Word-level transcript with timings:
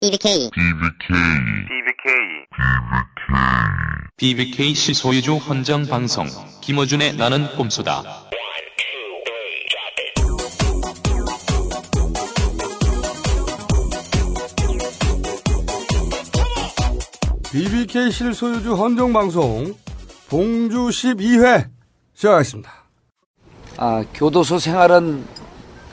BBK 0.00 0.50
BBK 4.16 4.72
시 4.72 4.94
소유주 4.94 5.38
헌정 5.38 5.86
방송 5.86 6.24
김어준의 6.60 7.16
나는 7.16 7.48
꼼수다. 7.56 8.04
BBK 17.50 18.12
실소유주 18.12 18.74
헌정방송 18.74 19.74
봉주 20.28 20.76
12회 20.90 21.68
시작하겠습니다. 22.14 22.70
아, 23.78 24.04
교도소 24.14 24.60
생활은 24.60 25.26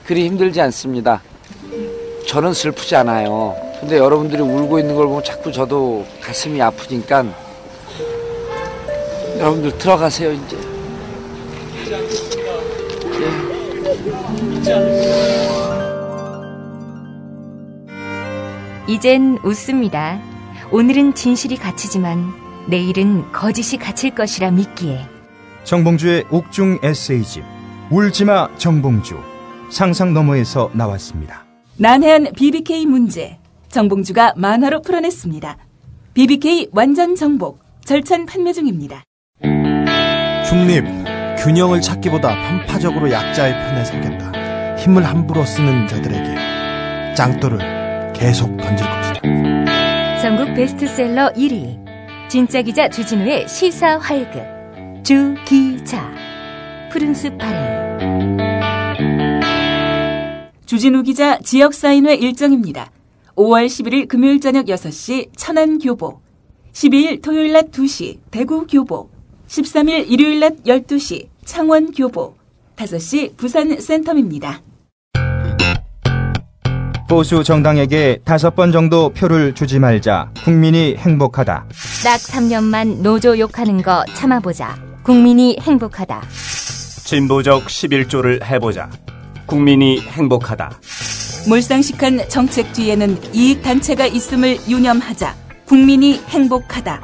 그리 0.05 0.25
힘들지 0.25 0.61
않습니다. 0.61 1.23
저는 2.27 2.53
슬프지 2.53 2.95
않아요. 2.97 3.64
근데 3.85 3.99
여러분들이 3.99 4.41
울고 4.41 4.79
있는 4.79 4.95
걸 4.95 5.05
보면 5.05 5.23
자꾸 5.23 5.51
저도 5.51 6.07
가슴이 6.19 6.59
아프니까 6.59 7.23
여러분들 9.37 9.77
들어가세요, 9.77 10.31
이제. 10.31 10.57
이젠 18.87 19.37
웃습니다. 19.43 20.19
오늘은 20.71 21.13
진실이 21.13 21.57
갇히지만 21.57 22.33
내일은 22.67 23.31
거짓이 23.31 23.77
갇힐 23.77 24.15
것이라 24.15 24.49
믿기에 24.49 25.05
정봉주의 25.63 26.25
옥중 26.31 26.79
에세이집 26.81 27.43
울지마 27.91 28.57
정봉주 28.57 29.15
상상 29.69 30.15
너머에서 30.15 30.71
나왔습니다. 30.73 31.45
난해한 31.77 32.29
BBK 32.35 32.87
문제 32.87 33.37
정봉주가 33.69 34.33
만화로 34.35 34.81
풀어냈습니다. 34.81 35.57
BBK 36.13 36.69
완전 36.71 37.15
정복 37.15 37.59
절찬 37.85 38.25
판매 38.25 38.53
중입니다. 38.53 39.03
중립, 40.47 40.85
균형을 41.37 41.81
찾기보다 41.81 42.29
편파적으로 42.29 43.11
약자의 43.11 43.53
편에 43.53 43.83
서겠다. 43.83 44.75
힘을 44.77 45.05
함부로 45.05 45.45
쓰는 45.45 45.87
자들에게 45.87 47.15
짱돌을 47.15 48.13
계속 48.13 48.55
던질 48.57 48.85
것이다. 48.87 50.21
전국 50.21 50.53
베스트셀러 50.55 51.33
1위 51.33 51.85
진짜 52.29 52.61
기자 52.61 52.89
주진우의 52.89 53.47
시사 53.47 53.97
활극 53.99 54.43
주기자 55.03 56.11
푸른숲 56.91 57.37
발행 57.37 58.37
주진우 60.65 61.03
기자 61.03 61.37
지역 61.39 61.73
사인회 61.75 62.15
일정입니다. 62.15 62.89
5월 63.35 63.65
11일 63.65 64.07
금요일 64.07 64.39
저녁 64.39 64.65
6시 64.65 65.29
천안 65.35 65.77
교보 65.77 66.21
12일 66.71 67.21
토요일 67.21 67.51
낮 67.51 67.71
2시 67.71 68.19
대구 68.31 68.65
교보 68.65 69.09
13일 69.47 70.09
일요일 70.09 70.39
낮 70.39 70.63
12시 70.63 71.27
창원 71.43 71.91
교보 71.91 72.35
5시 72.77 73.37
부산 73.37 73.69
센텀입니다. 73.77 74.61
보수 77.07 77.43
정당에게 77.43 78.19
다섯 78.25 78.55
번 78.55 78.71
정도 78.71 79.09
표를 79.09 79.53
주지 79.53 79.79
말자 79.79 80.31
국민이 80.43 80.95
행복하다. 80.95 81.67
딱 82.03 82.17
3년만 82.17 83.01
노조 83.01 83.37
욕하는 83.37 83.81
거 83.81 84.03
참아보자 84.15 84.75
국민이 85.03 85.57
행복하다 85.61 86.23
진보적 87.05 87.65
11조를 87.65 88.43
해보자. 88.43 88.89
국민이 89.45 89.99
행복하다. 90.01 90.79
몰상식한 91.47 92.27
정책 92.27 92.73
뒤에는 92.73 93.33
이익 93.33 93.61
단체가 93.61 94.07
있음을 94.07 94.57
유념하자 94.67 95.35
국민이 95.65 96.17
행복하다. 96.27 97.03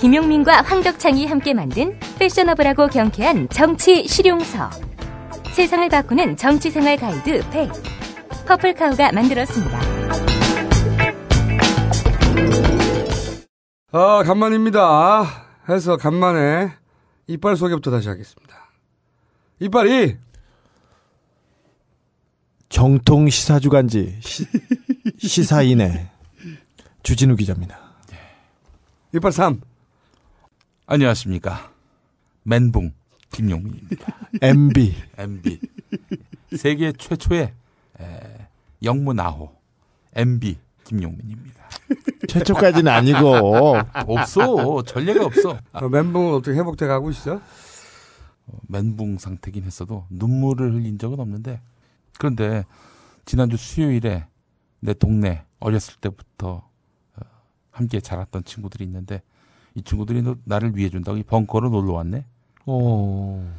김용민과 0.00 0.62
황덕창이 0.62 1.26
함께 1.26 1.54
만든 1.54 1.98
패셔너블하고 2.18 2.88
경쾌한 2.88 3.48
정치 3.48 4.06
실용서 4.06 4.70
세상을 5.52 5.88
바꾸는 5.88 6.36
정치생활 6.36 6.96
가이드 6.96 7.42
100 7.50 7.70
퍼플카우가 8.46 9.12
만들었습니다. 9.12 9.80
아, 13.92 14.22
간만입니다. 14.24 15.24
해서 15.68 15.96
간만에 15.96 16.72
이빨 17.26 17.56
소개부터 17.56 17.90
다시 17.90 18.08
하겠습니다. 18.08 18.70
이빨이 19.60 20.23
정통 22.74 23.30
시사 23.30 23.60
주간지 23.60 24.18
시, 24.20 24.44
시사인의 25.18 26.08
주진우 27.04 27.36
기자입니다. 27.36 27.78
이빨 29.14 29.30
3. 29.30 29.60
안녕하십니까. 30.86 31.70
멘붕 32.42 32.92
김용민입니다. 33.30 34.18
MB 34.42 34.92
MB. 35.16 35.60
세계 36.56 36.90
최초의 36.90 37.52
에, 38.00 38.48
영문 38.82 39.20
아호 39.20 39.52
MB 40.16 40.56
김용민입니다. 40.82 41.68
최초까지는 42.26 42.90
아니고 42.90 43.76
없어. 43.94 44.82
전례가 44.82 45.24
없어. 45.24 45.60
어, 45.74 45.88
멘붕은 45.88 46.34
어떻게 46.34 46.58
회복돼 46.58 46.88
가고 46.88 47.12
있어? 47.12 47.40
어, 48.48 48.58
멘붕 48.66 49.18
상태긴 49.18 49.62
했어도 49.62 50.06
눈물을 50.10 50.74
흘린 50.74 50.98
적은 50.98 51.20
없는데 51.20 51.60
그런데 52.18 52.64
지난주 53.24 53.56
수요일에 53.56 54.26
내 54.80 54.94
동네 54.94 55.44
어렸을 55.60 55.94
때부터 56.00 56.68
어, 57.16 57.20
함께 57.70 58.00
자랐던 58.00 58.44
친구들이 58.44 58.84
있는데 58.84 59.22
이 59.74 59.82
친구들이 59.82 60.22
너- 60.22 60.36
나를 60.44 60.76
위해 60.76 60.90
준다고 60.90 61.18
이 61.18 61.22
벙커로 61.22 61.70
놀러 61.70 61.92
왔네. 61.94 62.24
어, 62.66 63.52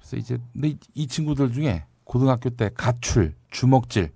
그래서 0.00 0.16
이제 0.16 0.38
근데 0.52 0.68
이- 0.68 0.78
이 0.94 1.06
친구들 1.06 1.52
중에 1.52 1.84
고등학교 2.04 2.50
때 2.50 2.70
가출, 2.74 3.34
주먹질 3.50 4.10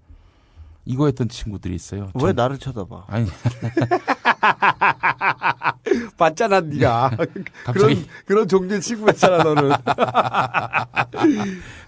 이거 0.84 1.06
했던 1.06 1.28
친구들이 1.28 1.74
있어요. 1.74 2.10
왜 2.14 2.20
전- 2.20 2.34
나를 2.36 2.58
쳐다봐? 2.58 3.04
아니 3.08 3.28
봤잖아, 6.16 6.60
네가. 6.60 7.10
그런 7.16 7.44
갑자기 7.64 8.06
그런 8.24 8.48
종류의 8.48 8.80
친구였잖아, 8.80 9.42
너는. 9.44 9.70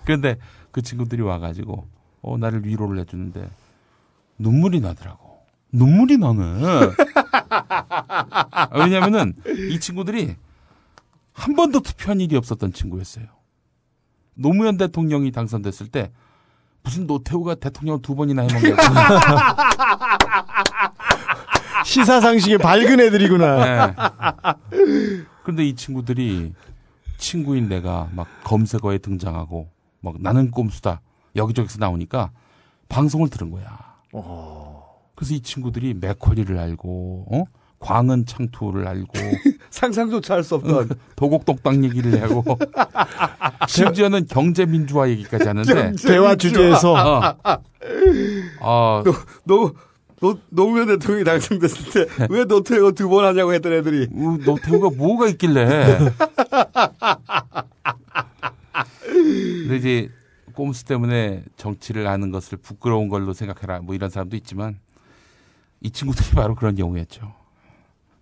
그런데 0.04 0.36
그 0.74 0.82
친구들이 0.82 1.22
와가지고 1.22 1.86
어 2.22 2.36
나를 2.36 2.66
위로를 2.66 2.98
해주는데 2.98 3.48
눈물이 4.38 4.80
나더라고. 4.80 5.38
눈물이 5.70 6.18
나네. 6.18 6.42
아, 7.48 8.68
왜냐면은 8.74 9.34
이 9.70 9.78
친구들이 9.78 10.34
한 11.32 11.54
번도 11.54 11.78
투표한 11.78 12.20
일이 12.20 12.34
없었던 12.36 12.72
친구였어요. 12.72 13.26
노무현 14.34 14.76
대통령이 14.76 15.30
당선됐을 15.30 15.86
때 15.92 16.10
무슨 16.82 17.06
노태우가 17.06 17.54
대통령 17.54 18.02
두 18.02 18.16
번이나 18.16 18.42
해먹냐고. 18.42 18.82
시사상식에 21.86 22.58
밝은 22.58 22.98
애들이구나. 22.98 23.64
네. 23.64 23.94
그런데 25.44 25.64
이 25.66 25.76
친구들이 25.76 26.52
친구인 27.18 27.68
내가 27.68 28.08
막 28.12 28.26
검색어에 28.42 28.98
등장하고 28.98 29.73
막 30.04 30.15
나는 30.20 30.50
꼼수다 30.50 31.00
여기저기서 31.34 31.78
나오니까 31.81 32.31
방송을 32.88 33.28
들은 33.31 33.50
거야. 33.50 33.94
그래서 35.16 35.34
이 35.34 35.41
친구들이 35.41 35.94
맥쿼리를 35.94 36.56
알고 36.59 37.26
어? 37.32 37.44
광은 37.81 38.26
창투를 38.26 38.87
알고 38.87 39.12
상상조차 39.70 40.34
할 40.34 40.43
수 40.44 40.54
없던. 40.56 40.91
도곡동 41.16 41.60
땅 41.60 41.84
얘기를 41.84 42.22
하고 42.22 42.44
심지어는 43.69 44.26
경제 44.28 44.64
민주화 44.66 45.09
얘기까지 45.10 45.48
하는데 45.48 45.93
대화 46.06 46.34
주제에서 46.37 46.93
어. 46.94 47.37
어, 48.60 49.03
노, 49.44 49.72
노, 50.20 50.38
노무현 50.50 50.87
대통령이 50.87 51.25
당선됐을 51.25 52.06
때 52.06 52.26
왜 52.31 52.44
노태우가 52.44 52.93
두번 52.93 53.25
하냐고 53.26 53.52
했던 53.52 53.73
애들이 53.73 54.08
우, 54.12 54.38
노태우가 54.44 54.96
뭐가 54.96 55.28
있길래. 55.28 55.99
근데 59.62 59.76
이제 59.76 60.10
꼼수 60.54 60.84
때문에 60.84 61.44
정치를 61.56 62.06
하는 62.06 62.31
것을 62.31 62.58
부끄러운 62.58 63.08
걸로 63.08 63.32
생각해라. 63.32 63.81
뭐 63.81 63.94
이런 63.94 64.10
사람도 64.10 64.36
있지만 64.36 64.78
이 65.81 65.90
친구들이 65.90 66.31
바로 66.34 66.54
그런 66.54 66.75
경우였죠. 66.75 67.34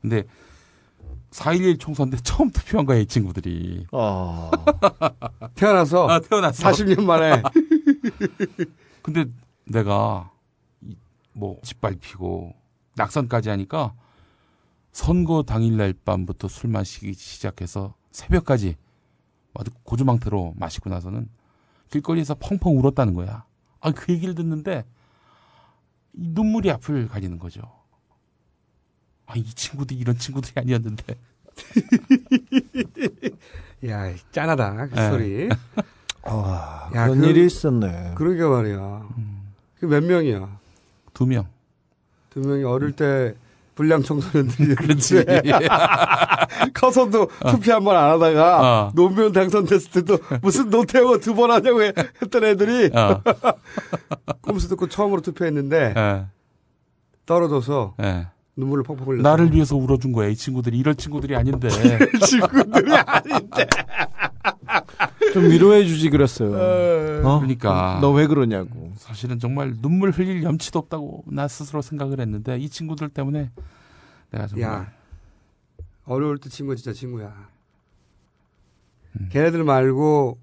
근데 0.00 0.24
4.11 1.30 1.78
총선 1.80 2.10
때 2.10 2.16
처음 2.22 2.50
투표한 2.50 2.84
거야, 2.86 2.98
이 2.98 3.06
친구들이. 3.06 3.86
어, 3.92 4.50
태어나서 5.54 6.08
아, 6.08 6.20
태어났어. 6.20 6.68
40년 6.70 7.02
만에 7.04 7.42
근데 9.02 9.24
내가 9.64 10.30
이- 10.82 10.96
뭐 11.32 11.58
짓밟히고 11.62 12.54
낙선까지 12.96 13.48
하니까 13.48 13.94
선거 14.92 15.42
당일날 15.42 15.94
밤부터 16.04 16.48
술 16.48 16.68
마시기 16.70 17.14
시작해서 17.14 17.94
새벽까지 18.10 18.76
아주 19.54 19.70
고주망태로 19.84 20.54
마시고 20.56 20.90
나서는 20.90 21.28
길거리에서 21.90 22.34
펑펑 22.36 22.78
울었다는 22.78 23.14
거야. 23.14 23.44
아, 23.80 23.90
그 23.92 24.12
얘기를 24.12 24.34
듣는데 24.34 24.84
이 26.14 26.28
눈물이 26.28 26.70
앞을 26.70 27.08
가리는 27.08 27.38
거죠. 27.38 27.60
아, 29.26 29.34
이 29.36 29.44
친구들이 29.44 29.98
이런 29.98 30.16
친구들이 30.16 30.52
아니었는데. 30.56 31.14
야, 33.86 34.14
짠하다, 34.30 34.86
그 34.88 34.94
네. 34.94 35.10
소리. 35.10 35.48
아, 36.24 36.90
야, 36.94 37.04
그런 37.06 37.20
그- 37.20 37.26
일이 37.26 37.46
있었네. 37.46 38.14
그러게 38.16 38.42
말이야. 38.44 39.08
그몇 39.80 40.04
명이야? 40.04 40.60
두 41.12 41.26
명. 41.26 41.46
두 42.30 42.40
명이 42.40 42.62
어릴 42.64 42.92
때 42.92 43.34
불량 43.74 44.02
청소년들이 44.02 44.74
그렇지. 44.76 45.24
커서도 46.74 47.28
투표 47.50 47.72
한 47.72 47.82
번 47.84 47.96
안 47.96 48.10
하다가 48.10 48.60
어. 48.86 48.92
노무현 48.94 49.32
당선됐을 49.32 49.90
때도 49.92 50.18
무슨 50.42 50.68
노태우 50.70 51.18
두 51.20 51.34
번 51.34 51.50
하냐고 51.50 51.82
해- 51.82 51.92
했던 52.20 52.44
애들이 52.44 52.90
어. 52.94 53.22
꼼수 54.42 54.68
듣고 54.68 54.88
처음으로 54.88 55.20
투표했는데 55.22 55.94
예, 55.96 56.26
떨어져서 57.26 57.94
예. 58.02 58.26
눈물을 58.56 58.84
펑펑 58.84 59.06
흘렸어. 59.06 59.22
나를 59.22 59.52
위해서 59.52 59.76
울어준 59.76 60.12
거야. 60.12 60.28
이 60.28 60.36
친구들이 60.36 60.78
이럴 60.78 60.94
친구들이 60.94 61.34
아닌데. 61.36 61.68
친구들이 62.26 62.94
아닌데. 62.96 63.66
좀 65.32 65.44
위로해 65.50 65.84
주지 65.86 66.10
그랬어요. 66.10 66.50
어? 67.26 67.38
그러니까. 67.38 67.98
너 68.02 68.12
왜 68.12 68.26
그러냐고. 68.26 68.92
사실은 68.96 69.38
정말 69.38 69.72
눈물 69.80 70.10
흘릴 70.10 70.42
염치도 70.42 70.78
없다고 70.78 71.24
나 71.28 71.48
스스로 71.48 71.80
생각을 71.80 72.20
했는데 72.20 72.58
이 72.58 72.68
친구들 72.68 73.08
때문에 73.08 73.50
내가 74.30 74.46
정말 74.46 74.70
야, 74.70 74.92
어려울 76.04 76.36
때 76.38 76.50
친구 76.50 76.76
진짜 76.76 76.92
친구야. 76.92 77.48
음. 79.18 79.28
걔네들 79.32 79.64
말고 79.64 80.38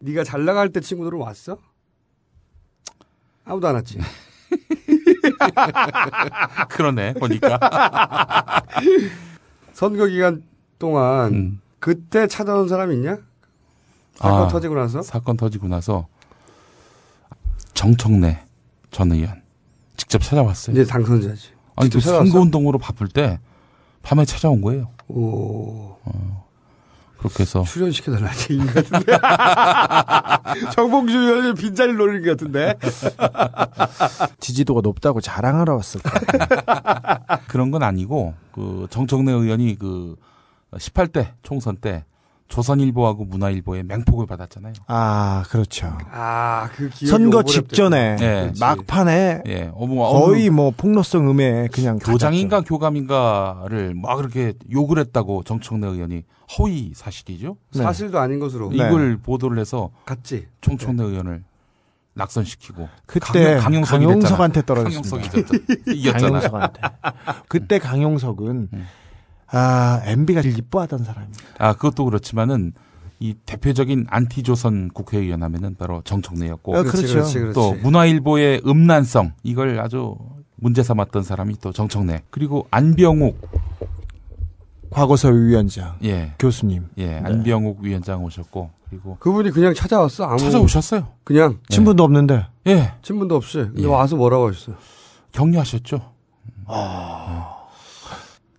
네가 0.00 0.24
잘 0.24 0.44
나갈 0.44 0.70
때 0.70 0.80
친구들은 0.80 1.18
왔어? 1.18 1.58
아무도 3.44 3.68
안 3.68 3.74
왔지. 3.76 3.98
그러네 6.70 7.14
보니까 7.14 7.58
선거 9.72 10.06
기간 10.06 10.42
동안 10.78 11.34
음. 11.34 11.60
그때 11.80 12.26
찾아온 12.26 12.68
사람 12.68 12.92
있냐? 12.92 13.18
사건 14.14 14.42
아, 14.42 14.48
터지고 14.48 14.74
나서? 14.76 15.02
사건 15.02 15.36
터지고 15.36 15.68
나서 15.68 16.06
정청래 17.74 18.44
전 18.90 19.12
의원 19.12 19.42
직접 19.96 20.22
찾아왔어요. 20.22 20.74
이제 20.74 20.84
당선자지. 20.84 21.50
아니 21.76 21.90
그? 21.90 22.00
선거 22.00 22.40
운동으로 22.40 22.78
바쁠 22.78 23.08
때 23.08 23.38
밤에 24.02 24.24
찾아온 24.24 24.60
거예요. 24.60 24.90
오. 25.08 25.96
그렇게 27.24 27.44
해서 27.44 27.62
출연시켜달라는 27.62 28.30
얘기인 28.50 28.66
것 28.66 28.74
같은데. 28.90 29.16
정봉주 30.72 31.18
의원이 31.18 31.54
빈자리 31.54 31.94
노리는 31.94 32.22
것 32.22 32.30
같은데. 32.32 32.74
지지도가 34.40 34.82
높다고 34.82 35.22
자랑하러 35.22 35.74
왔을 35.74 36.02
거야. 36.02 37.38
그런 37.48 37.70
건 37.70 37.82
아니고 37.82 38.34
그 38.52 38.86
정청래 38.90 39.32
의원이 39.32 39.78
그 39.78 40.16
18대 40.72 41.28
총선 41.42 41.76
때 41.76 42.04
조선일보하고 42.54 43.24
문화일보의 43.24 43.82
맹폭을 43.82 44.26
받았잖아요. 44.26 44.74
아, 44.86 45.42
그렇죠. 45.48 45.92
아, 46.12 46.68
그 46.72 46.88
기억이 46.88 47.06
선거 47.08 47.42
직전에 47.42 48.14
네. 48.16 48.52
막판에 48.60 49.42
예, 49.48 49.70
어머, 49.74 50.08
거의 50.08 50.50
뭐 50.50 50.70
폭로성 50.76 51.28
음에 51.30 51.66
그냥 51.72 51.98
교장인가 51.98 52.58
닫았죠. 52.58 52.68
교감인가를 52.68 53.94
막 53.96 54.16
그렇게 54.16 54.52
욕을 54.70 54.98
했다고 54.98 55.42
정청래 55.42 55.88
의원이 55.88 56.22
허위 56.58 56.92
사실이죠. 56.94 57.56
네. 57.74 57.82
사실도 57.82 58.20
아닌 58.20 58.38
것으로 58.38 58.68
네. 58.70 58.76
이걸 58.76 59.16
보도를 59.16 59.58
해서 59.58 59.90
갔지. 60.04 60.46
총청래 60.60 61.02
의원을 61.02 61.42
낙선시키고 62.16 62.88
그때 63.06 63.56
강용- 63.56 63.82
강용석이 63.82 64.04
강용석한테. 64.06 64.62
떨어졌습니다. 64.62 65.16
강용석이 65.28 65.46
졌- 65.46 65.88
이겼잖아. 65.92 66.38
강용석한테. 66.38 66.80
그때 67.48 67.78
강용석은 67.80 68.68
음. 68.72 68.86
아 69.56 70.02
MB가 70.04 70.42
제일 70.42 70.58
이뻐하던 70.58 71.04
사람입니다. 71.04 71.42
아 71.58 71.74
그것도 71.74 72.04
그렇지만은 72.04 72.72
이 73.20 73.34
대표적인 73.46 74.06
안티조선 74.10 74.88
국회의원 74.88 75.42
하면은 75.44 75.76
바로 75.76 76.02
정청래였고 76.04 76.76
아, 76.76 76.82
그렇죠. 76.82 77.06
그렇지, 77.06 77.38
그렇지. 77.38 77.54
또 77.54 77.72
문화일보의 77.74 78.62
음란성 78.66 79.32
이걸 79.44 79.78
아주 79.78 80.16
문제 80.56 80.82
삼았던 80.82 81.22
사람이 81.22 81.56
또 81.60 81.72
정청래 81.72 82.22
그리고 82.30 82.66
안병욱 82.72 83.40
과거서 84.90 85.28
위원장 85.30 85.94
예 86.02 86.34
교수님 86.38 86.88
예, 86.98 87.18
안병욱 87.18 87.78
위원장 87.80 88.24
오셨고 88.24 88.70
그리고 88.90 89.16
그분이 89.20 89.50
그냥 89.50 89.72
찾아왔어. 89.74 90.24
아무 90.24 90.38
찾아오셨어요. 90.38 91.06
그냥 91.22 91.58
친분도 91.68 92.02
없는데 92.02 92.46
예, 92.66 92.92
친분도 93.02 93.36
없이. 93.36 93.58
근데 93.58 93.82
예. 93.82 93.86
와서 93.86 94.16
뭐라고 94.16 94.48
하셨어? 94.48 94.72
격려하셨죠. 95.32 96.00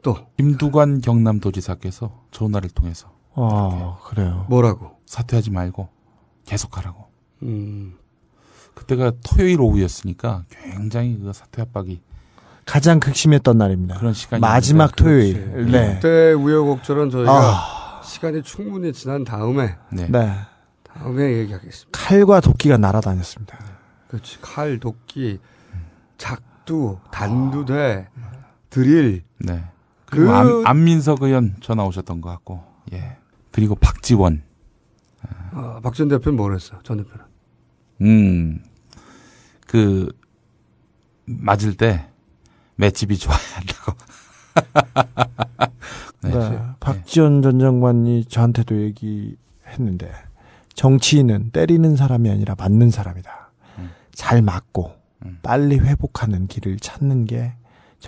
또 0.05 0.15
김두관 0.37 1.01
경남도지사께서 1.01 2.25
전화를 2.29 2.69
통해서 2.69 3.11
아 3.33 3.97
그래요. 4.03 4.45
뭐라고? 4.49 4.91
사퇴하지 5.07 5.49
말고 5.49 5.89
계속하라고. 6.45 7.07
음. 7.41 7.95
그때가 8.75 9.13
토요일 9.25 9.59
오후였으니까 9.61 10.43
굉장히 10.51 11.17
그 11.17 11.33
사퇴 11.33 11.63
압박이 11.63 12.01
가장 12.67 12.99
극심했던 12.99 13.57
날입니다. 13.57 13.95
그런 13.97 14.13
시간이 14.13 14.41
마지막 14.41 14.95
토요일. 14.95 15.51
그렇지. 15.51 15.71
네. 15.71 15.93
그때 15.95 16.33
우여곡절은 16.33 17.09
저희가 17.09 17.31
아, 17.31 18.01
시간이 18.03 18.43
충분히 18.43 18.93
지난 18.93 19.23
다음에 19.23 19.75
네. 19.91 20.07
뭐 20.07 20.19
네. 20.19 20.35
다음에 20.83 21.23
얘기하겠습니다. 21.39 21.89
칼과 21.99 22.41
도끼가 22.41 22.77
날아다녔습니다. 22.77 23.57
그렇지. 24.09 24.37
칼, 24.39 24.79
도끼, 24.79 25.39
작두, 26.19 26.99
단두대, 27.09 28.07
드릴. 28.69 29.23
네. 29.39 29.63
그리고 30.15 30.31
그- 30.31 30.35
안, 30.35 30.65
안민석 30.65 31.21
의원 31.23 31.55
전화 31.61 31.83
오셨던 31.85 32.21
것 32.21 32.29
같고, 32.29 32.63
예. 32.93 33.17
그리고 33.51 33.75
박지원, 33.75 34.43
아, 35.51 35.79
박전 35.83 36.07
대표는 36.09 36.35
뭘 36.37 36.53
했어? 36.53 36.79
전 36.83 36.97
대표는. 36.97 37.25
음, 38.01 38.63
그, 39.67 40.11
맞을 41.25 41.75
때, 41.75 42.07
맷집이 42.75 43.17
좋아야 43.17 43.37
한다고. 43.55 43.93
네. 46.23 46.31
네. 46.31 46.59
박지원 46.79 47.41
전 47.41 47.59
장관이 47.59 48.25
저한테도 48.25 48.81
얘기했는데 48.81 50.11
정치인은 50.73 51.51
때리는 51.51 51.95
사람이 51.95 52.29
아니라 52.29 52.55
맞는 52.57 52.89
사람이다. 52.91 53.51
음. 53.79 53.89
잘 54.13 54.41
맞고 54.41 54.93
음. 55.25 55.39
빨리 55.41 55.77
회복하는 55.79 56.47
길을 56.47 56.77
찾는 56.79 57.25
게 57.25 57.53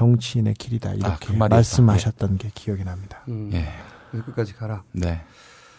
정치인의 0.02 0.54
길이다 0.54 0.92
아, 0.92 0.94
이렇게 0.94 1.26
그 1.28 1.32
말이었다. 1.32 1.56
말씀하셨던 1.56 2.38
게 2.38 2.52
기억이 2.54 2.84
납니다. 2.84 3.24
음. 3.30 3.50
예. 3.54 3.68
끝까지 4.12 4.54
가라. 4.54 4.84
네. 4.92 5.22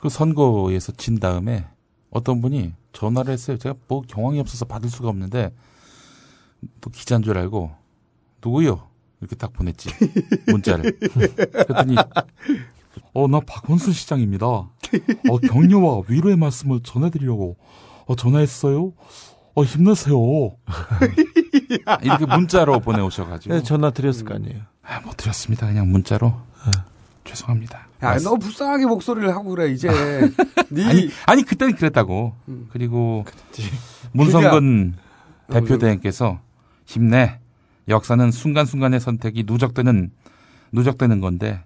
그 0.01 0.09
선거에서 0.09 0.91
진 0.93 1.21
다음에 1.21 1.67
어떤 2.11 2.41
분이 2.41 2.73
전화를 2.93 3.33
했어요. 3.33 3.59
제가 3.59 3.77
뭐 3.87 4.03
경황이 4.03 4.41
없어서 4.41 4.65
받을 4.65 4.91
수가 4.91 5.09
없는데 5.09 5.55
또 6.81 6.91
기자인 6.91 7.23
줄 7.23 7.39
알고 7.39 7.71
누구요? 8.45 8.89
이렇게 9.21 9.37
딱 9.37 9.53
보냈지 9.53 9.89
문자를. 10.49 10.99
그랬더니 10.99 11.95
어 13.15 13.29
나 13.29 13.39
박원순 13.41 13.93
시장입니다. 13.93 14.47
어 14.47 14.69
격려와 15.49 16.03
위로의 16.09 16.37
말씀을 16.37 16.81
전해드리려고 16.83 17.57
어 18.07 18.17
전화했어요. 18.17 18.93
어 19.59 19.65
힘내세요. 19.65 20.15
이렇게 22.03 22.27
문자로 22.27 22.79
보내오셔가지고 22.79 23.55
네, 23.57 23.63
전화 23.65 23.91
드렸을 23.91 24.25
거 24.25 24.35
아니에요. 24.35 24.61
아, 24.85 25.01
못 25.01 25.17
드렸습니다. 25.17 25.67
그냥 25.67 25.91
문자로 25.91 26.33
죄송합니다. 27.25 27.89
야, 28.05 28.17
너 28.19 28.37
불쌍하게 28.37 28.87
목소리를 28.87 29.29
하고 29.31 29.51
그래, 29.51 29.69
이제. 29.71 29.89
네. 30.71 30.85
아니, 30.87 31.11
아니 31.27 31.43
그때는 31.43 31.75
그랬다고. 31.75 32.35
음. 32.49 32.69
그리고 32.73 33.25
문성근 34.13 34.95
대표대행께서 35.53 36.39
힘내. 36.87 37.41
역사는 37.89 38.31
순간순간의 38.31 39.01
선택이 39.01 39.45
누적되는 39.47 40.11
누적되는 40.73 41.21
건데 41.21 41.65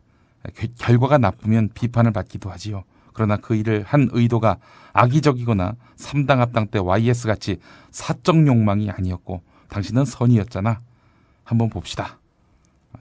겨- 0.57 0.69
결과가 0.79 1.19
나쁘면 1.19 1.71
비판을 1.75 2.13
받기도 2.13 2.49
하지요. 2.51 2.85
그러나 3.12 3.37
그 3.37 3.54
일을 3.54 3.85
한 3.87 4.09
의도가 4.12 4.59
악의적이거나 4.92 5.75
삼당 5.97 6.40
합당 6.40 6.66
때 6.69 6.78
YS 6.78 7.26
같이 7.26 7.59
사적 7.90 8.47
욕망이 8.47 8.90
아니었고 8.90 9.42
당신은 9.69 10.04
선이었잖아. 10.04 10.81
한번 11.45 11.71
봅시다. 11.71 12.19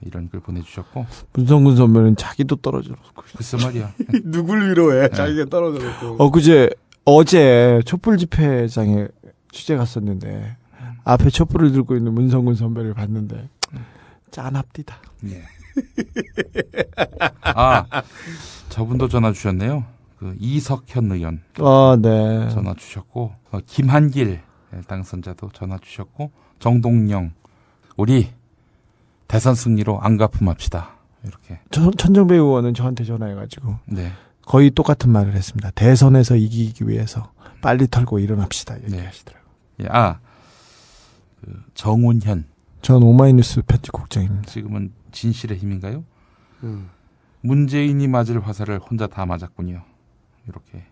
이런 0.00 0.28
글 0.28 0.40
보내주셨고 0.40 1.06
문성근 1.34 1.76
선배는 1.76 2.16
자기도 2.16 2.56
떨어졌고. 2.56 3.22
글쎄 3.36 3.56
말이야. 3.62 3.92
누굴 4.24 4.70
위로해? 4.70 5.08
자기가 5.08 5.44
떨어져놓고. 5.46 6.16
어그제 6.18 6.70
어제 7.04 7.80
촛불 7.84 8.16
집회장에 8.18 9.08
취재 9.50 9.76
갔었는데 9.76 10.56
앞에 11.04 11.30
촛불을 11.30 11.72
들고 11.72 11.96
있는 11.96 12.14
문성근 12.14 12.54
선배를 12.54 12.94
봤는데 12.94 13.48
짠합디다. 14.30 14.96
예. 15.26 15.42
아, 17.42 17.84
저분도 18.68 19.08
전화 19.08 19.32
주셨네요. 19.32 19.84
그 20.22 20.36
이석현 20.38 21.10
의원 21.10 21.42
아, 21.58 21.98
네. 22.00 22.48
전화 22.50 22.74
주셨고, 22.74 23.32
어, 23.50 23.58
김한길 23.66 24.40
당선자도 24.86 25.50
전화 25.52 25.78
주셨고, 25.78 26.30
정동영, 26.60 27.32
우리 27.96 28.30
대선 29.26 29.56
승리로 29.56 30.00
안가품합시다. 30.00 30.90
이렇게. 31.24 31.58
천, 31.72 31.90
천정배 31.96 32.36
의원은 32.36 32.72
저한테 32.74 33.02
전화해가지고 33.02 33.78
네. 33.86 34.12
거의 34.46 34.70
똑같은 34.70 35.10
말을 35.10 35.34
했습니다. 35.34 35.72
대선에서 35.72 36.36
이기기 36.36 36.86
위해서 36.86 37.32
빨리 37.60 37.88
털고 37.88 38.20
일어납시다. 38.20 38.80
얘기하시더라고요. 38.80 39.50
예, 39.80 39.86
아, 39.90 40.20
그 41.40 41.64
정운현 41.74 42.44
전 42.80 43.02
오마이뉴스 43.02 43.62
편집국장입니다. 43.62 44.42
지금은 44.48 44.92
진실의 45.10 45.58
힘인가요? 45.58 46.04
음. 46.62 46.90
문재인이 47.40 48.06
맞을 48.06 48.46
화살을 48.46 48.78
혼자 48.78 49.08
다 49.08 49.26
맞았군요. 49.26 49.82
이렇게 50.48 50.84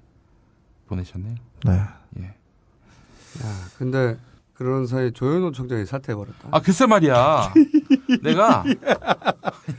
보내셨네요. 0.87 1.35
네. 1.65 1.73
예. 2.21 2.25
야, 2.25 2.35
근데 3.79 4.19
그런 4.55 4.87
사이 4.87 5.13
조현호 5.13 5.53
총장이 5.53 5.87
사퇴해버렸다. 5.87 6.49
아 6.51 6.61
글쎄 6.61 6.87
말이야. 6.87 7.53
내가 8.23 8.65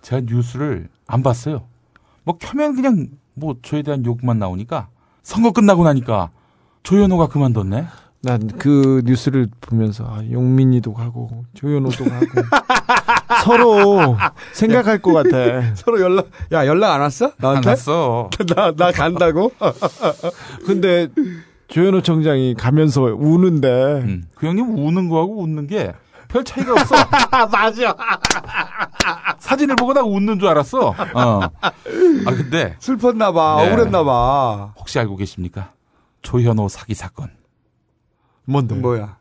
제가 0.01 0.22
뉴스를 0.25 0.90
안 1.08 1.22
봤어요. 1.22 1.68
뭐 2.24 2.38
켜면 2.38 2.75
그냥 2.75 3.08
뭐 3.34 3.56
저에 3.62 3.82
대한 3.84 4.06
욕만 4.06 4.40
나오니까 4.40 4.90
선거 5.24 5.51
끝나고 5.51 5.84
나니까 5.84 6.32
조현호가 6.84 7.28
그만뒀네. 7.28 7.86
난 8.24 8.40
그 8.60 9.01
뉴스를 9.06 9.48
보면서 9.62 10.06
아, 10.06 10.22
용민이도 10.30 10.94
가고 10.94 11.44
조현호도 11.56 12.06
가고 12.06 12.25
서로 13.44 14.16
생각할 14.54 15.00
것 15.00 15.13
같아. 15.13 15.74
서로 15.75 16.00
연락, 16.01 16.28
야, 16.51 16.68
연락 16.68 16.94
안 16.94 17.01
왔어? 17.01 17.25
안 17.28 17.32
나한테? 17.40 17.70
갔어. 17.72 18.30
나, 18.56 18.72
나 18.75 18.92
간다고? 18.92 19.51
근데 20.66 21.08
조현호 21.70 22.01
청장이 22.01 22.54
가면서 22.56 23.01
우는데 23.04 23.68
음, 24.04 24.24
그 24.36 24.46
형님 24.48 24.78
우는 24.78 25.10
거하고 25.10 25.42
웃는 25.42 25.68
게 25.68 25.94
별 26.32 26.46
차이가 26.46 26.72
없어. 26.72 26.96
맞아. 27.51 27.94
사진을 29.38 29.75
보고 29.75 29.94
나 29.94 30.01
웃는 30.01 30.40
줄 30.40 30.48
알았어. 30.48 30.88
어. 30.92 30.94
아 31.62 31.72
근데 32.25 32.78
슬펐나 32.80 33.34
봐. 33.34 33.58
네. 33.60 33.68
억울했나 33.68 34.01
봐. 34.06 34.74
혹시 34.80 34.98
알고 35.00 35.18
계십니까? 35.18 35.74
조현호 36.22 36.70
사기 36.70 36.94
사건. 36.94 37.32
뭔데? 38.51 38.75
뭐야? 38.75 39.17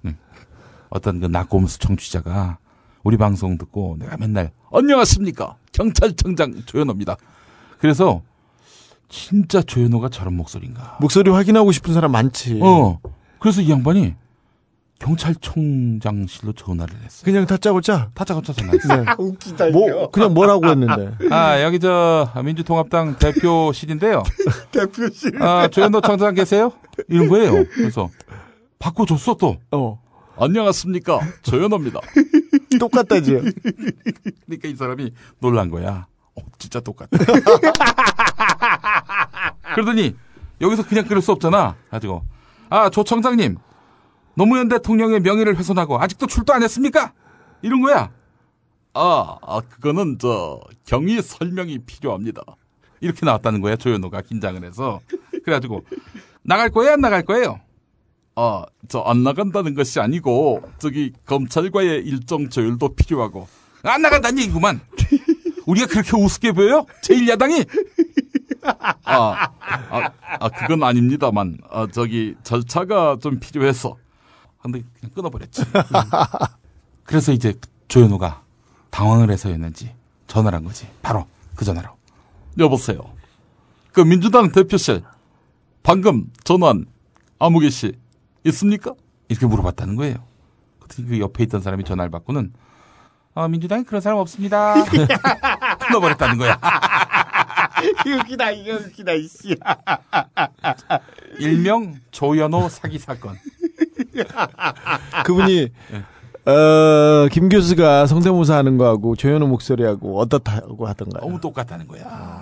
어떤 0.90 1.20
그 1.20 1.26
낙곰수 1.26 1.78
청취자가 1.78 2.58
우리 3.02 3.16
방송 3.16 3.56
듣고 3.56 3.96
내가 3.98 4.16
맨날 4.16 4.50
안녕하십니까 4.72 5.56
경찰청장 5.72 6.62
조현호입니다. 6.66 7.16
그래서 7.78 8.22
진짜 9.08 9.62
조현호가 9.62 10.08
저런 10.10 10.34
목소리인가? 10.36 10.98
목소리 11.00 11.30
확인하고 11.30 11.72
싶은 11.72 11.94
사람 11.94 12.12
많지. 12.12 12.60
어. 12.62 13.00
그래서 13.38 13.60
이 13.60 13.70
양반이 13.70 14.14
경찰청장실로 15.00 16.52
전화를 16.52 16.94
했어. 17.04 17.24
그냥 17.24 17.46
다짜고짜. 17.46 18.10
다짜고짜 18.14 18.52
전화했어. 18.52 18.96
네. 18.96 19.04
웃기다, 19.18 19.70
뭐 19.70 20.10
그냥 20.10 20.34
뭐라고 20.34 20.68
했는데. 20.68 21.12
아 21.32 21.62
여기 21.62 21.80
저 21.80 22.30
민주통합당 22.44 23.16
대표실인데요. 23.18 24.22
대표실. 24.70 25.42
아 25.42 25.68
조현호 25.68 26.02
청장 26.02 26.34
계세요? 26.34 26.72
이런 27.08 27.28
거예요. 27.28 27.64
그래서 27.72 28.10
바꿔줬어 28.90 29.34
또. 29.34 29.58
어. 29.70 30.02
안녕하십니까 30.36 31.20
조현호입니다. 31.42 32.00
똑같다지. 32.80 33.32
그러니까 34.46 34.68
이 34.68 34.74
사람이 34.74 35.12
놀란 35.38 35.70
거야. 35.70 36.06
어, 36.34 36.40
진짜 36.58 36.80
똑같다. 36.80 37.10
그러더니 39.74 40.16
여기서 40.60 40.86
그냥 40.86 41.04
그럴 41.06 41.20
수 41.22 41.30
없잖아. 41.32 41.76
가지고 41.90 42.24
아 42.70 42.88
조 42.88 43.04
청장님 43.04 43.56
노무현 44.34 44.68
대통령의 44.68 45.20
명예를 45.20 45.56
훼손하고 45.58 46.00
아직도 46.00 46.26
출두 46.26 46.52
안 46.54 46.62
했습니까? 46.62 47.12
이런 47.62 47.82
거야. 47.82 48.10
아, 48.94 49.36
아 49.42 49.60
그거는 49.68 50.16
저 50.18 50.60
경위 50.86 51.20
설명이 51.20 51.80
필요합니다. 51.80 52.42
이렇게 53.00 53.26
나왔다는 53.26 53.60
거야 53.60 53.76
조현호가 53.76 54.22
긴장을 54.22 54.62
해서 54.64 55.00
그래가지고 55.44 55.84
나갈 56.42 56.70
거예요 56.70 56.92
안 56.94 57.00
나갈 57.00 57.22
거예요? 57.22 57.60
아, 58.42 58.64
저 58.88 59.02
안 59.02 59.22
나간다는 59.22 59.74
것이 59.74 60.00
아니고 60.00 60.62
저기 60.78 61.12
검찰과의 61.26 62.06
일정 62.06 62.48
조율도 62.48 62.94
필요하고 62.94 63.46
안 63.82 64.00
나간다는 64.00 64.38
얘기구만. 64.42 64.80
우리가 65.66 65.86
그렇게 65.86 66.16
우습게 66.16 66.52
보여요? 66.52 66.86
제1야당이? 67.02 67.66
아, 69.04 69.50
아, 69.60 70.10
아, 70.40 70.48
그건 70.48 70.82
아닙니다만, 70.82 71.58
아, 71.70 71.86
저기, 71.92 72.34
절차가 72.42 73.18
좀 73.22 73.38
필요해서. 73.40 73.96
근데 74.62 74.82
그냥 74.98 75.14
끊어버렸지. 75.14 75.62
그래서 77.04 77.32
이제 77.32 77.54
조현우가 77.88 78.42
당황을 78.90 79.30
해서였는지 79.30 79.94
전화를 80.26 80.56
한 80.58 80.64
거지. 80.64 80.86
바로 81.02 81.26
그 81.54 81.64
전화로. 81.64 81.88
여보세요. 82.58 83.00
그 83.92 84.00
민주당 84.00 84.50
대표실, 84.52 85.02
방금 85.82 86.30
전화한 86.44 86.86
아무개 87.38 87.70
씨, 87.70 87.92
있습니까? 88.44 88.94
이렇게 89.28 89.46
물어봤다는 89.46 89.96
거예요. 89.96 90.16
그랬더니 90.80 91.08
그 91.08 91.20
옆에 91.20 91.44
있던 91.44 91.60
사람이 91.60 91.84
전화를 91.84 92.10
받고는 92.10 92.52
아, 93.34 93.46
민주당에 93.46 93.84
그런 93.84 94.00
사람 94.00 94.18
없습니다. 94.18 94.74
끊어버렸다는 95.86 96.36
거야. 96.36 96.58
웃기다, 98.04 98.50
이거 98.50 98.74
웃기다, 98.74 99.12
이씨. 99.12 99.56
일명 101.38 101.94
조현호 102.10 102.68
사기 102.68 102.98
사건. 102.98 103.36
그분이 105.24 105.68
네. 105.90 106.50
어, 106.50 107.28
김 107.30 107.48
교수가 107.48 108.06
성대모사 108.06 108.56
하는 108.56 108.76
거하고 108.78 109.14
조현호 109.14 109.46
목소리하고 109.46 110.18
어떻다고 110.18 110.88
하던가요? 110.88 111.22
너무 111.22 111.40
똑같다는 111.40 111.86
거야. 111.86 112.40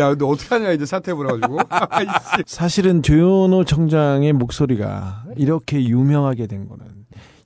야, 0.00 0.08
근데 0.08 0.24
어떡하냐, 0.24 0.72
이제 0.72 0.86
사퇴해버려가지고. 0.86 1.58
아이씨. 1.68 2.12
사실은 2.46 3.02
조현호 3.02 3.64
청장의 3.64 4.32
목소리가 4.32 5.24
이렇게 5.36 5.84
유명하게 5.84 6.46
된 6.46 6.68
거는 6.68 6.86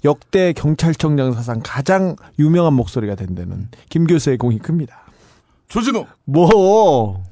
역대 0.05 0.53
경찰청장 0.53 1.33
사상 1.33 1.61
가장 1.65 2.15
유명한 2.39 2.75
목소리가 2.75 3.15
된 3.15 3.35
데는 3.35 3.69
김 3.89 4.07
교수의 4.07 4.37
공이 4.39 4.59
큽니다. 4.59 5.03
조진호 5.69 6.07
뭐 6.25 7.25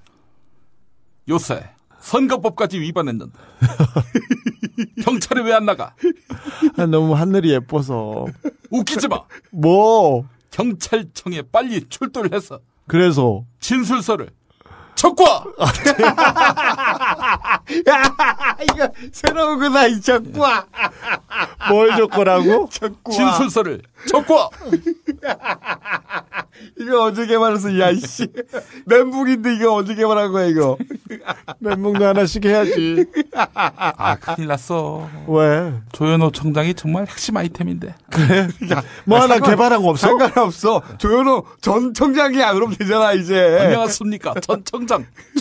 요새 1.29 1.63
선거법까지 2.01 2.81
위반했는데 2.81 3.33
경찰에 5.05 5.43
왜안 5.43 5.67
나가? 5.67 5.95
아, 6.77 6.87
너무 6.87 7.15
하늘이 7.15 7.51
예뻐서 7.53 8.25
웃기지 8.71 9.07
마. 9.09 9.21
뭐 9.51 10.25
경찰청에 10.51 11.43
빨리 11.53 11.87
출두를 11.89 12.33
해서 12.33 12.59
그래서 12.89 13.45
진술서를 13.61 14.31
적과 15.03 15.45
이거 18.63 18.89
새로운 19.11 19.59
거다, 19.59 19.87
이 19.89 20.01
적과. 20.01 20.67
뭘 21.69 21.97
줬거라고? 21.97 22.69
적과. 22.71 23.11
진술서를 23.11 23.83
적과 24.09 24.49
이거 26.79 27.05
언제 27.05 27.27
개발했어, 27.27 27.81
야, 27.81 27.91
이씨. 27.91 28.29
멘붕인데 28.87 29.55
이거 29.57 29.75
언제 29.75 29.97
개발한 29.97 30.31
거야, 30.31 30.47
이거. 30.47 30.77
멘붕도 31.59 32.05
하나씩 32.07 32.45
해야지. 32.45 33.05
아 33.35 34.15
큰일 34.17 34.47
났어. 34.49 35.09
왜? 35.27 35.73
조현호 35.91 36.31
청장이 36.31 36.75
정말 36.75 37.07
핵심 37.09 37.37
아이템인데. 37.37 37.95
뭐 39.05 39.21
하나 39.21 39.41
개발한 39.41 39.83
거 39.83 39.89
없어? 39.89 40.07
상관없어. 40.07 40.81
조현호 40.99 41.45
전 41.61 41.93
청장이야. 41.93 42.53
그럼 42.53 42.73
되잖아, 42.77 43.15
이제. 43.15 43.59
안녕하십니까 43.61 44.35
전 44.41 44.63
청장 44.65 44.92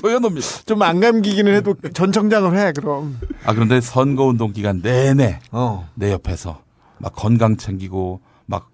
조현호입니다. 0.01 0.47
좀 0.65 0.81
안 0.81 0.99
감기기는 0.99 1.53
해도 1.53 1.75
전 1.93 2.11
청장을 2.11 2.57
해 2.57 2.71
그럼. 2.73 3.19
아 3.45 3.53
그런데 3.53 3.81
선거 3.81 4.25
운동 4.25 4.51
기간 4.53 4.81
내내 4.81 5.39
어. 5.51 5.89
내 5.95 6.11
옆에서 6.11 6.61
막 6.97 7.13
건강 7.15 7.57
챙기고 7.57 8.21
막 8.45 8.69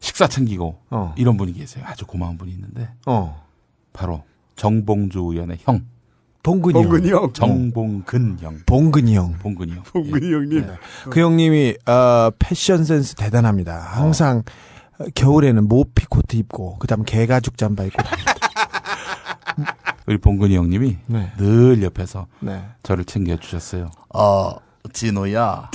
식사 0.00 0.26
챙기고 0.28 0.78
어. 0.90 1.14
이런 1.16 1.36
분이 1.36 1.52
계세요. 1.54 1.84
아주 1.86 2.06
고마운 2.06 2.36
분이 2.38 2.50
있는데 2.52 2.88
어. 3.06 3.44
바로 3.92 4.22
정봉주 4.56 5.18
의원의 5.20 5.58
형 5.62 5.84
봉근이 6.42 6.74
형. 6.78 6.82
봉근이 6.84 7.10
형. 7.10 7.32
정봉근 7.32 8.36
형 8.40 8.58
봉근이 8.66 9.14
형. 9.16 9.34
봉근이 9.38 9.72
형. 9.72 9.82
봉근이 9.82 10.32
형님. 10.32 10.66
그 11.10 11.20
형님이 11.20 11.74
어, 11.86 12.30
패션 12.38 12.84
센스 12.84 13.14
대단합니다. 13.16 13.76
항상 13.78 14.42
어, 14.98 15.04
겨울에는 15.14 15.66
모피 15.66 16.06
코트 16.06 16.36
입고 16.36 16.78
그다음 16.78 17.02
개가죽 17.02 17.56
잠바 17.58 17.84
입고. 17.84 18.02
우리 20.06 20.18
봉근이 20.18 20.56
형님이 20.56 20.96
네. 21.06 21.32
늘 21.36 21.82
옆에서 21.82 22.26
네. 22.40 22.62
저를 22.82 23.04
챙겨 23.04 23.36
주셨어요. 23.36 23.90
어 24.14 24.54
진호야. 24.92 25.70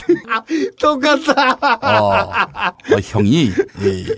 똑같다. 0.79 2.01
어, 2.01 2.29
어, 2.29 2.99
형이 3.03 3.43
이, 3.43 4.15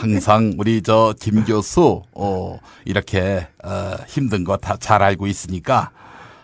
항상 0.00 0.52
우리 0.58 0.82
저 0.82 1.14
김 1.18 1.44
교수 1.44 2.02
어, 2.12 2.58
이렇게 2.84 3.48
어, 3.64 3.94
힘든 4.06 4.44
거 4.44 4.58
다 4.58 4.76
잘 4.76 5.02
알고 5.02 5.26
있으니까 5.26 5.90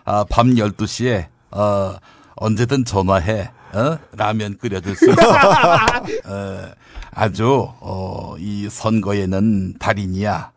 아, 0.03 0.25
밤 0.29 0.55
12시에 0.55 1.27
어, 1.51 1.93
언제든 2.35 2.85
전화해. 2.85 3.51
어? 3.73 3.97
라면 4.17 4.57
끓여줄 4.57 4.95
수 4.95 5.09
있어. 5.11 5.21
어, 5.31 6.71
아주 7.11 7.67
어, 7.81 8.35
이 8.39 8.67
선거에는 8.69 9.75
달인이야. 9.77 10.51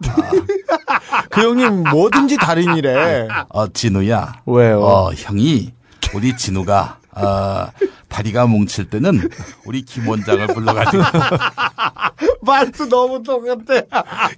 그 1.35 1.43
형님 1.43 1.83
뭐든지 1.85 2.37
달인이래. 2.37 3.29
어, 3.49 3.67
진우야. 3.69 4.35
왜요? 4.47 4.81
어, 4.83 5.13
형이 5.13 5.73
우리 6.15 6.37
진우가 6.37 6.99
어, 7.17 7.67
다리가 8.09 8.47
뭉칠 8.47 8.89
때는 8.91 9.29
우리 9.67 9.83
김 9.83 10.09
원장을 10.09 10.47
불러가지고 10.49 11.03
말도 12.43 12.89
너무 12.89 13.23
똑같아. 13.23 13.83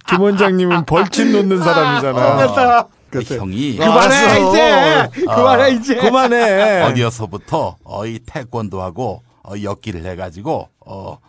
김 0.07 0.21
원장님은 0.21 0.85
벌침 0.85 1.31
놓는 1.31 1.61
사람이잖아. 1.63 2.47
똑같아. 2.47 2.87
그 3.09 3.21
형이 3.23 3.77
그만해 3.77 4.49
이제. 4.49 5.09
그만해 5.25 5.71
이제. 5.77 5.95
그만해. 5.95 6.81
어디서부터 6.83 7.77
어, 7.83 8.05
이 8.05 8.19
태권도하고 8.25 9.21
어, 9.43 9.53
엮기를 9.61 10.03
해가지고 10.05 10.67
어, 10.85 11.19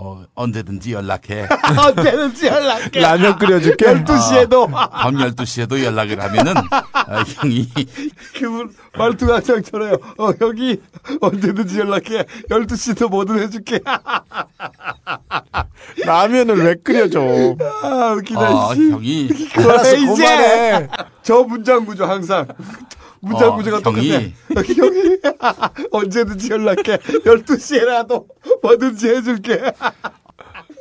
어, 0.00 0.22
언제든지 0.36 0.92
연락해. 0.92 1.48
언제든지 1.76 2.46
연락해. 2.46 3.00
라면 3.00 3.36
끓여줄게. 3.36 3.84
12시에도. 3.84 4.70
밤 4.70 5.16
12시에도 5.16 5.82
연락을 5.82 6.22
하면은 6.22 6.56
어, 6.56 7.22
형이 7.26 7.68
그분 8.38 8.72
말투가 8.96 9.40
장처래요. 9.40 9.96
어, 10.18 10.30
형이 10.38 10.76
언제든지 11.20 11.80
연락해. 11.80 12.26
12시도 12.48 13.10
뭐든 13.10 13.40
해줄게. 13.40 13.80
라면을 16.06 16.64
왜 16.64 16.74
끓여줘? 16.76 17.56
아, 17.82 18.14
웃기다, 18.16 18.40
어, 18.40 18.74
씨. 18.76 18.92
형이 18.92 19.28
그만해, 19.52 19.96
이제. 19.98 20.88
저 21.22 21.42
문장 21.42 21.84
구조 21.84 22.04
항상. 22.04 22.46
문장 23.20 23.48
어, 23.50 23.56
구조가 23.56 23.80
형이. 23.90 24.34
똑같아. 24.48 24.66
형이 24.74 25.18
언제든지 25.92 26.50
연락해. 26.52 26.98
12시에라도 27.24 28.26
뭐든지 28.62 29.08
해줄게. 29.08 29.72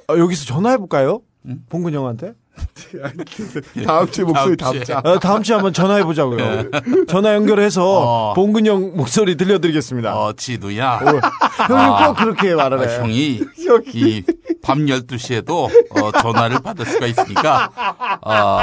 어, 0.10 0.17
여기서 0.17 0.46
전화해볼까요? 0.46 1.22
봉근 1.70 1.94
형한테? 1.94 2.34
다음 3.86 4.10
주에 4.10 4.25
목소리 4.25 4.58
다음 4.58 4.74
주에. 4.74 4.84
담자. 4.84 5.01
어, 5.08 5.20
다음 5.20 5.44
주에 5.44 5.53
한번 5.53 5.74
전화해 5.74 6.03
보자고요. 6.03 6.72
전화 7.08 7.36
연결해서 7.36 7.84
어. 7.86 8.34
봉근 8.34 8.65
형 8.65 8.96
목소리 8.96 9.38
들려드리겠습니다. 9.38 10.17
어, 10.17 10.34
진우야. 10.34 10.98
형님 11.67 12.06
꼭 12.08 12.15
그렇게 12.17 12.51
어, 12.53 12.58
해. 12.89 12.98
형이 13.00 13.41
이 13.94 14.24
밤 14.63 14.86
12시에도 14.86 15.70
어, 15.91 16.12
전화를 16.12 16.60
받을 16.60 16.86
수가 16.86 17.06
있으니까 17.06 17.70
어, 18.22 18.60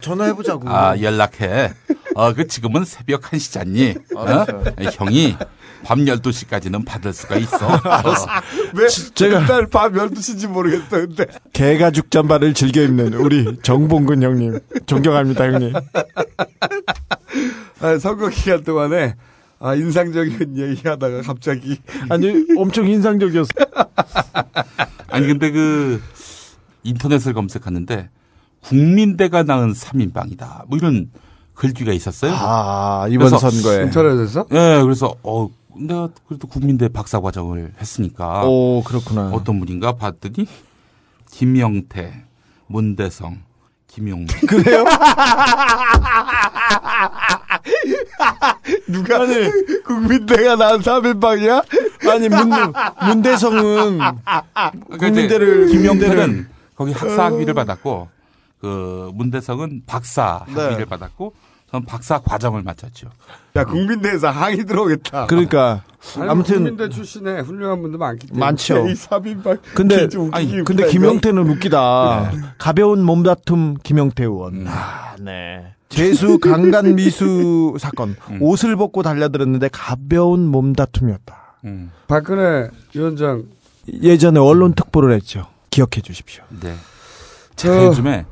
전화해 0.00 0.34
보자고. 0.34 0.68
아, 0.68 1.00
연락해. 1.00 1.72
어, 2.14 2.32
그 2.34 2.46
지금은 2.46 2.84
새벽 2.84 3.22
1시잖니. 3.22 4.16
어? 4.16 4.20
알았어요. 4.22 4.64
형이 4.94 5.36
밤 5.84 6.00
12시까지는 6.04 6.84
받을 6.84 7.12
수가 7.12 7.36
있어. 7.36 7.56
알았어. 7.68 8.26
왜 8.74 8.86
제가- 8.86 9.40
맨날 9.40 9.66
밤 9.68 9.92
12시인지 9.92 10.48
모르겠어, 10.48 10.88
근데. 10.90 11.26
개가 11.52 11.90
죽 11.92 12.10
잠바를 12.10 12.52
즐겨 12.54 12.82
입는 12.82 13.14
우리 13.14 13.58
정봉근 13.62 14.22
형님. 14.22 14.58
존경합니다, 14.86 15.44
형님. 15.52 15.72
아, 17.80 17.98
선거 17.98 18.28
기간 18.28 18.62
동안에 18.64 19.14
아, 19.58 19.74
인상적인 19.74 20.56
얘기 20.58 20.88
하다가 20.88 21.22
갑자기 21.22 21.78
아니, 22.08 22.44
엄청 22.56 22.86
인상적이었어. 22.88 23.48
아니 25.08 25.26
근데 25.26 25.50
그 25.50 26.00
인터넷을 26.82 27.32
검색하는데 27.34 28.08
국민대가 28.62 29.42
낳은 29.42 29.72
3인방이다. 29.72 30.66
뭐 30.68 30.78
이런 30.78 31.10
글귀가 31.60 31.92
있었어요. 31.92 32.32
아, 32.34 33.06
이번 33.10 33.28
선거에. 33.28 33.82
인터넷에서 33.82 34.46
예, 34.50 34.80
그래서 34.82 35.14
어 35.22 35.46
내가 35.76 36.08
그래도 36.26 36.48
국민대 36.48 36.88
박사 36.88 37.20
과정을 37.20 37.74
했으니까 37.78 38.44
오, 38.46 38.82
그렇구나. 38.82 39.28
어떤 39.34 39.60
분인가 39.60 39.92
봤더니 39.92 40.46
김영태, 41.30 42.24
문대성, 42.66 43.42
김용민. 43.88 44.26
그래요? 44.48 44.84
누가 48.88 49.18
국민대가 49.84 50.56
난 50.56 50.80
3인방이야? 50.80 52.08
아니, 52.08 52.28
문, 52.30 52.50
문대성은 53.06 53.98
그러니까 53.98 54.44
국민대를- 54.88 55.68
이제 55.68 55.76
김영태는 55.76 56.48
거기 56.74 56.92
학사 56.92 57.26
학위를 57.26 57.52
받았고 57.52 58.08
그 58.62 59.10
문대성은 59.14 59.82
박사 59.86 60.42
학위를 60.46 60.78
네. 60.78 60.84
받았고 60.86 61.34
저는 61.70 61.86
박사 61.86 62.18
과정을 62.18 62.62
마쳤죠. 62.62 63.08
야, 63.56 63.64
국민대에서 63.64 64.30
항의 64.30 64.64
들어오겠다. 64.64 65.26
그러니까 65.26 65.82
아니, 66.16 66.28
아무튼 66.28 66.56
국민대 66.56 66.88
출신에 66.88 67.40
훌륭한 67.40 67.80
분들 67.82 67.98
많기 67.98 68.26
때문에. 68.26 68.44
많죠. 68.44 68.88
이 68.88 68.94
3인방. 68.94 69.60
근데 69.74 70.08
아니, 70.32 70.64
근데 70.64 70.88
김영태는 70.88 71.48
웃기다. 71.48 72.32
가벼운 72.58 73.02
몸다툼 73.04 73.76
김영태 73.82 74.24
의원. 74.24 74.66
아, 74.66 75.14
네. 75.20 75.74
재수 75.88 76.38
강간 76.38 76.94
미수 76.94 77.76
사건. 77.78 78.16
옷을 78.40 78.76
벗고 78.76 79.02
달려들었는데 79.02 79.68
가벼운 79.72 80.46
몸다툼이었다. 80.46 81.58
음, 81.64 81.90
박근혜 82.08 82.68
위원장 82.94 83.44
예전에 84.02 84.38
언론 84.40 84.72
특보를 84.74 85.12
했죠. 85.12 85.46
기억해 85.70 86.00
주십시오. 86.02 86.42
네. 86.60 86.74
제가 87.56 87.86
요즘에 87.86 88.24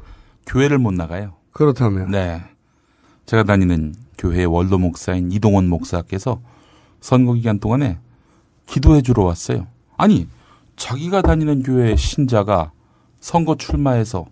교회를 0.47 0.79
못 0.79 0.93
나가요. 0.95 1.35
그렇다면 1.53 2.11
네. 2.11 2.43
제가 3.29 3.43
다니는 3.43 3.95
교회 4.17 4.45
원로 4.45 4.79
목사인 4.79 5.31
이동원 5.31 5.69
목사께서 5.69 6.41
선거 7.03 7.35
기간 7.35 7.59
동안에 7.59 7.99
기도해 8.65 9.03
주러 9.03 9.25
왔어요. 9.25 9.67
아니, 9.99 10.27
자기가 10.77 11.21
다니는 11.21 11.63
교회 11.63 11.95
신자가 11.95 12.73
선거 13.21 13.55
출마해서 13.55 14.25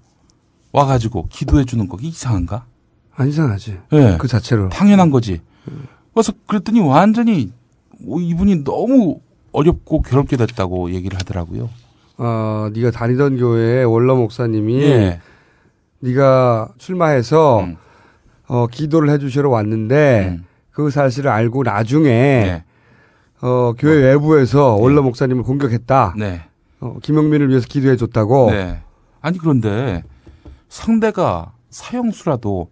와가지고 0.72 1.26
기도해 1.28 1.66
주는 1.66 1.88
거 1.88 1.98
이상한가? 2.00 2.64
안 3.14 3.28
이상하지. 3.28 3.78
예. 3.92 4.16
그 4.18 4.28
자체로. 4.28 4.70
당연한 4.70 5.10
거지. 5.10 5.42
그래서 6.14 6.32
그랬더니 6.46 6.80
완전히 6.80 7.52
뭐 8.00 8.18
이분이 8.18 8.64
너무 8.64 9.20
어렵고 9.52 10.00
괴롭게 10.00 10.38
됐다고 10.38 10.92
얘기를 10.92 11.18
하더라고요. 11.18 11.68
어, 12.16 12.70
네가 12.72 12.92
다니던 12.92 13.36
교회의 13.36 13.84
원로 13.84 14.16
목사님이 14.16 14.82
예. 14.84 15.20
네가 15.98 16.70
출마해서 16.78 17.60
음. 17.60 17.76
어, 18.48 18.66
기도를 18.66 19.10
해주시러 19.10 19.48
왔는데 19.50 20.38
음. 20.38 20.44
그 20.70 20.90
사실을 20.90 21.30
알고 21.30 21.62
나중에 21.62 22.08
네. 22.08 22.64
어, 23.40 23.72
교회 23.78 24.02
외부에서 24.02 24.74
원로 24.76 25.02
목사님을 25.02 25.42
공격했다. 25.42 26.14
네. 26.18 26.42
어, 26.80 26.98
김영민을 27.02 27.48
위해서 27.48 27.66
기도해 27.66 27.96
줬다고. 27.96 28.50
네. 28.50 28.80
아니 29.20 29.38
그런데 29.38 30.04
상대가 30.68 31.52
사형수라도 31.70 32.70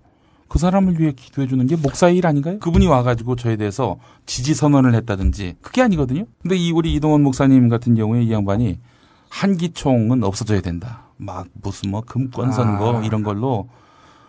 그 0.49 0.59
사람을 0.59 1.01
위해 1.01 1.13
기도해 1.17 1.49
주는 1.49 1.67
게 1.67 1.75
목사의 1.75 2.17
일 2.17 2.27
아닌가요? 2.27 2.59
그분이 2.61 2.87
와가지고 2.87 3.37
저에 3.37 3.57
대해서 3.57 3.97
지지 4.27 4.55
선언을 4.55 4.95
했다든지 4.95 5.57
그게 5.61 5.83
아니거든요. 5.83 6.27
근데 6.43 6.57
이 6.57 6.71
우리 6.71 6.95
이동원 6.95 7.23
목사님 7.23 7.69
같은 7.69 7.95
경우에 7.95 8.23
이 8.23 8.31
양반이 8.31 8.79
한기총은 9.31 10.23
없어져야 10.23 10.61
된다. 10.61 11.09
막 11.17 11.47
무슨 11.61 11.91
뭐 11.91 12.03
금권 12.03 12.53
선거 12.53 12.99
아. 12.99 13.05
이런 13.05 13.23
걸로 13.23 13.69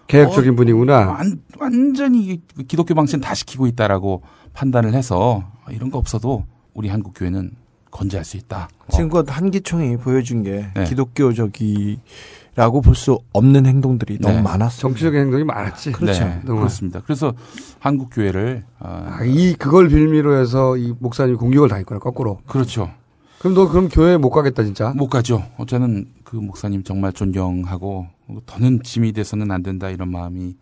개혁적인 0.08 0.54
어, 0.54 0.56
분이구나. 0.56 1.08
완, 1.08 1.40
완전히 1.60 2.42
기독교 2.68 2.94
방신 2.94 3.20
다 3.22 3.34
시키고 3.34 3.68
있다라고 3.68 4.22
판단을 4.54 4.94
해서 4.94 5.44
이런 5.72 5.90
거 5.92 5.98
없어도 5.98 6.46
우리 6.74 6.90
한국 6.90 7.14
교회는 7.16 7.52
건재할 7.92 8.26
수 8.26 8.38
있다. 8.38 8.68
어, 8.80 8.92
지금 8.92 9.10
그 9.10 9.24
한기총이 9.26 9.98
보여준 9.98 10.44
게 10.44 10.68
네. 10.76 10.84
기독교적이라고 10.84 12.82
볼 12.84 12.96
수 12.96 13.20
없는 13.34 13.66
행동들이 13.66 14.18
네. 14.20 14.28
너무 14.30 14.42
많았어. 14.44 14.80
정치적인 14.80 15.20
행동이 15.22 15.44
많았지. 15.44 15.92
그렇죠. 15.94 16.26
네, 16.26 16.38
그동안. 16.42 16.62
그렇습니다. 16.64 17.02
그래서 17.04 17.34
한국 17.80 18.10
교회를 18.14 18.64
어, 18.80 19.08
아, 19.10 19.24
이 19.24 19.54
그걸 19.56 19.88
빌미로 19.90 20.38
해서 20.40 20.78
이 20.78 20.94
목사님이 21.00 21.38
공격을 21.38 21.70
당했구나 21.70 22.00
거꾸로. 22.00 22.40
그렇죠. 22.46 22.92
그럼 23.40 23.54
너 23.54 23.68
그럼 23.70 23.90
교회 23.90 24.18
못 24.18 24.30
가겠다 24.32 24.64
진짜. 24.64 24.90
못 24.96 25.08
가죠. 25.08 25.44
저는 25.68 26.08
그 26.36 26.40
목사님 26.42 26.84
정말 26.84 27.14
존경하고 27.14 28.08
더는 28.46 28.84
짐이 28.84 29.14
돼서는 29.14 29.52
안 29.52 29.64
된다 29.64 29.90
이런 29.90 30.12
마음이 30.12 30.58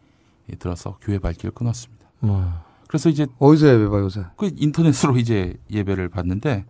들어서 0.59 0.99
교회 1.01 1.17
발길을 1.17 1.51
끊었습니다. 1.55 2.05
뭐. 2.19 2.47
그래서 2.87 3.09
이제 3.09 3.25
어디서 3.39 3.69
예배 3.69 3.87
봐 3.87 3.97
요새? 3.97 4.23
그 4.37 4.51
인터넷으로 4.55 5.17
이제 5.17 5.55
예배를 5.71 6.09
봤는데 6.09 6.65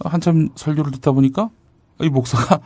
한참 0.00 0.48
설교를 0.56 0.90
듣다 0.90 1.12
보니까 1.12 1.50
이 2.00 2.08
목사가 2.08 2.60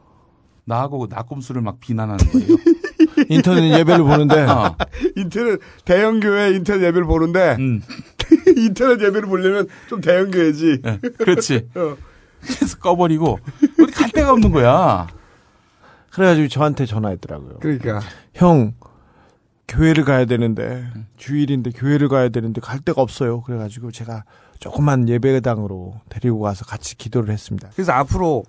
나하고 0.64 1.06
나꼼수를 1.10 1.60
막 1.60 1.80
비난하는 1.80 2.24
거예요. 2.24 2.56
인터넷 3.28 3.78
예배를 3.78 4.04
보는데 4.04 4.40
어, 4.44 4.74
인터넷 5.16 5.60
대형 5.84 6.18
교회 6.18 6.54
인터넷 6.54 6.86
예배를 6.86 7.04
보는데 7.04 7.56
음, 7.58 7.82
인터넷 8.56 9.02
예배를 9.02 9.28
보려면 9.28 9.68
좀 9.86 10.00
대형 10.00 10.30
교회지. 10.30 10.80
예, 10.82 10.98
그렇지. 11.18 11.68
어. 11.74 11.94
그래서 12.40 12.78
꺼버리고 12.78 13.38
데가 14.24 14.32
없는 14.32 14.50
거야. 14.50 15.06
그래가지고 16.10 16.48
저한테 16.48 16.86
전화했더라고요. 16.86 17.58
그러니까 17.60 18.00
형 18.34 18.74
교회를 19.68 20.04
가야 20.04 20.24
되는데 20.24 20.84
주일인데 21.16 21.70
교회를 21.70 22.08
가야 22.08 22.28
되는데 22.28 22.60
갈 22.60 22.80
데가 22.80 23.02
없어요. 23.02 23.42
그래가지고 23.42 23.90
제가 23.90 24.24
조그만 24.58 25.08
예배당으로 25.08 26.00
데리고 26.08 26.40
가서 26.40 26.64
같이 26.64 26.96
기도를 26.96 27.32
했습니다. 27.32 27.70
그래서 27.74 27.92
앞으로 27.92 28.44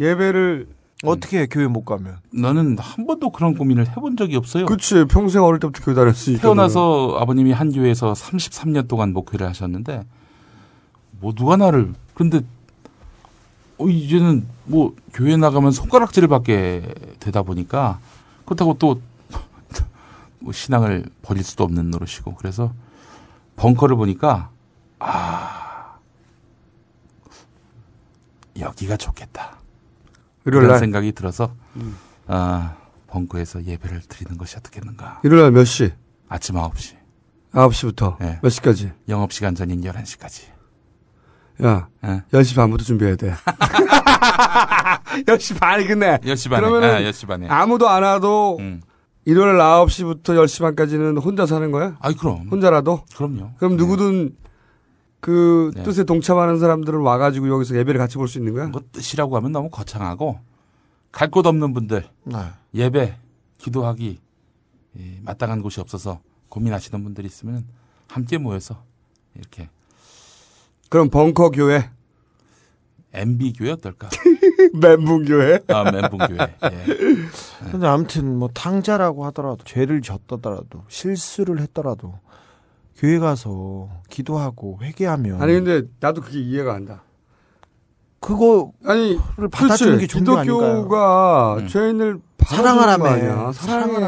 예배를 0.00 0.68
어떻게 1.04 1.40
해, 1.40 1.46
교회 1.46 1.68
못 1.68 1.84
가면? 1.84 2.16
나는 2.32 2.76
한 2.76 3.06
번도 3.06 3.30
그런 3.30 3.54
고민을 3.54 3.88
해본 3.88 4.16
적이 4.16 4.36
없어요. 4.36 4.66
그치 4.66 5.04
평생 5.04 5.44
어릴 5.44 5.60
때부터 5.60 5.84
교회 5.84 5.94
다녔으니까 5.94 6.42
태어나서 6.42 7.18
아버님이 7.20 7.52
한 7.52 7.70
교회에서 7.70 8.14
33년 8.14 8.88
동안 8.88 9.12
목회를 9.12 9.46
하셨는데 9.46 10.02
뭐 11.20 11.32
누가 11.34 11.56
나를 11.56 11.92
근데 12.14 12.40
어 13.78 13.86
이제는 13.88 14.46
뭐 14.64 14.94
교회 15.12 15.36
나가면 15.36 15.70
손가락질을 15.72 16.28
받게 16.28 16.94
되다 17.20 17.42
보니까 17.42 18.00
그렇다고 18.44 18.74
또 18.78 19.00
뭐 20.40 20.52
신앙을 20.52 21.06
버릴 21.22 21.44
수도 21.44 21.64
없는 21.64 21.90
노릇이고 21.90 22.34
그래서 22.36 22.72
벙커를 23.56 23.96
보니까 23.96 24.50
아 24.98 25.96
여기가 28.58 28.96
좋겠다 28.96 29.58
이런 30.44 30.66
날 30.66 30.78
생각이 30.78 31.12
들어서 31.12 31.54
아 32.26 32.76
벙커에서 33.08 33.64
예배를 33.64 34.02
드리는 34.08 34.36
것이 34.38 34.56
어떻겠는가 34.56 35.20
일요일 35.24 35.42
날 35.44 35.50
몇 35.52 35.64
시? 35.64 35.92
아침 36.28 36.56
9시 36.56 36.96
9시부터 37.52 38.18
네. 38.18 38.38
몇 38.42 38.50
시까지? 38.50 38.92
영업시간 39.08 39.54
전인 39.54 39.80
11시까지. 39.80 40.42
야 41.64 41.88
예. 42.04 42.22
10시 42.32 42.54
반부터 42.56 42.84
준비해야 42.84 43.16
돼 43.16 43.34
10시 45.26 45.58
반이 45.58 45.86
끝내 45.86 46.18
10시 46.18 46.50
반에. 46.50 46.60
그러면은 46.66 46.94
아, 46.94 47.00
10시 47.10 47.26
반에. 47.26 47.48
아무도 47.48 47.88
안 47.88 48.02
와도 48.02 48.56
음. 48.60 48.80
일요일 49.24 49.58
9시부터 49.58 50.22
10시 50.24 50.62
반까지는 50.62 51.18
혼자 51.18 51.44
사는 51.46 51.70
거야? 51.70 51.96
아이, 52.00 52.14
그럼. 52.14 52.48
혼자라도? 52.48 53.02
그럼요. 53.16 53.50
그럼 53.58 53.76
누구든 53.76 54.36
그 55.20 55.72
네. 55.74 55.82
뜻에 55.82 56.04
동참하는 56.04 56.58
사람들을 56.60 56.98
와가지고 57.00 57.48
여기서 57.48 57.76
예배를 57.76 57.98
같이 57.98 58.16
볼 58.16 58.28
수 58.28 58.38
있는 58.38 58.54
거야? 58.54 58.66
뭐 58.68 58.80
뜻이라고 58.92 59.36
하면 59.36 59.52
너무 59.52 59.68
거창하고 59.70 60.38
갈 61.10 61.30
곳 61.30 61.46
없는 61.46 61.74
분들 61.74 62.04
네. 62.24 62.36
예배 62.74 63.16
기도하기 63.58 64.20
이, 64.96 65.18
마땅한 65.22 65.62
곳이 65.62 65.80
없어서 65.80 66.20
고민하시는 66.48 67.02
분들이 67.02 67.26
있으면 67.26 67.64
함께 68.06 68.38
모여서 68.38 68.82
이렇게 69.34 69.68
그럼 70.88 71.10
벙커 71.10 71.50
교회, 71.50 71.90
MB 73.12 73.52
교회 73.54 73.72
어떨까? 73.72 74.08
멘붕 74.74 75.24
교회. 75.24 75.60
아, 75.68 75.90
멘붕 75.90 76.18
교회. 76.18 76.38
예. 76.64 77.70
근데 77.70 77.86
아무튼 77.86 78.36
뭐 78.38 78.48
탕자라고 78.52 79.24
하더라도 79.26 79.64
죄를 79.64 80.02
졌더라도 80.02 80.84
실수를 80.88 81.60
했더라도 81.60 82.18
교회 82.96 83.18
가서 83.18 83.88
기도하고 84.10 84.78
회개하면 84.82 85.40
아니 85.40 85.52
근데 85.54 85.82
나도 86.00 86.20
그게 86.20 86.40
이해가 86.40 86.74
안 86.74 86.84
가. 86.84 87.02
그거 88.20 88.72
아니 88.84 89.16
받아주는. 89.52 89.98
게 89.98 90.06
종교? 90.06 90.40
기독교가 90.42 91.56
음. 91.58 91.68
죄인을 91.68 92.20
사랑하라며. 92.44 93.52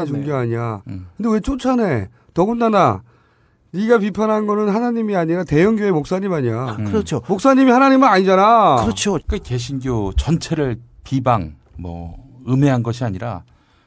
준게 0.05 0.31
아니야. 0.31 0.81
음. 0.87 1.07
근데 1.15 1.29
왜 1.31 1.39
쫓아내? 1.39 2.09
더군다나 2.33 3.03
네가 3.73 3.99
비판한 3.99 4.47
거는 4.47 4.69
하나님이 4.69 5.15
아니라 5.15 5.43
대형교회 5.43 5.91
목사님 5.91 6.33
아니야. 6.33 6.75
음. 6.77 6.85
그렇죠. 6.85 7.21
목사님이 7.27 7.71
하나님은 7.71 8.07
아니잖아. 8.07 8.77
그렇죠. 8.83 9.17
그 9.27 9.39
개신교 9.39 10.13
전체를 10.13 10.77
비방 11.03 11.55
뭐 11.77 12.15
음해한 12.47 12.83
것이 12.83 13.03
아니라 13.05 13.43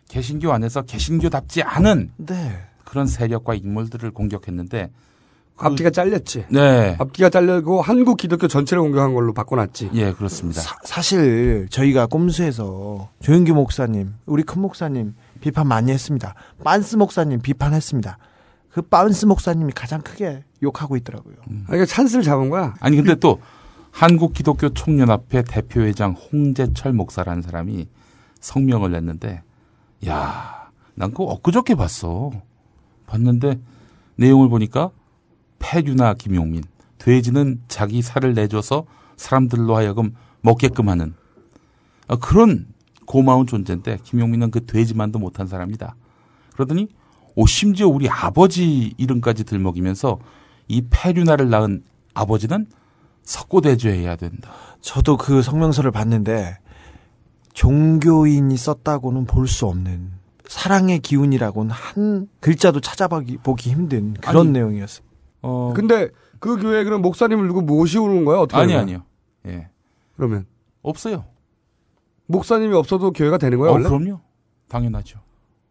개신교 0.09 0.53
안에서 0.53 0.83
개신교답지 0.83 1.63
않은 1.63 2.13
네. 2.17 2.63
그런 2.85 3.07
세력과 3.07 3.55
인물들을 3.55 4.11
공격했는데 4.13 4.91
그- 5.57 5.67
앞뒤가 5.67 5.91
잘렸지. 5.91 6.47
네. 6.49 6.97
앞뒤가 6.99 7.29
잘려고 7.29 7.83
한국 7.83 8.17
기독교 8.17 8.49
전체를 8.49 8.83
공격한 8.83 9.13
걸로 9.15 9.33
바꿔놨지. 9.35 9.91
예, 9.95 10.13
그렇습니다. 10.13 10.61
사, 10.83 11.01
실 11.03 11.69
저희가 11.71 12.07
꼼수에서 12.07 13.09
조영규 13.21 13.53
목사님, 13.55 14.15
우리 14.27 14.43
큰 14.43 14.63
목사님 14.63 15.15
비판 15.41 15.69
많이 15.69 15.93
했습니다. 15.93 16.35
빤스 16.65 16.97
목사님 16.97 17.41
비판했습니다. 17.41 18.19
그 18.75 18.83
빤스 18.83 19.27
목사님이 19.27 19.71
가장 19.73 20.03
크게 20.03 20.43
욕하고 20.61 20.97
있더라고요. 20.97 21.37
아, 21.39 21.67
그러니까 21.67 21.87
찬스를 21.87 22.25
잡은 22.25 22.51
거야. 22.51 22.75
아니 22.81 22.97
근데 22.97 23.15
또 23.15 23.41
한국 23.93 24.33
기독교 24.33 24.69
총연합회 24.69 25.45
대표회장 25.45 26.15
홍재철 26.15 26.93
목사라는 26.93 27.41
사람이 27.41 27.87
성명을 28.41 28.91
냈는데 28.91 29.45
야, 30.09 30.71
난 30.97 31.11
그거 31.13 31.27
엊그저께 31.27 31.77
봤어. 31.77 32.33
봤는데 33.07 33.61
내용을 34.17 34.49
보니까 34.49 34.91
폐류나 35.61 36.15
김용민 36.15 36.65
돼지는 36.99 37.63
자기 37.69 38.03
살을 38.03 38.35
내줘서 38.35 38.87
사람들로 39.17 39.77
하여금 39.77 40.17
먹게끔 40.41 40.89
하는 40.89 41.15
아, 42.09 42.17
그런 42.17 42.67
고마운 43.07 43.47
존재인데 43.47 43.99
김용민은 44.03 44.51
그 44.51 44.67
돼지만도 44.67 45.21
못한 45.21 45.47
사람이다. 45.47 45.95
그러더니 46.55 46.89
오 47.37 47.47
심지어 47.47 47.89
우리 47.89 48.09
아버지 48.09 48.95
이름까지 48.97 49.45
들먹이면서 49.45 50.19
이 50.69 50.83
폐류나를 50.91 51.51
낳은 51.51 51.83
아버지는 52.15 52.67
석고대죄해야 53.23 54.17
된다. 54.17 54.53
저도 54.81 55.17
그 55.17 55.43
성명서를 55.43 55.91
봤는데 55.91 56.59
종교인이 57.55 58.57
썼다고는 58.57 59.27
볼 59.27 59.47
수 59.47 59.67
없는 59.67 60.13
사랑의 60.47 60.99
기운이라고는 61.01 61.71
한 61.71 62.29
글자도 62.41 62.81
찾아보기 62.81 63.39
보기 63.39 63.71
힘든 63.71 64.15
그런 64.15 64.49
아니, 64.49 64.51
내용이었어요. 64.51 65.07
어, 65.43 65.73
근데 65.75 66.11
그 66.39 66.57
교회 66.61 66.85
그럼 66.85 67.01
목사님을 67.03 67.47
누구 67.49 67.63
모시고 67.63 68.05
오는 68.05 68.25
거야? 68.25 68.39
어떻게? 68.39 68.61
아니? 68.61 68.75
아니요. 68.75 69.03
예. 69.47 69.69
그러면 70.17 70.47
없어요. 70.83 71.25
목사님이 72.27 72.75
없어도 72.75 73.11
교회가 73.13 73.39
되는 73.39 73.59
거야 73.59 73.71
어, 73.71 73.75
원래? 73.75 73.89
그럼요. 73.89 74.21
당연하죠. 74.69 75.19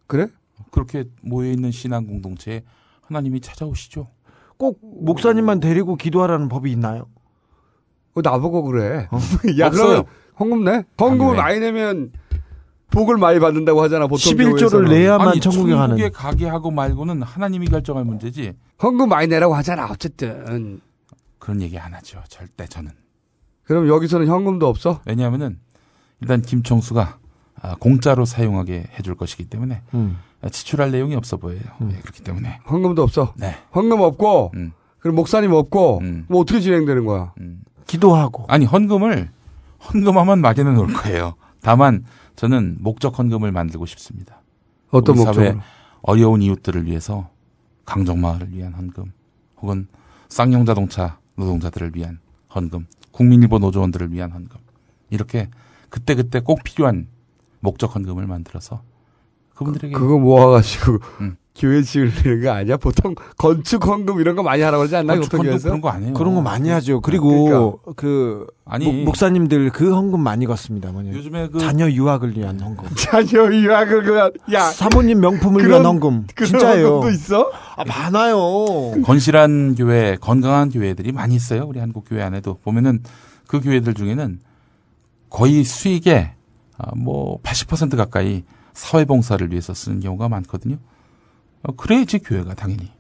그래? 0.08 0.28
그렇게 0.74 1.06
모여 1.22 1.52
있는 1.52 1.72
신앙 1.72 2.08
공동체에 2.08 2.64
하나님이 3.02 3.40
찾아오시죠. 3.42 4.08
꼭 4.58 4.80
목사님만 4.82 5.60
데리고 5.60 5.96
기도하라는 5.96 6.50
법이 6.50 6.72
있나요? 6.72 7.06
어, 8.16 8.22
나보고 8.22 8.64
그래. 8.64 9.08
야, 9.60 9.68
없어요. 9.68 10.04
헌금 10.40 10.64
내? 10.66 10.84
헌금을 11.00 11.34
왜? 11.34 11.38
많이 11.38 11.60
내면 11.60 12.12
복을 12.90 13.18
많이 13.18 13.40
받는다고 13.40 13.82
하잖아, 13.84 14.08
보통 14.08 14.34
11조를 14.34 14.58
교회에서는. 14.58 14.90
내야만 14.90 15.28
아니 15.30 15.40
천국에 15.40 15.74
가는. 15.74 15.90
천국에 15.98 16.10
가게 16.10 16.48
하고 16.48 16.72
말고는 16.72 17.22
하나님이 17.22 17.68
결정할 17.68 18.04
문제지. 18.04 18.54
헌금 18.82 19.10
많이 19.10 19.28
내라고 19.28 19.54
하잖아, 19.56 19.88
어쨌든. 19.92 20.80
그런 21.40 21.62
얘기 21.62 21.78
안 21.78 21.94
하죠. 21.94 22.22
절대 22.30 22.66
저는. 22.66 22.92
그럼 23.64 23.88
여기서는 23.88 24.28
현금도 24.28 24.68
없어? 24.68 25.02
왜냐하면은 25.06 25.60
일단 26.22 26.42
김총수가 26.42 27.02
아, 27.02 27.18
공짜로 27.80 28.26
사용하게 28.26 28.86
해줄 28.98 29.16
것이기 29.16 29.46
때문에 29.46 29.82
음. 29.94 30.18
아, 30.42 30.50
지출할 30.50 30.92
내용이 30.92 31.16
없어 31.16 31.38
보여요. 31.38 31.62
예, 31.90 31.96
그렇기 32.02 32.22
때문에. 32.24 32.60
헌금도 32.70 33.02
없어. 33.02 33.34
네. 33.38 33.56
헌금 33.74 34.02
없고, 34.02 34.52
음, 34.56 34.74
그럼 35.00 35.16
목사님 35.16 35.54
없고, 35.54 36.00
음. 36.00 36.26
뭐 36.28 36.42
어떻게 36.42 36.60
진행되는 36.60 37.06
거야? 37.06 37.34
음. 37.40 37.62
기도하고 37.88 38.46
아니 38.48 38.66
헌금을 38.66 39.30
헌금하면 39.80 40.40
마련해 40.42 40.74
놓을 40.74 40.94
거예요. 40.94 41.36
다만 41.62 42.06
저는 42.36 42.78
목적 42.80 43.18
헌금을 43.18 43.52
만들고 43.52 43.86
싶습니다. 43.86 44.42
어떤 44.90 45.16
목적으로? 45.16 45.60
어려운 46.02 46.42
이웃들을 46.42 46.86
위해서 46.86 47.30
강정마을을 47.86 48.54
위한 48.54 48.74
헌금, 48.74 49.12
혹은 49.62 49.88
쌍용 50.30 50.66
자동차 50.66 51.20
노동자들을 51.36 51.92
위한 51.96 52.20
헌금, 52.54 52.88
국민일보 53.12 53.60
노조원들을 53.60 54.12
위한 54.12 54.32
헌금 54.32 54.58
이렇게 55.10 55.50
그때 55.90 56.16
그때 56.16 56.40
꼭 56.40 56.64
필요한 56.64 57.08
목적 57.64 57.96
헌금을 57.96 58.28
만들어서 58.28 58.82
그분들에게 59.56 59.94
그거 59.96 60.18
모아가지고 60.20 60.98
음. 61.22 61.38
교회 61.56 61.84
지으려는 61.84 62.42
거 62.42 62.50
아니야? 62.50 62.78
보통 62.78 63.14
건축 63.38 63.86
헌금 63.86 64.20
이런 64.20 64.36
거 64.36 64.42
많이 64.42 64.64
하라고 64.64 64.80
그러지 64.82 64.96
않나? 64.96 65.14
건축 65.14 65.34
헌금? 65.38 65.60
그런 65.60 65.82
거안 65.82 66.04
해요. 66.04 66.14
그런 66.16 66.34
거 66.34 66.42
많이 66.42 66.70
하죠. 66.70 67.00
그리고 67.02 67.80
그러니까. 67.84 67.94
그 67.96 68.48
아니 68.66 68.86
목- 68.92 69.06
목사님들 69.06 69.70
그 69.70 69.94
헌금 69.94 70.20
많이 70.20 70.48
걷습니다. 70.48 70.92
뭐냐. 70.92 71.14
요즘에 71.14 71.50
그 71.50 71.60
자녀 71.60 71.88
유학을 71.90 72.36
위한 72.36 72.60
헌금. 72.60 72.88
자녀 72.98 73.54
유학을 73.54 74.04
그냥, 74.04 74.32
야, 74.52 74.64
사모님 74.72 75.20
명품을 75.22 75.62
그런- 75.62 75.82
위한 75.82 75.86
헌금. 75.86 76.26
그런 76.34 76.48
진짜예요. 76.50 76.88
헌금도 76.88 77.10
있어? 77.12 77.52
아, 77.78 77.86
많아요. 77.86 79.02
건실한 79.04 79.76
교회, 79.76 80.18
건강한 80.20 80.72
교회들이 80.72 81.12
많이 81.12 81.36
있어요. 81.36 81.66
우리 81.68 81.80
한국 81.80 82.06
교회 82.10 82.24
안에도 82.24 82.58
보면은 82.64 83.04
그 83.46 83.62
교회들 83.62 83.94
중에는 83.94 84.40
거의 85.30 85.64
수익의 85.64 86.18
아, 86.18 86.34
뭐 86.96 87.40
80% 87.42 87.96
가까이 87.98 88.44
사회봉사를 88.74 89.52
위해서 89.52 89.74
쓰는 89.74 90.00
경우가 90.00 90.30
많거든요. 90.30 90.78
어, 91.64 91.74
그래야지 91.76 92.20
교회가 92.20 92.56
당연히. 92.56 92.92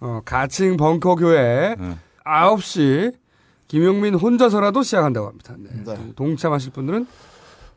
어, 0.00 0.20
가칭 0.24 0.76
벙커 0.76 1.16
교회 1.16 1.74
네. 1.78 1.96
9시 2.24 3.14
김용민 3.68 4.14
혼자서라도 4.14 4.82
시작한다고 4.82 5.28
합니다. 5.28 5.54
네. 5.58 5.70
네. 5.72 5.84
동- 5.84 6.14
동참하실 6.14 6.72
분들은 6.72 7.06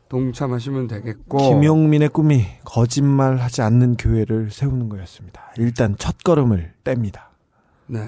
동참하시면 0.08 0.86
되겠고 0.88 1.38
김용민의 1.38 2.08
꿈이 2.10 2.46
거짓말하지 2.64 3.62
않는 3.62 3.96
교회를 3.96 4.50
세우는 4.50 4.88
거였습니다. 4.88 5.42
일단 5.58 5.96
첫 5.98 6.16
걸음을 6.24 6.72
뗍니다. 6.84 7.20
네. 7.86 8.00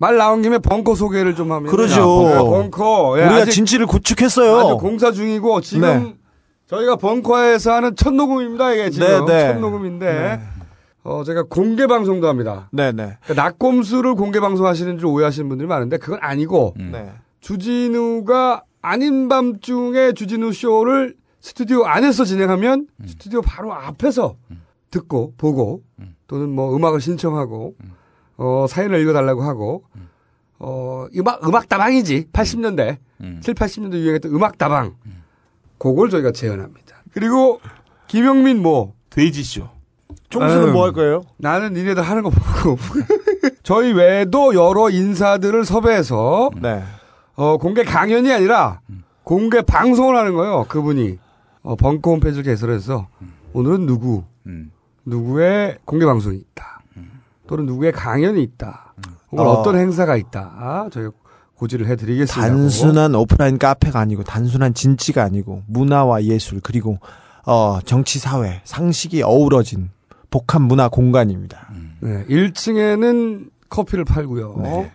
말 0.00 0.16
나온 0.16 0.40
김에 0.40 0.56
벙커 0.56 0.94
소개를 0.94 1.34
좀 1.34 1.52
하면 1.52 1.70
그러죠. 1.70 2.02
벙커, 2.02 2.44
벙커. 2.44 3.20
예, 3.20 3.26
우리가 3.26 3.44
진지를 3.44 3.86
구축했어요. 3.86 4.56
아주 4.56 4.78
공사 4.78 5.12
중이고 5.12 5.60
지금 5.60 5.82
네. 5.82 6.16
저희가 6.68 6.96
벙커에서 6.96 7.74
하는 7.74 7.94
첫 7.96 8.14
녹음입니다. 8.14 8.72
이게 8.72 8.88
지금 8.88 9.26
네, 9.26 9.32
네. 9.32 9.52
첫 9.52 9.60
녹음인데 9.60 10.06
네. 10.06 10.40
어 11.02 11.22
제가 11.22 11.42
공개 11.50 11.86
방송도 11.86 12.28
합니다. 12.28 12.70
네네. 12.72 13.18
그러니까 13.22 13.34
낙곰수를 13.34 14.14
공개 14.14 14.40
방송하시는 14.40 14.96
줄 14.96 15.06
오해하시는 15.06 15.46
분들이 15.50 15.68
많은데 15.68 15.98
그건 15.98 16.18
아니고 16.22 16.76
음. 16.78 16.90
네. 16.92 17.12
주진우가 17.40 18.64
아닌 18.80 19.28
밤중에 19.28 20.12
주진우 20.12 20.54
쇼를 20.54 21.14
스튜디오 21.40 21.84
안에서 21.84 22.24
진행하면 22.24 22.86
스튜디오 23.06 23.42
바로 23.42 23.74
앞에서 23.74 24.36
듣고 24.90 25.34
보고 25.36 25.82
또는 26.26 26.48
뭐 26.48 26.74
음악을 26.74 27.02
신청하고 27.02 27.74
어 28.42 28.66
사연을 28.68 28.98
읽어달라고 29.00 29.42
하고 29.42 29.84
어 30.58 31.06
음악 31.16 31.46
음악 31.46 31.68
다방이지 31.68 32.28
80년대 32.32 32.96
음. 33.20 33.40
7, 33.42 33.52
80년대 33.54 33.94
유행했던 34.00 34.32
음악 34.34 34.56
다방 34.56 34.94
그걸 35.78 36.08
저희가 36.10 36.32
재현합니다. 36.32 37.02
그리고 37.12 37.60
김영민 38.08 38.62
뭐 38.62 38.94
돼지쇼. 39.10 39.68
총수는. 40.30 40.72
뭐 40.72 40.84
할 40.84 40.92
거예요? 40.92 41.22
나는 41.38 41.72
니네들 41.74 42.02
하는 42.02 42.22
거 42.22 42.30
보고 42.30 42.78
저희 43.62 43.92
외에도 43.92 44.54
여러 44.54 44.88
인사들을 44.88 45.64
섭외해서 45.64 46.50
네. 46.60 46.82
어, 47.34 47.56
공개 47.58 47.82
강연이 47.84 48.32
아니라 48.32 48.80
공개 49.24 49.60
방송을 49.60 50.16
하는 50.16 50.34
거예요. 50.34 50.64
그분이 50.68 51.18
어, 51.62 51.76
벙커 51.76 52.10
홈페이지를 52.12 52.44
개설해서 52.44 53.08
오늘은 53.52 53.86
누구 53.86 54.24
음. 54.46 54.70
누구의 55.04 55.78
공개 55.84 56.06
방송이 56.06 56.36
있다. 56.38 56.79
또는 57.50 57.66
누구의 57.66 57.90
강연이 57.90 58.44
있다. 58.44 58.94
혹은 59.32 59.44
어. 59.44 59.50
어. 59.50 59.62
떤 59.64 59.76
행사가 59.76 60.14
있다. 60.14 60.88
저희가 60.92 61.10
고지를 61.56 61.88
해드리겠습니다. 61.88 62.48
단순한 62.48 63.16
오프라인 63.16 63.58
카페가 63.58 63.98
아니고 63.98 64.22
단순한 64.22 64.72
진치가 64.72 65.24
아니고 65.24 65.64
문화와 65.66 66.22
예술 66.22 66.60
그리고 66.62 67.00
어 67.44 67.80
정치 67.84 68.20
사회 68.20 68.60
상식이 68.62 69.24
어우러진 69.24 69.90
복합 70.30 70.62
문화 70.62 70.88
공간입니다. 70.88 71.72
네, 71.98 72.24
1층에는 72.26 73.50
커피를 73.68 74.04
팔고요. 74.04 74.56
네. 74.62 74.92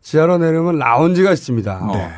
지하로 0.00 0.38
내려오면 0.38 0.78
라운지가 0.78 1.32
있습니다. 1.32 1.90
네. 1.92 2.10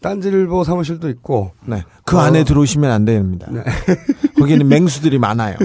딴지일보 0.00 0.64
사무실도 0.64 1.08
있고 1.10 1.52
네. 1.64 1.84
그 2.04 2.16
어. 2.16 2.20
안에 2.20 2.42
들어오시면 2.42 2.90
안 2.90 3.04
됩니다. 3.04 3.46
네. 3.48 3.62
거기는 4.40 4.66
맹수들이 4.68 5.20
많아요. 5.20 5.56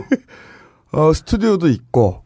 어, 0.92 1.12
스튜디오도 1.14 1.68
있고 1.70 2.22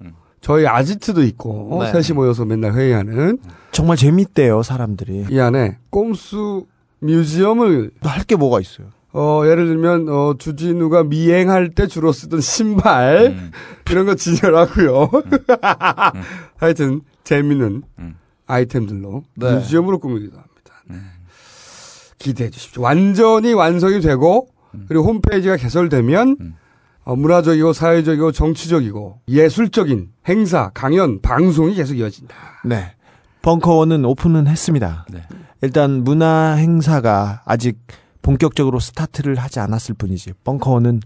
저희 0.46 0.68
아지트도 0.68 1.24
있고 1.24 1.80
네. 1.82 1.92
셋이 2.04 2.16
모여서 2.16 2.46
맨날 2.46 2.74
회의하는 2.74 3.40
정말 3.72 3.98
재밌대요, 3.98 4.62
사람들이. 4.62 5.26
이 5.32 5.40
안에 5.40 5.80
꼼수 5.90 6.68
museum을 7.00 7.90
할 8.04 8.24
게 8.26 8.36
뭐가 8.36 8.60
있어요? 8.62 8.90
어 9.12 9.42
예를 9.48 9.66
들면 9.66 10.08
어 10.08 10.36
주진우가 10.38 11.06
미행할 11.06 11.72
때 11.74 11.88
주로 11.88 12.12
쓰던 12.12 12.42
신발 12.42 13.34
음. 13.36 13.52
이런 13.90 14.06
거 14.06 14.14
진열하고요. 14.14 15.10
하여튼 16.58 17.02
재밌는 17.24 17.82
음. 17.98 18.16
아이템들로 18.46 19.24
네. 19.38 19.52
museum으로 19.56 19.98
꾸미기도 19.98 20.38
합니다. 20.38 20.54
기대해 22.20 22.52
주십시오. 22.52 22.84
완전히 22.84 23.54
완성이 23.54 24.00
되고 24.00 24.50
그리고 24.88 25.06
홈페이지가 25.06 25.58
개설되면 25.58 26.38
음. 26.40 26.54
어, 26.54 26.65
문화적이고 27.14 27.74
사회적이고 27.74 28.32
정치적이고 28.32 29.22
예술적인 29.28 30.10
행사, 30.28 30.72
강연, 30.74 31.22
방송이 31.22 31.76
계속 31.76 31.96
이어진다. 31.96 32.36
네. 32.66 32.94
벙커원은 33.44 34.06
오픈은 34.06 34.48
했습니다. 34.48 35.06
네. 35.12 35.22
일단 35.62 36.04
문화 36.04 36.54
행사가 36.54 37.44
아직 37.46 37.78
본격적으로 38.24 38.80
스타트를 38.80 39.36
하지 39.36 39.60
않았을 39.60 39.94
뿐이지 39.96 40.34
벙커원은 40.44 41.02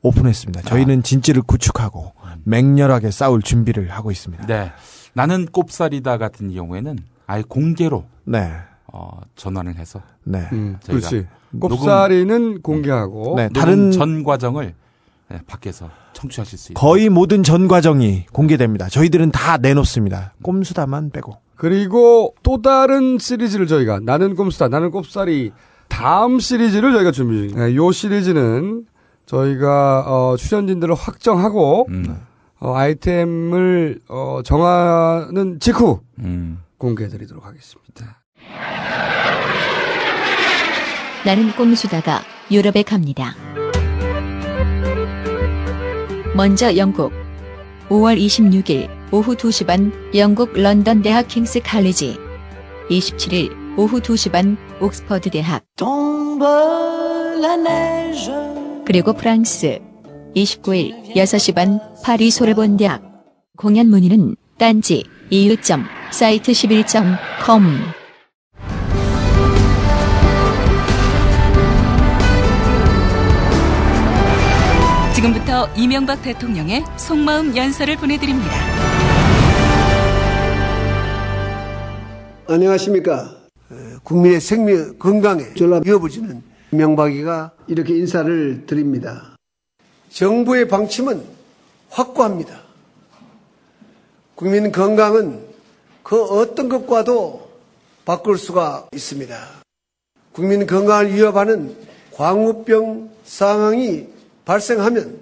오픈했습니다. 0.00 0.62
저희는 0.62 1.02
진지를 1.02 1.42
구축하고 1.42 2.12
맹렬하게 2.44 3.10
싸울 3.10 3.42
준비를 3.42 3.90
하고 3.90 4.10
있습니다. 4.10 4.46
네. 4.46 4.72
나는 5.14 5.46
꼽살이다 5.46 6.18
같은 6.18 6.52
경우에는 6.52 6.98
아예 7.26 7.42
공개로 7.46 8.04
네. 8.24 8.50
어, 8.92 9.20
전환을 9.36 9.76
해서 9.76 10.00
네. 10.24 10.46
음, 10.52 10.76
그렇지. 10.86 11.26
꼽사리는 11.58 12.62
공개하고 12.62 13.34
네. 13.36 13.48
다른 13.54 13.90
전 13.92 14.24
과정을 14.24 14.66
네, 14.66 14.74
밖에서 15.46 15.90
청취하실 16.12 16.58
수 16.58 16.72
있는 16.72 16.80
거의 16.80 17.08
모든 17.08 17.42
전 17.42 17.68
과정이 17.68 18.26
공개됩니다. 18.32 18.88
저희들은 18.88 19.30
다 19.30 19.56
내놓습니다. 19.58 20.34
꼼수다만 20.42 21.10
빼고. 21.10 21.38
그리고 21.56 22.34
또 22.42 22.60
다른 22.62 23.18
시리즈를 23.18 23.66
저희가 23.66 24.00
나는 24.02 24.34
꼼수다, 24.34 24.68
나는 24.68 24.90
꼽사리 24.90 25.52
다음 25.88 26.40
시리즈를 26.40 26.92
저희가 26.92 27.10
준비 27.12 27.48
중이에요. 27.50 27.66
네, 27.68 27.76
요 27.76 27.92
시리즈는 27.92 28.84
저희가 29.26 30.04
어, 30.06 30.36
출연진들을 30.36 30.94
확정하고 30.94 31.86
음, 31.88 32.20
어, 32.60 32.74
아이템을 32.74 34.00
어, 34.08 34.40
정하는 34.44 35.60
직후 35.60 36.00
음. 36.18 36.60
공개해드리도록 36.78 37.46
하겠습니다. 37.46 38.22
나는 41.24 41.52
꼼수다가 41.52 42.20
유럽에 42.50 42.82
갑니다. 42.82 43.34
먼저 46.34 46.76
영국. 46.76 47.12
5월 47.88 48.18
26일 48.18 48.88
오후 49.12 49.36
2시 49.36 49.66
반 49.68 49.92
영국 50.16 50.52
런던 50.52 51.00
대학 51.00 51.28
킹스 51.28 51.60
칼리지. 51.60 52.18
27일 52.90 53.78
오후 53.78 54.00
2시 54.00 54.32
반 54.32 54.56
옥스퍼드 54.80 55.30
대학. 55.30 55.62
그리고 58.84 59.12
프랑스. 59.12 59.78
29일 60.34 61.14
6시 61.14 61.54
반 61.54 61.80
파리 62.02 62.32
소르본 62.32 62.78
대학. 62.78 63.02
공연 63.56 63.88
문의는 63.88 64.34
딴지 64.58 65.04
EU.점 65.30 65.84
사이트 66.10 66.50
11.com 66.50 68.03
지금부터 75.24 75.68
이명박 75.74 76.22
대통령의 76.22 76.84
속마음 76.98 77.56
연설을 77.56 77.96
보내드립니다. 77.96 78.50
안녕하십니까. 82.46 83.34
에, 83.72 83.74
국민의 84.02 84.40
생명 84.42 84.98
건강에 84.98 85.54
전라 85.54 85.80
이어버지는 85.86 86.42
명박이가 86.70 87.52
이렇게 87.68 87.96
인사를 87.96 88.66
드립니다. 88.66 89.36
정부의 90.10 90.68
방침은 90.68 91.24
확고합니다. 91.88 92.60
국민 94.34 94.70
건강은 94.72 95.40
그 96.02 96.22
어떤 96.22 96.68
것과도 96.68 97.48
바꿀 98.04 98.36
수가 98.36 98.88
있습니다. 98.92 99.38
국민 100.32 100.66
건강을 100.66 101.14
위협하는 101.14 101.74
광우병 102.12 103.10
상황이 103.24 104.13
발생하면 104.44 105.20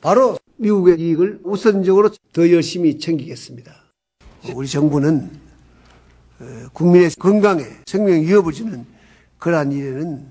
바로 0.00 0.38
미국의 0.56 1.00
이익을 1.00 1.40
우선적으로 1.44 2.10
더 2.32 2.50
열심히 2.50 2.98
챙기겠습니다. 2.98 3.72
우리 4.54 4.66
정부는 4.66 5.30
어, 6.40 6.44
국민의 6.72 7.10
건강에 7.18 7.64
생명 7.86 8.20
위협을 8.22 8.52
주는 8.52 8.84
그러한 9.38 9.72
일에는 9.72 10.26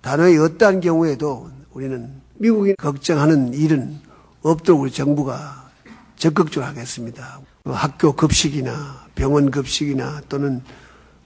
단어의 0.00 0.38
어떠한 0.38 0.80
경우에도 0.80 1.50
우리는 1.72 2.10
미국이 2.38 2.74
걱정하는 2.76 3.52
일은 3.52 3.98
없도록 4.42 4.80
우리 4.80 4.90
정부가 4.90 5.70
적극적으로 6.16 6.66
하겠습니다. 6.66 7.40
그 7.64 7.70
학교 7.72 8.12
급식이나 8.12 9.06
병원 9.14 9.50
급식이나 9.50 10.22
또는 10.28 10.62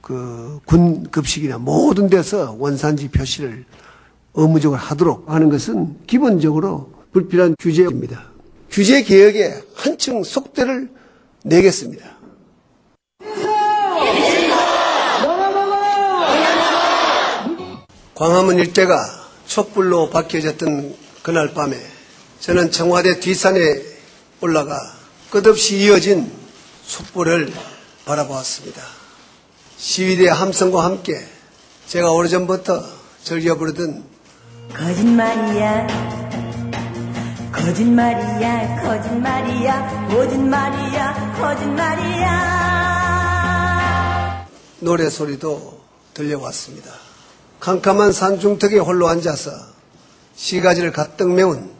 그 0.00 0.60
군 0.66 1.04
급식이나 1.10 1.58
모든 1.58 2.08
데서 2.08 2.56
원산지 2.58 3.08
표시를 3.08 3.64
의무적으로 4.34 4.78
하도록 4.78 5.30
하는 5.30 5.48
것은 5.48 5.98
기본적으로 6.06 6.92
불필요한 7.12 7.54
규제입니다. 7.58 8.30
규제 8.70 9.02
개혁에 9.02 9.62
한층 9.74 10.24
속도를 10.24 10.90
내겠습니다. 11.44 12.14
광화문 18.14 18.58
일대가 18.58 18.96
촛불로 19.46 20.10
밝혀졌던 20.10 20.94
그날 21.22 21.52
밤에 21.52 21.76
저는 22.40 22.70
청와대 22.70 23.20
뒷산에 23.20 23.60
올라가 24.40 24.78
끝없이 25.30 25.78
이어진 25.78 26.30
촛불을 26.86 27.52
바라보았습니다. 28.04 28.82
시위대 29.76 30.28
함성과 30.28 30.84
함께 30.84 31.18
제가 31.86 32.12
오래전부터 32.12 32.84
즐겨 33.22 33.56
부르던 33.56 34.13
거짓말이야 34.72 35.86
거짓말이야 37.52 38.82
거짓말이야 38.82 40.08
거짓말이야 40.08 41.34
거짓말이야 41.40 42.64
노래 44.80 45.08
소리도 45.08 45.80
들려왔습니다. 46.12 46.90
캄캄한 47.60 48.12
산 48.12 48.38
중턱에 48.38 48.78
홀로 48.78 49.08
앉아서 49.08 49.50
시가지를 50.36 50.92
가득 50.92 51.30
메운 51.30 51.70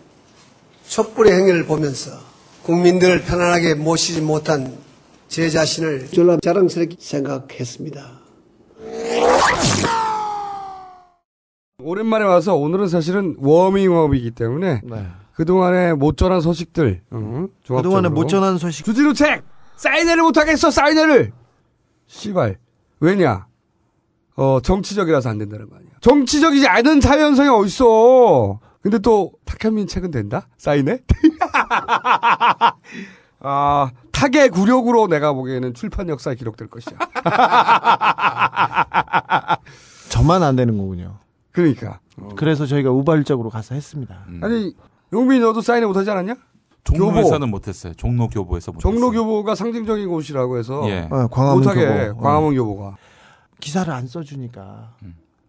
촛불의 0.88 1.32
행위를 1.34 1.66
보면서 1.66 2.12
국민들을 2.62 3.22
편안하게 3.22 3.74
모시지 3.74 4.22
못한 4.22 4.78
제 5.28 5.50
자신을 5.50 6.10
졸라 6.12 6.38
자랑스럽게 6.42 6.96
생각했습니다. 6.98 8.24
오랜만에 11.84 12.24
와서 12.24 12.54
오늘은 12.54 12.86
사실은 12.88 13.34
워밍업이기 13.38 14.30
때문에 14.30 14.80
네. 14.84 15.06
그동안에 15.34 15.92
못 15.94 16.16
전한 16.16 16.40
소식들 16.40 17.02
어, 17.10 17.16
종합적으로. 17.64 17.82
그동안에 17.82 18.08
못 18.10 18.28
전한 18.28 18.58
소식. 18.58 18.84
주진우 18.84 19.12
책! 19.14 19.42
사인회를 19.76 20.22
못하겠어 20.22 20.70
사인회를! 20.70 21.32
씨발. 22.06 22.58
왜냐? 23.00 23.46
어 24.36 24.60
정치적이라서 24.60 25.30
안 25.30 25.38
된다는 25.38 25.68
거 25.68 25.74
아니야. 25.76 25.88
정치적이지 26.00 26.68
않은 26.68 27.00
사연성이 27.00 27.48
어딨어? 27.48 28.60
근데 28.80 28.98
또 28.98 29.32
탁현민 29.44 29.88
책은 29.88 30.12
된다? 30.12 30.46
사인회? 30.56 31.00
아 33.40 33.90
타의 34.12 34.48
굴욕으로 34.50 35.08
내가 35.08 35.32
보기에는 35.32 35.74
출판 35.74 36.08
역사에 36.08 36.36
기록될 36.36 36.68
것이야. 36.68 36.96
저만 40.10 40.44
안 40.44 40.54
되는 40.54 40.78
거군요. 40.78 41.18
그러니까 41.54 42.00
그래서 42.36 42.66
저희가 42.66 42.90
우발적으로 42.90 43.48
가서 43.48 43.74
했습니다. 43.74 44.26
아니 44.42 44.74
용민이 45.12 45.40
너도 45.40 45.60
사인회 45.62 45.86
못하지 45.86 46.10
않았냐 46.10 46.34
종로에서는 46.82 47.48
못했어요. 47.48 47.94
종로 47.94 48.28
교보에서 48.28 48.72
못했어요. 48.72 48.92
종로 48.92 49.10
교보가 49.10 49.54
상징적인 49.54 50.08
곳이라고 50.08 50.58
해서 50.58 50.82
예. 50.90 51.08
어, 51.10 51.28
광화문 51.28 51.62
못하게 51.62 52.08
교보. 52.08 52.20
광화문 52.20 52.54
교보가 52.56 52.96
기사를 53.60 53.90
안 53.90 54.06
써주니까 54.06 54.92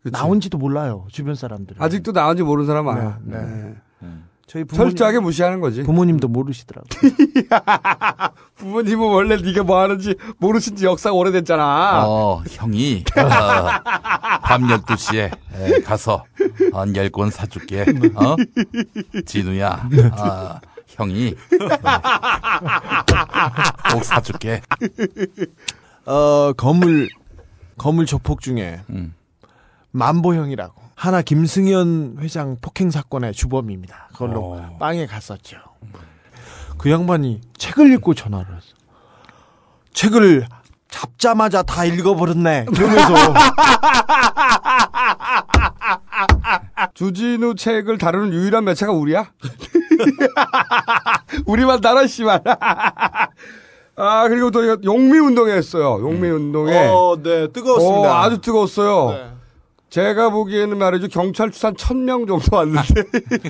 그치. 0.03 0.13
나온지도 0.13 0.57
몰라요 0.59 1.07
주변 1.11 1.35
사람들은. 1.35 1.81
아직도 1.81 2.13
나온지 2.13 2.43
모르는 2.43 2.67
사람 2.67 2.85
많아. 2.85 3.19
네, 3.23 3.37
네. 3.41 3.75
네. 3.99 4.07
저희 4.47 4.63
부모님, 4.63 4.91
철저하게 4.91 5.19
무시하는 5.19 5.60
거지. 5.60 5.81
부모님도 5.84 6.27
모르시더라고. 6.27 6.88
부모님은 8.55 9.08
원래 9.08 9.38
네가 9.38 9.63
뭐 9.63 9.81
하는지 9.81 10.15
모르신지 10.38 10.86
역사가 10.86 11.15
오래됐잖아. 11.15 12.03
어, 12.05 12.43
형이 12.49 13.03
어, 13.17 14.39
밤 14.41 14.67
12시에 14.67 15.31
에, 15.53 15.81
가서 15.81 16.25
한 16.73 16.93
10권 16.93 17.31
사줄게. 17.31 17.86
어? 18.13 18.36
진우야. 19.25 19.89
아, 20.12 20.60
형이 20.89 21.36
어, 21.84 23.93
꼭 23.93 24.03
사줄게. 24.05 24.62
어 26.05 26.53
거물 26.53 27.10
거물 27.77 28.05
조폭 28.05 28.41
중에 28.41 28.81
음. 28.91 29.15
만보형이라고 29.89 30.85
하나 30.95 31.21
김승현 31.21 32.17
회장 32.19 32.58
폭행 32.62 32.89
사건의 32.89 33.34
주범입니다. 33.34 34.10
그걸로 34.13 34.53
어. 34.53 34.77
빵에 34.79 35.05
갔었죠. 35.05 35.58
그 36.77 36.89
양반이 36.89 37.41
책을 37.58 37.91
읽고 37.93 38.13
전화를 38.13 38.55
했어. 38.55 38.67
책을 39.93 40.47
잡자마자 40.89 41.63
다 41.63 41.84
읽어버렸네. 41.84 42.65
그러면서 42.65 43.13
주진우 46.93 47.55
책을 47.55 47.97
다루는 47.97 48.34
유일한 48.34 48.63
매체가 48.63 48.93
우리야? 48.93 49.31
우리만 51.45 51.81
다뤄 51.81 52.08
씨발. 52.08 52.41
아 53.97 54.27
그리고 54.27 54.51
또 54.51 54.84
용미 54.84 55.17
운동회 55.19 55.53
했어요. 55.53 55.97
용미 56.01 56.29
운동회. 56.29 56.88
어, 56.88 57.17
네 57.21 57.47
뜨거웠습니다. 57.47 58.12
어, 58.12 58.23
아주 58.23 58.39
뜨거웠어요. 58.39 59.12
네. 59.12 59.31
제가 59.95 60.29
보기에는 60.29 60.77
말이죠 60.77 61.08
경찰 61.08 61.51
추산 61.51 61.73
1000명 61.73 62.27
정도 62.27 62.58
왔는데 62.58 63.03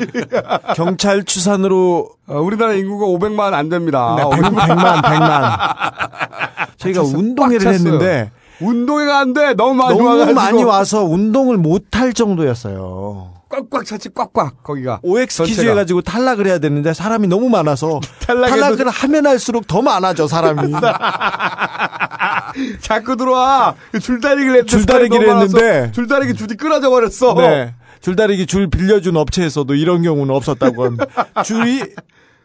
경찰 0.78 1.24
추산으로 1.24 2.12
어, 2.28 2.40
우리나라 2.40 2.74
인구가 2.74 3.08
500만 3.08 3.54
안 3.54 3.70
됩니다. 3.70 4.16
네, 4.16 4.24
100, 4.30 4.54
100 4.54 4.76
만 4.76 5.02
100만 5.02 6.78
저희가. 6.78 7.02
운동회를. 7.02 7.74
했는데 7.74 8.30
운동회가 8.62 9.18
안 9.18 9.34
돼. 9.34 9.56
너무 9.56 9.74
많이 9.74 9.98
너무 9.98 10.08
와가지고 10.08 10.34
많이 10.36 10.64
와서 10.64 11.04
운동을 11.04 11.58
못할 11.58 12.14
정도였어요. 12.14 13.35
꽉꽉 13.50 13.86
찼지 13.86 14.10
꽉꽉 14.14 14.64
거기가. 14.64 15.00
OX 15.04 15.44
퀴즈 15.44 15.56
전체가. 15.58 15.72
해가지고 15.72 16.02
탈락을 16.02 16.48
해야 16.48 16.60
되는데 16.60 16.94
사람이 16.94 17.28
너무 17.28 17.50
많아서 17.50 18.00
탈락을 18.26 18.88
하면 18.90 19.28
할수록 19.28 19.68
더 19.68 19.82
많아져 19.82 20.28
사람이. 20.28 20.74
자꾸 22.82 23.16
들어와. 23.16 23.76
줄다리기를 24.00 24.52
했는데 24.58 24.70
줄다리기를 24.70 25.30
했는데. 25.30 25.92
줄다리기 25.92 26.34
줄이 26.36 26.56
끊어져 26.56 26.90
버렸어. 26.90 27.34
네. 27.36 27.74
줄다리기 28.02 28.46
줄 28.46 28.70
빌려준 28.70 29.18
업체에서도 29.18 29.74
이런 29.76 30.04
경우는 30.04 30.34
없었다고 30.34 30.86
합니다. 30.86 31.06
줄이 31.44 31.84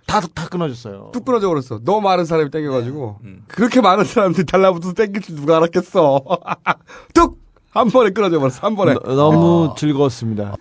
다, 0.06 0.20
다 0.34 0.48
끊어졌어요. 0.48 1.10
뚝 1.12 1.24
끊어져 1.24 1.48
버렸어. 1.48 1.80
너무 1.84 2.00
많은 2.00 2.24
사람이 2.24 2.50
땡겨가지고 2.50 3.18
그렇게 3.48 3.80
많은 3.80 4.04
사람들이 4.04 4.46
달라붙어서 4.46 4.94
땡길 4.94 5.22
줄 5.22 5.36
누가 5.36 5.56
알았겠어. 5.58 6.22
뚝 7.14 7.40
한 7.72 7.88
번에 7.88 8.10
끊어져 8.10 8.38
버렸어. 8.38 8.66
한 8.66 8.76
번에. 8.76 8.94
너, 9.04 9.30
무 9.32 9.74
즐거웠습니다. 9.76 10.56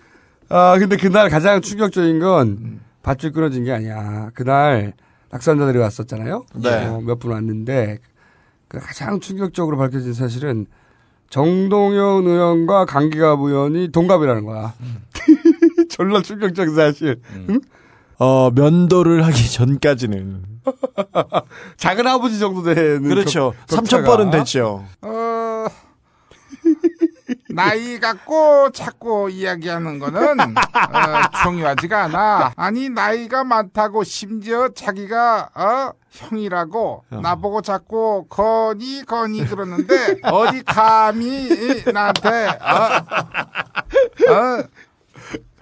아 0.50 0.76
근데 0.78 0.96
그날 0.96 1.28
가장 1.30 1.60
충격적인 1.60 2.18
건 2.18 2.80
밧줄 3.02 3.32
끊어진 3.32 3.64
게 3.64 3.72
아니야. 3.72 4.30
그날 4.34 4.92
낙선자들이 5.30 5.78
왔었잖아요. 5.78 6.44
네. 6.56 6.90
몇분 7.06 7.30
왔는데 7.32 7.98
그 8.68 8.78
가장 8.80 9.20
충격적으로 9.20 9.76
밝혀진 9.78 10.12
사실은 10.12 10.66
정동현 11.30 12.26
의원과 12.26 12.84
강기갑 12.86 13.40
의원이 13.40 13.92
동갑이라는 13.92 14.44
거야. 14.44 14.74
졸라 15.88 16.20
충격적인 16.20 16.74
사실. 16.74 17.20
응? 17.48 17.60
어, 18.18 18.50
면도를 18.50 19.24
하기 19.26 19.50
전까지는. 19.52 20.42
작은 21.78 22.06
아버지 22.06 22.38
정도 22.40 22.62
되는. 22.64 23.02
그렇죠. 23.08 23.54
격- 23.68 23.76
삼천. 23.76 24.04
번은 24.04 24.30
됐죠. 24.30 24.84
어, 25.02 25.64
나이 27.50 27.98
갖고 27.98 28.70
자꾸 28.70 29.30
이야기하는 29.30 29.98
거는 29.98 30.40
어, 30.40 31.42
중요하지가 31.42 32.04
않아. 32.04 32.52
아니 32.56 32.88
나이가 32.88 33.44
많다고 33.44 34.04
심지어 34.04 34.68
자기가 34.68 35.50
어, 35.54 35.92
형이라고 36.10 37.04
나보고 37.08 37.62
자꾸 37.62 38.26
거니 38.28 39.04
거니 39.04 39.46
그러는데 39.46 40.20
어디 40.24 40.62
감히 40.64 41.46
이, 41.46 41.84
나한테 41.92 42.46
어, 42.48 42.96
어, 44.32 44.64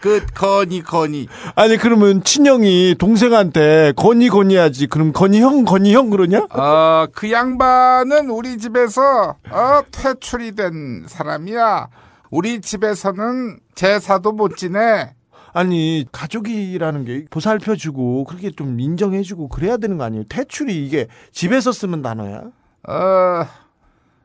그 0.00 0.24
거니 0.34 0.82
거니 0.82 1.28
아니, 1.54 1.76
그러면 1.76 2.22
친형이 2.22 2.96
동생한테 2.98 3.92
건이 3.96 4.28
건이 4.28 4.56
하지. 4.56 4.86
그럼 4.86 5.12
건이 5.12 5.40
형, 5.40 5.64
건이 5.64 5.92
형 5.94 6.10
그러냐? 6.10 6.46
어, 6.50 7.06
그 7.12 7.30
양반은 7.32 8.30
우리 8.30 8.58
집에서 8.58 9.36
어, 9.50 9.82
퇴출이 9.90 10.54
된 10.54 11.04
사람이야. 11.06 11.88
우리 12.30 12.60
집에서는 12.60 13.58
제사도 13.74 14.32
못 14.32 14.56
지내. 14.56 15.14
아니, 15.54 16.06
가족이라는 16.12 17.04
게 17.04 17.24
보살펴주고, 17.30 18.24
그렇게 18.24 18.50
좀 18.50 18.78
인정해주고, 18.78 19.48
그래야 19.48 19.78
되는 19.78 19.96
거 19.96 20.04
아니에요? 20.04 20.24
퇴출이 20.28 20.84
이게 20.86 21.08
집에서 21.32 21.72
쓰는 21.72 22.02
단어야? 22.02 22.42
어, 22.86 23.46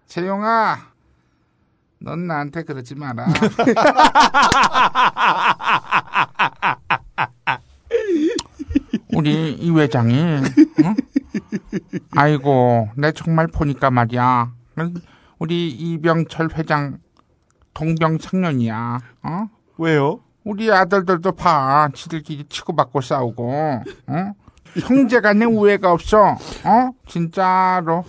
재용아, 0.08 0.93
넌 2.04 2.28
나한테 2.28 2.64
그러지 2.64 2.96
마라. 2.96 3.28
우리 9.16 9.54
이 9.54 9.72
회장이, 9.72 10.14
응? 10.14 10.44
아이고, 12.12 12.90
내 12.98 13.14
정말 13.14 13.48
보니까 13.48 13.90
말이야. 13.90 14.52
응? 14.80 14.94
우리 15.40 15.70
이병철 15.70 16.50
회장 16.56 16.98
동병상련이야. 17.74 19.00
어? 19.24 19.48
왜요? 19.78 20.20
우리 20.44 20.70
아들들도 20.70 21.32
봐. 21.32 21.88
지들끼리 21.94 22.44
치고받고 22.50 23.00
싸우고. 23.00 23.50
어? 24.08 24.34
형제 24.80 25.20
간에 25.22 25.46
우애가 25.46 25.92
없어. 25.92 26.38
어? 26.64 26.90
진짜로. 27.08 28.04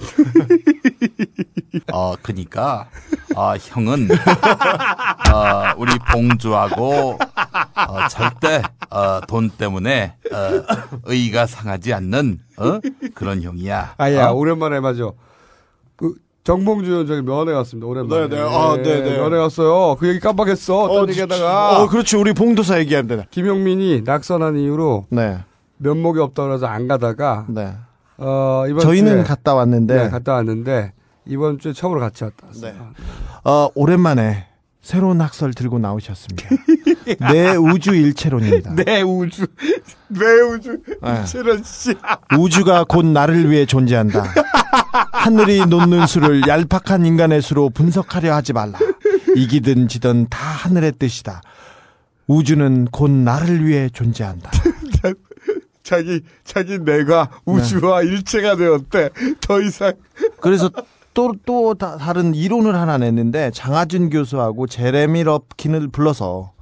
어, 1.92 2.14
그니까, 2.22 2.86
어, 3.34 3.54
형은, 3.58 4.08
어, 4.10 5.74
우리 5.76 5.92
봉주하고, 6.12 7.18
어, 7.18 8.08
절대, 8.08 8.62
어, 8.90 9.20
돈 9.26 9.50
때문에, 9.50 10.14
어, 10.32 10.62
의가 11.04 11.46
상하지 11.46 11.92
않는, 11.94 12.40
어, 12.58 12.80
그런 13.14 13.42
형이야. 13.42 13.94
아 13.98 14.12
야 14.12 14.28
어? 14.28 14.34
오랜만에 14.34 14.80
맞아. 14.80 15.10
그 15.96 16.14
정봉주 16.44 17.06
저기 17.06 17.22
면회 17.22 17.52
왔습니다. 17.52 17.86
오랜만에. 17.86 18.28
네, 18.28 18.36
네. 18.36 18.42
아, 18.42 18.76
네, 18.76 19.00
네. 19.02 19.16
면회 19.18 19.38
왔어요. 19.38 19.96
그 19.96 20.08
얘기 20.08 20.20
깜빡했어. 20.20 20.84
어, 20.84 21.06
얘기하다가. 21.08 21.82
어, 21.82 21.88
그렇지. 21.88 22.16
우리 22.16 22.32
봉도사 22.34 22.78
얘기합니다. 22.80 23.24
김용민이 23.30 24.02
낙선한 24.04 24.56
이후로 24.58 25.06
네. 25.10 25.38
면목이 25.79 26.20
없다고 26.20 26.49
그래서 26.49 26.66
안 26.66 26.89
가다가 26.89 27.47
네. 27.49 27.75
어, 28.16 28.64
이번 28.68 28.81
저희는 28.81 29.12
주에 29.12 29.22
갔다 29.25 29.55
왔는데 29.55 30.05
네, 30.05 30.09
갔다 30.09 30.35
왔는데 30.35 30.93
이번 31.27 31.59
주에 31.59 31.72
처음으로 31.72 32.01
같이 32.01 32.25
왔다. 32.25 32.47
네. 32.61 32.75
어, 33.45 33.68
오랜만에 33.75 34.47
새로운 34.83 35.20
학설 35.20 35.55
들고 35.55 35.79
나오셨습니다. 35.79 36.49
내 37.33 37.57
우주 37.57 37.95
일체론입니다. 37.95 38.75
내 38.75 39.01
우주, 39.01 39.47
내 40.09 40.27
우주, 40.43 40.79
네. 41.03 41.25
최런 41.25 41.62
씨. 41.64 41.95
우주가 42.39 42.85
곧 42.85 43.07
나를 43.07 43.51
위해 43.51 43.64
존재한다. 43.64 44.25
하늘이 45.12 45.64
놓는 45.64 46.07
수를 46.07 46.43
얄팍한 46.47 47.07
인간의 47.07 47.41
수로 47.41 47.70
분석하려 47.70 48.35
하지 48.35 48.53
말라. 48.53 48.79
이기든 49.37 49.89
지든 49.89 50.27
다 50.29 50.39
하늘의 50.39 50.93
뜻이다. 50.99 51.41
우주는 52.27 52.87
곧 52.87 53.11
나를 53.11 53.66
위해 53.66 53.89
존재한다. 53.89 54.51
자기, 55.85 56.22
자기 56.45 56.78
내가 56.78 57.30
우주와 57.45 58.03
일체가 58.03 58.57
되었대. 58.57 59.11
더 59.41 59.61
이상. 59.61 59.93
그래서 60.41 60.70
또, 61.12 61.35
또 61.47 61.74
다, 61.74 61.97
다른 61.99 62.35
이론을 62.35 62.74
하나 62.74 62.99
냈는데 62.99 63.51
장하준 63.53 64.11
교수하고 64.11 64.66
제레미 64.66 65.22
럽킨을 65.22 65.89
불러서 65.89 66.53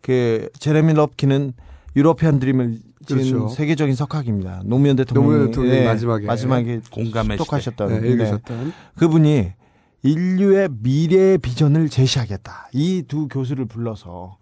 그 0.00 0.48
제레미 0.58 0.94
럽킨은 0.94 1.52
유러피안 1.96 2.38
드림을 2.38 2.78
지은 3.06 3.18
그렇죠. 3.18 3.48
세계적인 3.48 3.94
석학입니다. 3.96 4.62
노무현 4.64 4.94
대통령이 4.96 5.26
노무현 5.26 5.50
대통령이 5.50 5.76
예, 5.78 5.84
마지막에. 5.86 6.26
마지막에 6.26 6.80
공감의 6.92 7.36
똑하셨던 7.38 8.00
네, 8.00 8.08
읽으셨던. 8.08 8.72
그분이 8.96 9.50
인류의 10.02 10.68
미래 10.80 11.36
비전을 11.36 11.88
제시하겠다. 11.90 12.68
이 12.72 13.02
두 13.08 13.26
교수를 13.28 13.66
불러서 13.66 14.36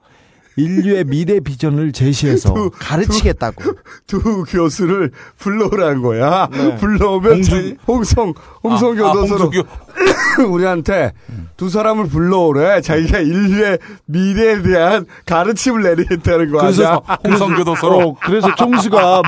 인류의 0.58 1.04
미래 1.04 1.40
비전을 1.40 1.92
제시해서 1.92 2.52
두- 2.52 2.70
가르치겠다고. 2.74 3.62
두 4.06 4.44
교수를 4.44 5.12
불러오라는 5.38 6.02
거야. 6.02 6.48
네. 6.50 6.76
불러오면 6.76 7.32
홍주- 7.42 7.76
홍성, 7.86 8.34
홍성 8.64 8.88
아, 8.90 8.92
아, 8.92 9.12
교도소로 9.12 9.44
홍주교. 9.44 9.68
우리한테 10.52 11.12
두 11.56 11.68
사람을 11.68 12.08
불러오래. 12.08 12.80
자기가 12.80 13.18
인류의 13.20 13.78
미래에 14.06 14.62
대한 14.62 15.06
가르침을 15.26 15.82
내리겠다는 15.82 16.50
거 16.50 16.58
그래서 16.58 17.02
아니야? 17.06 17.18
홍성 17.26 17.54
교도소로. 17.56 17.98
어, 18.08 18.16
그래서 18.20 18.54
총수가 18.54 19.22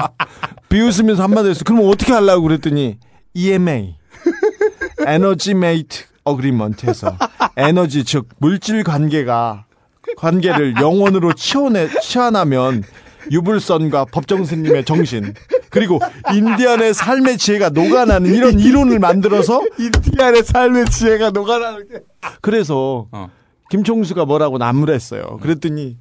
비웃으면서 0.68 1.22
한마디 1.22 1.50
했어. 1.50 1.64
그럼 1.64 1.88
어떻게 1.88 2.12
하려고 2.12 2.42
그랬더니 2.42 2.98
EMA 3.34 3.96
energy 5.06 5.54
mate 5.54 6.04
agreement에서 6.24 7.16
에너지 7.56 8.04
즉 8.04 8.28
물질 8.38 8.84
관계가 8.84 9.64
관계를 10.16 10.74
영원으로 10.80 11.32
치워내 11.34 11.88
치환하면 12.00 12.82
유불선과 13.30 14.06
법정 14.06 14.44
스님의 14.44 14.84
정신 14.84 15.34
그리고 15.68 16.00
인디언의 16.34 16.94
삶의 16.94 17.38
지혜가 17.38 17.68
녹아나는 17.70 18.34
이런 18.34 18.58
이론을 18.58 18.98
만들어서 18.98 19.62
인디안의 19.78 20.42
삶의 20.44 20.86
지혜가 20.86 21.30
녹아나는 21.30 21.88
게. 21.88 22.00
그래서 22.40 23.06
어. 23.12 23.28
김총수가 23.70 24.24
뭐라고 24.24 24.58
나무랬어요. 24.58 25.38
그랬더니 25.42 25.96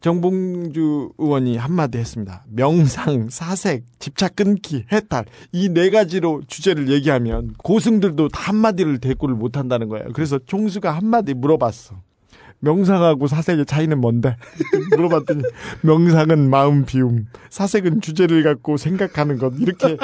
정봉주 0.00 1.10
의원이 1.18 1.56
한마디 1.56 1.98
했습니다. 1.98 2.44
명상, 2.48 3.30
사색, 3.30 3.84
집착 3.98 4.36
끊기, 4.36 4.84
해탈 4.92 5.24
이 5.52 5.68
네 5.70 5.90
가지로 5.90 6.42
주제를 6.46 6.88
얘기하면 6.88 7.54
고승들도 7.64 8.28
다 8.28 8.42
한마디를 8.52 8.98
대꾸를 8.98 9.34
못 9.34 9.56
한다는 9.56 9.88
거예요. 9.88 10.06
그래서 10.14 10.38
총수가 10.38 10.92
한마디 10.92 11.34
물어봤어. 11.34 11.96
명상하고 12.60 13.26
사색의 13.26 13.66
차이는 13.66 14.00
뭔데? 14.00 14.36
물어봤더니 14.96 15.42
명상은 15.82 16.50
마음 16.50 16.84
비움, 16.84 17.26
사색은 17.50 18.00
주제를 18.00 18.42
갖고 18.42 18.76
생각하는 18.76 19.38
것 19.38 19.52
이렇게 19.58 19.96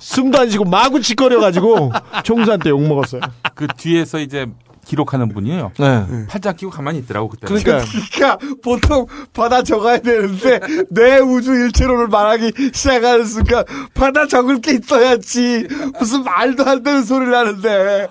숨도 0.00 0.38
안 0.38 0.50
쉬고 0.50 0.64
마구 0.64 1.00
짓거려가지고 1.00 1.92
총수한테 2.24 2.70
욕 2.70 2.82
먹었어요. 2.82 3.20
그 3.54 3.66
뒤에서 3.76 4.18
이제 4.20 4.46
기록하는 4.86 5.28
분이에요. 5.28 5.72
네. 5.78 6.26
팔짱 6.28 6.54
끼고 6.56 6.70
가만히 6.70 7.00
있더라고 7.00 7.28
그때. 7.28 7.46
그러니까 7.46 7.84
그러니까 8.14 8.38
보통 8.62 9.06
받아 9.32 9.62
적어야 9.62 9.98
되는데 9.98 10.60
내 10.90 11.18
우주 11.18 11.52
일체론을 11.52 12.06
말하기 12.06 12.52
시작하는 12.72 13.24
순간 13.24 13.64
받아 13.94 14.26
적을 14.28 14.60
게 14.60 14.74
있어야지 14.74 15.66
무슨 15.98 16.22
말도 16.22 16.64
안 16.64 16.82
되는 16.84 17.02
소리를 17.02 17.34
하는데 17.34 18.06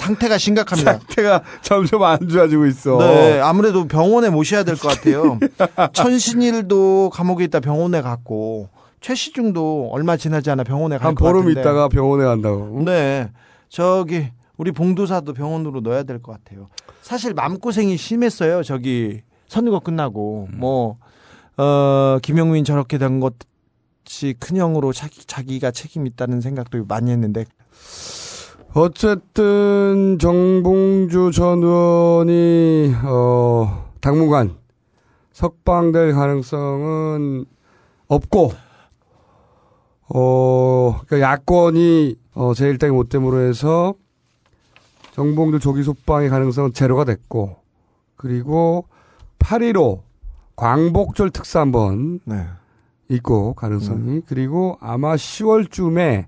상태가 0.00 0.38
심각합니다. 0.38 0.92
상태가 0.94 1.42
점점 1.62 2.02
안 2.04 2.26
좋아지고 2.28 2.66
있어. 2.66 2.96
네, 2.98 3.38
아무래도 3.40 3.86
병원에 3.86 4.30
모셔야 4.30 4.64
될 4.64 4.76
것 4.76 4.88
같아요. 4.88 5.38
천신일도 5.92 7.10
감옥에 7.12 7.44
있다 7.44 7.60
병원에 7.60 8.00
갔고 8.00 8.68
최시중도 9.00 9.90
얼마 9.92 10.16
지나지 10.16 10.50
않아 10.50 10.64
병원에 10.64 10.96
갈한것 10.98 11.18
보름 11.26 11.42
같은데. 11.42 11.60
있다가 11.60 11.88
병원에 11.88 12.24
간다고. 12.24 12.82
네, 12.84 13.30
저기 13.68 14.28
우리 14.56 14.72
봉도사도 14.72 15.32
병원으로 15.34 15.80
넣어야 15.80 16.02
될 16.02 16.20
것 16.22 16.32
같아요. 16.32 16.68
사실 17.02 17.34
마음고생이 17.34 17.96
심했어요. 17.96 18.62
저기 18.62 19.20
선거 19.48 19.80
끝나고 19.80 20.48
뭐 20.54 20.96
어, 21.56 22.18
김영민 22.22 22.64
저렇게 22.64 22.96
된 22.98 23.20
것이 23.20 24.34
큰 24.38 24.56
형으로 24.56 24.92
자기, 24.92 25.24
자기가 25.26 25.70
책임 25.72 26.06
있다는 26.06 26.40
생각도 26.40 26.84
많이 26.86 27.10
했는데 27.10 27.44
어쨌든 28.72 30.16
정봉주 30.20 31.32
전 31.34 31.60
의원이 31.60 32.94
어 33.02 33.90
당분간 34.00 34.56
석방될 35.32 36.12
가능성은 36.12 37.46
없고 38.06 38.52
어 40.14 41.00
그러니까 41.04 41.32
야권이 41.32 42.14
어 42.34 42.52
제1당이 42.52 42.92
못 42.92 43.08
됨으로 43.08 43.40
해서 43.40 43.94
정봉주 45.14 45.58
조기 45.58 45.82
속방의 45.82 46.28
가능성은 46.28 46.72
제로가 46.72 47.04
됐고 47.04 47.56
그리고 48.14 48.86
8.15 49.40 50.02
광복절 50.54 51.30
특사 51.30 51.60
한번 51.60 52.20
네. 52.24 52.46
있고 53.08 53.54
가능성이 53.54 54.20
그리고 54.28 54.78
아마 54.80 55.16
10월쯤에 55.16 56.26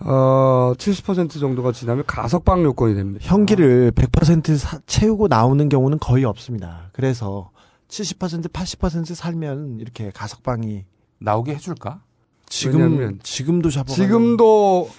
어, 0.00 0.72
70% 0.76 1.40
정도가 1.40 1.72
지나면 1.72 2.04
가석방 2.06 2.62
요건이 2.62 2.94
됩니다. 2.94 3.24
형기를 3.26 3.92
100% 3.92 4.56
사- 4.56 4.78
채우고 4.86 5.28
나오는 5.28 5.68
경우는 5.68 5.98
거의 5.98 6.24
없습니다. 6.24 6.90
그래서 6.92 7.50
70% 7.88 8.48
80% 8.52 9.14
살면 9.14 9.78
이렇게 9.80 10.10
가석방이 10.10 10.84
나오게 11.18 11.54
해줄까? 11.54 12.02
지금 12.48 13.18
지금도 13.22 13.70
잡아 13.70 13.92
지금도 13.92 14.90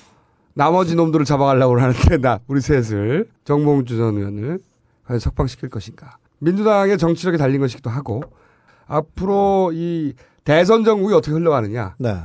나머지 0.54 0.96
놈들을 0.96 1.26
잡아가려고 1.26 1.80
하는데 1.80 2.18
나 2.18 2.40
우리 2.48 2.60
셋을 2.60 3.30
정봉주 3.46 3.96
전 3.98 4.18
의원을 4.18 4.60
과연 5.06 5.20
석방시킬 5.20 5.70
것인가? 5.70 6.18
민주당의 6.40 6.98
정치력이 6.98 7.38
달린 7.38 7.62
것이기도 7.62 7.90
하고 7.90 8.24
앞으로 8.88 9.72
이 9.74 10.14
대선 10.44 10.84
정국이 10.84 11.14
어떻게 11.14 11.32
흘러가느냐? 11.34 11.96
네. 12.00 12.18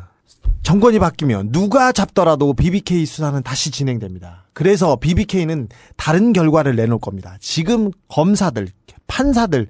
정권이 0.63 0.99
바뀌면 0.99 1.53
누가 1.53 1.93
잡더라도 1.93 2.53
BBK 2.53 3.05
수사는 3.05 3.43
다시 3.43 3.71
진행됩니다. 3.71 4.45
그래서 4.53 4.97
BBK는 4.97 5.69
다른 5.97 6.33
결과를 6.33 6.77
내놓을 6.77 7.01
겁니다. 7.01 7.37
지금 7.41 7.91
검사들, 8.09 8.69
판사들 9.07 9.69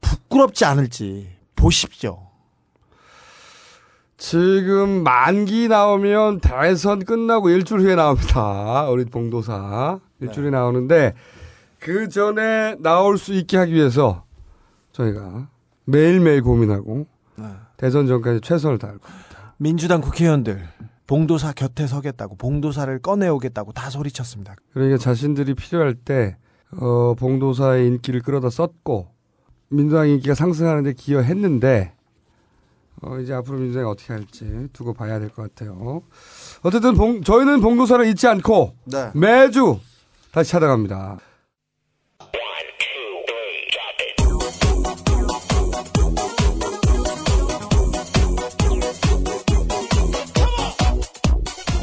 부끄럽지 0.00 0.64
않을지 0.64 1.28
보십시오. 1.56 2.18
지금 4.16 5.02
만기 5.02 5.66
나오면 5.66 6.40
대선 6.40 7.04
끝나고 7.04 7.50
일주일 7.50 7.80
후에 7.80 7.94
나옵니다. 7.96 8.88
우리 8.88 9.04
봉도사 9.04 9.98
일주일에 10.20 10.50
나오는데 10.50 11.14
그 11.80 12.08
전에 12.08 12.76
나올 12.78 13.18
수 13.18 13.32
있게 13.34 13.56
하기 13.56 13.72
위해서 13.72 14.22
저희가 14.92 15.48
매일매일 15.86 16.42
고민하고 16.42 17.06
대선 17.76 18.06
전까지 18.06 18.40
최선을 18.42 18.78
다할 18.78 18.98
겁니다. 18.98 19.31
민주당 19.62 20.00
국회의원들 20.00 20.66
봉도사 21.06 21.52
곁에 21.52 21.86
서겠다고 21.86 22.34
봉도사를 22.34 22.98
꺼내오겠다고 22.98 23.70
다 23.72 23.90
소리쳤습니다. 23.90 24.56
그러니까 24.72 24.98
자신들이 24.98 25.54
필요할 25.54 25.94
때 25.94 26.36
어, 26.72 27.14
봉도사의 27.14 27.86
인기를 27.86 28.22
끌어다 28.22 28.50
썼고 28.50 29.06
민주당 29.68 30.08
인기가 30.08 30.34
상승하는데 30.34 30.94
기여했는데 30.94 31.92
어, 33.02 33.18
이제 33.18 33.32
앞으로 33.34 33.58
민주당이 33.58 33.86
어떻게 33.88 34.12
할지 34.12 34.68
두고 34.72 34.94
봐야 34.94 35.20
될 35.20 35.28
것 35.28 35.42
같아요. 35.42 36.02
어쨌든 36.62 36.96
봉, 36.96 37.22
저희는 37.22 37.60
봉도사를 37.60 38.04
잊지 38.06 38.26
않고 38.26 38.74
네. 38.86 39.12
매주 39.14 39.78
다시 40.32 40.50
찾아갑니다. 40.50 41.18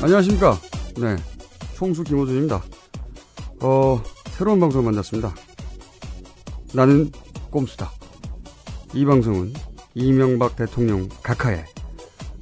안녕하십니까. 0.01 0.57
네. 0.97 1.17
총수 1.75 2.05
김호준입니다. 2.05 2.63
어, 3.61 4.01
새로운 4.29 4.59
방송 4.61 4.85
만났습니다. 4.85 5.33
나는 6.73 7.11
꼼수다. 7.51 7.91
이 8.93 9.03
방송은 9.03 9.53
이명박 9.95 10.55
대통령 10.55 11.09
각하에 11.21 11.65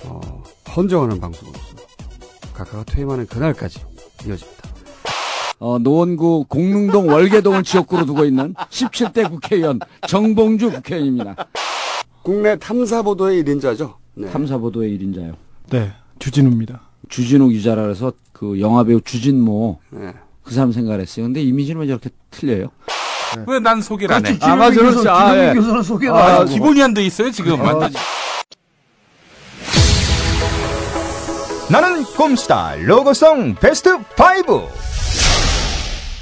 어, 0.06 0.44
헌정하는 0.76 1.20
방송으로서 1.20 1.76
각하가 2.54 2.84
퇴임하는 2.84 3.26
그날까지 3.26 3.80
이어집니다. 4.28 4.64
어, 5.60 5.80
노원구 5.80 6.46
공릉동 6.48 7.10
월계동을 7.10 7.64
지역구로 7.64 8.06
두고 8.06 8.26
있는 8.26 8.54
17대 8.54 9.28
국회의원 9.32 9.80
정봉주 10.08 10.70
국회의원입니다. 10.70 11.36
국내 12.22 12.56
탐사보도의 12.60 13.44
1인자죠. 13.44 13.96
네. 14.14 14.30
탐사보도의 14.30 15.00
1인자요. 15.00 15.36
네, 15.72 15.92
주진우입니다. 16.20 16.87
주진우 17.10 17.50
기자라 17.50 17.84
그래서 17.84 18.12
그 18.34 18.60
영화배우 18.60 19.02
주진모 19.02 19.80
네. 19.92 20.14
그 20.44 20.54
사람 20.54 20.72
생각을 20.72 21.02
했어요. 21.02 21.26
근데 21.26 21.42
이미지는 21.42 21.82
왜 21.82 21.88
저렇게 21.88 22.10
틀려요? 22.32 22.70
왜난 23.46 23.82
소개를 23.82 24.16
안 24.16 24.26
해? 24.26 24.38
아, 24.42 24.56
맞아요. 24.56 24.72
그렇죠. 24.76 25.10
아, 25.12 25.36
예. 25.50 25.54
교수는 25.54 25.84
소개를 25.84 26.16
아, 26.16 26.26
안 26.26 26.32
하고. 26.36 26.46
기본이 26.46 26.82
안 26.82 26.94
돼 26.94 27.06
있어요 27.06 27.30
지금. 27.32 27.60
완전. 27.60 27.92
나는 31.70 32.04
꼼수다. 32.06 32.76
로고송 32.78 33.56
베스트 33.56 33.90
5. 33.96 34.02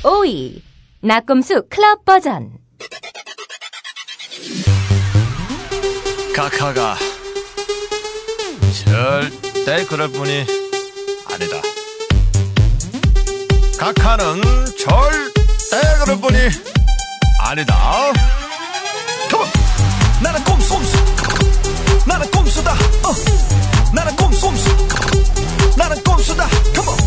5위 0.02 0.62
낙검수 1.02 1.64
클럽 1.70 2.04
버전 2.04 2.50
각하가 6.36 6.96
절대 8.86 9.86
그럴 9.86 10.10
뿐이 10.12 10.46
아니다. 11.36 11.62
각하는 13.78 14.42
절대 14.78 15.82
그럴 16.00 16.22
뿐이 16.22 16.38
아니다. 17.42 17.76
컴온! 19.30 19.46
나는 20.24 20.42
꼼수 20.46 20.70
꼼수. 20.70 20.98
나는 22.08 22.32
꼼수다. 22.32 22.72
어. 22.72 23.14
나는 23.94 24.16
꼼수 24.16 24.42
꼼수. 24.46 24.70
나는 25.76 26.02
꼼수다. 26.06 26.48
컴온 26.74 26.98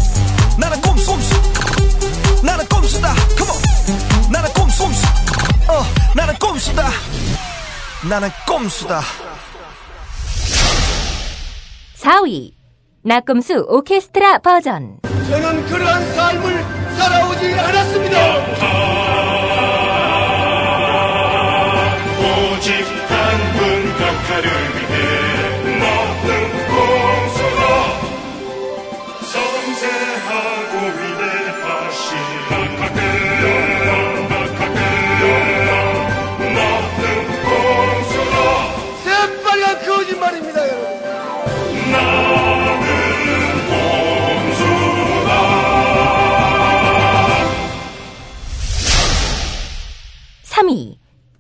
나는 0.59 0.81
꼼수 0.83 1.07
꼼수. 1.07 2.43
나는 2.45 2.67
꼼수다. 2.67 3.15
컴온 3.15 4.31
나는 4.31 4.53
꼼수 4.53 4.83
꼼수. 4.85 5.07
어. 5.69 5.87
나는 6.15 6.35
꼼수다. 6.39 6.91
나는 8.07 8.31
꼼수다. 8.47 9.03
4위 11.99 12.58
낙검수 13.09 13.65
오케스트라 13.71 14.41
버전 14.41 14.99
저는 15.31 15.65
그러한 15.65 16.13
삶을 16.13 16.63
살아오지 16.99 17.55
않았습니다. 17.55 19.08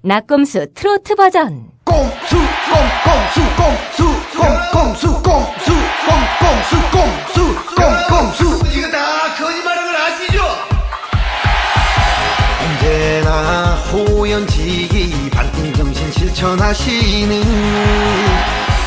낙검수 0.08 0.68
트로트 0.72 1.14
버전 1.16 1.68
꼼수, 1.84 2.08
꼼꼼수, 2.32 3.40
꼼수, 3.58 4.00
꼼꼼수, 4.38 5.22
꼼수, 5.22 5.68
꼼꼼수, 6.08 6.72
꼼수, 6.90 7.36
꼼꼼수. 7.76 8.40
이거 8.72 8.90
다 8.90 9.34
거짓말인 9.36 9.84
걸 9.84 9.96
아시죠? 9.96 10.38
언제나 12.64 13.74
호연지기 13.92 15.28
반띵정신 15.28 16.10
실천하시는 16.12 17.42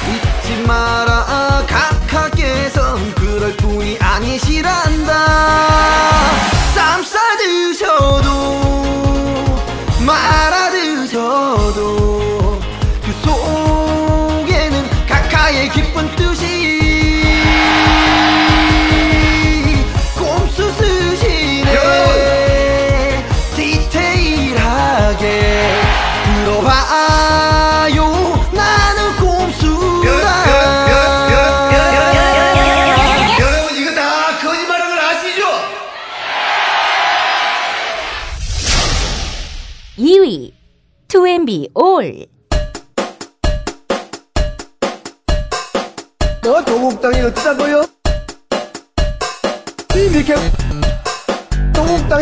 잊지 0.10 0.64
마라 0.66 1.64
각하께선 1.68 3.14
그럴 3.14 3.56
뿐이 3.58 4.00
아니시란다 4.00 5.14
쌈 6.74 7.04
싸드셔도 7.04 8.61
말아 10.12 10.70
드셔도 10.72 12.60
그 13.02 13.12
속에는 13.24 15.08
각하의 15.08 15.70
기쁜 15.70 16.14
뜻이 16.18 16.81
2MB 41.42 41.70
올너 41.76 42.26
도곡당이 46.66 47.22
어쩌다고요? 47.22 47.84
이미케 49.96 50.36
도곡당 51.74 52.22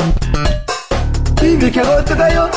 이미케가 1.42 1.96
어떠다요? 1.98 2.50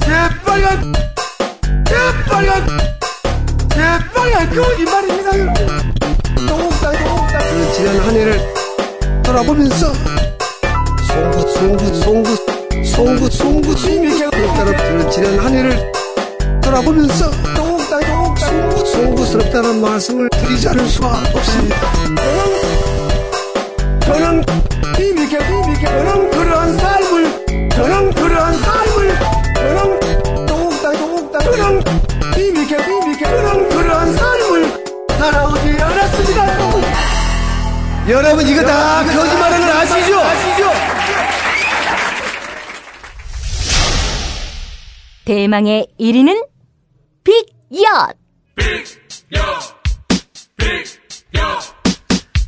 새빨간 0.00 0.92
새빨간 1.88 2.66
새빨간 3.72 4.50
거짓말입니다 4.54 5.38
여러분 5.38 5.66
도곡당 6.46 6.92
도곡당 6.92 7.40
그 7.42 7.72
지난 7.72 7.98
한 8.00 8.14
해를 8.14 8.54
돌아보면서 9.24 9.92
송구 11.08 11.52
송구 11.52 11.94
송구 11.94 12.53
송구 12.82 13.30
송구 13.30 13.74
따라 14.56 14.72
그 14.76 15.10
지난 15.10 15.38
한 15.38 15.54
해를 15.54 15.92
돌아보면서 16.62 17.30
동욱당 17.54 18.00
동욱당 18.00 18.36
송구, 18.36 18.86
송구스럽다는 18.86 19.80
말씀을 19.80 20.28
드리지 20.30 20.68
않을 20.68 20.88
수가 20.88 21.08
없습니다. 21.34 21.76
저는 24.00 24.44
이미케 24.98 25.38
이미케 25.38 25.86
저는 25.86 26.30
그러한 26.30 26.78
삶을 26.78 27.70
저는 27.70 28.14
그러한 28.14 28.58
삶을 28.58 29.18
저는 29.54 30.46
동욱당 30.46 30.96
동욱당 30.96 31.42
저는 31.42 31.82
이미케 32.36 32.76
이미케 32.76 33.24
저는 33.24 33.68
그러한 33.68 34.12
삶을 34.14 34.84
살아오지 35.18 35.76
않았습니다. 35.80 36.46
여러분 38.08 38.46
이거 38.46 38.62
다 38.62 39.02
거짓말인 39.04 39.60
걸 39.60 39.70
아시죠? 39.70 40.20
아시죠? 40.20 41.03
대망의 45.24 45.86
1위는 45.98 46.46
빅엿. 47.24 48.18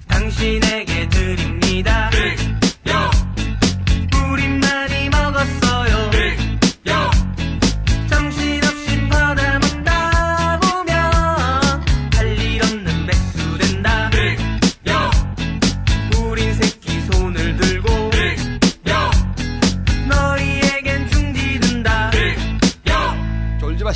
당신에게 0.09 1.09
드립니다. 1.09 2.11
우 2.13 2.46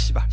씨발 0.00 0.30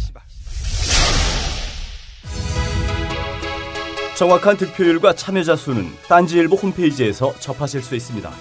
정확한 4.17 4.57
득표율과 4.57 5.13
참여자 5.13 5.55
수는 5.55 5.85
딴지일보 6.09 6.55
홈페이지에서 6.55 7.35
접하실 7.35 7.83
수 7.83 7.95
있습니다. 7.95 8.31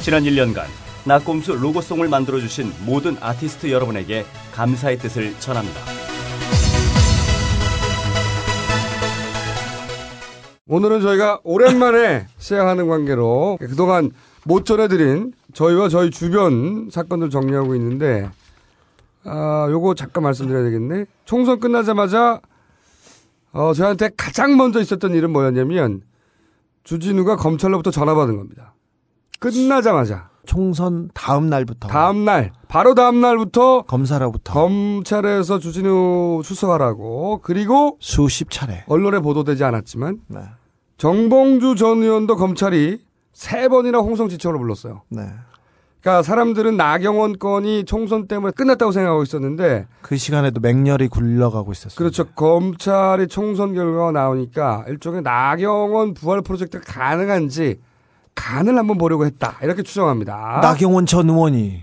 지난 0.00 0.24
1년간 0.24 0.64
낙곰수 1.04 1.54
로고송을 1.54 2.08
만들어주신 2.08 2.72
모든 2.84 3.16
아티스트 3.20 3.70
여러분에게 3.70 4.26
감사의 4.52 4.98
뜻을 4.98 5.38
전합니다. 5.38 5.80
오늘은 10.66 11.00
저희가 11.00 11.42
오랜만에 11.44 12.26
시작하는 12.38 12.88
관계로 12.88 13.58
그동안 13.60 14.10
못 14.42 14.66
전해드린 14.66 15.32
저희와 15.52 15.88
저희 15.90 16.10
주변 16.10 16.90
사건들 16.90 17.30
정리하고 17.30 17.76
있는데 17.76 18.28
아 19.24 19.66
요거 19.70 19.94
잠깐 19.94 20.22
말씀드려야 20.24 20.62
되겠네. 20.64 21.06
총선 21.24 21.60
끝나자마자 21.60 22.40
어 23.52 23.72
저한테 23.72 24.10
가장 24.16 24.56
먼저 24.56 24.80
있었던 24.80 25.14
일은 25.14 25.30
뭐였냐면 25.30 26.02
주진우가 26.84 27.36
검찰로부터 27.36 27.90
전화 27.90 28.14
받은 28.14 28.36
겁니다. 28.36 28.74
끝나자마자 29.40 30.30
총선 30.46 31.10
다음 31.12 31.48
날부터 31.48 31.88
다음 31.88 32.24
날 32.24 32.52
바로 32.68 32.94
다음 32.94 33.20
날부터 33.20 33.82
검사로부터 33.82 34.52
검찰에서 34.54 35.58
주진우 35.58 36.40
수석하라고 36.42 37.40
그리고 37.42 37.98
수십 38.00 38.50
차례 38.50 38.84
언론에 38.88 39.20
보도되지 39.20 39.62
않았지만 39.64 40.20
네. 40.28 40.40
정봉주 40.96 41.76
전 41.76 42.02
의원도 42.02 42.36
검찰이 42.36 43.02
세 43.32 43.68
번이나 43.68 43.98
홍성지청으로 43.98 44.58
불렀어요. 44.58 45.02
네. 45.10 45.22
그러니까 46.08 46.22
사람들은 46.22 46.78
나경원 46.78 47.38
건이 47.38 47.84
총선 47.84 48.26
때문에 48.26 48.52
끝났다고 48.52 48.92
생각하고 48.92 49.22
있었는데 49.24 49.86
그 50.00 50.16
시간에도 50.16 50.58
맹렬히 50.58 51.08
굴러가고 51.08 51.72
있었어요. 51.72 51.96
그렇죠. 51.96 52.24
검찰이 52.30 53.28
총선 53.28 53.74
결과가 53.74 54.12
나오니까 54.12 54.86
일종의 54.88 55.20
나경원 55.20 56.14
부활 56.14 56.40
프로젝트가 56.40 56.82
가능한지 56.86 57.78
간을 58.34 58.78
한번 58.78 58.96
보려고 58.96 59.26
했다. 59.26 59.58
이렇게 59.62 59.82
추정합니다. 59.82 60.60
나경원 60.62 61.04
전 61.04 61.28
의원이 61.28 61.82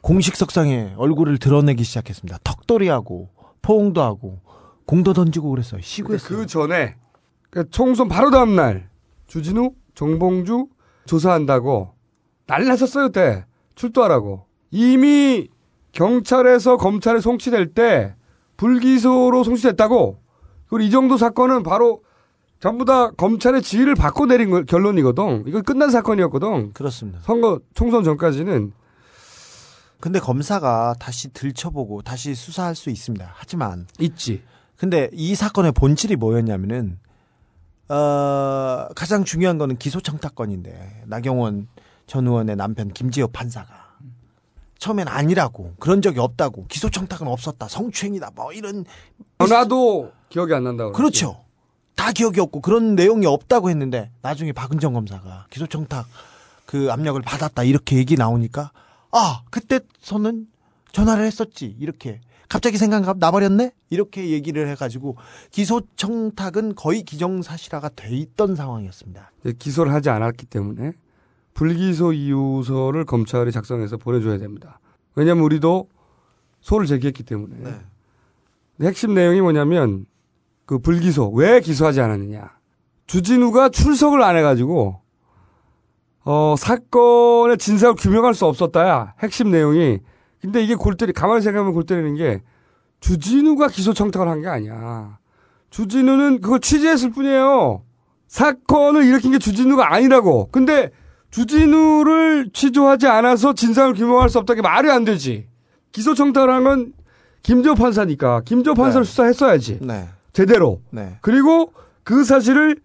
공식 0.00 0.34
석상에 0.34 0.94
얼굴을 0.96 1.38
드러내기 1.38 1.84
시작했습니다. 1.84 2.38
턱도리하고 2.42 3.28
포옹도 3.62 4.02
하고 4.02 4.40
공도 4.84 5.12
던지고 5.12 5.50
그랬어요. 5.50 5.80
시구했어요. 5.80 6.38
그 6.38 6.46
전에 6.46 6.96
그러니까 7.50 7.70
총선 7.70 8.08
바로 8.08 8.32
다음 8.32 8.56
날 8.56 8.88
주진우, 9.28 9.74
정봉주 9.94 10.66
조사한다고 11.06 11.94
난리 12.48 12.66
났었어요 12.66 13.10
때 13.10 13.44
출두하라고 13.80 14.44
이미 14.70 15.48
경찰에서 15.92 16.76
검찰에 16.76 17.20
송치될 17.20 17.72
때 17.74 18.14
불기소로 18.56 19.42
송치됐다고 19.42 20.20
그리고 20.68 20.86
이 20.86 20.90
정도 20.90 21.16
사건은 21.16 21.62
바로 21.62 22.02
전부 22.60 22.84
다 22.84 23.10
검찰의 23.12 23.62
지휘를 23.62 23.94
받고 23.94 24.26
내린 24.26 24.50
거- 24.50 24.62
결론이거든. 24.64 25.44
이거 25.46 25.62
끝난 25.62 25.90
사건이었거든. 25.90 26.74
그렇습니다. 26.74 27.18
선거 27.22 27.58
총선 27.74 28.04
전까지는 28.04 28.72
근데 29.98 30.18
검사가 30.20 30.94
다시 31.00 31.32
들춰보고 31.32 32.02
다시 32.02 32.34
수사할 32.34 32.74
수 32.74 32.90
있습니다. 32.90 33.32
하지만 33.34 33.86
있지. 33.98 34.42
근데 34.76 35.08
이 35.12 35.34
사건의 35.34 35.72
본질이 35.72 36.16
뭐였냐면은 36.16 36.98
어, 37.88 38.86
가장 38.94 39.24
중요한 39.24 39.58
거는 39.58 39.76
기소청탁건인데 39.78 41.04
나경원 41.06 41.66
전 42.10 42.26
의원의 42.26 42.56
남편 42.56 42.92
김지엽 42.92 43.32
판사가 43.32 43.96
처음엔 44.80 45.06
아니라고 45.06 45.74
그런 45.78 46.02
적이 46.02 46.18
없다고 46.18 46.66
기소청탁은 46.66 47.28
없었다 47.28 47.68
성추행이다 47.68 48.32
뭐 48.34 48.52
이런 48.52 48.84
전화도 49.38 50.10
기억이 50.28 50.52
안 50.52 50.64
난다고. 50.64 50.90
그렇죠. 50.90 51.44
다 51.94 52.10
기억이 52.10 52.40
없고 52.40 52.62
그런 52.62 52.96
내용이 52.96 53.26
없다고 53.26 53.70
했는데 53.70 54.10
나중에 54.22 54.50
박은정 54.50 54.92
검사가 54.92 55.46
기소청탁 55.50 56.04
그 56.66 56.90
압력을 56.90 57.22
받았다 57.22 57.62
이렇게 57.62 57.94
얘기 57.98 58.16
나오니까 58.16 58.72
아 59.12 59.42
그때서는 59.50 60.48
전화를 60.90 61.24
했었지 61.24 61.76
이렇게 61.78 62.20
갑자기 62.48 62.76
생각 62.76 63.18
나버렸네 63.18 63.70
이렇게 63.88 64.30
얘기를 64.30 64.66
해가지고 64.66 65.16
기소청탁은 65.52 66.74
거의 66.74 67.04
기정사실화가 67.04 67.90
돼 67.90 68.10
있던 68.16 68.56
상황이었습니다. 68.56 69.30
기소를 69.60 69.92
하지 69.92 70.10
않았기 70.10 70.46
때문에 70.46 70.94
불기소 71.60 72.14
이유서를 72.14 73.04
검찰이 73.04 73.52
작성해서 73.52 73.98
보내줘야 73.98 74.38
됩니다. 74.38 74.80
왜냐하면 75.14 75.44
우리도 75.44 75.90
소를 76.62 76.86
제기했기 76.86 77.22
때문에. 77.22 77.54
네. 77.58 78.86
핵심 78.86 79.12
내용이 79.12 79.42
뭐냐면 79.42 80.06
그 80.64 80.78
불기소 80.78 81.28
왜 81.32 81.60
기소하지 81.60 82.00
않았느냐. 82.00 82.50
주진우가 83.06 83.68
출석을 83.68 84.22
안 84.22 84.38
해가지고 84.38 85.02
어 86.24 86.54
사건의 86.56 87.58
진상을 87.58 87.94
규명할 87.96 88.32
수 88.32 88.46
없었다야 88.46 89.16
핵심 89.22 89.50
내용이. 89.50 89.98
근데 90.40 90.64
이게 90.64 90.74
골 90.74 90.96
때리 90.96 91.12
가만히 91.12 91.42
생각하면 91.42 91.74
골 91.74 91.84
때리는 91.84 92.14
게 92.14 92.40
주진우가 93.00 93.68
기소 93.68 93.92
청탁을 93.92 94.28
한 94.28 94.40
게 94.40 94.48
아니야. 94.48 95.18
주진우는 95.68 96.40
그걸 96.40 96.60
취재했을 96.60 97.10
뿐이에요. 97.10 97.82
사건을 98.28 99.04
일으킨 99.04 99.32
게 99.32 99.38
주진우가 99.38 99.92
아니라고. 99.92 100.48
근데 100.52 100.90
주진우를 101.30 102.50
취조하지 102.52 103.06
않아서 103.06 103.54
진상을 103.54 103.94
규명할 103.94 104.28
수 104.28 104.38
없다는 104.38 104.62
게 104.62 104.68
말이 104.68 104.90
안 104.90 105.04
되지. 105.04 105.46
기소 105.92 106.14
청탁을 106.14 106.50
한건 106.50 106.92
김조 107.42 107.74
판사니까 107.74 108.42
김조 108.44 108.74
판사를 108.74 109.04
수사했어야지. 109.04 109.78
네. 109.80 110.08
제대로. 110.32 110.80
네. 110.90 111.18
그리고 111.20 111.72
그 112.04 112.24
사실을 112.24 112.76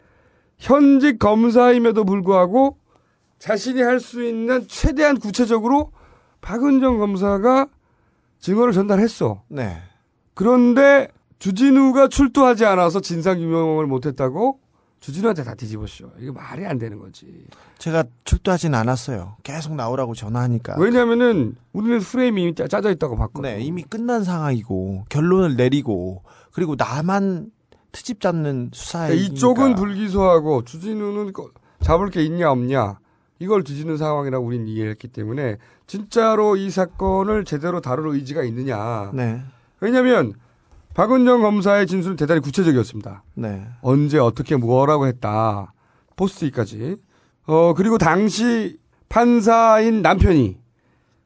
현직 0.58 1.20
검사임에도 1.20 2.06
불구하고 2.06 2.78
자신이 3.40 3.82
할 3.82 4.00
수 4.00 4.24
있는 4.24 4.66
최대한 4.68 5.20
구체적으로 5.20 5.92
박은정 6.42 7.00
검사가 7.00 7.68
증언을 8.40 8.72
전달했어. 8.74 9.42
네. 9.50 9.78
그런데 10.34 11.10
주진우가 11.40 12.08
출두하지 12.08 12.66
않아서 12.66 13.02
진상 13.02 13.40
규명을 13.40 13.88
못했다고 13.88 14.60
주진우한테 15.06 15.44
다 15.44 15.54
뒤집어씌워. 15.54 16.14
이게 16.20 16.32
말이 16.32 16.66
안 16.66 16.80
되는 16.80 16.98
거지. 16.98 17.46
제가 17.78 18.06
출두하진 18.24 18.74
않았어요. 18.74 19.38
계속 19.44 19.76
나오라고 19.76 20.16
전화하니까. 20.16 20.78
왜냐면은 20.80 21.56
우리는 21.74 22.00
프레임이 22.00 22.42
이미 22.42 22.56
짜- 22.56 22.68
짜져 22.68 22.90
있다고 22.90 23.16
봤거든. 23.16 23.44
네, 23.44 23.62
이미 23.62 23.84
끝난 23.84 24.24
상황이고 24.24 25.06
결론을 25.10 25.58
내리고 25.58 26.24
그리고 26.54 26.74
나만 26.76 27.52
트집 27.92 28.20
잡는 28.20 28.72
수사에 28.74 29.10
그러니까 29.10 29.32
이쪽은 29.36 29.76
불기소하고 29.76 30.64
주진우는 30.64 31.34
거- 31.34 31.52
잡을 31.82 32.10
게 32.10 32.24
있냐 32.24 32.50
없냐 32.50 32.98
이걸 33.38 33.64
뒤지는 33.64 33.98
상황이라고 33.98 34.44
우리는 34.44 34.68
이해했기 34.68 35.10
때문에 35.10 35.58
진짜로 35.86 36.56
이 36.58 36.72
사건을 36.72 37.46
제대로 37.46 37.80
다룰 37.80 38.08
의지가 38.16 38.42
있느냐. 38.46 39.12
네. 39.14 39.40
왜냐하면 39.82 40.34
박은정 40.96 41.42
검사의 41.42 41.86
진술은 41.88 42.16
대단히 42.16 42.40
구체적이었습니다. 42.40 43.24
네. 43.36 43.68
언제 43.82 44.18
어떻게 44.18 44.56
뭐라고 44.56 45.06
했다. 45.08 45.74
포스트잇까지. 46.16 46.96
어 47.48 47.74
그리고 47.76 47.98
당시 47.98 48.78
판사인 49.10 50.02
남편이 50.02 50.58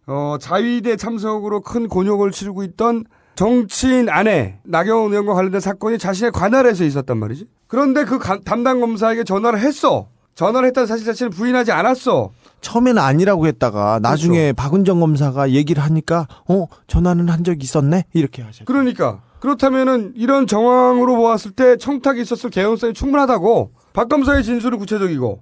어 0.07 0.37
자위대 0.41 0.97
참석으로 0.97 1.61
큰 1.61 1.87
곤욕을 1.87 2.31
치르고 2.31 2.63
있던 2.63 3.05
정치인 3.35 4.09
아내 4.09 4.59
나경원 4.65 5.11
의원과 5.11 5.33
관련된 5.35 5.61
사건이 5.61 5.97
자신의 5.99 6.31
관할에서 6.31 6.83
있었단 6.83 7.17
말이지. 7.17 7.47
그런데 7.67 8.03
그 8.03 8.17
가- 8.17 8.39
담당 8.43 8.81
검사에게 8.81 9.23
전화를 9.23 9.59
했어. 9.59 10.09
전화를 10.33 10.67
했다는 10.69 10.87
사실 10.87 11.05
자체를 11.05 11.29
부인하지 11.29 11.71
않았어. 11.71 12.31
처음에는 12.61 13.01
아니라고 13.01 13.45
했다가 13.47 13.99
나중에 14.01 14.51
박은정 14.53 14.99
검사가 14.99 15.51
얘기를 15.51 15.83
하니까 15.83 16.27
어 16.49 16.65
전화는 16.87 17.29
한 17.29 17.43
적 17.43 17.63
있었네 17.63 18.05
이렇게 18.13 18.41
하셨죠. 18.41 18.65
그러니까 18.65 19.21
그렇다면은 19.39 20.13
이런 20.15 20.47
정황으로 20.47 21.15
보았을 21.15 21.51
때 21.51 21.77
청탁이 21.77 22.21
있었을 22.21 22.49
개연성이 22.49 22.93
충분하다고 22.93 23.71
박 23.93 24.09
검사의 24.09 24.43
진술은 24.43 24.77
구체적이고 24.77 25.41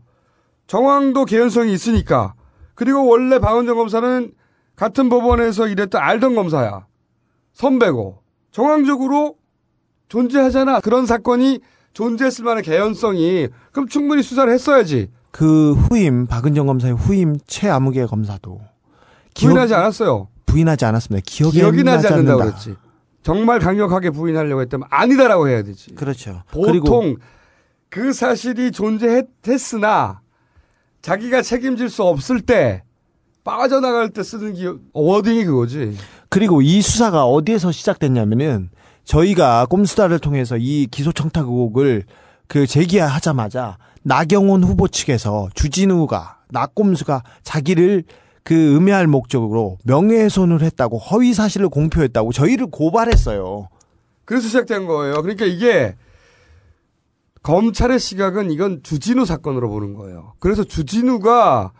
정황도 0.67 1.25
개연성이 1.25 1.73
있으니까 1.73 2.33
그리고 2.75 3.07
원래 3.07 3.39
박원정 3.39 3.77
검사는 3.77 4.31
같은 4.75 5.09
법원에서 5.09 5.67
일했던 5.67 5.99
알던 6.01 6.35
검사야. 6.35 6.85
선배고 7.53 8.21
정황적으로 8.51 9.35
존재하잖아. 10.09 10.79
그런 10.81 11.05
사건이 11.07 11.59
존재했을 11.93 12.45
만한 12.45 12.61
개연성이 12.63 13.47
그럼 13.71 13.87
충분히 13.87 14.21
수사를 14.21 14.51
했어야지. 14.53 15.09
그 15.31 15.73
후임 15.73 16.27
박은정 16.27 16.67
검사의 16.67 16.93
후임 16.93 17.37
최아무개 17.47 18.05
검사도 18.05 18.61
부인하지 19.35 19.73
않았어요. 19.73 20.27
부인하지 20.45 20.85
않았습니다. 20.85 21.23
기억이, 21.27 21.57
기억이 21.57 21.83
나지 21.83 22.07
않는다고 22.07 22.41
않는다. 22.41 22.59
그랬지 22.59 22.86
정말 23.27 23.59
강력하게 23.59 24.11
부인하려고 24.11 24.61
했다면 24.61 24.87
아니다라고 24.89 25.49
해야 25.49 25.61
되지 25.61 25.93
그렇죠. 25.95 26.43
보통 26.49 27.17
그 27.89 28.13
사실이 28.13 28.71
존재했으나 28.71 30.21
자기가 31.01 31.41
책임질 31.41 31.89
수 31.89 32.03
없을 32.03 32.39
때 32.39 32.83
빠져나갈 33.43 34.11
때 34.11 34.23
쓰는 34.23 34.53
기 34.53 34.69
워딩이 34.93 35.43
그거지. 35.43 35.97
그리고 36.29 36.61
이 36.61 36.81
수사가 36.81 37.25
어디에서 37.25 37.73
시작됐냐면은 37.73 38.69
저희가 39.03 39.65
꼼수다를 39.65 40.19
통해서 40.19 40.55
이 40.55 40.87
기소 40.89 41.11
청탁 41.11 41.47
의혹을 41.47 42.05
그 42.47 42.65
제기하자마자 42.65 43.77
나경원 44.03 44.63
후보 44.63 44.87
측에서 44.87 45.49
주진우가 45.53 46.43
나꼼수가 46.47 47.23
자기를 47.43 48.05
그 48.47 48.77
음해할 48.77 49.07
목적으로 49.07 49.77
명예훼손을 49.83 50.61
했다고 50.61 50.99
허위 50.99 51.33
사실을 51.33 51.67
공표했다고 51.67 52.31
저희를 52.31 52.67
고발했어요. 52.67 53.67
그래서 54.23 54.47
시작된 54.47 54.87
거예요. 54.87 55.21
그러니까 55.21 55.43
이게 55.43 55.97
검찰의 57.43 57.99
시각은 57.99 58.51
이건 58.51 58.83
주진우 58.83 59.25
사건으로 59.25 59.67
보는 59.67 59.95
거예요. 59.95 60.31
그래서 60.39 60.63
주진우가 60.63 61.73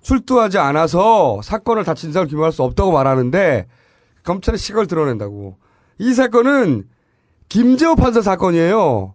출두하지 0.00 0.58
않아서 0.58 1.40
사건을 1.40 1.84
다 1.84 1.94
진상을 1.94 2.26
규명할 2.26 2.50
수 2.50 2.64
없다고 2.64 2.90
말하는데 2.90 3.68
검찰의 4.24 4.58
시각을 4.58 4.88
드러낸다고. 4.88 5.56
이 5.98 6.14
사건은 6.14 6.88
김재호 7.48 7.94
판사 7.94 8.22
사건이에요. 8.22 9.14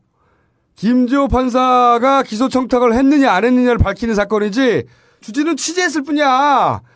김재호 0.78 1.28
판사가 1.28 2.24
기소 2.24 2.47
청탁을 2.47 2.93
했느냐 2.93 3.30
안 3.30 3.43
했느냐를 3.43 3.78
밝히는 3.78 4.16
사건이지 4.16 4.86
주진우는 5.20 5.58
취재했을 5.58 6.04
뿐이야. 6.04 6.92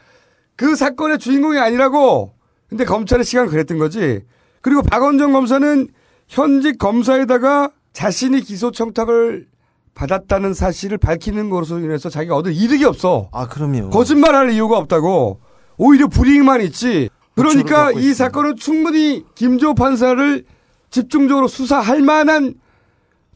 그 0.58 0.76
사건의 0.76 1.20
주인공이 1.20 1.58
아니라고. 1.58 2.34
근데 2.68 2.84
검찰의 2.84 3.24
시각은 3.24 3.50
그랬던 3.50 3.78
거지. 3.78 4.22
그리고 4.62 4.82
박원정 4.82 5.32
검사는 5.32 5.88
현직 6.28 6.78
검사에다가 6.78 7.72
자신이 7.94 8.42
기소 8.42 8.72
청탁을 8.72 9.48
받았다는 9.94 10.54
사실을 10.54 10.98
밝히는 10.98 11.50
것으로 11.50 11.80
인해서 11.80 12.10
자기가 12.10 12.36
얻을 12.36 12.52
이득이 12.54 12.84
없어. 12.84 13.30
아, 13.32 13.48
그럼요. 13.48 13.90
거짓말할 13.92 14.52
이유가 14.52 14.78
없다고. 14.78 15.40
오히려 15.78 16.08
불이익만 16.08 16.62
있지. 16.62 17.10
그러니까 17.36 17.92
이 17.92 18.14
사건은 18.14 18.56
충분히 18.58 19.24
김조 19.36 19.74
판사를 19.74 20.44
집중적으로 20.90 21.48
수사할 21.48 22.02
만한 22.02 22.56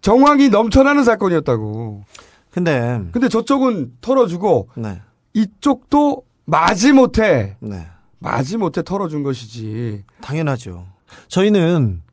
정황이 0.02 0.50
넘쳐나는 0.50 1.04
사건이었다고. 1.04 2.04
근데 2.50 3.02
근데 3.12 3.30
저쪽은 3.30 3.94
털어주고 4.02 4.70
네. 4.76 5.02
이쪽도 5.34 6.24
마지못해 6.52 7.56
네. 7.62 7.88
마지못해 8.20 8.84
털어준 8.84 9.24
것이지. 9.24 10.04
당연하죠. 10.22 10.86
저희는 11.30 12.04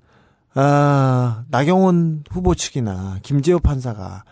아, 0.54 1.42
나경원 1.50 2.22
후보 2.30 2.54
측이나 2.54 3.18
김재호 3.22 3.58
판사가 3.58 4.22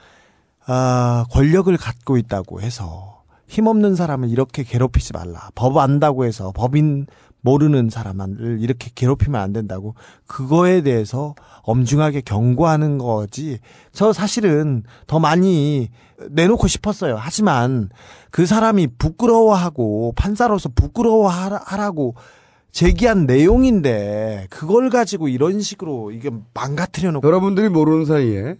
아, 0.65 1.27
권력을 1.33 1.77
갖고 1.77 2.17
있다고 2.17 2.61
해서 2.61 3.25
힘없는 3.49 3.97
사람을 3.97 4.31
이렇게 4.31 4.63
괴롭히지 4.63 5.13
말라. 5.13 5.51
법 5.57 5.77
안다고 5.77 6.25
해서 6.25 6.53
법인 6.55 7.07
모르는 7.47 7.91
사람을 7.91 8.59
이렇게 8.61 8.91
괴롭히면 8.93 9.41
안 9.41 9.53
된다고 9.53 9.95
그거에 10.27 10.83
대해서 10.83 11.37
엄중하게 11.63 12.23
경고하는 12.23 12.99
거지. 12.99 13.61
저 13.93 14.13
사실은 14.13 14.83
더 15.07 15.21
많이 15.21 15.89
내놓고 16.31 16.67
싶었어요. 16.67 17.15
하지만 17.17 17.89
그 18.33 18.47
사람이 18.47 18.89
부끄러워하고 18.99 20.15
판사로서 20.17 20.71
부끄러워하라고 20.75 22.17
제기한 22.73 23.27
내용인데 23.27 24.49
그걸 24.51 24.91
가지고 24.91 25.29
이런 25.29 25.61
식으로 25.61 26.11
이게 26.11 26.31
망가뜨려 26.53 27.13
놓고 27.13 27.27
여러분들이 27.27 27.69
모르는 27.69 28.07
사이에 28.07 28.57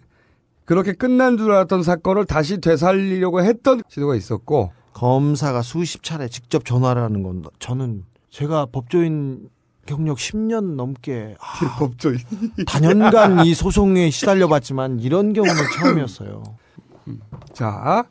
그렇게 0.63 0.93
끝난 0.93 1.37
줄 1.37 1.51
알았던 1.51 1.83
사건을 1.83 2.25
다시 2.25 2.61
되살리려고 2.61 3.43
했던 3.43 3.81
시도가 3.89 4.15
있었고 4.15 4.71
검사가 4.93 5.61
수십 5.61 6.03
차례 6.03 6.29
직접 6.29 6.65
전화를 6.65 7.01
하는 7.01 7.21
건 7.21 7.43
저는 7.59 8.03
제가 8.29 8.67
법조인 8.71 9.49
경력 9.85 10.17
10년 10.17 10.75
넘게 10.75 11.35
아, 11.39 11.77
법조인 11.79 12.19
단연간 12.67 13.39
이 13.45 13.53
소송에 13.53 14.09
시달려 14.09 14.47
봤지만 14.47 14.99
이런 14.99 15.33
경우는 15.33 15.55
처음이었어요. 15.79 16.43
자, 17.53 18.03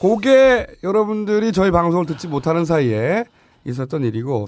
그게 0.00 0.66
여러분들이 0.82 1.52
저희 1.52 1.70
방송을 1.70 2.06
듣지 2.06 2.28
못하는 2.28 2.64
사이에 2.64 3.24
있었던 3.64 4.04
일이고 4.04 4.44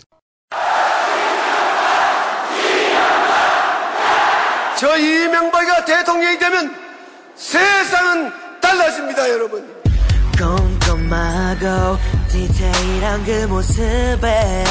저 4.79 4.99
이명박이가 4.99 5.85
대통령이 5.85 6.39
되면 6.39 6.75
세상은 7.35 8.31
달라집니다, 8.61 9.31
여러분. 9.31 9.65
꼼꼼하고 10.87 11.99
디테일한 12.29 13.25
그 13.25 13.47
모습에 13.47 14.65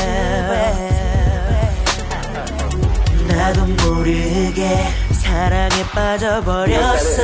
나도 3.28 3.66
모르게 3.66 4.88
사랑에 5.11 5.84
빠져버렸어. 5.93 7.24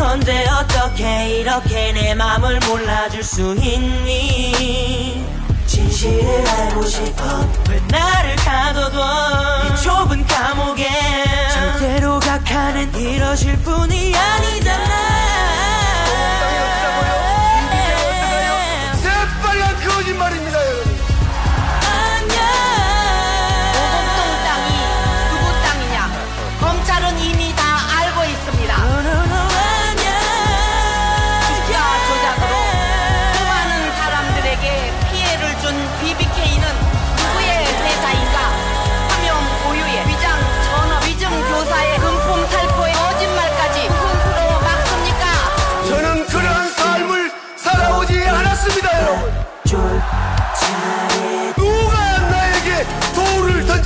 언제 0.00 0.46
어떻게 0.48 1.40
이렇게 1.40 1.92
내 1.92 2.14
맘을 2.14 2.60
몰라줄 2.60 3.22
수 3.22 3.54
있니 3.54 5.25
진실을 5.66 6.46
알고 6.48 6.84
싶어. 6.86 7.24
왜 7.68 7.80
나를 7.88 8.36
가둬둬? 8.36 8.98
이 9.66 9.82
좁은 9.82 10.24
감옥에. 10.26 10.86
절대로 11.52 12.20
각하는 12.20 12.94
이러실 12.94 13.56
분이 13.58 14.14
아니잖아. 14.14 14.96
새빨간 19.02 19.88
거짓말입니다, 19.88 20.55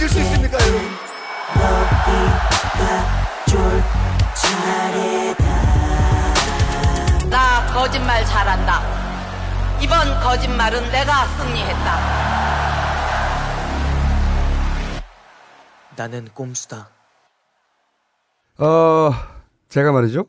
던질 0.01 0.09
수 0.09 0.18
있습니까, 0.20 0.59
여러분? 0.59 0.80
나 7.28 7.66
거짓말 7.74 8.24
잘한다. 8.24 8.80
이번 9.82 10.20
거짓말은 10.20 10.90
내가 10.90 11.26
승리했다. 11.26 12.20
나는 15.96 16.28
꼼수다 16.32 16.88
어, 18.57 19.12
제가 19.68 19.92
말이죠. 19.92 20.24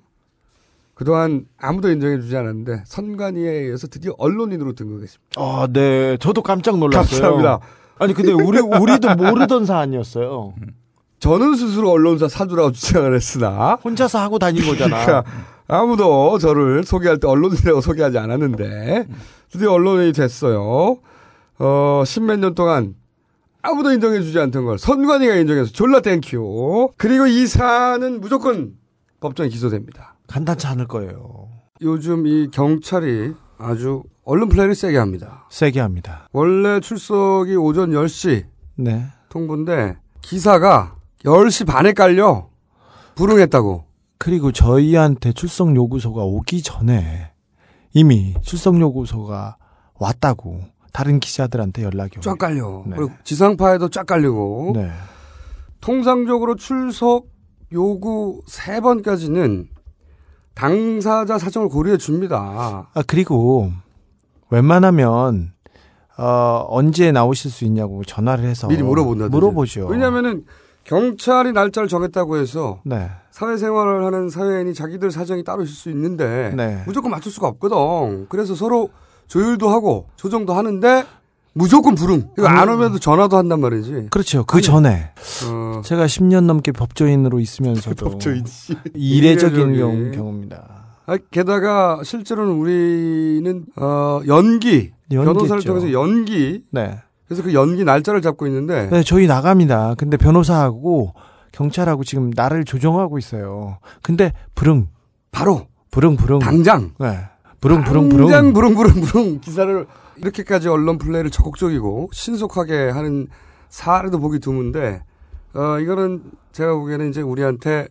그동안 0.96 1.46
아무도 1.58 1.90
인정해주지 1.90 2.36
않았는데 2.36 2.84
선관위에 2.86 3.50
의해서 3.50 3.88
드디어 3.88 4.14
언론인으로 4.18 4.74
등극했습니다. 4.74 5.42
아, 5.42 5.68
네. 5.72 6.18
저도 6.18 6.42
깜짝 6.44 6.78
놀랐어요. 6.78 7.22
감사합니다. 7.22 7.60
아니 8.00 8.14
근데 8.14 8.32
우리 8.32 8.60
우리도 8.60 9.16
모르던 9.16 9.66
사안이었어요. 9.66 10.54
저는 11.20 11.56
스스로 11.56 11.92
언론사 11.92 12.28
사주라고 12.28 12.72
주장을 12.72 13.14
했으나 13.14 13.76
혼자서 13.84 14.20
하고 14.20 14.40
다닌 14.40 14.66
거잖아. 14.66 15.06
그러니까 15.06 15.32
아무도 15.68 16.40
저를 16.40 16.84
소개할 16.84 17.20
때 17.20 17.28
언론인이라고 17.28 17.82
소개하지 17.82 18.18
않았는데 18.18 19.08
드디어 19.52 19.72
언론인이 19.72 20.14
됐어요. 20.14 20.98
어, 21.60 22.04
십몇 22.06 22.40
년 22.40 22.56
동안 22.56 22.96
아무도 23.62 23.92
인정해주지 23.92 24.40
않던 24.40 24.66
걸 24.66 24.80
선관위가 24.80 25.36
인정해서 25.36 25.72
졸라 25.72 26.00
thank 26.02 26.51
you. 26.51 26.90
그리고 26.98 27.28
이 27.28 27.46
사안은 27.46 28.20
무조건 28.20 28.74
법정에 29.20 29.50
기소됩니다. 29.50 30.16
간단치 30.28 30.66
않을 30.66 30.88
거예요. 30.88 31.50
요즘 31.82 32.26
이 32.26 32.50
경찰이 32.50 33.34
아주 33.60 34.02
언론 34.32 34.48
플레이를 34.48 34.76
세게 34.76 34.98
합니다. 34.98 35.44
세게 35.50 35.82
합니다. 35.82 36.30
원래 36.32 36.80
출석이 36.80 37.58
오전 37.58 37.92
10시 37.92 38.46
네. 38.78 39.08
통보인데 39.28 39.98
기사가 40.22 40.96
10시 41.26 41.68
반에 41.68 41.92
깔려 41.92 42.48
불응했다고. 43.16 43.84
그리고 44.18 44.54
저희한테 44.54 45.34
출석 45.34 45.76
요구서가 45.76 46.24
오기 46.24 46.64
전에 46.64 47.34
이미 47.92 48.34
출석 48.42 48.80
요구서가 48.80 49.58
왔다고 49.96 50.62
다른 50.94 51.20
기자들한테 51.20 51.84
연락이 51.84 52.20
오고. 52.20 52.22
쫙 52.22 52.38
깔려. 52.38 52.84
네. 52.88 52.96
그리고 52.96 53.12
지상파에도 53.26 53.90
쫙 53.90 54.06
깔리고. 54.06 54.72
네. 54.78 54.92
통상적으로 55.82 56.56
출석 56.56 57.26
요구 57.74 58.42
세 58.48 58.80
번까지는 58.80 59.68
당사자 60.54 61.38
사정을 61.38 61.68
고려해 61.68 61.98
줍니다. 61.98 62.88
아 62.94 63.04
그리고 63.06 63.74
웬만하면 64.52 65.54
어, 66.18 66.66
언제 66.70 67.12
나오실 67.12 67.50
수 67.50 67.66
있냐고 67.66 68.04
전화를 68.04 68.44
해서 68.46 68.68
미리 68.68 68.84
물어본다. 68.84 69.30
물어보죠. 69.30 69.88
왜냐면은 69.88 70.44
경찰이 70.84 71.54
날짜를 71.54 71.88
정했다고 71.90 72.38
해서 72.38 72.82
네. 72.84 73.10
사회생활을 73.32 74.04
하는 74.06 74.30
사회인이 74.30 74.74
자기들 74.74 75.10
사정이 75.10 75.44
따로 75.44 75.64
있을 75.64 75.74
수 75.74 75.90
있는데 75.90 76.54
네. 76.56 76.84
무조건 76.86 77.12
맞출 77.12 77.32
수가 77.32 77.48
없거든. 77.48 78.28
그래서 78.30 78.54
서로 78.56 78.90
조율도 79.28 79.70
하고 79.70 80.08
조정도 80.18 80.54
하는데 80.54 81.06
무조건 81.54 81.96
불응. 81.96 82.30
이거 82.38 82.48
안 82.48 82.68
오면 82.70 83.00
전화도 83.00 83.38
한단 83.38 83.60
말이지. 83.62 84.08
그렇죠. 84.10 84.44
그 84.46 84.62
전에 84.62 85.12
어, 85.50 85.82
제가 85.84 86.06
10년 86.06 86.46
넘게 86.46 86.72
법조인으로 86.72 87.40
있으면서도 87.40 88.06
법조인 88.12 88.46
씨. 88.46 88.76
이례적인 88.94 89.74
이례적인. 89.74 89.78
경우, 89.78 90.12
경우입니다. 90.12 90.71
아, 91.12 91.18
게다가 91.30 92.00
실제로는 92.06 92.54
우리는 92.54 93.66
어, 93.76 94.22
연기 94.28 94.94
변호사를 95.10 95.50
연기했죠. 95.50 95.68
통해서 95.68 95.92
연기 95.92 96.64
네. 96.72 97.00
그래서 97.26 97.44
그 97.44 97.54
연기 97.54 97.84
날짜를 97.84 98.22
잡고 98.22 98.48
있는데 98.48 98.90
네, 98.90 99.04
저희 99.04 99.28
나갑니다. 99.28 99.96
근데 99.98 100.16
변호사하고 100.16 101.14
경찰하고 101.52 102.06
지금 102.06 102.32
나를 102.34 102.64
조정하고 102.64 103.18
있어요. 103.18 103.80
근데 104.02 104.32
불응 104.56 104.88
바로 105.32 105.68
불응 105.92 106.16
불응 106.16 106.40
당장 106.40 106.94
네. 106.98 107.20
불응 107.60 107.84
불응 107.84 108.08
불응 108.08 108.28
당장 108.28 108.54
부릉 108.54 108.74
부릉 108.74 109.02
부릉 109.02 109.40
기사를 109.42 109.86
이렇게까지 110.16 110.70
언론 110.70 110.98
플레이를 110.98 111.30
적극적이고 111.30 112.12
신속하게 112.14 112.90
하는 112.90 113.28
사례도 113.68 114.20
보기 114.20 114.40
드문데 114.40 115.04
어 115.56 115.78
이거는 115.80 116.24
제가 116.54 116.74
보기에는 116.76 117.10
이제 117.10 117.20
우리한테 117.20 117.90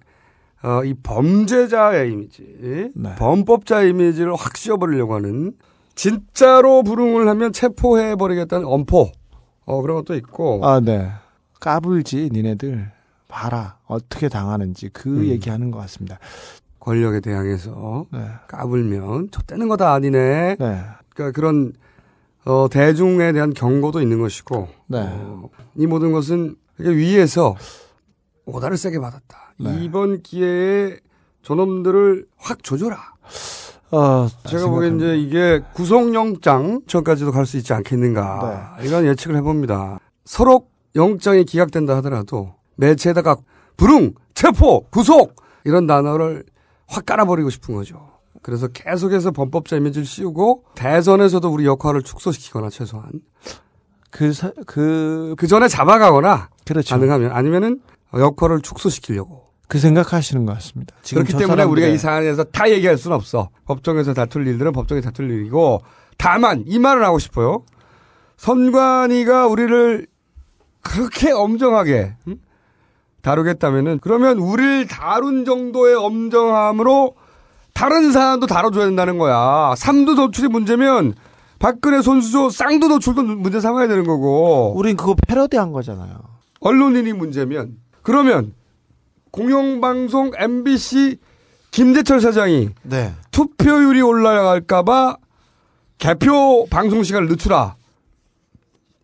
어, 0.63 0.85
이 0.85 0.95
범죄자의 0.95 2.13
이미지, 2.13 2.91
네. 2.95 3.15
범법자 3.17 3.83
이미지를 3.83 4.35
확 4.35 4.57
씌워버리려고 4.57 5.15
하는 5.15 5.53
진짜로 5.95 6.83
불응을 6.83 7.29
하면 7.29 7.53
체포해버리겠다는 7.53 8.67
엄포 8.67 9.11
어, 9.65 9.83
그런 9.83 9.97
것도 9.99 10.15
있고 10.17 10.61
아, 10.65 10.81
네. 10.81 11.11
까불지 11.61 12.31
니네들 12.33 12.91
봐라 13.29 13.79
어떻게 13.87 14.29
당하는지 14.29 14.91
그 14.93 15.09
음. 15.09 15.25
얘기하는 15.27 15.71
것 15.71 15.79
같습니다. 15.81 16.19
권력에 16.81 17.21
대항해서 17.21 18.07
네. 18.13 18.21
까불면 18.49 19.29
저 19.31 19.43
떼는 19.43 19.69
거다 19.69 19.93
아니네. 19.93 20.57
네. 20.59 20.81
그러니까 21.11 21.33
그런 21.33 21.73
어, 22.45 22.69
대중에 22.71 23.33
대한 23.33 23.53
경고도 23.53 24.01
있는 24.01 24.21
것이고 24.21 24.69
네. 24.89 25.01
어, 25.03 25.49
이 25.77 25.87
모든 25.87 26.13
것은 26.13 26.57
위에서 26.79 27.57
오다를 28.47 28.77
세게 28.77 28.99
받았다. 28.99 29.50
네. 29.61 29.85
이번 29.85 30.23
기회에 30.23 30.97
저놈들을 31.43 32.27
확 32.37 32.63
조져라. 32.63 32.97
어, 33.93 34.29
제가 34.49 34.69
보기엔 34.69 34.97
이제 34.97 35.17
이게 35.19 35.61
구속영장 35.75 36.83
전까지도 36.87 37.33
갈 37.33 37.45
수 37.45 37.57
있지 37.57 37.73
않겠는가. 37.73 38.77
네. 38.81 38.87
이런 38.87 39.05
예측을 39.05 39.37
해봅니다. 39.37 39.99
서로 40.25 40.67
영장이 40.95 41.45
기각된다 41.45 41.97
하더라도 41.97 42.55
매체에다가 42.77 43.37
불응, 43.77 44.15
체포, 44.35 44.87
구속 44.91 45.37
이런 45.65 45.87
단어를 45.87 46.45
확 46.87 47.05
깔아버리고 47.07 47.51
싶은 47.51 47.75
거죠. 47.75 48.11
그래서 48.43 48.69
계속해서 48.69 49.33
범법자 49.33 49.77
이미지를 49.77 50.07
씌우고 50.07 50.65
대선에서도 50.75 51.49
우리 51.53 51.67
역할을 51.67 52.03
축소시키거나 52.03 52.71
최소한 52.71 53.11
그, 54.11 54.33
사, 54.33 54.51
그, 54.67 55.35
그 55.37 55.47
전에 55.47 55.69
잡아가거나 55.69 56.49
그렇죠. 56.65 56.95
가능하면 56.95 57.33
아니면은 57.33 57.81
역할을 58.15 58.61
축소시키려고. 58.63 59.50
그 59.71 59.79
생각하시는 59.79 60.47
것 60.47 60.55
같습니다. 60.55 60.97
지금 61.01 61.23
그렇기 61.23 61.33
저 61.33 61.39
때문에 61.39 61.63
우리가 61.63 61.87
이 61.87 61.97
사안에서 61.97 62.43
다 62.43 62.69
얘기할 62.69 62.99
수는 62.99 63.15
없어. 63.15 63.51
법정에서 63.67 64.15
다툴 64.15 64.45
일들은 64.49 64.73
법정에 64.73 65.01
다툴 65.01 65.31
일이고 65.31 65.83
다만 66.19 66.65
이 66.67 66.81
말을 66.81 67.05
하고 67.05 67.21
싶어요. 67.21 67.63
선관위가 68.37 69.47
우리를 69.47 70.09
그렇게 70.83 71.31
엄정하게 71.31 72.17
응? 72.27 72.39
다루겠다면은 73.23 74.01
그러면 74.03 74.39
우리를 74.39 74.89
다룬 74.89 75.45
정도의 75.45 75.95
엄정함으로 75.95 77.15
다른 77.73 78.11
사안도 78.11 78.49
다뤄줘야 78.49 78.87
된다는 78.87 79.19
거야. 79.19 79.75
삼두 79.77 80.15
노출이 80.15 80.49
문제면 80.49 81.15
박근혜 81.61 82.03
손수조 82.03 82.51
쌍두 82.51 82.89
노출도 82.89 83.23
문제 83.23 83.61
삼아야 83.61 83.87
되는 83.87 84.03
거고. 84.03 84.73
우린 84.75 84.97
그거 84.97 85.15
패러디한 85.29 85.71
거잖아요. 85.71 86.19
언론인이 86.59 87.13
문제면 87.13 87.77
그러면 88.03 88.55
공영방송 89.31 90.33
MBC 90.37 91.19
김재철 91.71 92.21
사장이 92.21 92.71
네. 92.83 93.13
투표율이 93.31 94.01
올라갈까봐 94.03 95.17
개표 95.99 96.67
방송 96.71 97.03
시간을 97.03 97.29
늦추라. 97.29 97.77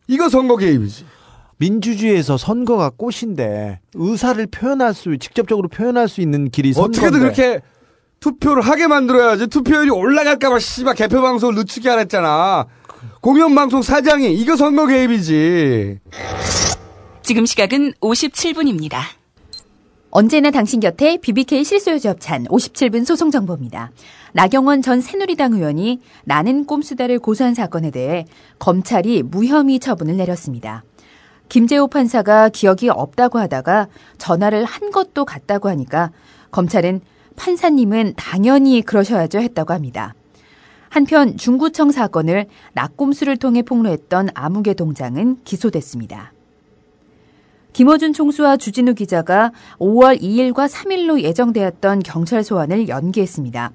이거 0.09 0.29
선거 0.29 0.57
개입이지. 0.57 1.05
민주주의에서 1.59 2.37
선거가 2.37 2.91
꽃인데 2.91 3.81
의사를 3.95 4.45
표현할 4.47 4.95
수 4.95 5.16
직접적으로 5.18 5.68
표현할 5.68 6.09
수 6.09 6.20
있는 6.20 6.51
길이 6.51 6.72
선거인데 6.72 6.99
어떻게든 6.99 7.20
그렇게 7.20 7.61
투표를 8.20 8.62
하게 8.62 8.87
만들어야지 8.87 9.47
투표율이 9.47 9.91
올라갈까봐 9.91 10.59
씨발 10.59 10.95
개표 10.95 11.22
방송을 11.22 11.55
늦추게 11.55 11.89
하랬잖아. 11.89 12.66
공영방송 13.20 13.83
사장이 13.83 14.35
이거 14.35 14.57
선거 14.57 14.87
개입이지. 14.87 15.99
지금 17.22 17.47
시각은 17.47 17.93
57분입니다. 18.01 18.99
언제나 20.19 20.51
당신 20.51 20.81
곁에 20.81 21.19
BBK 21.19 21.62
실소유주 21.62 22.09
협찬 22.09 22.45
57분 22.45 23.05
소송 23.05 23.31
정보입니다. 23.31 23.91
나경원 24.33 24.81
전 24.81 25.03
새누리당 25.03 25.53
의원이 25.53 26.01
나는 26.25 26.64
꼼수다를 26.64 27.19
고소한 27.19 27.53
사건에 27.53 27.91
대해 27.91 28.25
검찰이 28.59 29.23
무혐의 29.23 29.79
처분을 29.79 30.17
내렸습니다. 30.17 30.85
김재호 31.51 31.89
판사가 31.89 32.49
기억이 32.49 32.89
없다고 32.89 33.39
하다가 33.39 33.89
전화를 34.17 34.64
한 34.64 34.91
것도 34.91 35.27
같다고 35.27 35.69
하니까 35.69 36.12
검찰은 36.51 37.03
판사님은 37.37 38.14
당연히 38.17 38.81
그러셔야죠 38.81 39.41
했다고 39.41 39.75
합니다. 39.75 40.14
한편 40.89 41.37
중구청 41.37 41.91
사건을 41.91 42.47
낙곰수를 42.73 43.37
통해 43.37 43.61
폭로했던 43.61 44.31
암흑의 44.33 44.77
동장은 44.77 45.43
기소됐습니다. 45.45 46.33
김어준 47.77 48.14
총수와 48.14 48.57
주진우 48.57 48.95
기자가 48.95 49.53
5월 49.77 50.18
2일과 50.18 50.66
3일로 50.66 51.20
예정되었던 51.20 51.99
경찰 51.99 52.43
소환을 52.43 52.89
연기했습니다. 52.89 53.70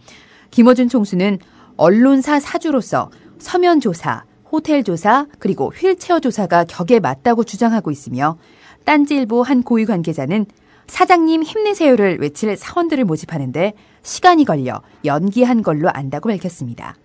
김어준 0.50 0.90
총수는 0.90 1.38
언론사 1.78 2.40
사주로서 2.40 3.12
서면 3.38 3.80
조사, 3.80 4.24
호텔 4.52 4.84
조사, 4.84 5.28
그리고 5.38 5.72
휠체어 5.72 6.20
조사가 6.20 6.64
격에 6.64 7.00
맞다고 7.00 7.44
주장하고 7.44 7.92
있으며 7.92 8.40
딴지일보 8.86 9.44
한 9.44 9.62
고위 9.62 9.86
관계자는 9.86 10.48
사장님 10.88 11.44
힘내세요를 11.44 12.22
외칠 12.22 12.58
사원들을 12.58 13.06
모집하는데 13.06 13.74
시간이 14.02 14.46
걸려 14.46 14.82
연기한 15.06 15.62
걸로 15.62 15.92
안다고 15.92 16.30
밝혔습니다. 16.30 16.96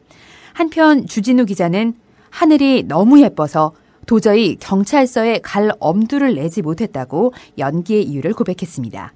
한편 0.54 1.06
주진우 1.06 1.44
기자는 1.44 1.92
하늘이 2.30 2.84
너무 2.88 3.20
예뻐서 3.20 3.74
도저히 4.06 4.56
경찰서에 4.56 5.40
갈 5.42 5.70
엄두를 5.80 6.36
내지 6.36 6.62
못했다고 6.62 7.32
연기의 7.58 8.04
이유를 8.04 8.32
고백했습니다. 8.32 9.12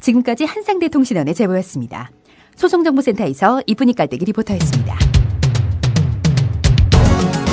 지금까지 0.00 0.44
한상대 0.44 0.88
통신원의 0.88 1.34
제보였습니다. 1.34 2.10
소송정보센터에서 2.56 3.62
이쁜이 3.66 3.94
깔때기 3.94 4.24
리포터였습니다. 4.26 4.96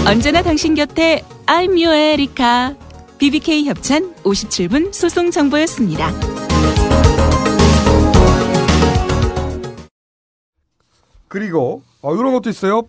언제나 0.08 0.44
당신 0.44 0.76
곁에 0.76 1.24
I'm 1.48 1.70
your 1.72 1.96
Erica. 1.96 2.76
BBK 3.18 3.66
협찬 3.66 4.14
57분 4.24 4.94
소송 4.94 5.32
정보였습니다. 5.32 6.12
그리고 11.28 11.82
어, 12.02 12.14
이런 12.14 12.34
것도 12.34 12.50
있어요. 12.50 12.84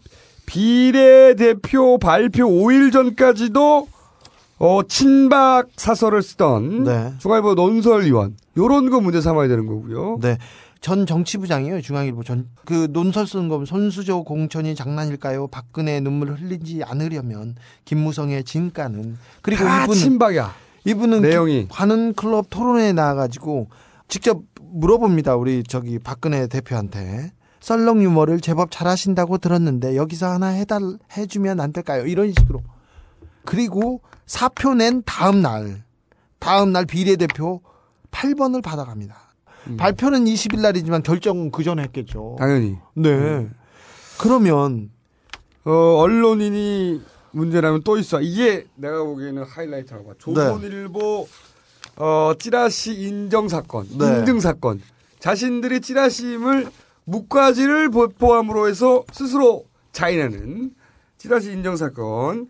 비례대표 0.46 1.98
발표 1.98 2.46
5일 2.48 2.92
전까지도 2.92 3.88
어, 4.58 4.80
친박 4.88 5.68
사설을 5.76 6.22
쓰던 6.22 6.84
네. 6.84 7.12
중앙일보 7.18 7.54
논설위원 7.54 8.36
요런 8.56 8.88
거 8.90 9.00
문제 9.00 9.20
삼아야 9.20 9.48
되는 9.48 9.66
거고요. 9.66 10.18
네. 10.22 10.38
전 10.80 11.04
정치부장이에요. 11.04 11.80
중앙일보 11.82 12.22
전 12.22 12.46
그 12.64 12.88
논설 12.90 13.26
쓰는 13.26 13.48
거 13.48 13.64
손수조 13.64 14.24
공천이 14.24 14.74
장난일까요? 14.74 15.48
박근혜 15.48 16.00
눈물을 16.00 16.40
흘리지 16.40 16.82
않으려면 16.84 17.54
김무성의 17.84 18.44
진가는 18.44 19.16
그리고 19.42 19.64
다 19.64 19.84
이분은 19.84 20.00
친박이야. 20.00 20.54
이분은 20.84 21.22
내용이. 21.22 21.62
기- 21.62 21.68
관훈 21.68 22.12
클럽 22.14 22.46
토론회에 22.50 22.92
나와가지고 22.92 23.68
직접 24.08 24.40
물어봅니다. 24.60 25.36
우리 25.36 25.62
저기 25.64 25.98
박근혜 25.98 26.46
대표한테 26.46 27.32
썰렁 27.66 28.00
유머를 28.00 28.40
제법 28.40 28.70
잘하신다고 28.70 29.38
들었는데 29.38 29.96
여기서 29.96 30.28
하나 30.28 30.46
해달 30.46 30.98
해주면 31.16 31.58
안 31.58 31.72
될까요? 31.72 32.06
이런 32.06 32.32
식으로 32.32 32.62
그리고 33.44 34.02
사표 34.24 34.72
낸 34.74 35.02
다음 35.04 35.42
날 35.42 35.82
다음 36.38 36.70
날 36.70 36.86
비례대표 36.86 37.62
8번을 38.12 38.62
받아갑니다. 38.62 39.16
발표는 39.78 40.26
20일 40.26 40.60
날이지만 40.60 41.02
결정은 41.02 41.50
그 41.50 41.64
전에 41.64 41.82
했겠죠. 41.82 42.36
당연히. 42.38 42.78
네. 42.94 43.48
그러면 44.20 44.92
어, 45.64 45.72
언론인이 45.72 47.02
문제라면 47.32 47.82
또 47.82 47.98
있어. 47.98 48.20
이게 48.20 48.68
내가 48.76 49.02
보기에는 49.02 49.42
하이라이트라고 49.42 50.06
봐. 50.06 50.14
조선일보 50.18 51.26
어, 51.96 52.32
찌라시 52.38 52.94
인정 52.94 53.48
사건, 53.48 53.88
네. 53.98 54.20
인증 54.20 54.38
사건. 54.38 54.80
자신들이 55.18 55.80
찌라시임을 55.80 56.70
묵과지를 57.06 57.90
보- 57.90 58.08
포함으로 58.08 58.68
해서 58.68 59.04
스스로 59.12 59.64
자인하는 59.92 60.72
찌라시 61.18 61.52
인정 61.52 61.76
사건. 61.76 62.48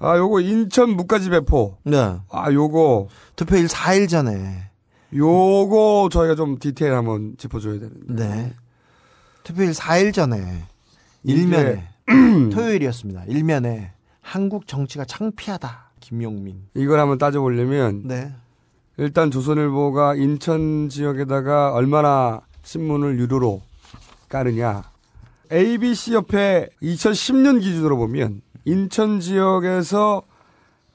아, 0.00 0.18
요거 0.18 0.40
인천 0.40 0.90
무까지 0.90 1.30
배포. 1.30 1.78
네. 1.84 1.96
아, 2.30 2.52
요거. 2.52 3.08
투표일 3.36 3.66
4일 3.66 4.08
전에. 4.08 4.70
요거 5.14 6.08
저희가 6.12 6.34
좀 6.34 6.58
디테일 6.58 6.92
한번 6.92 7.34
짚어줘야 7.38 7.78
되는데. 7.78 8.12
네. 8.14 8.52
투표일 9.44 9.70
4일 9.70 10.12
전에 10.12 10.64
일면에 11.22 11.88
토요일이었습니다. 12.52 13.24
일면에 13.28 13.92
한국 14.20 14.66
정치가 14.66 15.04
창피하다. 15.04 15.90
김용민. 16.00 16.66
이걸 16.74 16.98
한번 16.98 17.16
따져보려면. 17.18 18.02
네. 18.06 18.32
일단 18.96 19.30
조선일보가 19.30 20.16
인천 20.16 20.88
지역에다가 20.88 21.72
얼마나 21.72 22.40
신문을 22.62 23.18
유료로 23.18 23.62
까느냐. 24.38 24.82
ABC 25.52 26.14
옆에 26.14 26.68
2010년 26.82 27.60
기준으로 27.62 27.96
보면 27.96 28.40
인천 28.64 29.20
지역에서 29.20 30.22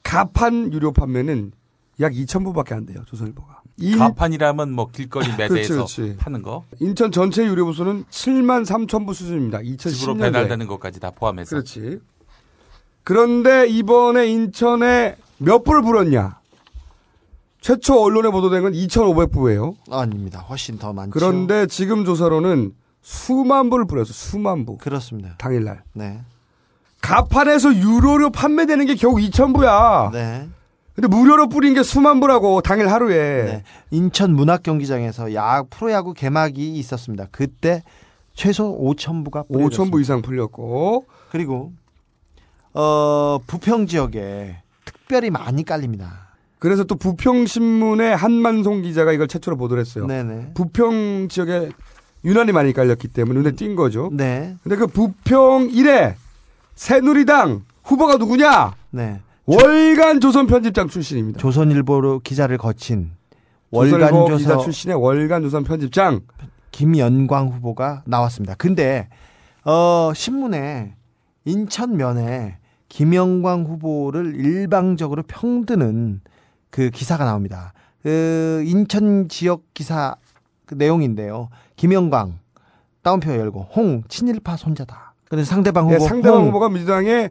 가판 0.04 0.74
유료 0.74 0.92
판매는 0.92 1.54
약 2.02 2.12
2,000부밖에 2.12 2.74
안 2.74 2.86
돼요. 2.86 3.00
조선일보가. 3.08 3.62
인- 3.78 3.98
가판이라면 3.98 4.72
뭐 4.74 4.90
길거리 4.92 5.28
매대에서 5.38 5.74
그렇지, 5.76 6.02
그렇지. 6.02 6.18
파는 6.18 6.42
거 6.42 6.66
인천 6.82 7.14
전체 7.14 7.46
유료 7.46 7.66
부수는 7.66 8.04
7만 8.10 8.66
3천 8.66 9.06
부 9.08 9.14
수준입니다. 9.14 9.60
2010년도에. 9.60 9.94
집으로 9.94 10.16
배달되는 10.16 10.68
것까지 10.68 11.00
다 11.00 11.12
포함해서. 11.12 11.50
그렇지. 11.52 12.00
그런데 13.06 13.68
이번에 13.70 14.28
인천에 14.28 15.16
몇 15.38 15.64
부를 15.64 15.82
불었냐? 15.82 16.40
최초 17.62 18.02
언론에 18.04 18.30
보도된 18.32 18.64
건 18.64 18.74
2,500부예요. 18.74 19.76
아닙니다. 19.90 20.40
훨씬 20.42 20.78
더 20.78 20.92
많죠. 20.92 21.12
그런데 21.12 21.68
지금 21.68 22.04
조사로는 22.04 22.74
수만 23.10 23.72
부를 23.72 23.86
뿌렸어. 23.86 24.14
수만 24.14 24.68
부. 24.68 24.78
그렇습니다. 24.78 25.34
당일날. 25.40 25.82
네. 25.94 26.22
가판에서 27.02 27.74
유료로 27.74 28.30
판매되는 28.30 28.86
게 28.86 28.94
겨우 28.94 29.16
2,000부야. 29.16 30.12
네. 30.12 30.48
근데 30.94 31.08
무료로 31.08 31.50
뿌린 31.50 31.74
게 31.74 31.82
수만 31.82 32.20
부라고 32.20 32.62
당일 32.62 32.88
하루에. 32.88 33.44
네. 33.46 33.64
인천 33.90 34.36
문학 34.36 34.62
경기장에서 34.62 35.34
야 35.34 35.64
프로야구 35.72 36.14
개막이 36.14 36.76
있었습니다. 36.76 37.26
그때 37.32 37.82
최소 38.36 38.78
5천 38.80 39.26
부가 39.26 39.42
5천 39.50 39.92
부 39.92 40.00
이상 40.00 40.22
풀렸고. 40.22 41.06
그리고 41.32 41.74
어 42.76 43.40
부평 43.48 43.88
지역에 43.88 44.58
특별히 44.86 45.32
많이 45.32 45.66
깔립니다. 45.66 46.28
그래서 46.60 46.84
또 46.84 46.94
부평 46.94 47.48
신문의 47.48 48.16
한만송 48.16 48.84
기자가 48.84 49.14
이걸 49.14 49.28
최초로 49.28 49.58
보도를 49.58 49.82
했어요. 49.82 50.06
네네. 50.06 50.52
부평 50.54 51.30
지역에 51.30 51.72
유난히 52.24 52.52
많이 52.52 52.74
깔렸기 52.74 53.08
때문에 53.08 53.40
눈에 53.40 53.52
띈 53.52 53.76
거죠. 53.76 54.10
네. 54.12 54.56
근데 54.64 54.76
그 54.76 54.88
부평 54.88 55.70
1회 55.70 56.16
새누리당 56.76 57.64
후보가 57.84 58.18
누구냐? 58.18 58.74
네. 58.92 59.20
월간 59.46 60.20
조선 60.20 60.48
편집장 60.48 60.90
출신입니다. 60.90 61.40
조선일보로 61.40 62.20
기자를 62.20 62.58
거친 62.58 63.12
월간 63.72 64.14
월간 64.14 64.38
기자 64.38 64.50
조선 64.50 64.64
출신의 64.64 65.02
월간 65.02 65.42
조선 65.42 65.64
편집장 65.64 66.22
김연광 66.72 67.48
후보가 67.48 68.04
나왔습니다. 68.06 68.56
근데 68.56 69.10
어 69.66 70.12
신문에 70.14 70.96
인천면에 71.46 72.58
김영광 72.90 73.64
후보를 73.64 74.36
일방적으로 74.36 75.24
평드는 75.24 76.22
그 76.70 76.90
기사가 76.90 77.26
나옵니다. 77.26 77.74
그 78.04 78.64
인천 78.66 79.30
지역 79.30 79.64
기사 79.74 80.16
그 80.66 80.76
내용인데요. 80.76 81.50
김영광 81.80 82.40
따옴표 83.04 83.32
열고 83.34 83.68
홍 83.74 84.04
친일파 84.10 84.58
손자다. 84.58 85.14
근데 85.30 85.46
상대방 85.46 85.86
후보 85.86 85.94
네, 85.98 86.00
상대방 86.00 86.42
홍, 86.42 86.48
후보가 86.50 86.68
민주당의 86.68 87.30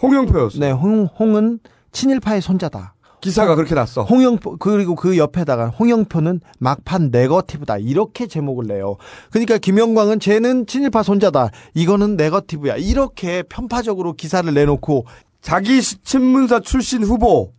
홍영표였어. 0.00 0.60
네, 0.60 0.70
홍 0.70 1.08
홍은 1.18 1.58
친일파의 1.90 2.40
손자다. 2.40 2.94
기사가 3.20 3.56
그렇게 3.56 3.74
났어. 3.74 4.04
홍영표 4.04 4.58
그리고 4.58 4.94
그 4.94 5.18
옆에다가 5.18 5.70
홍영표는 5.70 6.40
막판 6.60 7.10
네거티브다 7.10 7.78
이렇게 7.78 8.28
제목을 8.28 8.68
내요. 8.68 8.98
그러니까 9.32 9.58
김영광은 9.58 10.20
쟤는 10.20 10.66
친일파 10.66 11.02
손자다. 11.02 11.50
이거는 11.74 12.16
네거티브야. 12.16 12.76
이렇게 12.76 13.42
편파적으로 13.42 14.12
기사를 14.12 14.54
내놓고 14.54 15.06
자기 15.40 15.82
시- 15.82 16.00
친문사 16.04 16.60
출신 16.60 17.02
후보 17.02 17.50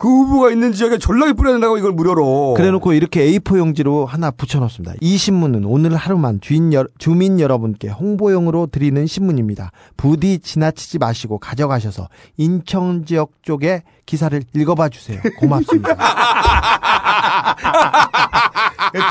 그 0.00 0.08
후보가 0.08 0.50
있는 0.50 0.72
지역에 0.72 0.96
전락이 0.96 1.34
뿌려낸다고 1.34 1.76
이걸 1.76 1.92
무료로. 1.92 2.54
그래놓고 2.56 2.94
이렇게 2.94 3.26
A4 3.26 3.58
용지로 3.58 4.06
하나 4.06 4.30
붙여놓습니다. 4.30 4.94
이 4.98 5.18
신문은 5.18 5.66
오늘 5.66 5.94
하루만 5.94 6.40
주인 6.40 6.72
여, 6.72 6.86
주민 6.96 7.38
여러분께 7.38 7.90
홍보용으로 7.90 8.68
드리는 8.68 9.06
신문입니다. 9.06 9.72
부디 9.98 10.38
지나치지 10.38 10.98
마시고 10.98 11.38
가져가셔서 11.38 12.08
인천 12.38 13.04
지역 13.04 13.32
쪽에 13.42 13.82
기사를 14.06 14.42
읽어봐 14.54 14.88
주세요. 14.88 15.20
고맙습니다. 15.38 15.94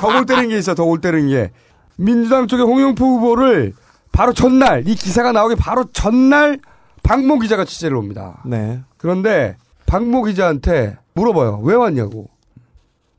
더골 0.01 0.25
때리는 0.25 0.49
게 0.49 0.57
있어. 0.57 0.73
더골 0.73 1.01
때리는 1.01 1.29
게. 1.29 1.51
민주당 1.97 2.47
쪽에 2.47 2.63
홍영표 2.63 3.05
후보를 3.05 3.73
바로 4.11 4.33
전날 4.33 4.87
이 4.87 4.95
기사가 4.95 5.33
나오기 5.33 5.55
바로 5.55 5.85
전날 5.93 6.57
박모 7.03 7.37
기자가 7.37 7.63
취재를 7.63 7.95
옵니다. 7.95 8.41
네. 8.43 8.81
그런데 8.97 9.55
박모 9.89 10.23
기자한테 10.25 10.97
물어봐요. 11.15 11.61
왜 11.63 11.73
왔냐고. 11.73 12.29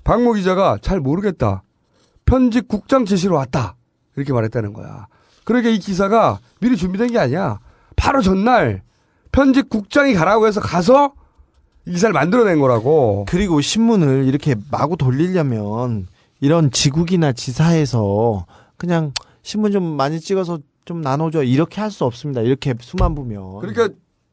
박모 0.04 0.34
기자가 0.34 0.78
잘 0.80 1.00
모르겠다. 1.00 1.64
편집 2.24 2.68
국장 2.68 3.04
지시로 3.04 3.34
왔다. 3.34 3.74
이렇게 4.16 4.32
말했다는 4.32 4.72
거야. 4.72 5.08
그러니까 5.42 5.68
이 5.70 5.80
기사가 5.80 6.38
미리 6.60 6.76
준비된 6.76 7.10
게 7.10 7.18
아니야. 7.18 7.58
바로 7.96 8.22
전날 8.22 8.82
편집 9.32 9.68
국장이 9.68 10.14
가라고 10.14 10.46
해서 10.46 10.60
가서 10.60 11.12
이 11.86 11.90
기사를 11.90 12.12
만들어낸 12.12 12.60
거라고. 12.60 13.26
그리고 13.28 13.60
신문을 13.60 14.26
이렇게 14.26 14.54
마구 14.70 14.96
돌리려면 14.96 16.06
이런 16.40 16.70
지국이나 16.70 17.32
지사에서 17.32 18.46
그냥 18.76 19.12
신문 19.42 19.72
좀 19.72 19.82
많이 19.82 20.20
찍어서 20.20 20.60
좀 20.84 21.00
나눠줘 21.00 21.42
이렇게 21.42 21.80
할 21.80 21.90
수 21.90 22.04
없습니다. 22.04 22.42
이렇게 22.42 22.74
수만 22.80 23.16
부면. 23.16 23.58
그러니까 23.58 23.88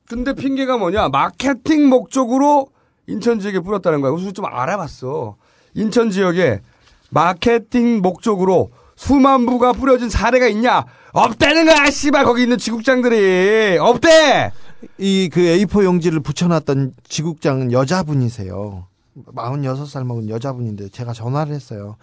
근데 0.07 0.33
핑계가 0.33 0.77
뭐냐 0.77 1.09
마케팅 1.09 1.89
목적으로 1.89 2.67
인천 3.07 3.39
지역에 3.39 3.59
뿌렸다는 3.59 4.01
거야. 4.01 4.11
그래서 4.11 4.31
좀 4.31 4.45
알아봤어. 4.45 5.35
인천 5.75 6.09
지역에 6.11 6.61
마케팅 7.09 8.01
목적으로 8.01 8.69
수만 8.95 9.45
부가 9.45 9.73
뿌려진 9.73 10.09
사례가 10.09 10.47
있냐? 10.47 10.85
없다는 11.13 11.65
거야, 11.65 11.89
씨발 11.89 12.25
거기 12.25 12.43
있는 12.43 12.57
지국장들이 12.57 13.77
없대. 13.79 14.51
이 14.99 15.29
그 15.31 15.39
A4 15.41 15.83
용지를 15.85 16.19
붙여놨던 16.19 16.93
지국장은 17.07 17.71
여자분이세요. 17.71 18.87
46살 19.35 20.03
먹은 20.05 20.29
여자분인데 20.29 20.89
제가 20.89 21.13
전화를 21.13 21.53
했어요. 21.53 21.95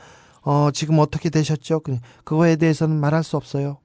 어, 0.43 0.71
지금 0.73 0.99
어떻게 0.99 1.31
되셨죠? 1.31 1.81
그- 1.81 1.99
그거에 2.25 2.57
대해서는 2.57 2.97
말할 2.99 3.23
수 3.25 3.37
없어요. 3.37 3.79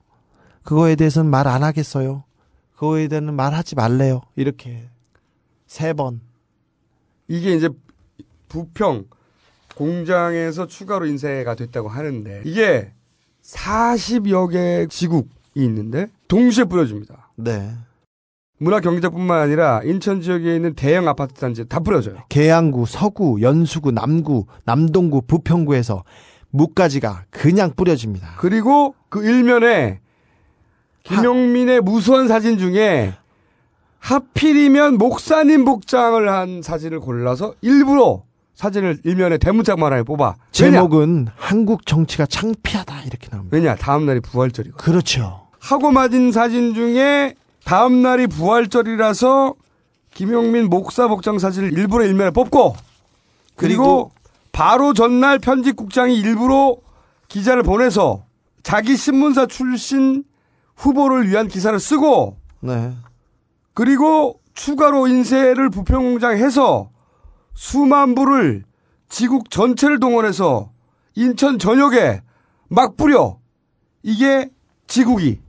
그거에 0.64 0.94
대해서는 0.96 1.30
말 1.30 1.46
안 1.46 1.62
하겠어요. 1.62 2.24
그거에 2.80 3.08
대해서는 3.08 3.34
말하지 3.34 3.74
말래요. 3.74 4.22
이렇게 4.36 4.88
세 5.66 5.92
번. 5.92 6.22
이게 7.28 7.54
이제 7.54 7.68
부평 8.48 9.04
공장에서 9.76 10.66
추가로 10.66 11.04
인쇄가 11.06 11.54
됐다고 11.54 11.90
하는데 11.90 12.42
이게 12.46 12.92
40여 13.42 14.50
개 14.50 14.86
지국이 14.88 15.28
있는데 15.56 16.06
동시에 16.26 16.64
뿌려줍니다. 16.64 17.32
네. 17.36 17.70
문화경제뿐만 18.58 19.38
아니라 19.38 19.82
인천 19.84 20.22
지역에 20.22 20.56
있는 20.56 20.74
대형 20.74 21.06
아파트 21.06 21.34
단지 21.34 21.66
다 21.68 21.80
뿌려져요. 21.80 22.24
계양구, 22.30 22.86
서구, 22.86 23.42
연수구, 23.42 23.92
남구, 23.92 24.46
남동구, 24.64 25.22
부평구에서 25.26 26.04
무가지가 26.50 27.26
그냥 27.30 27.72
뿌려집니다. 27.76 28.36
그리고 28.38 28.94
그 29.10 29.24
일면에 29.24 30.00
김용민의 31.04 31.80
무수한 31.80 32.28
사진 32.28 32.58
중에 32.58 33.14
하필이면 33.98 34.98
목사님 34.98 35.64
복장을 35.64 36.28
한 36.28 36.62
사진을 36.62 37.00
골라서 37.00 37.54
일부러 37.60 38.22
사진을 38.54 38.98
일면에 39.04 39.38
대문짝만 39.38 39.92
하게 39.92 40.02
뽑아. 40.02 40.34
왜냐? 40.60 40.72
제목은 40.72 41.28
한국 41.36 41.86
정치가 41.86 42.26
창피하다 42.26 43.02
이렇게 43.02 43.28
나옵니다. 43.30 43.56
왜냐? 43.56 43.74
다음 43.76 44.06
날이 44.06 44.20
부활절이고. 44.20 44.76
그렇죠. 44.76 45.48
하고 45.58 45.90
맞은 45.90 46.32
사진 46.32 46.74
중에 46.74 47.34
다음 47.64 48.02
날이 48.02 48.26
부활절이라서 48.26 49.54
김용민 50.14 50.68
목사 50.68 51.08
복장 51.08 51.38
사진을 51.38 51.72
일부러 51.72 52.04
일면에 52.04 52.30
뽑고 52.30 52.74
그리고, 53.54 53.84
그리고 53.84 54.12
바로 54.52 54.92
전날 54.92 55.38
편집국장이 55.38 56.18
일부러 56.18 56.76
기자를 57.28 57.62
보내서 57.62 58.24
자기 58.62 58.96
신문사 58.96 59.46
출신 59.46 60.24
후보를 60.80 61.28
위한 61.28 61.46
기사를 61.46 61.78
쓰고 61.78 62.38
네. 62.60 62.92
그리고 63.74 64.40
추가로 64.54 65.06
인쇄를 65.08 65.70
부평공장에 65.70 66.36
해서 66.36 66.90
수만 67.54 68.14
부를 68.14 68.64
지국 69.08 69.50
전체를 69.50 70.00
동원해서 70.00 70.72
인천 71.14 71.58
전역에 71.58 72.22
막 72.68 72.96
뿌려. 72.96 73.38
이게 74.02 74.48
지국이 74.86 75.40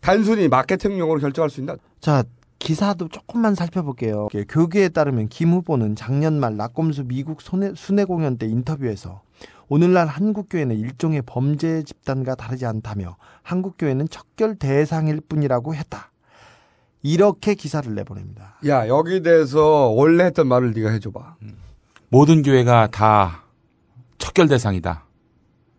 단순히 0.00 0.48
마케팅용으로 0.48 1.20
결정할 1.20 1.50
수 1.50 1.60
있나? 1.60 1.76
자, 2.00 2.24
기사도 2.58 3.08
조금만 3.08 3.54
살펴볼게요. 3.54 4.28
예, 4.34 4.44
교계에 4.44 4.88
따르면 4.88 5.28
김 5.28 5.50
후보는 5.52 5.96
작년 5.96 6.40
말 6.40 6.56
낙검수 6.56 7.04
미국 7.04 7.42
순회, 7.42 7.72
순회 7.76 8.04
공연 8.04 8.38
때 8.38 8.46
인터뷰에서 8.46 9.22
오늘날 9.68 10.06
한국교회는 10.06 10.76
일종의 10.76 11.22
범죄 11.26 11.82
집단과 11.82 12.34
다르지 12.34 12.64
않다며 12.64 13.16
한국교회는 13.48 14.10
척결 14.10 14.56
대상일 14.56 15.22
뿐이라고 15.22 15.74
했다. 15.74 16.10
이렇게 17.02 17.54
기사를 17.54 17.94
내보냅니다. 17.94 18.58
야 18.66 18.86
여기에 18.86 19.22
대해서 19.22 19.88
원래 19.88 20.24
했던 20.24 20.48
말을 20.48 20.72
네가 20.72 20.90
해줘봐. 20.90 21.36
모든 22.10 22.42
교회가 22.42 22.88
다 22.88 23.44
척결 24.18 24.48
대상이다. 24.48 25.06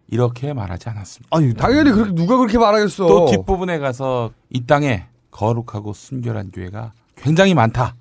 이렇게 0.07 0.51
말하지 0.53 0.89
않았습니다. 0.89 1.35
아니 1.35 1.53
당연히 1.53 1.91
그렇게 1.91 2.11
누가 2.13 2.37
그렇게 2.37 2.57
말하겠어. 2.57 3.07
또 3.07 3.25
뒷부분에 3.27 3.77
가서 3.77 4.31
이 4.49 4.65
땅에 4.65 5.05
거룩하고 5.29 5.93
순결한 5.93 6.49
교회가 6.49 6.93
굉장히 7.17 7.53
많다. 7.53 7.95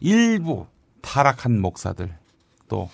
일부 0.00 0.66
타락한 1.00 1.60
목사들 1.60 2.12
또 2.66 2.90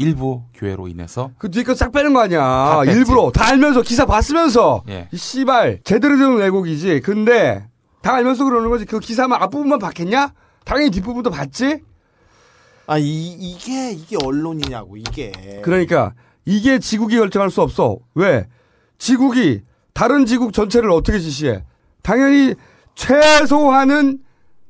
일부 0.00 0.42
교회로 0.54 0.88
인해서 0.88 1.30
그 1.36 1.50
뒤에 1.50 1.62
거싹 1.62 1.92
빼는 1.92 2.14
거 2.14 2.20
아니야. 2.20 2.82
일부러 2.86 3.30
다 3.30 3.48
알면서 3.48 3.82
기사 3.82 4.06
봤으면서 4.06 4.82
예. 4.88 5.08
이 5.12 5.16
씨발 5.16 5.80
제대로 5.84 6.16
된 6.16 6.36
왜곡이지. 6.36 7.00
근데 7.00 7.68
다 8.00 8.14
알면서 8.14 8.44
그러는 8.44 8.70
거지. 8.70 8.86
그 8.86 8.98
기사만 8.98 9.42
앞부분만 9.42 9.78
봤겠냐? 9.78 10.32
당연히 10.64 10.90
뒷부분도 10.90 11.30
봤지. 11.30 11.82
아 12.86 12.96
이, 12.96 13.04
이게 13.38 13.92
이게 13.92 14.16
언론이냐고 14.24 14.96
이게. 14.96 15.32
그러니까 15.62 16.14
이게 16.46 16.78
지국이 16.78 17.16
결정할 17.16 17.50
수 17.50 17.60
없어. 17.60 17.98
왜? 18.14 18.46
지국이 18.96 19.62
다른 19.92 20.24
지국 20.24 20.52
전체를 20.54 20.90
어떻게 20.90 21.18
지시해? 21.18 21.64
당연히 22.02 22.54
최소한은 22.94 24.18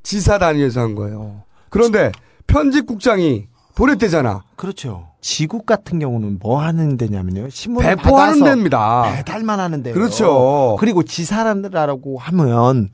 지사 0.03 0.37
단위에서 0.37 0.81
한 0.81 0.95
거예요. 0.95 1.43
그런데 1.69 2.11
편집국장이 2.47 3.47
보냈대잖아. 3.75 4.43
그렇죠. 4.57 5.10
지국 5.25 5.65
같은 5.67 5.99
경우는 5.99 6.39
뭐 6.41 6.59
하는 6.61 6.97
데냐면요. 6.97 7.49
신문 7.49 7.83
배포하는 7.83 8.43
데입니다. 8.43 9.13
배달만 9.15 9.59
하는 9.59 9.83
데요. 9.83 9.93
그렇죠. 9.93 10.75
그리고 10.79 11.03
지사라고 11.03 12.17
하면 12.17 12.89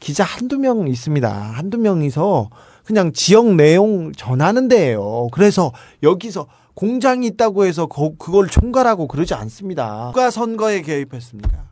기자 0.00 0.24
한두 0.24 0.58
명 0.58 0.88
있습니다. 0.88 1.30
한두 1.30 1.76
명이서 1.78 2.48
그냥 2.84 3.12
지역 3.12 3.54
내용 3.54 4.12
전하는 4.12 4.68
데예요. 4.68 5.28
그래서 5.32 5.72
여기서 6.02 6.46
공장이 6.74 7.26
있다고 7.26 7.64
해서 7.66 7.86
거- 7.86 8.14
그걸 8.18 8.48
총괄하고 8.48 9.06
그러지 9.08 9.34
않습니다. 9.34 10.08
누가 10.14 10.30
선거에 10.30 10.82
개입했습니까? 10.82 11.64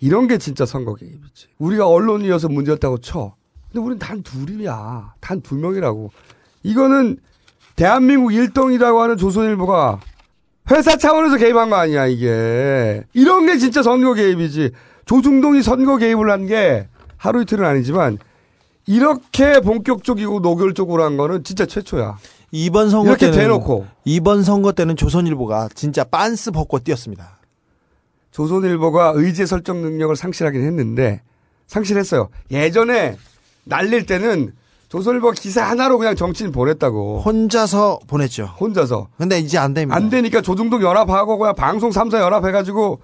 이런 0.00 0.26
게 0.26 0.38
진짜 0.38 0.66
선거 0.66 0.94
개입이지. 0.94 1.48
우리가 1.58 1.86
언론이어서 1.88 2.48
문제였다고 2.48 2.98
쳐. 2.98 3.34
근데 3.72 3.84
우린 3.86 3.98
단 3.98 4.22
둘이야. 4.22 5.14
단 5.20 5.40
두 5.40 5.54
명이라고. 5.56 6.10
이거는 6.62 7.18
대한민국 7.76 8.32
일동이라고 8.32 9.02
하는 9.02 9.16
조선일보가 9.16 10.00
회사 10.70 10.96
차원에서 10.96 11.36
개입한 11.36 11.70
거 11.70 11.76
아니야, 11.76 12.06
이게. 12.06 13.02
이런 13.12 13.46
게 13.46 13.58
진짜 13.58 13.82
선거 13.82 14.14
개입이지. 14.14 14.70
조중동이 15.06 15.62
선거 15.62 15.96
개입을 15.98 16.30
한 16.30 16.46
게 16.46 16.88
하루 17.16 17.42
이틀은 17.42 17.64
아니지만 17.64 18.18
이렇게 18.86 19.60
본격적이고 19.60 20.40
노골적으로 20.40 21.02
한 21.04 21.16
거는 21.16 21.42
진짜 21.44 21.64
최초야. 21.66 22.18
이번 22.52 22.90
선거 22.90 23.08
이렇게 23.10 23.26
때는 23.30 23.38
대놓고. 23.38 23.86
이번 24.04 24.42
선거 24.42 24.72
때는 24.72 24.94
조선일보가 24.96 25.70
진짜 25.74 26.04
빤스 26.04 26.50
벗고 26.52 26.78
뛰었습니다. 26.78 27.38
조선일보가 28.30 29.12
의제 29.16 29.46
설정 29.46 29.80
능력을 29.82 30.14
상실하긴 30.16 30.62
했는데 30.62 31.22
상실했어요. 31.66 32.28
예전에 32.50 33.16
날릴 33.64 34.06
때는 34.06 34.52
조선일보 34.94 35.32
기사 35.32 35.64
하나로 35.64 35.98
그냥 35.98 36.14
정치인 36.14 36.52
보냈다고. 36.52 37.22
혼자서 37.22 37.98
보냈죠. 38.06 38.44
혼자서. 38.60 39.08
근데 39.18 39.40
이제 39.40 39.58
안 39.58 39.74
됩니다. 39.74 39.96
안 39.96 40.08
되니까 40.08 40.40
조중동 40.40 40.82
연합하고 40.82 41.36
그냥 41.36 41.56
방송 41.56 41.90
3사 41.90 42.20
연합해가지고 42.20 43.00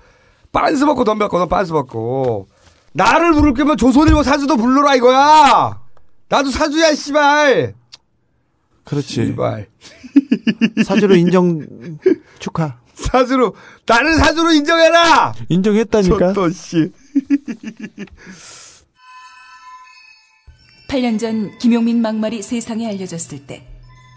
빤스 0.52 0.86
받고 0.86 1.02
덤볐거든 1.02 1.48
빤스 1.48 1.72
받고. 1.72 2.46
나를 2.92 3.32
부를 3.32 3.54
거면 3.54 3.76
조선일보 3.76 4.22
사주도 4.22 4.56
불러라 4.56 4.94
이거야. 4.94 5.80
나도 6.28 6.52
사주야 6.52 6.94
씨발. 6.94 7.74
그렇지. 8.84 9.08
씨발. 9.26 9.66
사주로 10.86 11.16
인정 11.16 11.66
축하. 12.38 12.76
사주로 12.94 13.56
나를 13.84 14.14
사주로 14.14 14.52
인정해라. 14.52 15.34
인정했다니까. 15.48 16.34
또 16.34 16.50
씨. 16.50 16.92
8년 20.90 21.20
전 21.20 21.56
김용민 21.58 22.02
막말이 22.02 22.42
세상에 22.42 22.88
알려졌을 22.88 23.46
때 23.46 23.62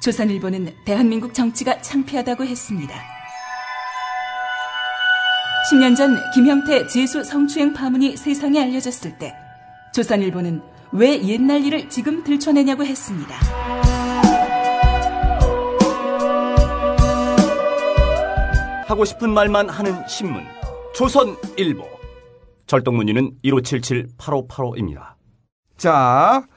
조선일보는 0.02 0.74
대한민국 0.86 1.36
정치가 1.36 1.80
창피하다고 1.80 2.46
했습니다. 2.46 2.96
10년 5.70 5.96
전 5.96 6.18
김형태 6.34 6.88
재수 6.88 7.24
성추행 7.24 7.74
파문이 7.74 8.18
세상에 8.18 8.60
알려졌을 8.60 9.20
때 9.20 9.36
조선일보는 9.94 10.64
왜 10.94 11.22
옛날 11.28 11.64
일을 11.64 11.90
지금 11.90 12.24
들춰내냐고 12.24 12.84
했습니다. 12.84 13.36
하고 18.88 19.06
싶은 19.06 19.32
말만 19.32 19.70
하는 19.70 20.08
신문 20.08 20.44
조선일보 20.96 21.88
절동문의는 22.66 23.38
1577-8585입니다. 23.46 25.14
자, 25.78 26.48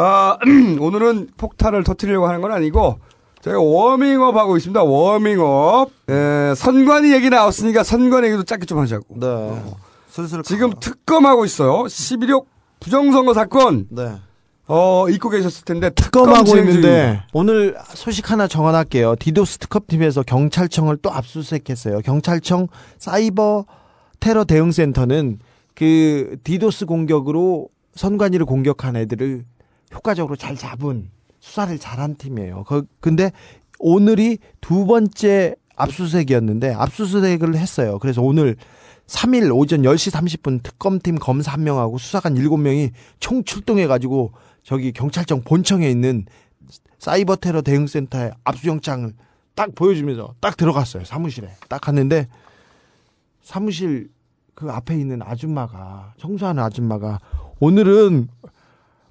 아, 0.00 0.38
오늘은 0.78 1.30
폭탄을 1.36 1.82
터트리려고 1.82 2.28
하는 2.28 2.40
건 2.40 2.52
아니고 2.52 3.00
저희가 3.40 3.60
워밍업 3.60 4.36
하고 4.36 4.56
있습니다. 4.56 4.82
워밍업. 4.84 5.90
에, 6.08 6.54
선관위 6.54 7.12
얘기 7.12 7.30
나왔으니까 7.30 7.82
선관 7.82 8.24
얘기도 8.24 8.44
짧게 8.44 8.64
좀 8.64 8.78
하자고. 8.78 9.18
네. 9.18 9.62
슬슬 10.08 10.42
지금 10.44 10.70
특검하고 10.78 11.44
있어요. 11.44 11.84
10.26 11.84 12.44
부정선거 12.78 13.34
사건. 13.34 13.86
네. 13.90 14.14
어, 14.68 15.08
잊고 15.08 15.30
계셨을 15.30 15.64
텐데 15.64 15.90
특검 15.90 16.26
특검하고 16.26 16.56
있는데. 16.58 17.22
오늘 17.32 17.76
소식 17.94 18.30
하나 18.30 18.46
전언할게요. 18.46 19.16
디도스 19.18 19.58
특검팀에서 19.58 20.22
경찰청을 20.22 20.98
또 20.98 21.10
압수수색했어요. 21.10 22.00
경찰청 22.02 22.68
사이버 22.98 23.64
테러 24.20 24.44
대응센터는 24.44 25.38
그 25.74 26.36
디도스 26.44 26.86
공격으로 26.86 27.68
선관위를 27.94 28.46
공격한 28.46 28.94
애들을 28.94 29.44
효과적으로 29.94 30.36
잘 30.36 30.56
잡은 30.56 31.10
수사를 31.40 31.78
잘한 31.78 32.16
팀이에요. 32.16 32.64
그, 32.64 32.86
근데 33.00 33.32
오늘이 33.78 34.38
두 34.60 34.86
번째 34.86 35.54
압수수색이었는데 35.76 36.74
압수수색을 36.74 37.56
했어요. 37.56 37.98
그래서 37.98 38.22
오늘 38.22 38.56
3일 39.06 39.56
오전 39.56 39.82
10시 39.82 40.12
30분 40.12 40.62
특검팀 40.62 41.16
검사 41.16 41.52
한 41.52 41.64
명하고 41.64 41.98
수사관 41.98 42.34
7명이 42.34 42.92
총 43.20 43.42
출동해가지고 43.44 44.32
저기 44.62 44.92
경찰청 44.92 45.42
본청에 45.42 45.88
있는 45.88 46.26
사이버 46.98 47.36
테러 47.36 47.62
대응센터에 47.62 48.32
압수영장을 48.44 49.14
딱 49.54 49.74
보여주면서 49.74 50.34
딱 50.40 50.56
들어갔어요. 50.56 51.04
사무실에. 51.04 51.48
딱 51.68 51.80
갔는데 51.80 52.28
사무실 53.42 54.10
그 54.54 54.70
앞에 54.70 54.94
있는 54.94 55.22
아줌마가 55.22 56.12
청소하는 56.18 56.62
아줌마가 56.62 57.18
오늘은 57.60 58.28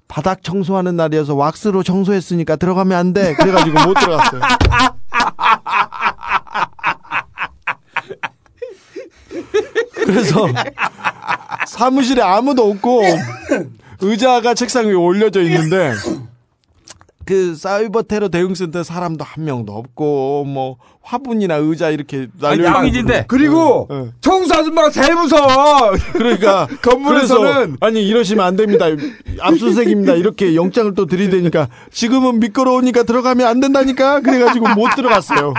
바닥 0.08 0.42
청소하는 0.42 0.96
날이어서 0.96 1.34
왁스로 1.34 1.82
청소했으니까 1.82 2.56
들어가면 2.56 2.98
안 2.98 3.12
돼. 3.12 3.34
그래가지고 3.34 3.84
못 3.86 3.94
들어갔어요. 3.94 4.40
그래서 9.92 10.48
사무실에 11.66 12.22
아무도 12.22 12.70
없고 12.70 13.02
의자가 14.00 14.54
책상 14.54 14.86
위에 14.86 14.94
올려져 14.94 15.42
있는데 15.42 15.92
그 17.28 17.54
사이버 17.54 18.04
테러 18.04 18.30
대응센터 18.30 18.82
사람도 18.82 19.22
한 19.22 19.44
명도 19.44 19.74
없고 19.74 20.46
뭐 20.46 20.78
화분이나 21.02 21.56
의자 21.56 21.90
이렇게 21.90 22.28
날려 22.40 22.64
양이진데. 22.64 23.26
그리고 23.28 23.86
어. 23.90 24.08
청소 24.22 24.54
아줌마가 24.54 24.88
제일 24.88 25.14
무서워. 25.14 25.92
그러니까 26.14 26.66
건물에서는 26.80 27.76
아니 27.80 28.08
이러시면 28.08 28.46
안 28.46 28.56
됩니다. 28.56 28.86
압수수색입니다. 29.40 30.14
이렇게 30.14 30.54
영장을 30.54 30.94
또 30.94 31.04
드리되니까 31.04 31.68
지금은 31.90 32.40
미끄러우니까 32.40 33.02
들어가면 33.02 33.46
안 33.46 33.60
된다니까 33.60 34.20
그래가지고 34.20 34.70
못 34.70 34.88
들어갔어요. 34.96 35.52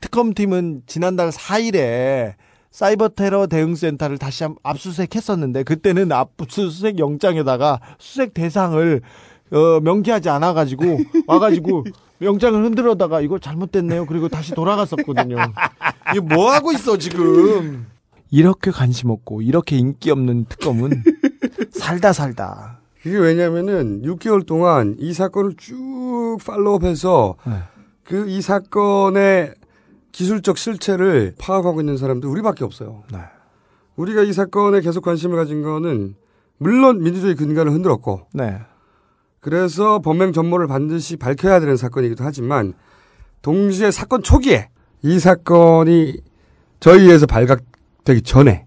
특검팀은 0.00 0.82
지난달 0.86 1.30
4일에 1.30 2.34
사이버 2.78 3.08
테러 3.08 3.48
대응센터를 3.48 4.18
다시 4.18 4.44
한 4.44 4.54
압수수색했었는데 4.62 5.64
그때는 5.64 6.12
압수수색 6.12 7.00
영장에다가 7.00 7.80
수색 7.98 8.34
대상을 8.34 9.00
어, 9.50 9.80
명기하지 9.80 10.28
않아가지고 10.28 11.00
와가지고 11.26 11.86
영장을 12.22 12.64
흔들어다가 12.64 13.20
이거 13.20 13.40
잘못됐네요. 13.40 14.06
그리고 14.06 14.28
다시 14.28 14.54
돌아갔었거든요. 14.54 15.38
이게 16.14 16.20
뭐 16.20 16.52
하고 16.52 16.70
있어 16.70 16.96
지금? 16.98 17.88
이렇게 18.30 18.70
관심 18.70 19.10
없고 19.10 19.42
이렇게 19.42 19.76
인기 19.76 20.12
없는 20.12 20.44
특검은 20.48 21.02
살다 21.74 22.12
살다. 22.12 22.78
그게 23.02 23.18
왜냐면은 23.18 24.02
6개월 24.02 24.46
동안 24.46 24.94
이 25.00 25.12
사건을 25.12 25.54
쭉 25.56 26.38
팔로우해서 26.46 27.34
네. 27.44 27.54
그이 28.04 28.40
사건의 28.40 29.54
기술적 30.18 30.58
실체를 30.58 31.32
파악하고 31.38 31.78
있는 31.78 31.96
사람도 31.96 32.28
우리밖에 32.28 32.64
없어요. 32.64 33.04
네. 33.12 33.20
우리가 33.94 34.22
이 34.22 34.32
사건에 34.32 34.80
계속 34.80 35.04
관심을 35.04 35.36
가진 35.36 35.62
거는 35.62 36.16
물론 36.56 37.04
민주주의 37.04 37.36
근간을 37.36 37.70
흔들었고 37.70 38.26
네. 38.34 38.58
그래서 39.38 40.00
범행 40.00 40.32
전모를 40.32 40.66
반드시 40.66 41.16
밝혀야 41.16 41.60
되는 41.60 41.76
사건이기도 41.76 42.24
하지만 42.24 42.74
동시에 43.42 43.92
사건 43.92 44.24
초기에 44.24 44.70
이 45.02 45.20
사건이 45.20 46.20
저희에서 46.80 47.26
발각되기 47.26 48.22
전에 48.22 48.66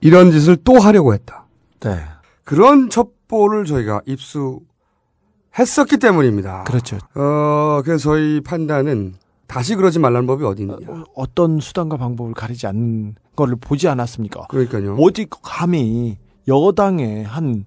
이런 0.00 0.32
짓을 0.32 0.56
또 0.64 0.80
하려고 0.80 1.14
했다. 1.14 1.46
네. 1.78 1.96
그런 2.42 2.90
첩보를 2.90 3.66
저희가 3.66 4.00
입수했었기 4.04 5.98
때문입니다. 6.00 6.64
그렇죠. 6.64 6.98
어, 7.14 7.82
그래서 7.84 8.10
저희 8.10 8.40
판단은 8.40 9.14
다시 9.48 9.74
그러지 9.74 9.98
말라는 9.98 10.26
법이 10.26 10.44
어디 10.44 10.62
있느냐. 10.62 11.04
어떤 11.16 11.58
수단과 11.58 11.96
방법을 11.96 12.34
가리지 12.34 12.66
않는 12.66 13.16
거를 13.34 13.56
보지 13.56 13.88
않았습니까? 13.88 14.46
그러니까요. 14.48 14.96
어디 15.00 15.26
감히 15.42 16.18
여당의 16.46 17.24
한 17.24 17.64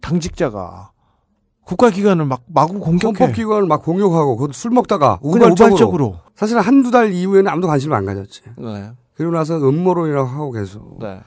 당직자가 0.00 0.90
국가기관을 1.64 2.24
막 2.24 2.42
마구 2.46 2.80
공격해. 2.80 3.16
헌법기관을 3.16 3.66
막 3.68 3.82
공격하고 3.82 4.36
그것도 4.36 4.52
술 4.52 4.72
먹다가 4.72 5.20
우발적으로. 5.22 5.54
우발적으로. 5.54 6.20
사실 6.34 6.58
한두 6.58 6.90
달 6.90 7.12
이후에는 7.12 7.48
아무도 7.48 7.68
관심을 7.68 7.96
안 7.96 8.04
가졌지. 8.04 8.42
네. 8.58 8.90
그리고 9.14 9.32
나서 9.32 9.56
음모론이라고 9.56 10.28
하고 10.28 10.50
계속. 10.50 10.98
네. 10.98 11.20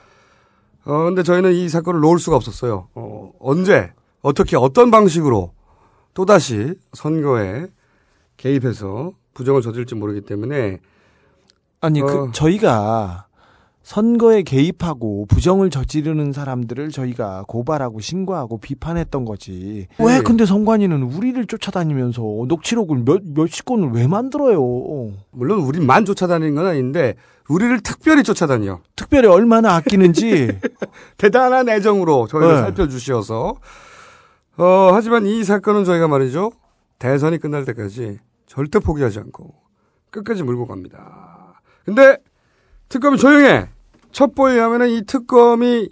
어, 0.86 1.04
근데 1.06 1.24
저희는 1.24 1.54
이 1.54 1.70
사건을 1.70 2.02
놓을 2.02 2.20
수가 2.20 2.36
없었어요. 2.36 2.90
어, 2.94 3.32
언제, 3.40 3.94
어떻게, 4.22 4.58
어떤 4.58 4.92
방식으로 4.92 5.54
또다시 6.14 6.74
선거에 6.92 7.68
개입해서 8.36 9.14
부정을 9.34 9.62
저질지 9.62 9.96
모르기 9.96 10.22
때문에 10.22 10.80
아니 11.82 12.02
어. 12.02 12.06
그 12.06 12.30
저희가 12.34 13.28
선거에 13.84 14.44
개입하고 14.44 15.26
부정을 15.26 15.70
저지르는 15.70 16.32
사람들을 16.32 16.90
저희가 16.90 17.44
고발하고 17.50 18.00
신고하고 18.00 18.58
비판했던 18.60 19.26
거지. 19.26 19.88
네. 19.98 20.06
왜 20.06 20.22
근데 20.22 20.46
선관위는 20.46 21.04
우리를 21.04 21.46
쫓아다니면서 21.46 22.22
녹취록을 22.48 23.04
몇 23.04 23.22
몇십 23.26 23.66
건을 23.66 23.90
왜 23.92 24.08
만들어요? 24.08 24.62
물론 25.32 25.60
우리만 25.60 26.06
쫓아다니는 26.06 26.56
건 26.56 26.66
아닌데 26.66 27.16
우리를 27.50 27.82
특별히 27.82 28.24
쫓아다녀. 28.24 28.80
특별히 28.96 29.28
얼마나 29.28 29.76
아끼는지 29.76 30.48
대단한 31.18 31.68
애정으로 31.68 32.28
저희를 32.28 32.54
네. 32.56 32.62
살펴주시어서 32.62 33.56
어, 34.56 34.90
하지만 34.94 35.26
이 35.26 35.44
사건은 35.44 35.84
저희가 35.84 36.08
말이죠. 36.08 36.54
대선이 37.00 37.38
끝날 37.40 37.66
때까지 37.66 38.20
절대 38.54 38.78
포기하지 38.78 39.18
않고 39.18 39.52
끝까지 40.12 40.44
몰고 40.44 40.68
갑니다. 40.68 41.60
근데 41.86 42.18
특검이 42.88 43.18
조용해. 43.18 43.68
첩보에 44.12 44.54
의하면 44.54 44.90
이 44.90 45.04
특검이 45.08 45.90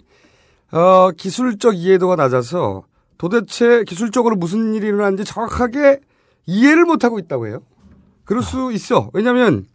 어, 0.70 1.10
기술적 1.10 1.74
이해도가 1.74 2.14
낮아서 2.14 2.84
도대체 3.18 3.82
기술적으로 3.82 4.36
무슨 4.36 4.74
일이 4.74 4.86
일어났는지 4.86 5.24
정확하게 5.24 6.02
이해를 6.46 6.84
못하고 6.84 7.18
있다고 7.18 7.48
해요. 7.48 7.62
그럴 8.24 8.44
수 8.44 8.70
있어. 8.72 9.10
왜냐하면 9.12 9.66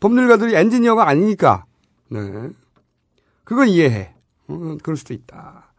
법률가들이 0.00 0.56
엔지니어가 0.56 1.06
아니니까. 1.08 1.64
네. 2.08 2.50
그건 3.44 3.68
이해해. 3.68 4.16
어, 4.48 4.76
그럴 4.82 4.96
수도 4.96 5.14
있다. 5.14 5.72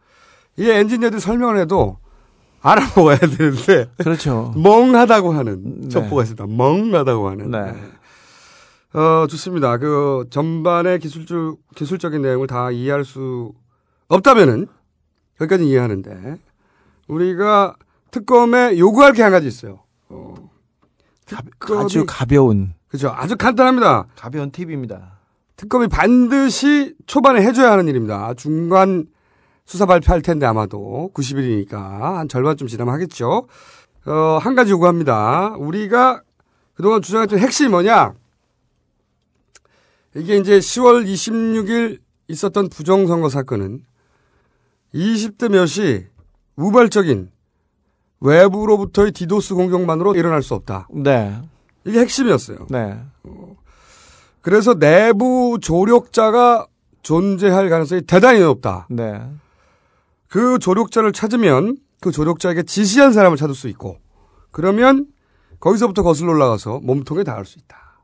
이게 0.56 0.78
엔지니어들이 0.78 1.20
설명을 1.20 1.58
해도 1.58 1.98
알아먹어야 2.64 3.18
되는데. 3.18 3.90
그렇죠. 3.98 4.52
멍하다고 4.56 5.32
하는 5.32 5.80
네. 5.82 5.88
첩보가 5.88 6.22
있습니다. 6.22 6.46
멍하다고 6.46 7.28
하는. 7.28 7.50
네. 7.50 8.98
어, 8.98 9.26
좋습니다. 9.26 9.76
그 9.76 10.26
전반의 10.30 10.98
기술적, 10.98 11.58
기술적인 11.74 12.22
내용을 12.22 12.46
다 12.46 12.70
이해할 12.70 13.04
수 13.04 13.52
없다면은 14.08 14.66
여기까지 15.40 15.66
이해하는데 15.68 16.36
우리가 17.08 17.74
특검에 18.10 18.78
요구할 18.78 19.12
게 19.12 19.22
한 19.22 19.32
가지 19.32 19.46
있어요. 19.46 19.80
어, 20.08 20.34
특검이- 21.26 21.84
아주 21.84 22.04
가벼운 22.08 22.72
그죠. 22.88 23.08
아주 23.14 23.36
간단합니다. 23.36 24.06
가벼운 24.16 24.50
팁입니다. 24.52 25.18
특검이 25.56 25.88
반드시 25.88 26.94
초반에 27.06 27.42
해줘야 27.42 27.72
하는 27.72 27.88
일입니다. 27.88 28.32
중간 28.34 29.06
수사 29.64 29.86
발표할 29.86 30.22
텐데 30.22 30.46
아마도 30.46 31.10
90일이니까 31.14 31.72
한 31.72 32.28
절반쯤 32.28 32.66
지나면 32.66 32.92
하겠죠. 32.94 33.46
어, 34.06 34.38
한 34.40 34.54
가지 34.54 34.72
요구합니다. 34.72 35.54
우리가 35.58 36.22
그동안 36.74 37.00
주장했던 37.00 37.38
핵심이 37.38 37.70
뭐냐? 37.70 38.14
이게 40.16 40.36
이제 40.36 40.58
10월 40.58 41.06
26일 41.06 41.98
있었던 42.28 42.68
부정선거 42.68 43.28
사건은 43.28 43.84
20대 44.94 45.50
몇이 45.50 46.04
우발적인 46.56 47.30
외부로부터의 48.20 49.12
디도스 49.12 49.54
공격만으로 49.54 50.14
일어날 50.14 50.42
수 50.42 50.54
없다. 50.54 50.88
네. 50.90 51.40
이게 51.84 52.00
핵심이었어요. 52.00 52.66
네. 52.70 52.98
그래서 54.40 54.74
내부 54.74 55.58
조력자가 55.60 56.66
존재할 57.02 57.68
가능성이 57.68 58.02
대단히 58.02 58.40
높다. 58.40 58.86
네. 58.88 59.20
그 60.34 60.58
조력자를 60.58 61.12
찾으면 61.12 61.76
그 62.00 62.10
조력자에게 62.10 62.64
지시한 62.64 63.12
사람을 63.12 63.36
찾을 63.36 63.54
수 63.54 63.68
있고 63.68 63.98
그러면 64.50 65.06
거기서부터 65.60 66.02
거슬러 66.02 66.32
올라가서 66.32 66.80
몸통에 66.82 67.22
닿을 67.22 67.44
수 67.44 67.60
있다. 67.60 68.00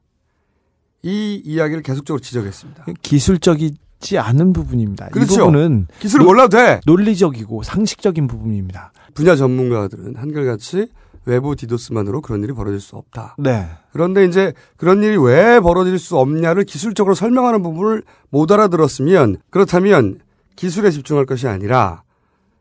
이 1.03 1.43
이야기를 1.45 1.83
계속적으로 1.83 2.21
지적했습니다. 2.21 2.87
기술적이지 3.03 4.19
않은 4.19 4.53
부분입니다. 4.53 5.09
그렇죠. 5.09 5.35
이 5.35 5.37
부분은 5.39 5.89
기술을 5.99 6.25
노- 6.25 6.31
몰라도 6.31 6.57
돼. 6.57 6.81
논리적이고 6.87 7.65
상식적인 7.65 8.29
부분입니다. 8.29 8.93
분야 9.15 9.35
전문가들은 9.35 10.15
한결같이 10.15 10.87
외부 11.25 11.57
디도스만으로 11.57 12.21
그런 12.21 12.45
일이 12.45 12.53
벌어질 12.53 12.79
수 12.79 12.95
없다. 12.95 13.35
네. 13.41 13.67
그런데 13.93 14.25
이제 14.25 14.53
그런 14.77 15.03
일이 15.03 15.17
왜 15.17 15.59
벌어질 15.59 15.99
수 15.99 16.17
없냐를 16.17 16.63
기술적으로 16.63 17.17
설명하는 17.17 17.61
부분을 17.65 18.05
못 18.29 18.53
알아들었으면 18.53 19.39
그렇다면 19.51 20.21
기술에 20.55 20.93
집중할 20.93 21.27
것이 21.27 21.49
아니라 21.49 22.05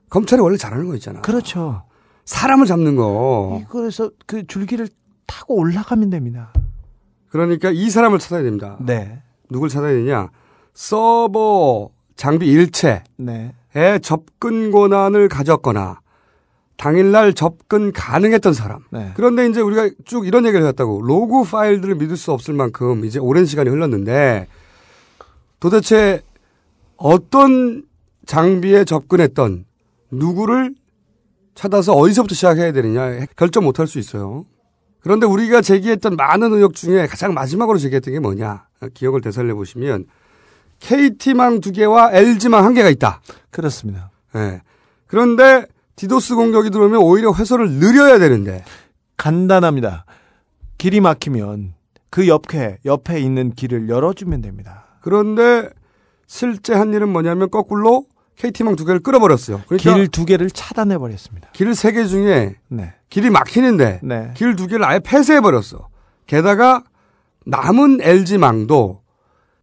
검찰이 0.09 0.41
원래 0.41 0.57
잘하는 0.57 0.87
거 0.87 0.95
있잖아. 0.95 1.21
그렇죠. 1.21 1.83
사람을 2.25 2.65
잡는 2.65 2.95
거. 2.95 3.63
그래서 3.69 4.11
그 4.25 4.45
줄기를 4.45 4.87
타고 5.25 5.55
올라가면 5.55 6.09
됩니다. 6.09 6.53
그러니까 7.29 7.69
이 7.69 7.89
사람을 7.89 8.19
찾아야 8.19 8.43
됩니다. 8.43 8.77
네. 8.79 9.21
누굴 9.49 9.69
찾아야 9.69 9.93
되냐? 9.93 10.29
서버 10.73 11.89
장비 12.15 12.47
일체에 12.47 13.03
네. 13.17 13.53
접근 14.01 14.71
권한을 14.71 15.27
가졌거나 15.29 16.01
당일날 16.77 17.33
접근 17.33 17.91
가능했던 17.91 18.53
사람. 18.53 18.83
네. 18.89 19.11
그런데 19.15 19.47
이제 19.47 19.59
우리가 19.61 19.89
쭉 20.05 20.25
이런 20.25 20.45
얘기를 20.45 20.61
해왔다고 20.61 21.01
로그 21.01 21.43
파일들을 21.43 21.95
믿을 21.95 22.15
수 22.15 22.31
없을 22.31 22.53
만큼 22.53 23.05
이제 23.05 23.19
오랜 23.19 23.45
시간이 23.45 23.69
흘렀는데 23.69 24.47
도대체 25.59 26.21
어떤 26.95 27.83
장비에 28.25 28.85
접근했던 28.85 29.65
누구를 30.11 30.75
찾아서 31.55 31.93
어디서부터 31.93 32.35
시작해야 32.35 32.71
되느냐 32.71 33.25
결정 33.35 33.63
못할 33.63 33.87
수 33.87 33.99
있어요. 33.99 34.45
그런데 35.01 35.25
우리가 35.25 35.61
제기했던 35.61 36.15
많은 36.15 36.53
의혹 36.53 36.75
중에 36.75 37.07
가장 37.07 37.33
마지막으로 37.33 37.77
제기했던 37.77 38.13
게 38.13 38.19
뭐냐 38.19 38.67
기억을 38.93 39.21
되살려 39.21 39.55
보시면 39.55 40.05
KT망 40.79 41.61
두 41.61 41.71
개와 41.71 42.11
LG망 42.13 42.65
한 42.65 42.73
개가 42.73 42.89
있다. 42.89 43.21
그렇습니다. 43.51 44.11
예. 44.35 44.61
그런데 45.07 45.65
디도스 45.95 46.35
공격이 46.35 46.69
들어오면 46.69 47.01
오히려 47.01 47.33
회선을 47.33 47.71
느려야 47.71 48.19
되는데 48.19 48.63
간단합니다. 49.17 50.05
길이 50.77 51.01
막히면 51.01 51.73
그 52.09 52.27
옆에 52.27 52.77
옆에 52.85 53.19
있는 53.19 53.51
길을 53.51 53.89
열어주면 53.89 54.41
됩니다. 54.41 54.85
그런데 55.01 55.69
실제 56.25 56.73
한 56.73 56.93
일은 56.93 57.09
뭐냐면 57.09 57.49
거꾸로 57.49 58.05
KT망 58.39 58.75
두 58.77 58.85
개를 58.85 59.01
끌어버렸어요. 59.01 59.61
그러니까 59.67 59.93
길두 59.93 60.25
개를 60.25 60.49
차단해 60.49 60.97
버렸습니다. 60.97 61.49
길 61.51 61.69
세 61.71 61.91
개 61.91 62.05
중에 62.05 62.55
네. 62.69 62.93
길이 63.09 63.29
막히는데 63.29 63.99
네. 64.01 64.31
길두 64.35 64.67
개를 64.67 64.85
아예 64.85 64.99
폐쇄해 64.99 65.41
버렸어. 65.41 65.89
게다가 66.25 66.83
남은 67.45 67.99
LG망도 68.01 69.01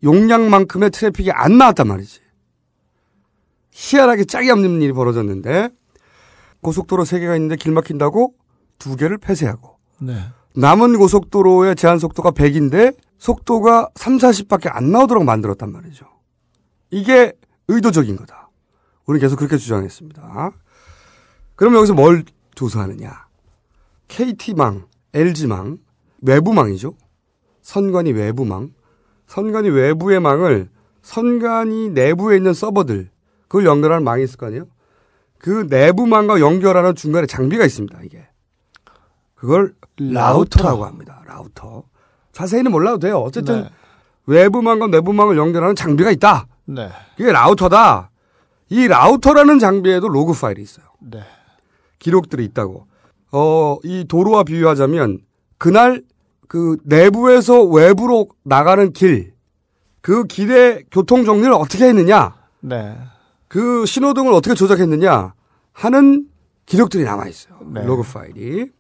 용량만큼의 0.02 0.90
트래픽이 0.90 1.32
안 1.32 1.56
나왔단 1.56 1.88
말이지. 1.88 2.20
희한하게 3.72 4.24
짝이 4.26 4.50
없는 4.50 4.82
일이 4.82 4.92
벌어졌는데 4.92 5.70
고속도로 6.60 7.04
세 7.06 7.18
개가 7.18 7.34
있는데 7.36 7.56
길 7.56 7.72
막힌다고 7.72 8.34
두 8.78 8.96
개를 8.96 9.16
폐쇄하고 9.16 9.78
네. 10.00 10.18
남은 10.54 10.98
고속도로의 10.98 11.76
제한 11.76 11.98
속도가 11.98 12.32
100인데 12.32 12.94
속도가 13.18 13.88
3, 13.94 14.18
40밖에 14.18 14.68
안 14.70 14.90
나오도록 14.92 15.24
만들었단 15.24 15.72
말이죠. 15.72 16.06
이게 16.90 17.32
의도적인 17.68 18.16
거다. 18.16 18.45
우리는 19.06 19.20
계속 19.20 19.36
그렇게 19.36 19.56
주장했습니다. 19.56 20.50
그럼 21.54 21.74
여기서 21.74 21.94
뭘 21.94 22.24
조사하느냐? 22.54 23.26
KT망, 24.08 24.86
LG망, 25.14 25.78
외부망이죠. 26.22 26.94
선관위 27.62 28.12
외부망. 28.12 28.72
선관위 29.26 29.70
외부의 29.70 30.20
망을 30.20 30.68
선관위 31.02 31.90
내부에 31.90 32.36
있는 32.36 32.52
서버들, 32.52 33.10
그걸 33.42 33.64
연결하는 33.64 34.04
망이 34.04 34.24
있을 34.24 34.36
거 34.36 34.46
아니에요? 34.46 34.66
그 35.38 35.66
내부망과 35.68 36.40
연결하는 36.40 36.94
중간에 36.94 37.26
장비가 37.26 37.64
있습니다, 37.64 38.00
이게. 38.02 38.26
그걸 39.34 39.74
라우터 39.98 40.62
라고 40.62 40.84
합니다. 40.84 41.22
라우터. 41.26 41.84
자세히는 42.32 42.70
몰라도 42.72 42.98
돼요. 42.98 43.18
어쨌든 43.18 43.62
네. 43.62 43.70
외부망과 44.26 44.88
내부망을 44.88 45.36
연결하는 45.36 45.76
장비가 45.76 46.10
있다. 46.10 46.46
네. 46.64 46.90
그게 47.16 47.30
라우터다. 47.30 48.10
이 48.68 48.88
라우터라는 48.88 49.58
장비에도 49.58 50.08
로그 50.08 50.32
파일이 50.32 50.62
있어요. 50.62 50.86
네. 51.00 51.20
기록들이 51.98 52.44
있다고. 52.46 52.86
어, 53.32 53.76
이 53.84 54.04
도로와 54.08 54.44
비유하자면 54.44 55.18
그날 55.58 56.02
그 56.48 56.76
내부에서 56.84 57.62
외부로 57.62 58.28
나가는 58.44 58.92
길, 58.92 59.34
그 60.00 60.24
길의 60.24 60.84
교통 60.90 61.24
정리를 61.24 61.52
어떻게 61.52 61.86
했느냐, 61.86 62.34
네. 62.60 62.96
그 63.48 63.84
신호등을 63.86 64.32
어떻게 64.32 64.54
조작했느냐 64.54 65.34
하는 65.72 66.26
기록들이 66.66 67.04
남아 67.04 67.26
있어요. 67.28 67.58
네. 67.72 67.84
로그 67.84 68.02
파일이. 68.02 68.70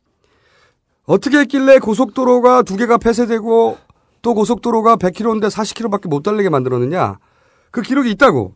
어떻게 1.04 1.38
했길래 1.38 1.78
고속도로가 1.78 2.62
두 2.62 2.76
개가 2.76 2.98
폐쇄되고 2.98 3.78
또 4.22 4.34
고속도로가 4.34 4.96
100km인데 4.96 5.48
40km밖에 5.50 6.08
못 6.08 6.22
달리게 6.22 6.48
만들었느냐? 6.48 7.18
그 7.70 7.80
기록이 7.82 8.10
있다고. 8.12 8.54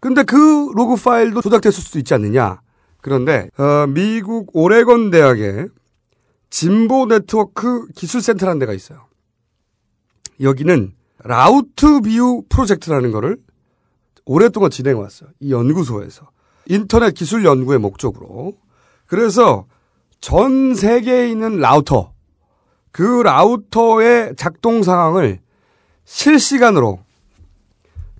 근데 0.00 0.22
그 0.22 0.70
로그 0.74 0.96
파일도 0.96 1.40
조작됐을 1.40 1.82
수도 1.82 1.98
있지 1.98 2.14
않느냐? 2.14 2.60
그런데 3.00 3.50
어, 3.58 3.86
미국 3.86 4.50
오레곤 4.52 5.10
대학에 5.10 5.66
진보 6.50 7.06
네트워크 7.06 7.86
기술센터라는 7.88 8.58
데가 8.58 8.72
있어요. 8.72 9.06
여기는 10.40 10.94
Route 11.24 12.00
View 12.00 12.42
프로젝트라는 12.48 13.10
거를 13.10 13.38
오랫동안 14.24 14.70
진행해 14.70 15.00
왔어요. 15.00 15.30
이 15.40 15.52
연구소에서. 15.52 16.30
인터넷 16.66 17.14
기술 17.14 17.44
연구의 17.44 17.78
목적으로. 17.78 18.52
그래서 19.06 19.66
전 20.20 20.74
세계에 20.74 21.30
있는 21.30 21.58
라우터, 21.58 22.12
그 22.92 23.02
라우터의 23.22 24.34
작동 24.36 24.82
상황을 24.82 25.40
실시간으로 26.04 27.00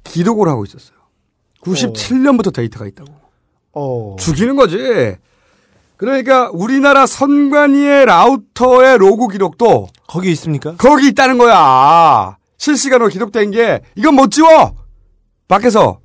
기록을 0.05 0.49
하고 0.49 0.65
있었어요. 0.65 0.98
97년부터 1.63 2.53
데이터가 2.53 2.87
있다고. 2.87 3.13
어. 3.73 4.17
죽이는 4.19 4.57
거지. 4.57 5.17
그러니까 5.97 6.49
우리나라 6.53 7.07
선관위의 7.07 8.07
라우터의 8.07 8.99
로고 8.99 9.29
기록도 9.29 9.89
거기 10.07 10.31
있습니까? 10.33 10.77
거기 10.77 11.09
있다는 11.09 11.39
거야. 11.39 12.37
실시간으로 12.57 13.09
기록된 13.09 13.51
게 13.51 13.83
이건 13.97 14.15
못 14.15 14.31
지워. 14.31 14.77
밖에서 15.49 16.01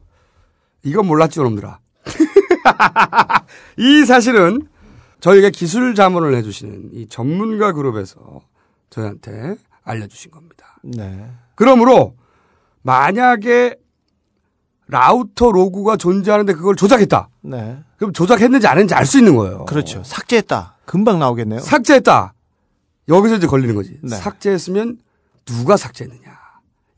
이건 0.84 1.06
몰랐지 1.06 1.40
놈들아. 1.40 1.80
이 3.78 4.06
사실은 4.06 4.68
저희가 5.20 5.50
기술 5.52 5.96
자문을 5.96 6.36
해주시는 6.36 6.90
이 6.94 7.08
전문가 7.08 7.72
그룹에서 7.72 8.42
저희한테 8.90 9.56
알려주신 9.84 10.32
겁니다. 10.32 10.78
네. 10.82 11.30
그러므로 11.56 12.16
만약에 12.82 13.76
라우터 14.88 15.52
로고가 15.52 15.98
존재하는데 15.98 16.54
그걸 16.54 16.76
조작했다. 16.76 17.30
네. 17.42 17.78
그럼 17.98 18.14
조작했는지 18.14 18.68
안 18.68 18.78
했는지 18.78 18.94
알 18.94 19.06
수 19.06 19.18
있는 19.18 19.36
거예요. 19.36 19.66
그렇죠. 19.66 20.04
삭제했다. 20.04 20.78
금방 20.86 21.20
나오겠네요. 21.20 21.60
삭제했다. 21.62 22.34
여기서 23.10 23.36
이제 23.36 23.48
걸리는 23.48 23.76
거지. 23.76 23.98
네. 24.02 24.16
삭제했으면 24.16 24.98
누가 25.46 25.78
삭제했느냐. 25.78 26.22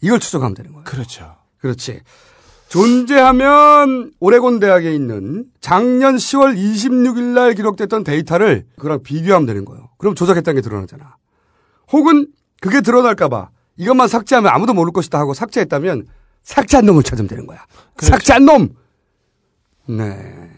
이걸 0.01 0.19
추적하면 0.19 0.53
되는 0.53 0.71
거예요. 0.71 0.83
그렇죠. 0.83 1.35
그렇지. 1.59 2.01
존재하면 2.67 4.11
오레곤 4.19 4.59
대학에 4.59 4.93
있는 4.93 5.45
작년 5.61 6.15
10월 6.15 6.57
26일 6.57 7.21
날 7.33 7.53
기록됐던 7.53 8.03
데이터를 8.03 8.65
그랑 8.77 9.01
비교하면 9.03 9.45
되는 9.45 9.65
거예요. 9.65 9.89
그럼 9.97 10.15
조작했다는 10.15 10.61
게 10.61 10.67
드러나잖아. 10.67 11.15
혹은 11.91 12.27
그게 12.61 12.81
드러날까 12.81 13.29
봐 13.29 13.49
이것만 13.77 14.07
삭제하면 14.07 14.51
아무도 14.51 14.73
모를 14.73 14.91
것이다 14.91 15.19
하고 15.19 15.33
삭제했다면 15.33 16.07
삭제한 16.45 16.85
놈을 16.85 17.03
찾으면 17.03 17.27
되는 17.27 17.45
거야. 17.45 17.65
그렇죠. 17.95 18.11
삭제한 18.13 18.45
놈! 18.45 18.75
네. 19.87 20.51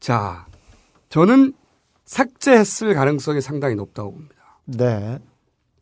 자, 0.00 0.46
저는 1.08 1.54
삭제했을 2.04 2.94
가능성이 2.94 3.40
상당히 3.40 3.74
높다고 3.76 4.12
봅니다. 4.12 4.34
네. 4.66 5.18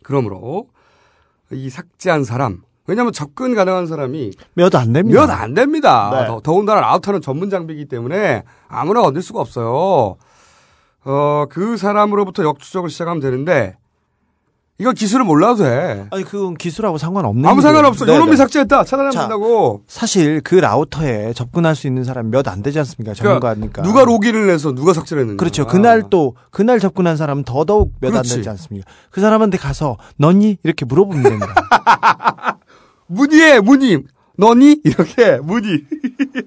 그러므로 0.03 0.69
이 1.51 1.69
삭제한 1.71 2.25
사람, 2.25 2.63
왜냐하면 2.87 3.13
접근 3.13 3.55
가능한 3.55 3.87
사람이 3.87 4.33
몇 4.55 4.75
안 4.77 4.93
됩니다. 4.93 5.27
몇 5.27 5.31
안 5.31 5.55
됩니다. 5.55 6.11
네. 6.13 6.27
더, 6.27 6.41
더군다나 6.41 6.81
라우터는 6.83 7.21
전문 7.21 7.51
장비이기 7.51 7.87
때문에 7.87 8.45
아무나 8.69 9.01
얻을 9.03 9.23
수가 9.23 9.41
없어요. 9.41 10.17
어, 11.05 11.47
그 11.49 11.77
사람으로부터 11.77 12.43
역추적을 12.45 12.91
시작하면 12.91 13.21
되는데 13.21 13.77
이거 14.79 14.93
기술을 14.93 15.25
몰라도 15.25 15.65
돼. 15.65 16.07
아니 16.11 16.23
그건 16.23 16.55
기술하고 16.55 16.99
상관없는 16.99 17.49
아무 17.49 17.63
상관없어. 17.63 18.07
요놈이 18.07 18.27
네네. 18.27 18.37
삭제했다. 18.37 18.85
차단하면 18.85 19.13
자, 19.13 19.21
된다고. 19.23 19.83
사실 19.87 20.43
그 20.43 20.57
라우터에 20.57 21.33
접근할 21.33 21.75
수 21.75 21.87
있는 21.87 22.05
사람이 22.05 22.29
몇안 22.31 22.63
되지 22.63 22.79
않습니까? 22.81 23.15
전문가니까. 23.15 23.83
누가 23.83 24.05
로기를 24.05 24.47
내서 24.49 24.73
누가 24.73 24.93
삭제를 24.93 25.23
했느냐. 25.23 25.37
그렇죠. 25.39 25.67
그날 25.67 26.05
또 26.11 26.37
그날 26.51 26.79
접근한 26.79 27.17
사람은 27.17 27.45
더더욱 27.45 27.93
몇 28.01 28.15
안. 28.15 28.23
되지 28.23 28.47
않습니까? 28.49 28.91
그 29.11 29.21
사람한테 29.23 29.57
가서 29.57 29.97
너니 30.19 30.59
이렇게 30.63 30.85
물어보면 30.85 31.23
됩니다. 31.23 31.55
문의해, 33.07 33.61
문의. 33.61 34.03
너니? 34.37 34.81
이렇게, 34.85 35.39
문의. 35.39 35.85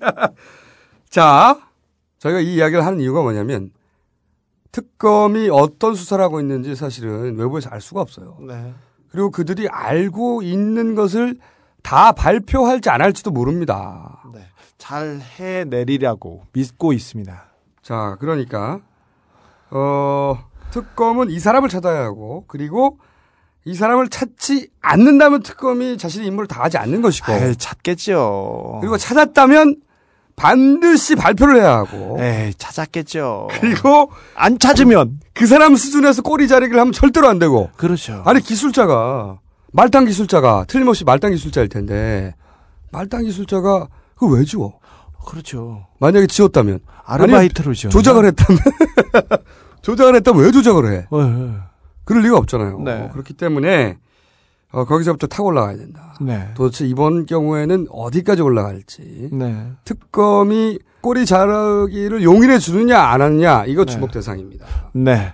자, 1.09 1.57
저희가 2.19 2.39
이 2.41 2.55
이야기를 2.55 2.85
하는 2.85 2.99
이유가 2.99 3.21
뭐냐면, 3.21 3.71
특검이 4.71 5.49
어떤 5.49 5.95
수사를 5.95 6.23
하고 6.23 6.39
있는지 6.39 6.75
사실은 6.75 7.37
외부에서 7.37 7.69
알 7.71 7.81
수가 7.81 8.01
없어요. 8.01 8.37
네. 8.47 8.73
그리고 9.11 9.31
그들이 9.31 9.67
알고 9.67 10.43
있는 10.43 10.95
것을 10.95 11.37
다 11.81 12.11
발표할지 12.11 12.89
안 12.89 13.01
할지도 13.01 13.31
모릅니다. 13.31 14.21
잘 14.77 15.19
해내리라고 15.19 16.43
믿고 16.53 16.93
있습니다. 16.93 17.45
자, 17.81 18.17
그러니까, 18.19 18.79
어, 19.71 20.39
특검은 20.71 21.29
이 21.29 21.39
사람을 21.39 21.69
찾아야 21.69 22.03
하고, 22.03 22.45
그리고 22.47 22.99
이 23.65 23.73
사람을 23.73 24.09
찾지 24.09 24.69
않는다면 24.81 25.43
특검이 25.43 25.97
자신의 25.97 26.27
임무를 26.27 26.47
다하지 26.47 26.77
않는 26.77 27.01
것이고, 27.01 27.31
아유, 27.31 27.55
찾겠죠. 27.55 28.77
그리고 28.81 28.97
찾았다면 28.97 29.81
반드시 30.39 31.15
발표를 31.15 31.57
해야 31.57 31.75
하고, 31.77 32.17
에이, 32.19 32.53
찾았겠죠. 32.57 33.49
그리고 33.59 34.09
안 34.35 34.57
찾으면 34.57 35.19
그 35.33 35.45
사람 35.45 35.75
수준에서 35.75 36.21
꼬리 36.21 36.47
자르기를 36.47 36.79
하면 36.79 36.93
절대로 36.93 37.27
안 37.27 37.39
되고, 37.39 37.69
그렇죠. 37.75 38.23
아니 38.25 38.39
기술자가 38.41 39.39
말단 39.73 40.05
기술자가 40.05 40.65
틀림없이 40.67 41.03
말단 41.03 41.31
기술자일 41.31 41.67
텐데 41.69 42.33
말단 42.91 43.23
기술자가 43.25 43.87
그걸 44.15 44.39
왜 44.39 44.45
지워? 44.45 44.79
그렇죠. 45.27 45.85
만약에 45.99 46.27
지웠다면 46.27 46.79
아르바이트로 47.05 47.73
지웠나? 47.73 47.91
조작을 47.91 48.25
했다면 48.25 48.59
조작을 49.83 50.15
했다면 50.15 50.43
왜 50.43 50.51
조작을 50.51 50.91
해? 50.91 51.05
네. 51.11 51.53
그럴 52.05 52.23
리가 52.23 52.37
없잖아요. 52.37 52.79
네. 52.79 53.09
그렇기 53.11 53.33
때문에 53.33 53.97
어, 54.71 54.85
거기서부터 54.85 55.27
타고 55.27 55.49
올라가야 55.49 55.77
된다. 55.77 56.15
네. 56.21 56.49
도대체 56.55 56.85
이번 56.85 57.25
경우에는 57.25 57.87
어디까지 57.89 58.41
올라갈지 58.41 59.29
네. 59.31 59.71
특검이 59.83 60.79
꼬리 61.01 61.25
자르기를 61.25 62.23
용인해 62.23 62.59
주느냐 62.59 62.99
안 62.99 63.21
하느냐 63.21 63.65
이거 63.65 63.85
네. 63.85 63.91
주목 63.91 64.11
대상입니다. 64.11 64.65
네. 64.93 65.33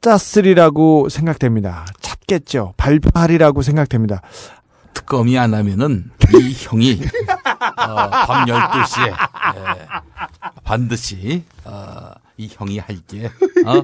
찾았으리라고 0.00 1.08
생각됩니다. 1.08 1.84
찾겠죠. 2.00 2.74
발표하리라고 2.76 3.62
생각됩니다. 3.62 4.22
특검이 4.96 5.38
안 5.38 5.52
하면은 5.52 6.10
이 6.40 6.54
형이 6.56 7.00
어, 7.76 8.10
밤 8.26 8.46
12시에 8.46 9.08
예, 9.08 9.86
반드시 10.64 11.44
어, 11.64 12.12
이 12.38 12.48
형이 12.50 12.78
할게. 12.78 13.26
어? 13.66 13.82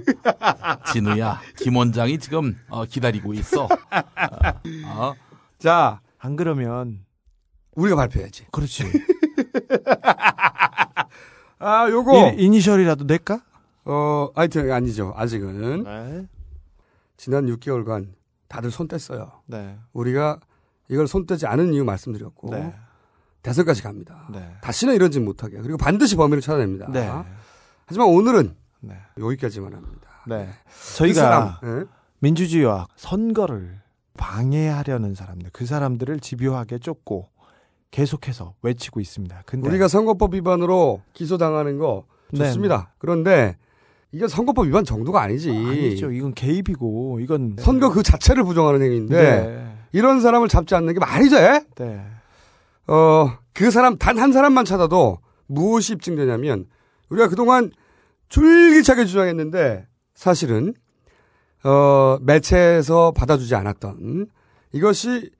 진우야, 0.90 1.38
김 1.58 1.76
원장이 1.76 2.18
지금 2.18 2.58
어, 2.70 2.86
기다리고 2.86 3.34
있어. 3.34 3.64
어, 3.64 3.68
어? 4.86 5.14
자, 5.58 6.00
안 6.18 6.36
그러면 6.36 7.04
우리가 7.74 7.96
발표해야지. 7.96 8.46
그렇지. 8.50 8.84
아, 11.58 11.88
요거 11.90 12.36
이, 12.38 12.48
니셜이라도 12.48 13.04
낼까? 13.04 13.42
어, 13.84 14.30
하여튼 14.34 14.72
아니죠. 14.72 15.12
아직은 15.14 15.84
네. 15.84 16.26
지난 17.18 17.46
6개월간 17.46 18.08
다들 18.48 18.70
손 18.70 18.88
뗐어요. 18.88 19.30
네. 19.46 19.76
우리가 19.92 20.40
이걸 20.92 21.08
손 21.08 21.26
떼지 21.26 21.46
않은 21.46 21.72
이유 21.72 21.84
말씀드렸고 21.84 22.50
네. 22.50 22.74
대선까지 23.42 23.82
갑니다. 23.82 24.28
네. 24.30 24.46
다시는 24.60 24.94
이러지 24.94 25.20
못하게 25.20 25.56
그리고 25.58 25.78
반드시 25.78 26.16
범인을 26.16 26.42
찾아냅니다. 26.42 26.88
네. 26.92 27.10
하지만 27.86 28.08
오늘은 28.08 28.54
네. 28.80 28.96
여기까지만 29.18 29.72
합니다. 29.72 30.08
네. 30.26 30.50
그 30.66 30.96
저희가 30.98 31.20
사람, 31.20 31.80
예? 31.80 31.84
민주주의와 32.20 32.86
선거를 32.96 33.80
방해하려는 34.18 35.14
사람들, 35.14 35.50
그 35.52 35.64
사람들을 35.66 36.20
집요하게 36.20 36.78
쫓고 36.78 37.30
계속해서 37.90 38.54
외치고 38.62 39.00
있습니다. 39.00 39.42
근데 39.46 39.68
우리가 39.68 39.88
선거법 39.88 40.34
위반으로 40.34 41.02
기소당하는 41.14 41.78
거 41.78 42.04
네. 42.30 42.44
좋습니다. 42.44 42.92
그런데 42.98 43.56
이게 44.12 44.28
선거법 44.28 44.66
위반 44.66 44.84
정도가 44.84 45.22
아니지. 45.22 45.50
아니죠. 45.50 46.12
이건 46.12 46.34
개입이고 46.34 47.20
이건 47.20 47.56
선거 47.58 47.90
그 47.90 48.02
자체를 48.02 48.44
부정하는 48.44 48.82
행위인데 48.82 49.16
네. 49.16 49.72
이런 49.92 50.20
사람을 50.20 50.48
잡지 50.48 50.74
않는 50.74 50.94
게 50.94 51.00
말이 51.00 51.28
돼? 51.28 51.64
네. 51.76 52.06
어, 52.86 53.30
그 53.52 53.70
사람 53.70 53.96
단 53.98 54.18
한 54.18 54.32
사람만 54.32 54.64
찾아도 54.64 55.18
무엇이 55.46 55.92
입증되냐면 55.94 56.66
우리가 57.10 57.28
그동안 57.28 57.70
줄기차게 58.28 59.04
주장했는데 59.04 59.86
사실은 60.14 60.74
어, 61.64 62.18
매체에서 62.22 63.12
받아주지 63.12 63.54
않았던 63.54 64.26
이것이 64.72 65.30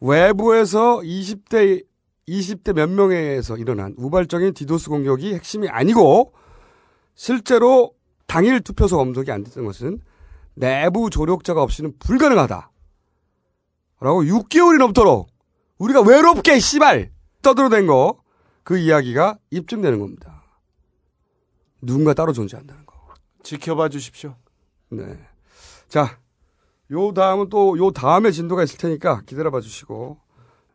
외부에서 0.00 1.00
20대 1.00 1.84
20대 2.28 2.72
몇 2.74 2.88
명에서 2.90 3.56
일어난 3.56 3.94
우발적인 3.96 4.54
디도스 4.54 4.88
공격이 4.88 5.34
핵심이 5.34 5.68
아니고 5.68 6.32
실제로 7.14 7.92
당일 8.26 8.60
투표소 8.60 8.96
검색이 8.96 9.30
안 9.30 9.44
됐던 9.44 9.64
것은 9.64 10.00
내부 10.54 11.10
조력자가 11.10 11.62
없이는 11.62 11.94
불가능하다. 11.98 12.70
라고 14.00 14.22
6개월이 14.22 14.78
넘도록 14.78 15.28
우리가 15.78 16.02
외롭게 16.02 16.58
씨발 16.58 17.10
떠들어댄 17.42 17.86
거 17.86 18.26
그 18.66 18.76
이야기가 18.76 19.38
입증되는 19.52 20.00
겁니다. 20.00 20.42
누군가 21.80 22.14
따로 22.14 22.32
존재한다는 22.32 22.84
거. 22.84 23.14
지켜봐 23.44 23.90
주십시오. 23.90 24.34
네. 24.90 25.20
자, 25.88 26.18
요 26.90 27.12
다음은 27.12 27.48
또 27.48 27.76
요 27.78 27.92
다음에 27.92 28.32
진도가 28.32 28.64
있을 28.64 28.76
테니까 28.78 29.20
기다려봐 29.24 29.60
주시고 29.60 30.18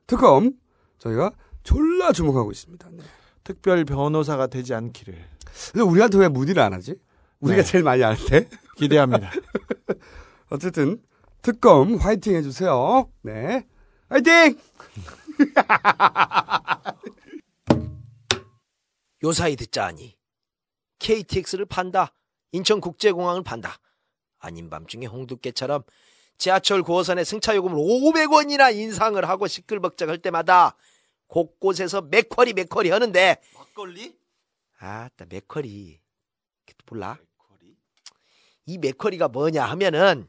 특검 0.08 0.54
저희가 1.00 1.32
졸라 1.64 2.14
주목하고 2.14 2.50
있습니다. 2.52 2.88
네. 2.92 3.04
특별 3.44 3.84
변호사가 3.84 4.48
되지 4.48 4.74
않기를 4.74 5.14
근데 5.74 5.84
우리한테 5.84 6.18
왜 6.18 6.30
문의를 6.30 6.64
안 6.64 6.72
하지? 6.72 6.96
우리가 7.42 7.62
네. 7.62 7.68
제일 7.68 7.84
많이 7.84 8.04
하는데. 8.04 8.48
기대합니다. 8.78 9.32
어쨌든 10.50 11.02
특검 11.42 11.96
화이팅 11.96 12.36
해주세요. 12.36 13.12
네, 13.24 13.68
화이팅! 14.10 14.60
요사이 19.24 19.56
듣자하니 19.56 20.18
KTX를 21.00 21.66
판다. 21.66 22.14
인천국제공항을 22.52 23.44
판다. 23.44 23.78
아닌 24.40 24.70
밤중에 24.70 25.06
홍두깨처럼 25.06 25.84
지하철 26.38 26.82
9호선의 26.82 27.24
승차요금을 27.26 27.78
500원이나 27.78 28.76
인상을 28.76 29.24
하고 29.30 29.48
시끌벅적할 29.48 30.18
때마다 30.20 30.76
곳곳에서 31.28 32.02
맥커리 32.02 32.54
맥커리 32.54 32.90
하는데 32.90 33.38
막걸리? 33.54 34.18
아따 34.80 35.26
맥커리 35.30 36.02
몰라? 36.92 37.18
이 38.66 38.78
맥커리가 38.78 39.30
뭐냐 39.30 39.66
하면은 39.66 40.28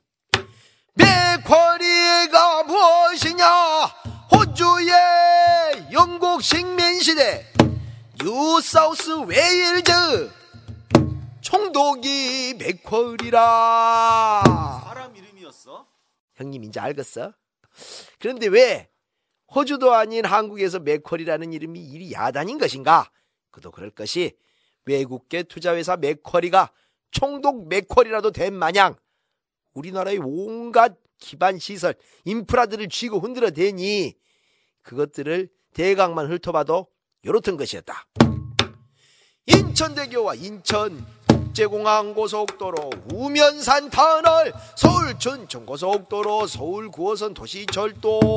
맥커리가 0.94 2.64
무엇이냐 2.64 3.84
호주의 4.30 4.92
영국 5.92 6.42
식민시대 6.42 7.46
뉴사우스 8.22 9.10
웨일즈 9.20 10.30
총독이 11.40 12.54
맥쿼리라 12.58 14.42
사람 14.84 15.16
이름이었어? 15.16 15.86
형님 16.34 16.64
이제 16.64 16.78
알겠어? 16.78 17.32
그런데 18.18 18.46
왜 18.48 18.88
호주도 19.54 19.94
아닌 19.94 20.24
한국에서 20.24 20.78
맥쿼리라는 20.78 21.52
이름이 21.52 21.80
이리 21.80 22.12
야단인 22.12 22.58
것인가? 22.58 23.10
그도 23.50 23.70
그럴 23.70 23.90
것이 23.90 24.36
외국계 24.84 25.44
투자회사 25.44 25.96
맥쿼리가 25.96 26.70
총독 27.10 27.68
맥쿼리라도 27.68 28.30
된 28.30 28.54
마냥 28.54 28.96
우리나라의 29.74 30.18
온갖 30.22 30.94
기반 31.18 31.58
시설, 31.58 31.94
인프라들을 32.24 32.88
쥐고 32.88 33.20
흔들어 33.20 33.50
대니 33.50 34.14
그것들을 34.82 35.48
대강만 35.74 36.30
훑어봐도 36.30 36.88
요렇던 37.24 37.56
것이었다. 37.56 38.06
인천대교와 39.46 40.34
인천 40.34 41.06
국제공항 41.28 42.14
고속도로, 42.14 42.90
우면산 43.12 43.90
터널, 43.90 44.52
서울 44.76 45.18
춘천 45.18 45.66
고속도로, 45.66 46.46
서울 46.46 46.90
9호선 46.90 47.34
도시철도, 47.34 48.28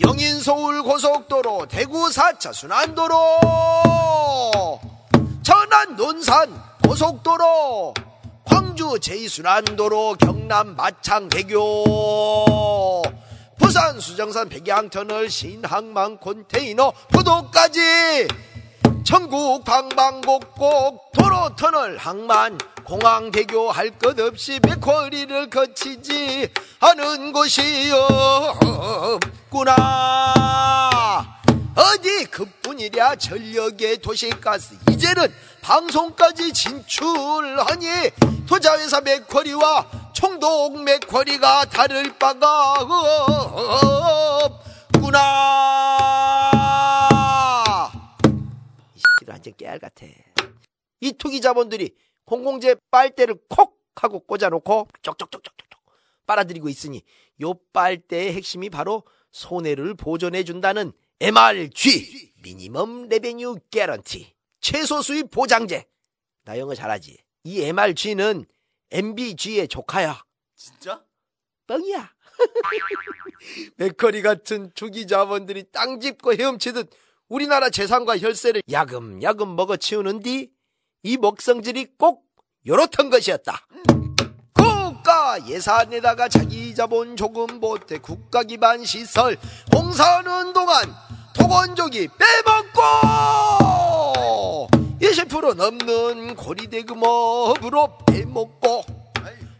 영인 0.00 0.40
서울 0.40 0.82
고속도로, 0.82 1.66
대구 1.68 2.08
4차 2.08 2.54
순환도로, 2.54 3.14
천안 5.42 5.96
논산 5.96 6.50
고속도로, 6.86 7.94
광주 8.50 8.84
제2순환도로, 9.00 10.18
경남 10.18 10.76
마창 10.76 11.28
대교, 11.28 13.02
부산 13.58 14.00
수정산 14.00 14.48
백양터널, 14.48 15.30
신항만 15.30 16.18
컨테이너, 16.20 16.92
포도까지. 17.12 18.28
전국 19.04 19.64
방방곡곡 19.64 21.12
도로 21.12 21.54
터널 21.56 21.96
항만 21.96 22.58
공항대교 22.84 23.70
할 23.70 23.90
것 23.98 24.18
없이 24.20 24.60
맥커리를 24.62 25.50
거치지 25.50 26.48
않은 26.80 27.32
곳이 27.32 27.90
없구나 29.50 30.90
어디 31.80 32.26
그뿐이랴 32.26 33.16
전력의 33.16 33.98
도시가스 33.98 34.76
이제는 34.90 35.32
방송까지 35.62 36.52
진출하니 36.52 37.86
투자회사 38.46 39.00
맥커리와 39.00 40.12
총독 40.12 40.82
맥커리가 40.82 41.64
다를 41.66 42.18
바가 42.18 42.82
없구나 44.92 45.40
이 48.94 49.00
새끼들 49.00 49.32
완전 49.32 49.54
깨알 49.56 49.78
같아. 49.78 50.04
이 51.00 51.12
투기 51.12 51.40
자본들이 51.40 51.94
공공재 52.26 52.76
빨대를 52.90 53.36
콕 53.48 53.80
하고 53.94 54.20
꽂아놓고 54.20 54.88
쪽쪽쪽쪽쪽 55.00 55.80
빨아들이고 56.26 56.68
있으니 56.68 57.02
요 57.42 57.54
빨대의 57.72 58.34
핵심이 58.34 58.68
바로 58.68 59.02
손해를 59.32 59.94
보존해준다는 59.94 60.92
MRG 61.20 62.32
미니멈 62.42 63.08
레베뉴 63.08 63.56
개런티 63.70 64.32
최소 64.60 65.02
수입 65.02 65.30
보장제 65.30 65.84
나 66.44 66.58
영어 66.58 66.74
잘하지 66.74 67.18
이 67.44 67.62
MRG는 67.62 68.46
MBG의 68.90 69.68
조카야 69.68 70.22
진짜? 70.56 71.04
뻥이야 71.66 72.10
맥커리 73.76 74.22
같은 74.22 74.70
투기 74.74 75.06
자본들이 75.06 75.64
땅 75.72 76.00
짚고 76.00 76.34
헤엄치듯 76.34 76.90
우리나라 77.28 77.70
재산과 77.70 78.18
혈세를 78.18 78.62
야금야금 78.70 79.56
먹어치우는 79.56 80.20
뒤 80.20 80.50
이 81.02 81.16
먹성질이 81.16 81.86
꼭 81.96 82.26
요렇던 82.66 83.08
것이었다. 83.10 83.66
국가 84.52 85.46
예산에다가 85.46 86.28
자기 86.28 86.74
자본 86.74 87.16
조금 87.16 87.58
보태 87.58 87.98
국가 87.98 88.42
기반 88.42 88.84
시설 88.84 89.38
공사하는 89.72 90.52
동안 90.52 90.94
토건족이 91.34 92.08
빼먹고! 92.18 92.80
20% 95.00 95.54
넘는 95.54 96.36
고리대금업으로 96.36 97.98
빼먹고 98.06 98.84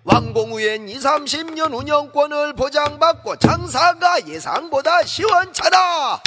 완공후엔 0.04 0.88
2, 0.88 0.98
30년 0.98 1.76
운영권을 1.76 2.54
보장받고 2.54 3.36
장사가 3.36 4.26
예상보다 4.26 5.04
시원찮아! 5.04 6.20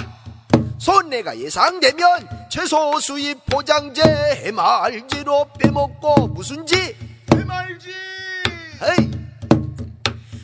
손해가 0.78 1.38
예상되면 1.38 2.48
최소 2.50 3.00
수입 3.00 3.46
보장제 3.46 4.02
해말지로 4.44 5.48
빼먹고 5.60 6.28
무슨지? 6.28 6.96
해말지! 7.34 7.90
에이! 8.84 9.12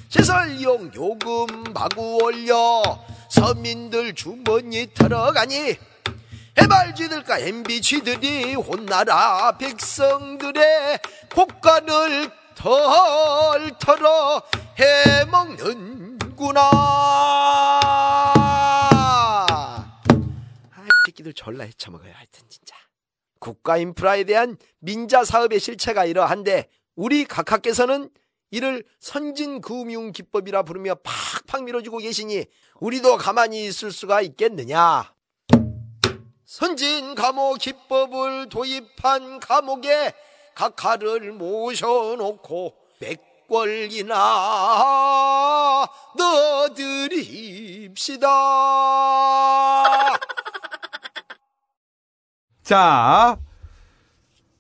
시설 0.10 0.52
이용 0.52 0.90
요금 0.96 1.46
마구 1.74 2.18
올려 2.24 2.82
서민들 3.30 4.14
주머니 4.16 4.94
털어가니 4.94 5.78
해발쥐들과 6.60 7.40
MB쥐들이 7.40 8.56
혼나라 8.56 9.58
백성들의 9.58 11.00
국간을 11.34 12.32
털털어 12.56 14.42
해먹는구나 14.78 16.70
놈들 21.30 21.34
졸라 21.34 21.64
헤쳐먹어요. 21.64 22.12
하여튼 22.14 22.44
진짜. 22.50 22.76
국가 23.40 23.78
인프라에 23.78 24.26
대한 24.26 24.58
민자 24.80 25.24
사업의 25.24 25.60
실체가 25.60 26.06
이러한데 26.06 26.68
우리 26.96 27.24
각하께서는 27.24 28.10
이를 28.52 28.84
선진금융 29.00 30.12
기법이라 30.12 30.64
부르며 30.64 30.96
팍팍 30.96 31.66
밀어주고 31.66 32.00
계시니 32.00 32.46
우리도 32.80 33.18
가만히 33.18 33.66
있을 33.66 33.92
수가 33.92 34.22
있겠느냐. 34.22 35.14
선진 36.46 37.14
감옥 37.14 37.60
기법을 37.60 38.50
도입한 38.50 39.40
감옥에 39.40 40.14
각하를 40.56 41.32
모셔놓고 41.34 42.74
백월이나 43.00 44.16
넣어드립시다. 46.18 48.28
자, 52.64 53.38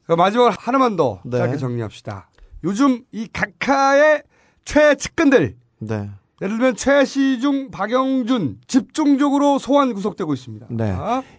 그 0.06 0.14
마지막으로 0.14 0.54
하나만 0.58 0.96
더 0.96 1.22
네. 1.26 1.40
짧게 1.40 1.58
정리합시다. 1.58 2.29
요즘 2.64 3.04
이 3.12 3.28
각하의 3.32 4.24
최측근들, 4.66 5.56
네. 5.80 6.10
예를 6.42 6.58
들면 6.58 6.76
최시중, 6.76 7.72
박영준 7.72 8.60
집중적으로 8.68 9.60
소환 9.60 9.94
구속되고 9.94 10.34
있습니다. 10.34 10.68
네. 10.70 10.96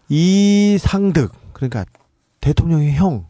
이상득 0.09 1.33
그러니까 1.53 1.85
대통령의 2.41 2.95
형 2.95 3.27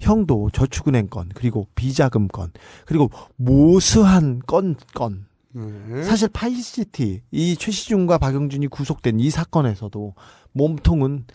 형도 0.00 0.50
저축은행 0.50 1.06
건 1.06 1.28
그리고 1.34 1.68
비자금 1.74 2.26
건 2.28 2.50
그리고 2.86 3.10
모스한 3.36 4.40
건 4.46 4.76
건. 4.94 5.26
네. 5.54 6.02
사실 6.02 6.28
파이시티 6.28 7.22
이 7.30 7.56
최시중과 7.56 8.18
박영준이 8.18 8.68
구속된 8.68 9.20
이 9.20 9.30
사건에서도 9.30 10.14
몸통은 10.52 11.26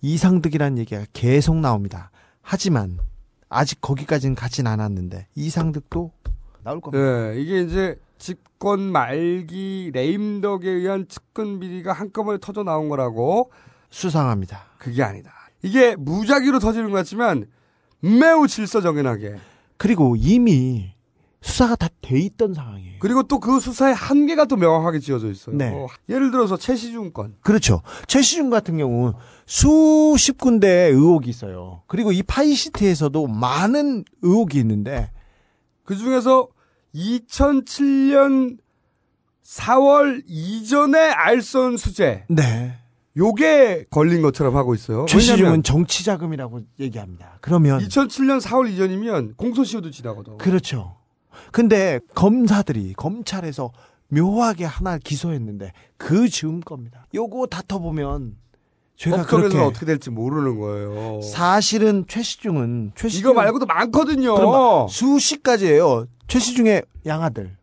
이상득이라는 0.00 0.78
얘기가 0.78 1.04
계속 1.12 1.56
나옵니다. 1.56 2.10
하지만 2.40 2.98
아직 3.48 3.80
거기까지는 3.80 4.34
가진 4.34 4.66
않았는데 4.66 5.26
이상득도 5.34 6.12
나올 6.62 6.80
겁니다. 6.80 7.04
네, 7.04 7.40
이게 7.40 7.62
이제 7.62 7.98
집권 8.18 8.80
말기 8.80 9.90
레임덕에 9.94 10.68
의한 10.68 11.06
측근 11.08 11.60
비리가 11.60 11.92
한꺼번에 11.92 12.38
터져 12.40 12.62
나온 12.62 12.88
거라고 12.88 13.50
수상합니다. 13.90 14.64
그게 14.78 15.02
아니다. 15.02 15.32
이게 15.62 15.96
무작위로 15.96 16.58
터지는 16.58 16.90
것 16.90 16.96
같지만 16.96 17.46
매우 18.00 18.46
질서정연하게. 18.46 19.36
그리고 19.76 20.14
이미 20.16 20.94
수사가 21.40 21.76
다 21.76 21.88
돼 22.00 22.18
있던 22.20 22.54
상황이에요. 22.54 22.96
그리고 23.00 23.22
또 23.22 23.38
그 23.38 23.60
수사의 23.60 23.94
한계가 23.94 24.46
또 24.46 24.56
명확하게 24.56 24.98
지어져 24.98 25.30
있어요. 25.30 25.56
네. 25.56 25.68
어, 25.72 25.86
예를 26.08 26.30
들어서 26.30 26.56
최시중 26.56 27.12
건. 27.12 27.36
그렇죠. 27.42 27.82
최시중 28.06 28.50
같은 28.50 28.76
경우 28.78 29.12
수십 29.46 30.38
군데 30.38 30.86
의혹이 30.88 31.28
있어요. 31.30 31.82
그리고 31.86 32.12
이 32.12 32.22
파이시티에서도 32.22 33.26
많은 33.28 34.04
의혹이 34.22 34.58
있는데 34.58 35.10
그 35.84 35.96
중에서 35.96 36.48
2007년 36.94 38.58
4월 39.44 40.22
이전에 40.26 40.98
알선 40.98 41.76
수재. 41.76 42.24
네. 42.28 42.74
요게 43.16 43.86
걸린 43.90 44.22
것처럼 44.22 44.56
하고 44.56 44.74
있어요. 44.74 45.06
최시중은 45.08 45.62
정치 45.64 46.04
자금이라고 46.04 46.60
얘기합니다. 46.78 47.38
그러면 47.40 47.80
2007년 47.80 48.40
4월 48.40 48.70
이전이면 48.70 49.34
공소시효도 49.36 49.90
지나거든. 49.90 50.36
그렇죠. 50.38 50.97
근데 51.52 52.00
검사들이 52.14 52.94
검찰에서 52.94 53.72
묘하게 54.08 54.64
하나 54.64 54.98
기소했는데 54.98 55.72
그 55.96 56.28
즈음 56.28 56.60
겁니다. 56.60 57.06
요거 57.14 57.46
다퉈보면 57.46 58.36
제가 58.96 59.18
법정에서는 59.18 59.50
그렇게 59.50 59.64
어떻게 59.64 59.86
될지 59.86 60.10
모르는 60.10 60.58
거예요. 60.58 61.20
사실은 61.22 62.04
최시중은 62.08 62.92
최시중 62.96 63.30
이거 63.30 63.34
말고도 63.34 63.66
많거든요. 63.66 64.88
수십 64.88 65.42
가지예요. 65.42 66.06
최시중의 66.26 66.82
양아들. 67.06 67.56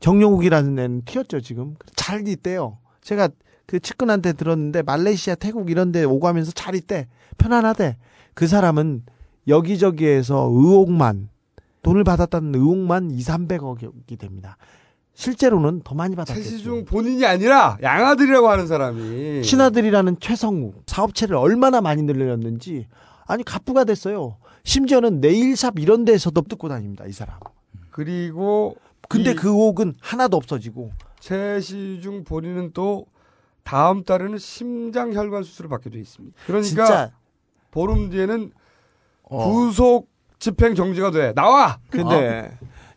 정용욱이라는 0.00 0.78
애는 0.78 1.02
튀었죠, 1.04 1.40
지금. 1.40 1.76
잘 1.96 2.26
있대요. 2.28 2.78
제가 3.00 3.28
그 3.66 3.80
측근한테 3.80 4.34
들었는데 4.34 4.82
말레이시아, 4.82 5.36
태국 5.36 5.70
이런 5.70 5.90
데 5.92 6.04
오고 6.04 6.28
하면서 6.28 6.52
잘 6.52 6.74
있대. 6.74 7.08
편안하대. 7.38 7.96
그 8.34 8.46
사람은 8.46 9.04
여기저기에서 9.48 10.48
의혹만 10.52 11.28
돈을 11.82 12.04
받았다는 12.04 12.54
의혹만 12.54 13.10
2, 13.10 13.18
300억이 13.18 14.18
됩니다. 14.18 14.56
실제로는 15.14 15.82
더 15.84 15.94
많이 15.94 16.16
받았겠죠. 16.16 16.48
최시중 16.48 16.84
본인이 16.84 17.26
아니라 17.26 17.76
양아들이라고 17.82 18.48
하는 18.48 18.66
사람이 18.66 19.42
신하들이라는 19.44 20.16
최성욱 20.20 20.84
사업체를 20.86 21.36
얼마나 21.36 21.80
많이 21.80 22.02
늘렸는지 22.02 22.86
아니 23.26 23.44
갑부가 23.44 23.84
됐어요. 23.84 24.38
심지어는 24.64 25.20
네일샵 25.20 25.78
이런 25.78 26.04
데에서도 26.04 26.40
뜯고 26.42 26.68
다닙니다. 26.68 27.04
이 27.06 27.12
사람. 27.12 27.38
그리고 27.90 28.76
근데 29.08 29.32
이그 29.32 29.48
의혹은 29.48 29.94
하나도 30.00 30.36
없어지고 30.36 30.92
최시중 31.20 32.24
본인은 32.24 32.70
또 32.72 33.06
다음 33.64 34.04
달에는 34.04 34.38
심장 34.38 35.12
혈관 35.12 35.42
수술을 35.42 35.68
받게 35.68 35.90
돼 35.90 35.98
있습니다. 35.98 36.36
그러니까 36.46 37.10
보름 37.70 38.08
뒤에는 38.10 38.50
어. 39.24 39.50
구속 39.50 40.11
집행 40.42 40.74
정지가 40.74 41.12
돼. 41.12 41.32
나와. 41.34 41.78
근데 41.88 42.50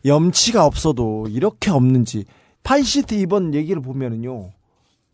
염치가 0.04 0.66
없어도 0.66 1.28
이렇게 1.30 1.70
없는지 1.70 2.24
파이시티 2.64 3.20
이번 3.20 3.54
얘기를 3.54 3.80
보면은요. 3.80 4.50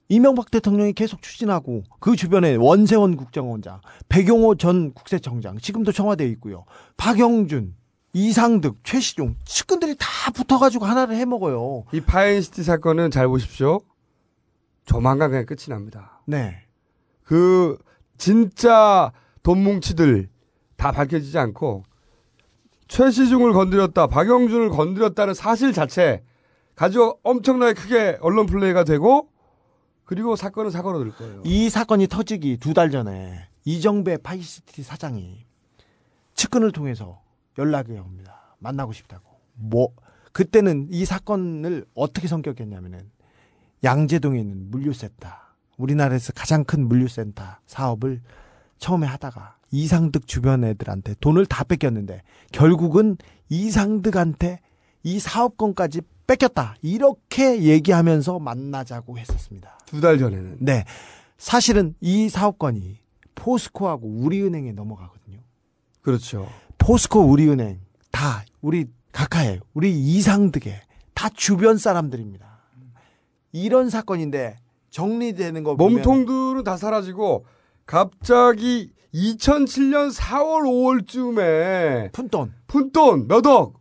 이명박 0.09 0.51
대통령이 0.51 0.95
계속 0.95 1.21
추진하고 1.21 1.83
그 2.01 2.17
주변에 2.17 2.57
원세훈 2.57 3.17
국정원장, 3.17 3.83
백용호 4.09 4.55
전 4.55 4.95
국세청장 4.95 5.59
지금도 5.59 5.93
청와대에 5.93 6.27
있고요. 6.29 6.65
박영준, 6.97 7.75
이상득, 8.15 8.79
최시중 8.83 9.37
측근들이 9.45 9.95
다 9.99 10.31
붙어가지고 10.33 10.87
하나를 10.87 11.17
해먹어요. 11.17 11.85
이 11.93 12.01
파이시티 12.01 12.63
사건은 12.63 13.11
잘 13.11 13.29
보십시오. 13.29 13.83
조만간 14.87 15.31
그냥 15.31 15.45
끝이 15.45 15.67
납니다. 15.69 16.23
네. 16.27 16.63
그 17.25 17.77
진짜 18.17 19.13
돈 19.43 19.63
뭉치들 19.63 20.31
다 20.77 20.93
밝혀지지 20.93 21.37
않고 21.39 21.85
최시중을 22.93 23.55
건드렸다, 23.55 24.07
박영준을 24.07 24.69
건드렸다는 24.69 25.33
사실 25.33 25.73
자체 25.73 26.23
가지고 26.75 27.19
엄청나게 27.23 27.73
크게 27.73 28.19
언론 28.21 28.45
플레이가 28.45 28.85
되고 28.85 29.31
그리고 30.05 30.37
사건은 30.37 30.71
사고로 30.71 31.03
될 31.03 31.15
거예요. 31.15 31.41
이 31.45 31.71
사건이 31.71 32.09
터지기 32.09 32.59
두 32.59 32.75
달 32.75 32.91
전에 32.91 33.49
이정배 33.65 34.19
파이시티 34.19 34.83
사장이 34.83 35.47
측근을 36.35 36.73
통해서 36.73 37.23
연락이 37.57 37.93
옵니다. 37.93 38.57
만나고 38.59 38.93
싶다고. 38.93 39.25
뭐 39.55 39.89
그때는 40.33 40.89
이 40.91 41.07
사건을 41.07 41.87
어떻게 41.95 42.29
성격했냐면은 42.29 43.11
양재동에 43.85 44.39
있는 44.39 44.71
물류센터, 44.71 45.29
우리나라에서 45.79 46.35
가장 46.35 46.65
큰 46.65 46.87
물류센터 46.89 47.43
사업을 47.67 48.21
처음에 48.77 49.07
하다가 49.07 49.57
이상득 49.73 50.27
주변 50.29 50.63
애들한테 50.65 51.15
돈을 51.21 51.47
다 51.47 51.65
뺏겼는데 51.65 52.23
결국은 52.53 53.17
이상득한테 53.49 54.61
이 55.03 55.19
사업권까지 55.19 56.03
뺏겼다. 56.27 56.77
이렇게 56.83 57.63
얘기하면서 57.65 58.39
만나자고 58.39 59.19
했었습니다. 59.19 59.79
두 59.87 60.01
달 60.01 60.19
전에는. 60.19 60.59
네. 60.61 60.85
사실은 61.39 61.95
이 62.01 62.29
사업권이 62.29 62.99
포스코하고 63.35 64.07
우리은행에 64.07 64.73
넘어가거든요. 64.73 65.41
그렇죠. 66.03 66.49
포스코 66.79 67.21
우리은행 67.23 67.81
다 68.13 68.45
우리 68.61 68.87
각하에 69.11 69.59
우리 69.75 69.91
이상득에 69.99 70.81
다 71.15 71.29
주변 71.31 71.79
사람들입니다. 71.79 72.47
이런 73.53 73.91
사건인데 73.91 74.59
정리되는 74.91 75.63
거 75.65 75.77
보면 75.77 75.95
몸통들은 75.95 76.65
다 76.65 76.77
사라지고 76.77 77.45
갑자기 77.87 78.93
2007년 79.15 80.15
4월 80.15 81.07
5월쯤에 81.07 82.13
푼돈 82.13 82.53
푼돈 82.67 83.29
몇억 83.29 83.75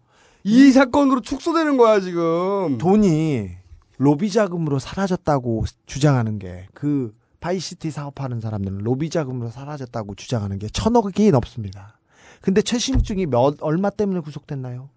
이 0.43 0.71
사건으로 0.71 1.21
축소되는 1.21 1.77
거야 1.77 1.99
지금. 1.99 2.77
돈이 2.77 3.49
로비 3.97 4.31
자금으로 4.31 4.79
사라졌다고 4.79 5.65
주장하는 5.85 6.39
게그 6.39 7.13
파이시티 7.39 7.91
사업하는 7.91 8.41
사람들은 8.41 8.79
로비 8.79 9.09
자금으로 9.09 9.49
사라졌다고 9.49 10.15
주장하는 10.15 10.59
게 10.59 10.67
천억이 10.69 11.31
넘습니다. 11.31 11.97
근데 12.41 12.61
최신중이 12.61 13.27
몇 13.27 13.57
얼마 13.61 13.89
때문에 13.91 14.19
구속됐나요? 14.21 14.89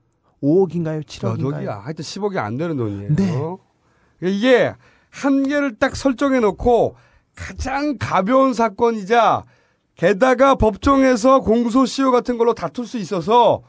5억인가요? 0.43 1.05
7억인가요? 1.05 1.43
몇 1.43 1.57
억이야. 1.57 1.75
하여튼 1.77 2.03
10억이 2.03 2.39
안 2.39 2.57
되는 2.57 2.77
돈이에요. 2.77 3.15
네. 3.15 3.57
이게 4.23 4.75
한계를 5.11 5.79
딱 5.79 5.95
설정해 5.95 6.41
놓고 6.41 6.97
가장 7.37 7.99
가벼운 7.99 8.55
사건이자 8.55 9.45
게다가 9.97 10.55
법정에서 10.57 11.41
공소시효 11.41 12.11
같은 12.11 12.37
걸로 12.39 12.55
다툴 12.55 12.87
수 12.87 12.99
있어서 12.99 13.63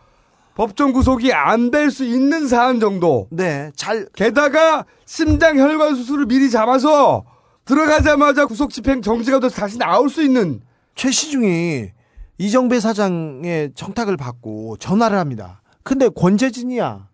법정 0.55 0.93
구속이 0.93 1.33
안 1.33 1.69
될 1.69 1.91
수 1.91 2.03
있는 2.05 2.47
사안 2.47 2.79
정도. 2.79 3.27
네, 3.29 3.71
잘. 3.75 4.07
게다가 4.15 4.85
심장 5.05 5.57
혈관 5.57 5.95
수술을 5.95 6.25
미리 6.25 6.49
잡아서 6.49 7.25
들어가자마자 7.65 8.45
구속 8.45 8.71
집행 8.71 9.01
정지가 9.01 9.39
돼서 9.39 9.55
다시 9.55 9.77
나올 9.77 10.09
수 10.09 10.23
있는 10.23 10.61
최시중이 10.95 11.89
이정배 12.37 12.79
사장의 12.79 13.71
청탁을 13.75 14.17
받고 14.17 14.77
전화를 14.77 15.17
합니다. 15.17 15.61
근데 15.83 16.09
권재진이야. 16.09 17.07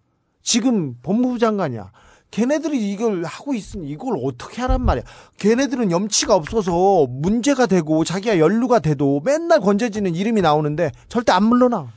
지금 0.43 0.95
법무부 1.03 1.39
장관이야. 1.39 1.91
걔네들이 2.31 2.91
이걸 2.91 3.23
하고 3.23 3.53
있으니 3.53 3.89
이걸 3.89 4.17
어떻게 4.23 4.61
하란 4.61 4.81
말이야. 4.81 5.03
걔네들은 5.37 5.91
염치가 5.91 6.33
없어서 6.33 7.05
문제가 7.09 7.65
되고 7.65 8.03
자기가 8.03 8.39
연루가 8.39 8.79
돼도 8.79 9.21
맨날 9.23 9.59
권재진은 9.59 10.15
이름이 10.15 10.41
나오는데 10.41 10.91
절대 11.09 11.33
안 11.33 11.43
물러나. 11.43 11.87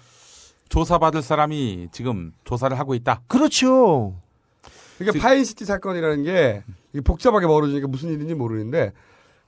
조사받을 0.69 1.23
사람이 1.23 1.89
지금 1.93 2.33
조사를 2.45 2.77
하고 2.79 2.95
있다. 2.95 3.23
그렇죠. 3.29 4.15
이게 5.01 5.17
파인시티 5.19 5.65
사건이라는 5.65 6.25
게 6.25 6.63
복잡하게 7.05 7.47
벌어지니까 7.47 7.87
무슨 7.87 8.11
일인지 8.11 8.35
모르는데 8.35 8.93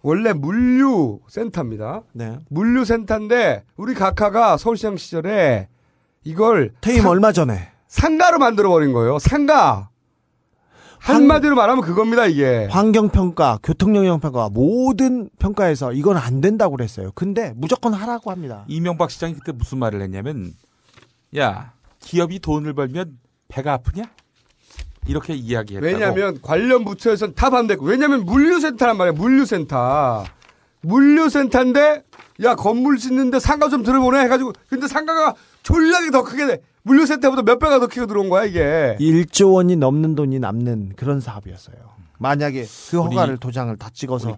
원래 0.02 0.32
물류 0.32 1.20
센터입니다. 1.28 2.02
네. 2.12 2.38
물류 2.48 2.84
센터인데 2.84 3.64
우리 3.76 3.94
각하가 3.94 4.56
서울시장 4.56 4.96
시절에 4.96 5.68
이걸 6.22 6.72
퇴임 6.80 7.06
얼마 7.06 7.32
전에 7.32 7.70
상가로 7.88 8.38
만들어 8.38 8.68
버린 8.68 8.92
거예요. 8.92 9.18
상가. 9.18 9.90
한마디로 11.14 11.54
말하면 11.54 11.84
그겁니다, 11.84 12.26
이게. 12.26 12.66
환경평가, 12.70 13.60
교통영향평가 13.62 14.48
모든 14.50 15.28
평가에서 15.38 15.92
이건 15.92 16.16
안 16.16 16.40
된다고 16.40 16.76
그랬어요. 16.76 17.12
근데 17.14 17.52
무조건 17.56 17.94
하라고 17.94 18.30
합니다. 18.30 18.64
이명박 18.68 19.10
시장이 19.10 19.34
그때 19.34 19.52
무슨 19.52 19.78
말을 19.78 20.02
했냐면 20.02 20.52
야 21.36 21.72
기업이 22.00 22.40
돈을 22.40 22.72
벌면 22.74 23.18
배가 23.48 23.74
아프냐? 23.74 24.04
이렇게 25.06 25.34
이야기했다고. 25.34 25.86
왜냐하면 25.86 26.38
관련 26.42 26.84
부처에서는 26.84 27.34
다 27.34 27.50
반대고 27.50 27.84
왜냐하면 27.84 28.24
물류센터란 28.24 28.96
말이야 28.96 29.12
물류센터 29.12 30.24
물류센터인데 30.80 32.02
야 32.42 32.54
건물 32.56 32.98
짓는데 32.98 33.38
상가 33.38 33.68
좀 33.68 33.84
들어보내 33.84 34.18
해가지고 34.20 34.52
근데 34.68 34.88
상가가 34.88 35.34
졸라게 35.62 36.10
더 36.10 36.24
크게 36.24 36.46
돼 36.46 36.60
물류센터보다 36.86 37.42
몇 37.42 37.58
배가 37.58 37.80
더 37.80 37.88
크게 37.88 38.06
들어온 38.06 38.28
거야 38.28 38.44
이게 38.44 38.96
1조 39.00 39.54
원이 39.54 39.74
넘는 39.76 40.14
돈이 40.14 40.38
남는 40.38 40.92
그런 40.96 41.20
사업이었어요. 41.20 41.76
만약에 42.18 42.64
그 42.90 42.96
우리- 42.98 43.14
허가를 43.16 43.36
도장을 43.38 43.76
다 43.76 43.90
찍어서 43.92 44.28
우리 44.30 44.36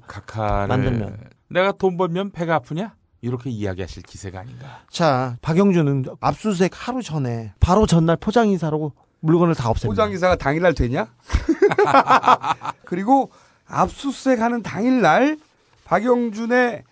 만들면 0.69 1.19
내가 1.49 1.73
돈 1.73 1.97
벌면 1.97 2.31
배가 2.31 2.57
아프냐? 2.57 2.95
이렇게 3.21 3.51
이야기하실 3.51 4.03
기세가 4.05 4.41
아닌가. 4.41 4.81
자 4.91 5.37
박영준은 5.43 6.07
압수수색 6.21 6.73
하루 6.75 7.03
전에 7.03 7.53
바로 7.61 7.87
전날 7.87 8.17
포장이사로 8.17 8.93
물건을 9.21 9.55
다 9.55 9.69
없앱니다. 9.69 9.89
포장기사가 9.93 10.37
당일날 10.37 10.75
되냐? 10.75 11.09
그리고 12.85 13.31
압수수색 13.67 14.41
하는 14.41 14.63
당일날 14.63 15.37
박영준의 15.85 16.85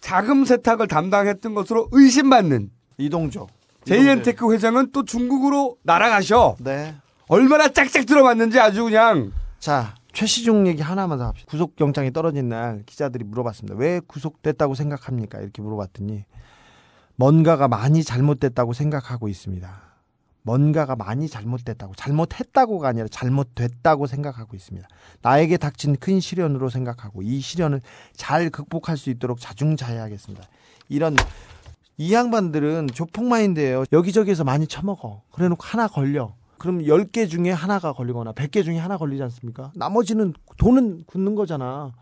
자금 0.00 0.44
세탁을 0.44 0.86
담당했던 0.88 1.54
것으로 1.54 1.88
의심받는 1.92 2.70
이동조 2.98 3.46
제이엔테크 3.84 4.52
회장은 4.52 4.92
또 4.92 5.04
중국으로 5.04 5.76
날아가셔. 5.82 6.56
네. 6.60 6.94
얼마나 7.28 7.68
짝짝 7.68 8.06
들어맞는지 8.06 8.58
아주 8.60 8.84
그냥 8.84 9.32
자 9.58 9.94
최시중 10.12 10.66
얘기 10.66 10.82
하나만 10.82 11.18
더 11.18 11.26
합시다. 11.26 11.50
구속영장이 11.50 12.12
떨어진 12.12 12.48
날 12.48 12.82
기자들이 12.84 13.24
물어봤습니다. 13.24 13.76
왜 13.76 14.00
구속됐다고 14.06 14.74
생각합니까? 14.74 15.40
이렇게 15.40 15.62
물어봤더니 15.62 16.24
뭔가가 17.16 17.68
많이 17.68 18.04
잘못됐다고 18.04 18.72
생각하고 18.72 19.28
있습니다. 19.28 19.92
뭔가가 20.42 20.96
많이 20.96 21.28
잘못됐다고 21.28 21.94
잘못했다고가 21.94 22.88
아니라 22.88 23.06
잘못됐다고 23.08 24.06
생각하고 24.06 24.56
있습니다. 24.56 24.88
나에게 25.22 25.56
닥친 25.56 25.96
큰 25.96 26.20
시련으로 26.20 26.68
생각하고 26.68 27.22
이 27.22 27.40
시련을 27.40 27.80
잘 28.14 28.50
극복할 28.50 28.96
수 28.96 29.08
있도록 29.10 29.40
자중자애하겠습니다. 29.40 30.44
이런 30.88 31.16
이 31.98 32.12
양반들은 32.12 32.88
조폭 32.94 33.26
마인드예요. 33.26 33.84
여기저기서 33.92 34.44
많이 34.44 34.66
처먹어. 34.66 35.22
그래놓고 35.30 35.62
하나 35.62 35.86
걸려. 35.88 36.34
그럼 36.58 36.78
10개 36.80 37.28
중에 37.28 37.50
하나가 37.50 37.92
걸리거나 37.92 38.32
100개 38.32 38.64
중에 38.64 38.78
하나 38.78 38.96
걸리지 38.96 39.22
않습니까? 39.24 39.72
나머지는 39.74 40.32
돈은 40.58 41.04
굳는 41.06 41.34
거잖아. 41.34 41.92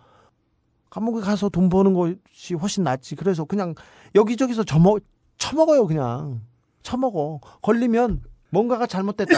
감옥에 0.90 1.20
가서 1.22 1.48
돈 1.48 1.68
버는 1.68 1.94
것이 1.94 2.54
훨씬 2.54 2.82
낫지. 2.84 3.16
그래서 3.16 3.44
그냥 3.44 3.74
여기저기서 4.14 4.64
처먹, 4.64 5.00
처먹어요, 5.38 5.86
그냥. 5.86 6.42
처먹어. 6.82 7.40
걸리면 7.62 8.22
뭔가가 8.50 8.86
잘못됐다. 8.86 9.32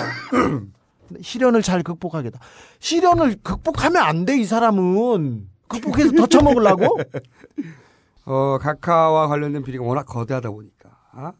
시련을 1.20 1.62
잘 1.62 1.82
극복하겠다. 1.82 2.38
시련을 2.78 3.36
극복하면 3.42 4.02
안 4.02 4.24
돼, 4.24 4.38
이 4.38 4.44
사람은. 4.44 5.48
극복해서 5.68 6.12
더 6.12 6.26
처먹으려고? 6.26 6.98
어, 8.24 8.58
각하와 8.58 9.28
관련된 9.28 9.62
비리가 9.62 9.84
워낙 9.84 10.04
거대하다 10.04 10.50
보니까 10.50 10.90
아? 11.12 11.32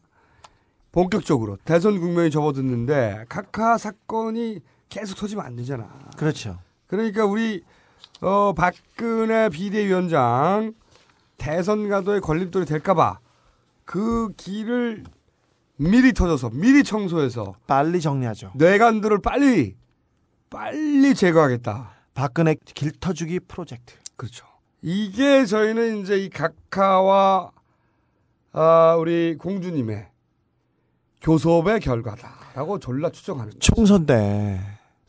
본격적으로 0.91 1.57
대선 1.65 1.99
국면이 1.99 2.29
접어들는데 2.29 3.25
각하 3.29 3.77
사건이 3.77 4.59
계속 4.89 5.15
터지면 5.15 5.45
안 5.45 5.55
되잖아. 5.55 5.89
그렇죠. 6.17 6.59
그러니까 6.87 7.25
우리 7.25 7.63
어, 8.21 8.53
박근혜 8.53 9.49
비대위원장 9.49 10.73
대선 11.37 11.89
가도에 11.89 12.19
걸림돌이 12.19 12.65
될까봐 12.65 13.19
그 13.85 14.31
길을 14.37 15.03
미리 15.77 16.13
터져서 16.13 16.51
미리 16.53 16.83
청소해서 16.83 17.55
빨리 17.65 17.99
정리하죠. 17.99 18.51
뇌관들을 18.55 19.21
빨리 19.21 19.75
빨리 20.49 21.15
제거하겠다. 21.15 21.91
박근혜 22.13 22.55
길터주기 22.75 23.39
프로젝트. 23.41 23.95
그렇죠. 24.15 24.45
이게 24.85 25.45
저희는 25.45 25.99
이제 26.01 26.17
이 26.17 26.29
각하와 26.29 27.51
아, 28.51 28.95
우리 28.99 29.35
공주님의 29.37 30.07
교섭의 31.21 31.79
결과다라고 31.79 32.79
졸라 32.79 33.09
추정하는 33.09 33.53
거죠. 33.53 33.59
총선 33.73 34.05
때 34.05 34.59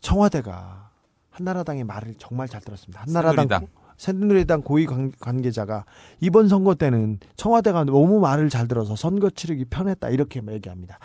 청와대가 0.00 0.90
한나라당의 1.30 1.82
말을 1.84 2.14
정말 2.18 2.48
잘 2.48 2.60
들었습니다. 2.60 3.00
한나라당 3.00 3.48
새누리당. 3.48 3.66
새누리당 3.96 4.62
고위 4.62 4.86
관- 4.86 5.12
관계자가 5.18 5.84
이번 6.20 6.48
선거 6.48 6.76
때는 6.76 7.18
청와대가 7.36 7.82
너무 7.82 8.20
말을 8.20 8.48
잘 8.50 8.68
들어서 8.68 8.94
선거 8.94 9.28
치르기 9.28 9.64
편했다 9.66 10.08
이렇게 10.10 10.40
얘기합니다. 10.48 10.98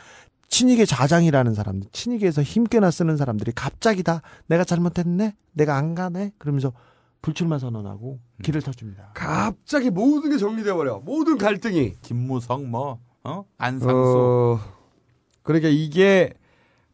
친이계 0.47 0.85
좌장이라는 0.85 1.53
사람들, 1.55 1.89
친이계에서 1.91 2.41
힘께나 2.43 2.89
쓰는 2.91 3.17
사람들이 3.17 3.51
갑자기 3.53 4.01
다 4.03 4.21
내가 4.47 4.63
잘못했네, 4.63 5.35
내가 5.53 5.75
안 5.75 5.93
가네, 5.93 6.31
그러면서 6.39 6.71
불출마 7.21 7.59
선언하고 7.59 8.19
길을 8.43 8.61
터줍니다. 8.61 9.11
갑자기 9.13 9.89
모든 9.89 10.31
게 10.31 10.37
정리돼 10.37 10.73
버려. 10.73 10.99
모든 10.99 11.37
갈등이. 11.37 11.95
김무성 12.01 12.69
뭐 12.69 12.99
어? 13.23 13.45
안상수 13.57 13.95
어, 13.95 14.59
그러니까 15.43 15.67
이게 15.69 16.33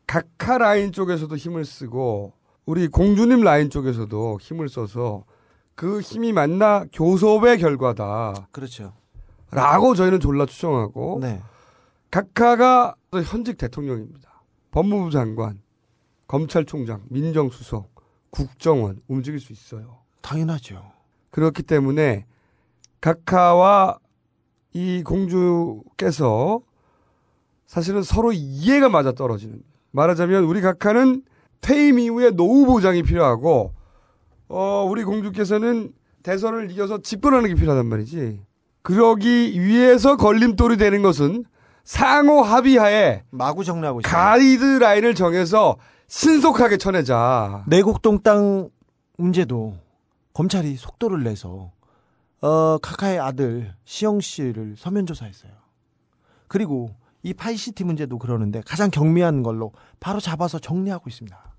각하 0.08 0.58
라인 0.58 0.92
쪽에서도 0.92 1.36
힘을 1.36 1.66
쓰고 1.66 2.34
우리 2.66 2.88
공주님 2.88 3.42
라인 3.42 3.70
쪽에서도 3.70 4.40
힘을 4.42 4.70
써서 4.70 5.26
그 5.76 6.02
힘이 6.02 6.34
만나 6.34 6.86
교섭의 6.92 7.60
결과다. 7.60 8.48
그렇죠. 8.52 8.94
라고 9.52 9.94
저희는 9.94 10.20
졸라 10.20 10.46
추정하고 10.46 11.20
네. 11.22 11.42
각하가 12.10 12.96
현직 13.12 13.58
대통령입니다. 13.58 14.44
법무부 14.72 15.12
장관, 15.12 15.62
검찰총장, 16.28 17.04
민정수석, 17.10 17.94
국정원 18.30 19.02
움직일 19.08 19.40
수 19.40 19.54
있어요. 19.54 20.05
당연하죠. 20.26 20.92
그렇기 21.30 21.62
때문에 21.62 22.26
각하와 23.00 24.00
이 24.74 25.04
공주께서 25.04 26.62
사실은 27.68 28.02
서로 28.02 28.32
이해가 28.34 28.90
맞아 28.90 29.12
떨어지는. 29.12 29.62
말하자면 29.92 30.46
우리 30.46 30.62
각하는 30.62 31.24
퇴임 31.62 32.00
이후에 32.00 32.32
노후 32.32 32.66
보장이 32.66 33.04
필요하고 33.04 33.74
어 34.50 34.88
우리 34.90 35.04
공주께서는 35.04 35.94
대선을 36.24 36.72
이겨서 36.72 37.02
집권하는 37.02 37.50
게 37.50 37.56
필요하단 37.56 37.86
말이지. 37.86 38.42
그러기 38.82 39.60
위해서 39.62 40.18
걸림돌이 40.18 40.78
되는 40.78 41.02
것은 41.02 41.46
상호 41.84 42.42
합의하에 42.42 43.24
마구 43.30 43.64
정리하고 43.64 44.00
있습니다. 44.02 44.18
가이드라인을 44.18 45.14
정해서 45.16 45.78
신속하게 46.08 46.78
쳐내자. 46.78 47.64
내곡동 47.68 48.22
땅 48.22 48.70
문제도 49.18 49.85
검찰이 50.36 50.76
속도를 50.76 51.24
내서 51.24 51.72
어 52.42 52.78
각하의 52.78 53.20
아들 53.20 53.74
시영 53.86 54.20
씨를 54.20 54.76
서면 54.78 55.06
조사했어요. 55.06 55.52
그리고 56.48 56.94
이 57.24 57.34
파이시티 57.34 57.86
문제도 57.86 58.20
그러는데 58.20 58.62
가장 58.66 58.92
경미한 58.92 59.44
걸로 59.44 59.72
바로 60.00 60.20
잡아서 60.20 60.60
정리하고 60.60 61.10
있습니다. 61.10 61.56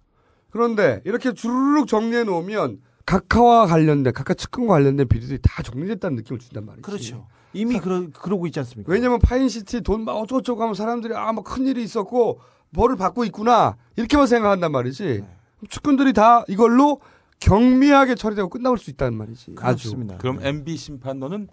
그런데 0.50 1.00
이렇게 1.04 1.32
주르륵 1.32 1.88
정리해 1.88 2.24
놓으면 2.24 2.82
각하와 3.06 3.66
관련된 3.66 4.12
각하 4.12 4.34
측근과 4.34 4.74
관련된 4.74 5.08
비리들이 5.08 5.38
다 5.42 5.62
정리됐다는 5.62 6.16
느낌을 6.16 6.38
준단 6.38 6.66
말이지. 6.66 6.82
그렇죠. 6.82 7.26
이미 7.54 7.80
그러, 7.80 8.06
그러고 8.12 8.46
있지 8.46 8.58
않습니까? 8.60 8.92
왜냐면 8.92 9.18
파이시티 9.20 9.80
돈막 9.80 10.14
어쩌고저쩌고 10.14 10.62
하면 10.62 10.74
사람들이 10.74 11.14
아, 11.14 11.32
뭐 11.32 11.42
큰일이 11.42 11.82
있었고 11.82 12.40
벌을 12.74 12.96
받고 12.96 13.24
있구나. 13.24 13.76
이렇게만 13.96 14.26
생각한단 14.26 14.70
말이지. 14.70 15.22
네. 15.22 15.36
측근들이 15.70 16.12
다 16.12 16.44
이걸로 16.48 17.00
경미하게 17.40 18.14
처리되고 18.14 18.48
끝나올 18.48 18.78
수 18.78 18.90
있다는 18.90 19.16
말이지. 19.16 19.54
아주. 19.58 19.88
그렇습니다. 19.90 20.16
그럼 20.18 20.38
MB 20.42 20.76
심판론은 20.76 21.48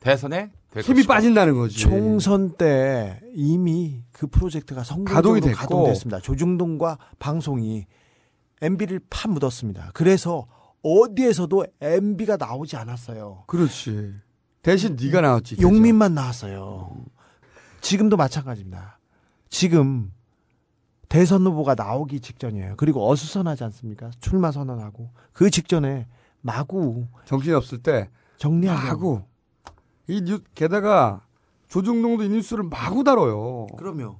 대선에 0.00 0.50
힘이 0.82 1.06
빠진다는 1.06 1.54
거지. 1.54 1.78
총선 1.78 2.56
때 2.56 3.20
이미 3.34 4.02
그 4.12 4.26
프로젝트가 4.26 4.82
가동이 4.82 5.04
성공적으로 5.06 5.40
됐고. 5.40 5.56
가동됐습니다. 5.56 6.20
조중동과 6.20 6.98
방송이 7.18 7.86
MB를 8.62 9.00
파 9.10 9.28
묻었습니다. 9.28 9.90
그래서 9.94 10.46
어디에서도 10.82 11.66
MB가 11.80 12.36
나오지 12.36 12.76
않았어요. 12.76 13.44
그렇지. 13.46 14.14
대신 14.62 14.96
네가 15.00 15.20
나왔지. 15.20 15.56
용민만 15.60 16.14
나왔어요. 16.14 16.96
지금도 17.80 18.16
마찬가지입니다. 18.16 18.98
지금 19.48 20.12
대선 21.10 21.44
후보가 21.44 21.74
나오기 21.74 22.20
직전이에요. 22.20 22.74
그리고 22.76 23.10
어수선하지 23.10 23.64
않습니까? 23.64 24.10
출마 24.20 24.52
선언하고 24.52 25.10
그 25.32 25.50
직전에 25.50 26.06
마구 26.40 27.08
정신 27.24 27.54
없을 27.54 27.78
때 27.78 28.08
정리하고 28.38 29.26
이 30.06 30.22
뉴, 30.22 30.38
게다가 30.54 31.26
조중동도 31.66 32.22
이 32.22 32.28
뉴스를 32.28 32.62
마구 32.62 33.02
다뤄요. 33.02 33.66
그럼요. 33.76 34.18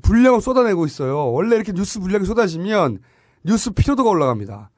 분량을 0.00 0.40
쏟아내고 0.40 0.86
있어요. 0.86 1.32
원래 1.32 1.56
이렇게 1.56 1.72
뉴스 1.72 1.98
분량이 1.98 2.24
쏟아지면 2.24 3.00
뉴스 3.44 3.72
피로도가 3.72 4.08
올라갑니다. 4.08 4.70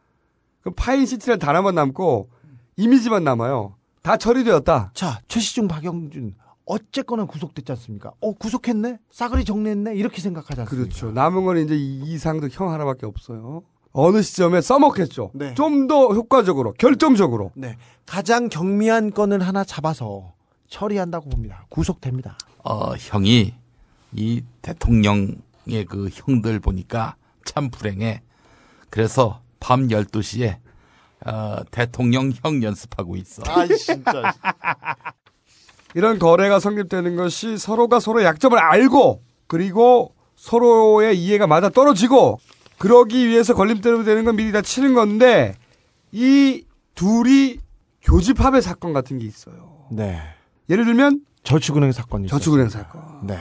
그럼 0.63 0.75
파이시티를 0.77 1.39
단어만 1.39 1.75
남고 1.75 2.31
이미지만 2.77 3.23
남아요. 3.23 3.77
다 4.03 4.17
처리되었다. 4.17 4.93
자, 4.95 5.21
최시중 5.29 5.69
박영준 5.69 6.37
어쨌거나 6.67 7.25
구속됐지 7.27 7.71
않습니까? 7.73 8.13
어, 8.21 8.33
구속했네? 8.33 8.99
싸그리 9.11 9.45
정리했네? 9.45 9.95
이렇게 9.97 10.21
생각하지 10.21 10.63
않습니까? 10.63 10.89
그렇죠. 10.89 11.11
남은 11.13 11.45
건 11.45 11.59
이제 11.59 11.77
이- 11.77 12.03
이상득 12.05 12.51
형 12.59 12.71
하나밖에 12.73 13.07
없어요. 13.07 13.63
어느 13.93 14.23
시점에 14.23 14.61
써먹겠죠. 14.61 15.31
네. 15.35 15.55
좀 15.55 15.87
더 15.87 16.09
효과적으로, 16.15 16.73
결정적으로. 16.73 17.53
네. 17.55 17.77
가장 18.07 18.49
경미한 18.49 19.11
건을 19.13 19.41
하나 19.47 19.63
잡아서 19.63 20.33
처리한다고 20.69 21.29
봅니다. 21.31 21.67
구속됩니다. 21.69 22.37
어, 22.65 22.95
형이 22.99 23.55
이 24.13 24.43
대통령의 24.63 25.85
그 25.89 26.09
형들 26.13 26.59
보니까 26.61 27.17
참 27.45 27.71
불행해. 27.71 28.23
그래서 28.91 29.43
밤 29.61 29.89
12시에 29.89 30.57
어, 31.27 31.57
대통령 31.71 32.33
형 32.43 32.63
연습하고 32.63 33.17
있어. 33.17 33.43
아, 33.47 33.67
진짜. 33.67 34.33
이런 35.95 36.19
거래가 36.19 36.59
성립되는 36.59 37.17
것이 37.17 37.57
서로가 37.57 38.01
서로 38.01 38.23
약점을 38.23 38.59
알고 38.59 39.23
그리고 39.47 40.15
서로의 40.35 41.19
이해가 41.19 41.47
맞아 41.47 41.69
떨어지고 41.69 42.39
그러기 42.79 43.29
위해서 43.29 43.55
걸림돌이 43.55 44.05
되는 44.05 44.25
건 44.25 44.37
미리 44.37 44.53
다 44.53 44.61
치는 44.61 44.95
건데 44.95 45.55
이 46.13 46.65
둘이 46.95 47.59
교집합의 48.03 48.63
사건 48.63 48.93
같은 48.93 49.19
게 49.19 49.25
있어요. 49.25 49.87
네. 49.91 50.21
예를 50.69 50.85
들면 50.85 51.21
저축은행 51.45 51.93
사건이 51.93 52.29
저축은행 52.29 52.67
있었습니다. 52.67 52.93
사건. 52.93 53.27
네. 53.27 53.39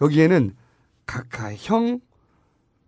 여기에는 0.00 0.54
각하의 1.06 1.56
형, 1.60 2.00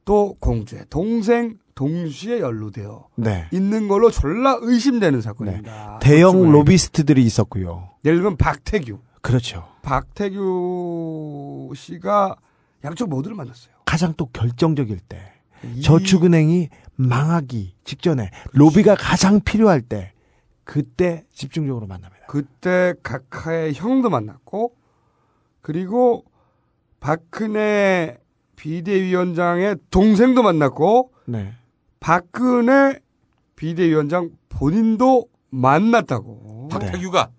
또 0.05 0.37
공주의 0.41 0.83
동생 0.91 1.59
동시에 1.75 2.41
연루되어 2.41 3.09
네. 3.17 3.49
있는 3.53 3.89
걸로 3.89 4.11
졸라 4.11 4.59
의심되는 4.61 5.21
사건입니다. 5.21 5.99
대형 6.01 6.33
저축은행. 6.33 6.53
로비스트들이 6.53 7.23
있었고요. 7.25 7.91
예를 8.05 8.19
들면 8.19 8.37
박태규. 8.37 8.99
그렇죠. 9.23 9.67
박태규 9.83 11.73
씨가 11.75 12.37
양쪽 12.85 13.09
모두를 13.09 13.37
만났어요. 13.37 13.75
가장 13.85 14.15
또 14.17 14.27
결정적일 14.27 15.01
때 15.01 15.33
저축은행이 15.83 16.69
망하기 16.97 17.75
직전에 17.85 18.31
로비가 18.53 18.95
가장 18.97 19.41
필요할 19.41 19.81
때 19.81 20.13
그때 20.65 21.25
집중적으로 21.33 21.87
만납니다. 21.87 22.27
그때 22.29 22.95
각하의 23.03 23.75
형도 23.75 24.11
만났고 24.11 24.75
그리고 25.61 26.25
박근혜 27.01 28.19
비대위원장의 28.57 29.77
동생도 29.91 30.43
만났고 30.43 31.11
네. 31.27 31.55
박근혜 32.05 33.01
비대위원장 33.56 34.32
본인도 34.51 35.26
만났다고. 35.48 36.68
박태규가 36.70 37.31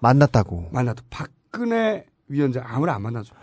만났다고. 0.00 0.70
만났다. 0.72 1.02
박근혜 1.10 2.06
위원장 2.28 2.64
아무나 2.66 2.94
안 2.94 3.02
만나죠. 3.02 3.34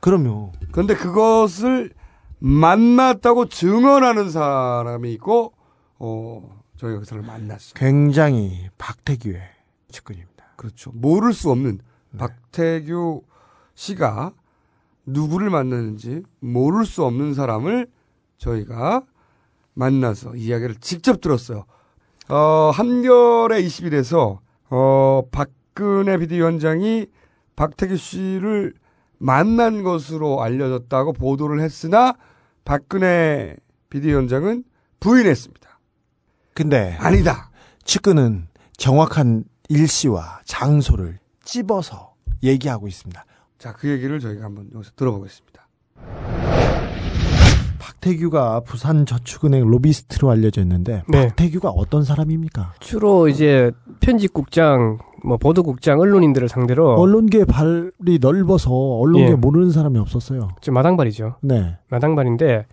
그럼요. 0.00 0.52
그런데 0.70 0.94
그것을 0.94 1.92
만났다고 2.38 3.50
증언하는 3.50 4.30
사람이 4.30 5.12
있고 5.12 5.52
어 5.98 6.62
저희가 6.78 7.00
그 7.00 7.04
사람을 7.04 7.28
만났어요. 7.28 7.74
굉장히 7.74 8.70
박태규의 8.78 9.42
측근입니다. 9.90 10.46
그렇죠. 10.56 10.92
모를 10.94 11.34
수 11.34 11.50
없는 11.50 11.78
네. 12.10 12.18
박태규 12.18 13.22
씨가 13.74 14.32
누구를 15.04 15.50
만났는지 15.50 16.22
모를 16.40 16.86
수 16.86 17.04
없는 17.04 17.34
사람을 17.34 17.86
저희가 18.38 19.02
만나서 19.74 20.36
이야기를 20.36 20.76
직접 20.76 21.20
들었어요. 21.20 21.64
어, 22.28 22.70
한겨레 22.74 23.62
20일에서 23.62 24.38
어, 24.70 25.22
박근혜 25.30 26.18
비대위원장이 26.18 27.06
박태규 27.56 27.96
씨를 27.96 28.74
만난 29.18 29.82
것으로 29.82 30.42
알려졌다고 30.42 31.12
보도를 31.12 31.60
했으나 31.60 32.14
박근혜 32.64 33.56
비대위원장은 33.90 34.64
부인했습니다. 35.00 35.78
근데 36.54 36.96
아니다. 36.98 37.50
측근은 37.84 38.48
정확한 38.76 39.44
일시와 39.68 40.40
장소를 40.44 41.18
찝어서 41.44 42.14
얘기하고 42.42 42.88
있습니다. 42.88 43.24
자, 43.58 43.72
그 43.72 43.88
얘기를 43.88 44.18
저희가 44.20 44.44
한번 44.44 44.70
여기서 44.74 44.92
들어보겠습니다. 44.96 45.68
박태규가 47.96 48.60
부산 48.60 49.04
저축은행 49.06 49.66
로비스트로 49.66 50.30
알려져 50.30 50.60
있는데 50.62 51.02
네. 51.08 51.28
박태규가 51.28 51.70
어떤 51.70 52.02
사람입니까? 52.04 52.72
주로 52.80 53.28
이제 53.28 53.70
편집국장, 54.00 54.98
뭐 55.24 55.36
보도국장, 55.36 56.00
언론인들을 56.00 56.48
상대로 56.48 56.94
언론계 56.94 57.44
발이 57.44 58.18
넓어서 58.20 58.70
언론계 58.72 59.30
예. 59.32 59.34
모르는 59.34 59.70
사람이 59.70 59.98
없었어요. 59.98 60.48
좀 60.60 60.74
마당발이죠. 60.74 61.36
네. 61.42 61.76
마당발인데 61.90 62.66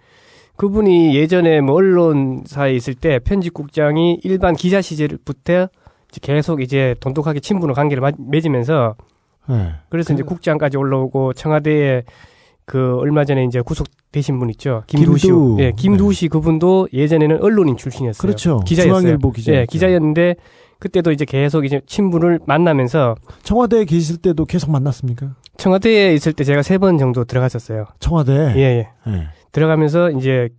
그분이 0.55 1.15
예전에 1.15 1.61
뭐 1.61 1.75
언론사에 1.75 2.73
있을 2.75 2.93
때 2.95 3.19
편집국장이 3.19 4.19
일반 4.23 4.55
기자 4.55 4.81
시절부터 4.81 5.69
이제 6.11 6.19
계속 6.21 6.61
이제 6.61 6.95
돈독하게 6.99 7.39
친분의 7.39 7.75
관계를 7.75 8.01
마- 8.01 8.11
맺으면서 8.17 8.95
네. 9.47 9.71
그래서 9.89 10.13
이제 10.13 10.23
국장까지 10.23 10.77
올라오고 10.77 11.33
청와대에 11.33 12.03
그 12.69 12.97
얼마 12.99 13.25
전에 13.25 13.45
이제 13.45 13.61
구속되신 13.61 14.37
분 14.37 14.51
있죠. 14.51 14.83
김두시. 14.85 15.25
김두. 15.25 15.57
예, 15.59 15.71
김두시 15.75 16.27
그분도 16.27 16.87
예전에는 16.93 17.41
언론인 17.41 17.75
출신이었어요. 17.77 18.21
그렇죠. 18.21 18.59
기자였어요. 18.59 18.99
중앙일보 18.99 19.31
기자였죠. 19.31 19.59
예, 19.61 19.65
기자였는데 19.65 20.35
그때도 20.77 21.11
이제 21.11 21.25
계속 21.25 21.65
이제 21.65 21.81
친분을 21.87 22.39
만나면서 22.45 23.15
청와대에 23.41 23.85
계실 23.85 24.17
때도 24.17 24.45
계속 24.45 24.69
만났습니까? 24.69 25.33
청와대에 25.57 26.13
있을 26.13 26.31
때 26.33 26.43
제가 26.43 26.61
세 26.61 26.77
번 26.77 26.99
정도 26.99 27.23
들어갔었어요. 27.25 27.87
청와대. 27.99 28.53
예, 28.55 28.61
예. 28.61 28.87
네. 29.09 29.23
들어가면서 29.51 30.11
이제 30.11 30.49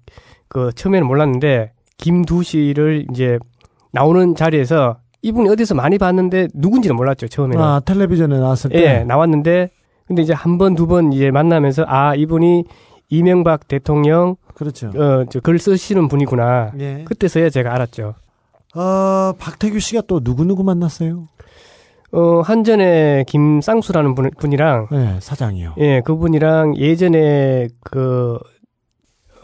그 0.48 0.72
처음에는 0.74 1.06
몰랐는데 1.06 1.70
김두시를 1.98 3.06
이제 3.12 3.38
나오는 3.92 4.34
자리에서 4.34 4.96
이분이 5.22 5.48
어디서 5.48 5.76
많이 5.76 5.96
봤는데 5.96 6.48
누군지는 6.54 6.96
몰랐죠 6.96 7.28
처음에는. 7.28 7.62
아 7.62 7.80
텔레비전에 7.84 8.36
나왔을 8.40 8.70
때. 8.70 8.82
예, 8.82 9.04
나왔는데 9.04 9.70
근데 10.10 10.22
이제 10.22 10.32
한 10.32 10.58
번 10.58 10.74
두 10.74 10.86
번 10.86 11.12
이제 11.12 11.30
만나면서 11.30 11.84
아 11.86 12.14
이분이 12.16 12.64
이명박 13.10 13.68
대통령 13.68 14.34
그렇죠. 14.54 14.90
어글 14.94 15.58
쓰시는 15.60 16.08
분이구나. 16.08 16.72
예. 16.80 17.04
그때서야 17.04 17.48
제가 17.50 17.72
알았죠. 17.74 18.14
어, 18.74 19.32
박태규 19.38 19.78
씨가 19.78 20.02
또 20.08 20.20
누구 20.20 20.44
누구 20.44 20.64
만났어요? 20.64 21.24
어 22.12 22.40
한전에 22.40 23.24
김쌍수라는 23.28 24.14
분, 24.16 24.30
분이랑 24.36 24.88
네, 24.90 25.18
사장이요. 25.20 25.74
예, 25.78 26.00
그분이랑 26.04 26.76
예전에 26.76 27.68
그 27.84 28.36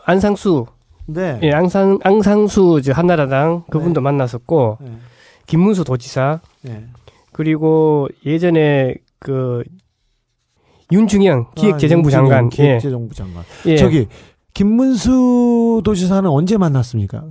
안상수 0.05 0.67
네. 1.07 1.39
예, 1.43 1.53
앙상 1.53 2.01
앙상수 2.03 2.83
저 2.85 2.93
한나라당 2.93 3.63
그분도 3.71 4.01
만났었고 4.01 4.79
네. 4.81 4.91
김문수 5.47 5.85
도지사 5.85 6.41
네. 6.63 6.87
그리고 7.33 8.09
예전에 8.25 8.95
그 9.21 9.63
윤중영 10.93 11.47
아, 11.51 11.55
기획재정부 11.55 12.09
윤준영 12.09 12.25
장관 12.29 12.49
기획재정부 12.49 13.15
장관. 13.15 13.43
예. 13.67 13.77
저기 13.77 14.07
김문수 14.55 15.83
도지사는 15.85 16.29
언제 16.31 16.57
만났습니까? 16.57 17.25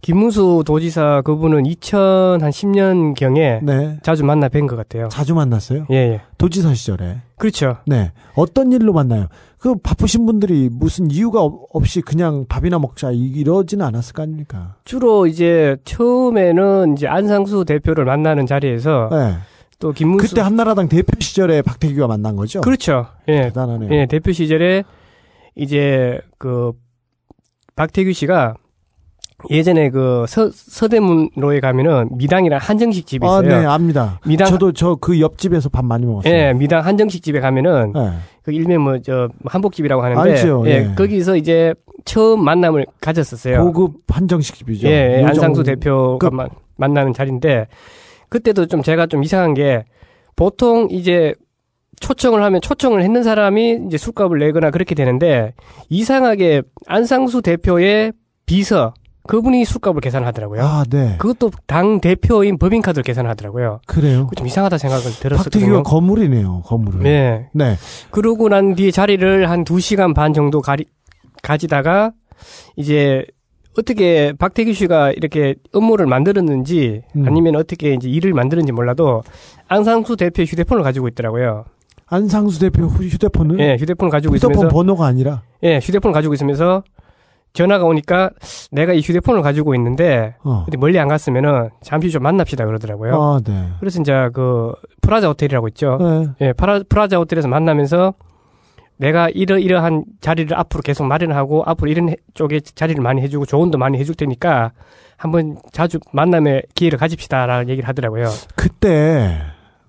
김문수 0.00 0.64
도지사 0.66 1.22
그분은 1.22 1.62
2010년 1.62 3.14
경에 3.14 3.60
네. 3.62 3.98
자주 4.02 4.24
만나 4.24 4.48
뵌 4.48 4.66
것 4.66 4.76
같아요. 4.76 5.08
자주 5.08 5.34
만났어요? 5.34 5.86
예, 5.90 5.94
예. 5.96 6.20
도지사 6.36 6.74
시절에. 6.74 7.18
그렇죠. 7.38 7.78
네. 7.86 8.12
어떤 8.34 8.72
일로 8.72 8.92
만나요? 8.92 9.28
그 9.58 9.74
바쁘신 9.76 10.26
분들이 10.26 10.68
무슨 10.70 11.10
이유가 11.10 11.40
없- 11.42 11.68
없이 11.72 12.02
그냥 12.02 12.44
밥이나 12.48 12.78
먹자 12.78 13.12
이- 13.12 13.18
이러지는 13.34 13.84
않았을 13.86 14.12
거 14.12 14.22
아닙니까? 14.22 14.74
주로 14.84 15.26
이제 15.26 15.76
처음에는 15.84 16.94
이제 16.96 17.06
안상수 17.08 17.64
대표를 17.64 18.04
만나는 18.04 18.46
자리에서 18.46 19.08
네. 19.10 19.34
또 19.84 19.92
김문수 19.92 20.30
그때 20.30 20.40
한나라당 20.40 20.88
대표 20.88 21.12
시절에 21.20 21.60
박태규가 21.60 22.06
만난 22.06 22.36
거죠? 22.36 22.62
그렇죠. 22.62 23.06
예. 23.28 23.42
대단하네요. 23.42 23.90
예, 23.92 24.06
대표 24.06 24.32
시절에 24.32 24.82
이제 25.56 26.18
그 26.38 26.72
박태규 27.76 28.14
씨가 28.14 28.54
예전에 29.50 29.90
그 29.90 30.24
서, 30.26 30.48
서대문로에 30.50 31.60
가면은 31.60 32.08
미당이랑 32.16 32.60
한정식 32.62 33.06
집이 33.06 33.26
아, 33.26 33.40
있어요. 33.42 33.60
네, 33.60 33.66
압니다. 33.66 34.20
미당 34.26 34.48
저도 34.48 34.72
저 34.72 34.96
그 35.02 35.20
옆집에서 35.20 35.68
밥 35.68 35.84
많이 35.84 36.06
먹었어요. 36.06 36.32
예, 36.32 36.54
미당 36.54 36.82
한정식 36.82 37.22
집에 37.22 37.40
가면은 37.40 37.92
네. 37.92 38.10
그 38.42 38.52
일명 38.52 38.84
뭐 38.84 38.98
저 39.00 39.28
한복집이라고 39.44 40.02
하는데 40.02 40.30
알죠, 40.30 40.62
예, 40.66 40.70
예. 40.70 40.94
거기서 40.94 41.36
이제 41.36 41.74
처음 42.06 42.42
만남을 42.42 42.86
가졌었어요. 43.02 43.62
고급 43.64 43.96
한정식 44.08 44.54
집이죠. 44.54 44.88
예, 44.88 45.18
예, 45.20 45.24
안상수 45.24 45.62
대표가 45.62 46.30
그- 46.30 46.34
마- 46.34 46.48
만나는 46.76 47.12
자리인데 47.12 47.66
그때도 48.34 48.66
좀 48.66 48.82
제가 48.82 49.06
좀 49.06 49.22
이상한 49.22 49.54
게 49.54 49.84
보통 50.34 50.88
이제 50.90 51.34
초청을 52.00 52.42
하면 52.42 52.60
초청을 52.60 53.00
했는 53.04 53.22
사람이 53.22 53.82
이제 53.86 53.96
술값을 53.96 54.40
내거나 54.40 54.72
그렇게 54.72 54.96
되는데 54.96 55.54
이상하게 55.88 56.62
안상수 56.88 57.42
대표의 57.42 58.12
비서 58.44 58.92
그분이 59.28 59.64
술값을 59.64 60.00
계산하더라고요. 60.00 60.62
아, 60.62 60.82
네. 60.90 61.14
그것도 61.18 61.52
당 61.68 62.00
대표인 62.00 62.58
법인카드를 62.58 63.04
계산하더라고요. 63.04 63.80
그래요. 63.86 64.28
좀 64.36 64.48
이상하다 64.48 64.78
생각을 64.78 65.04
박태규가 65.04 65.28
들었거든요. 65.28 65.82
거물이네요. 65.84 66.62
거물을. 66.66 67.04
네. 67.04 67.48
네. 67.54 67.76
그러고 68.10 68.48
난 68.48 68.74
뒤에 68.74 68.90
자리를 68.90 69.48
한 69.48 69.64
2시간 69.64 70.12
반 70.12 70.34
정도 70.34 70.60
가리, 70.60 70.86
가지다가 71.40 72.10
이제 72.74 73.24
어떻게 73.78 74.32
박태규 74.38 74.72
씨가 74.72 75.12
이렇게 75.12 75.54
업무를 75.72 76.06
만들었는지 76.06 77.02
음. 77.16 77.24
아니면 77.26 77.56
어떻게 77.56 77.94
이제 77.94 78.08
일을 78.08 78.32
만들었는지 78.32 78.72
몰라도 78.72 79.22
안상수 79.68 80.16
대표 80.16 80.42
휴대폰을 80.42 80.82
가지고 80.82 81.08
있더라고요. 81.08 81.64
안상수 82.06 82.60
대표 82.60 82.84
휴- 82.84 83.04
휴대폰을 83.04 83.58
예, 83.60 83.76
휴대폰을 83.78 84.10
가지고 84.10 84.34
휴대폰 84.36 84.52
있으면서 84.52 84.74
번호가 84.74 85.06
아니라 85.06 85.42
예, 85.62 85.78
휴대폰을 85.78 86.12
가지고 86.12 86.34
있으면서 86.34 86.84
전화가 87.54 87.84
오니까 87.84 88.30
내가 88.72 88.92
이 88.92 89.00
휴대폰을 89.00 89.42
가지고 89.42 89.74
있는데 89.76 90.34
어. 90.44 90.66
멀리 90.78 90.98
안 90.98 91.08
갔으면은 91.08 91.70
잠시 91.82 92.10
좀 92.10 92.22
만납시다 92.24 92.66
그러더라고요. 92.66 93.14
아, 93.14 93.40
네. 93.44 93.68
그래서 93.80 94.00
이제 94.00 94.12
그 94.32 94.72
프라자 95.00 95.28
호텔이라고 95.28 95.68
있죠. 95.68 95.98
네. 96.00 96.26
예, 96.48 96.52
프라, 96.52 96.80
프라자 96.88 97.16
호텔에서 97.18 97.46
만나면서 97.48 98.14
내가 98.96 99.28
이러 99.28 99.58
이러한 99.58 100.04
자리를 100.20 100.56
앞으로 100.56 100.82
계속 100.82 101.04
마련하고 101.04 101.62
앞으로 101.66 101.90
이런 101.90 102.10
해- 102.10 102.16
쪽에 102.34 102.60
자리를 102.60 103.02
많이 103.02 103.20
해주고 103.22 103.46
조언도 103.46 103.76
많이 103.78 103.98
해줄 103.98 104.14
테니까 104.14 104.72
한번 105.16 105.56
자주 105.72 105.98
만남의 106.12 106.62
기회를 106.74 106.98
가집시다라는 106.98 107.68
얘기를 107.68 107.88
하더라고요. 107.88 108.26
그때 108.56 109.38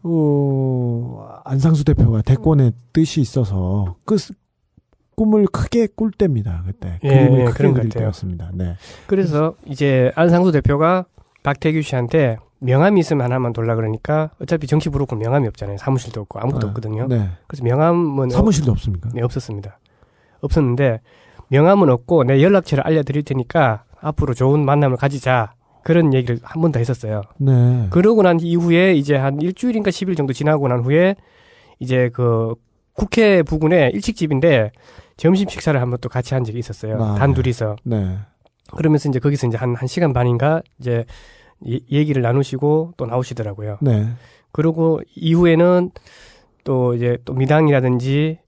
어, 0.03 1.39
안상수 1.43 1.83
대표가 1.83 2.21
대권의 2.21 2.73
뜻이 2.93 3.21
있어서 3.21 3.95
그 4.05 4.17
스- 4.17 4.33
꿈을 5.15 5.45
크게 5.47 5.87
꿀 5.95 6.11
때입니다. 6.11 6.63
그때 6.65 6.99
예, 7.03 7.07
그림을 7.09 7.39
예, 7.39 7.43
크게 7.45 7.57
그런 7.57 7.73
것 7.73 7.79
그릴. 7.81 7.89
때였습니다. 7.91 8.51
네. 8.53 8.75
그래서 9.07 9.55
이제 9.65 10.11
안상수 10.15 10.51
대표가 10.51 11.05
박태규 11.43 11.81
씨한테 11.83 12.37
명함이 12.59 12.99
있으면 12.99 13.23
하나만 13.25 13.53
돌라 13.53 13.75
그러니까 13.75 14.29
어차피 14.41 14.67
정치 14.67 14.89
부르고 14.89 15.15
명함이 15.15 15.47
없잖아요. 15.47 15.77
사무실도 15.77 16.21
없고 16.21 16.39
아무것도 16.39 16.67
아, 16.67 16.69
없거든요. 16.69 17.07
네. 17.07 17.29
그래서 17.47 17.63
명함은 17.63 18.29
사무실도 18.29 18.71
없습니까? 18.71 19.09
네, 19.13 19.21
없었습니다. 19.21 19.77
없었는데 20.41 21.01
명함은 21.49 21.89
없고 21.89 22.23
내 22.23 22.41
연락처를 22.41 22.85
알려드릴 22.85 23.23
테니까 23.23 23.83
앞으로 24.01 24.33
좋은 24.33 24.63
만남을 24.65 24.97
가지자 24.97 25.53
그런 25.83 26.13
얘기를 26.13 26.39
한 26.43 26.61
번 26.61 26.71
더 26.71 26.79
했었어요. 26.79 27.21
네. 27.37 27.87
그러고 27.91 28.23
난 28.23 28.39
이후에 28.39 28.93
이제 28.95 29.15
한 29.15 29.39
일주일인가 29.41 29.91
10일 29.91 30.17
정도 30.17 30.33
지나고 30.33 30.67
난 30.67 30.79
후에 30.83 31.15
이제 31.79 32.09
그 32.13 32.55
국회 32.93 33.43
부근에 33.43 33.91
일식집인데 33.93 34.71
점심 35.17 35.47
식사를 35.47 35.79
한번 35.79 35.99
또 36.01 36.09
같이 36.09 36.33
한 36.33 36.43
적이 36.43 36.59
있었어요. 36.59 37.03
아, 37.03 37.15
단 37.15 37.33
둘이서. 37.33 37.75
네. 37.83 38.17
그러면서 38.75 39.09
이제 39.09 39.19
거기서 39.19 39.47
이제 39.47 39.57
한, 39.57 39.75
한 39.75 39.87
시간 39.87 40.11
반인가 40.13 40.61
이제 40.79 41.05
이- 41.63 41.83
얘기를 41.91 42.21
나누시고 42.21 42.93
또 42.97 43.05
나오시더라고요. 43.05 43.77
네. 43.81 44.07
그리고 44.51 44.99
이후에는 45.15 45.91
또 46.63 46.93
이제 46.95 47.17
또 47.25 47.33
미당이라든지 47.33 48.39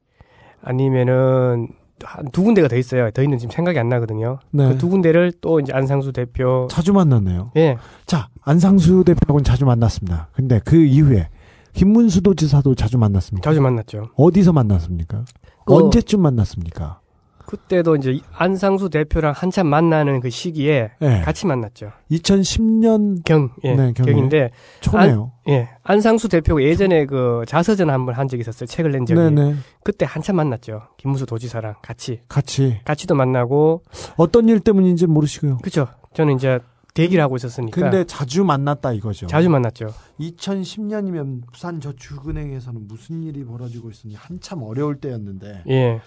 아니면은 0.62 1.70
한두 2.04 2.44
군데가 2.44 2.68
더 2.68 2.76
있어요. 2.76 3.10
더 3.12 3.24
있는 3.24 3.38
지금 3.40 3.52
생각이 3.52 3.80
안 3.80 3.90
나거든요. 3.90 4.40
네. 4.52 4.70
그 4.70 4.78
두 4.78 4.90
군데를 4.90 5.34
또 5.42 5.60
이제 5.60 5.74
안상수 5.74 6.12
대표 6.14 6.68
자주 6.70 6.94
만났네요. 6.94 7.52
예. 7.58 7.78
자, 8.06 8.28
안상수 8.42 9.04
대표하고는 9.04 9.44
자주 9.44 9.66
만났습니다. 9.66 10.30
근데 10.34 10.60
그 10.64 10.76
이후에 10.78 11.30
김문수 11.74 12.22
도지사도 12.22 12.76
자주 12.76 12.98
만났습니다. 12.98 13.48
자주 13.50 13.62
만났죠. 13.62 14.10
어디서 14.16 14.54
만났습니까? 14.54 15.26
그- 15.66 15.74
언제쯤 15.76 16.22
만났습니까? 16.22 17.00
그때도 17.48 17.96
이제 17.96 18.20
안상수 18.34 18.90
대표랑 18.90 19.34
한참 19.36 19.68
만나는 19.68 20.20
그 20.20 20.30
시기에 20.30 20.92
예. 21.02 21.22
같이 21.22 21.48
만났죠. 21.48 21.94
2010년 22.12 23.24
경, 23.24 23.52
예, 23.64 23.74
네. 23.74 23.94
경인데 23.94 24.52
초네요. 24.82 25.32
안, 25.48 25.52
예, 25.54 25.70
안상수 25.82 26.28
대표가 26.28 26.62
예전에 26.62 27.06
그 27.06 27.44
자서전 27.48 27.90
한 27.90 28.06
번 28.06 28.16
한 28.16 28.28
적이 28.28 28.42
있었어요. 28.42 28.68
책을 28.68 28.92
낸 28.92 29.06
적이. 29.06 29.22
네네. 29.22 29.56
그때 29.84 30.06
한참 30.06 30.36
만났죠. 30.36 30.82
김무수 30.98 31.26
도지사랑 31.26 31.76
같이. 31.82 32.20
같이 32.28 32.82
같이도 32.84 33.16
만나고. 33.16 33.82
어떤 34.18 34.50
일 34.50 34.60
때문인지 34.60 35.08
모르시고요. 35.08 35.60
그죠. 35.60 35.88
저는 36.16 36.36
이제 36.36 36.60
대기를 36.96 37.24
하고 37.24 37.38
있었으니까. 37.38 37.80
근데 37.80 38.04
자주 38.04 38.44
만났다 38.44 38.92
이거죠. 38.92 39.28
자주 39.28 39.50
만났죠. 39.50 39.88
2010년이면 40.20 41.44
부산 41.54 41.80
저축은행에서는 41.80 42.88
무슨 42.88 43.24
일이 43.24 43.46
벌어지고 43.46 43.90
있으니 43.90 44.16
한참 44.16 44.64
어려울 44.64 44.96
때였는데. 45.00 45.64
예. 45.70 46.02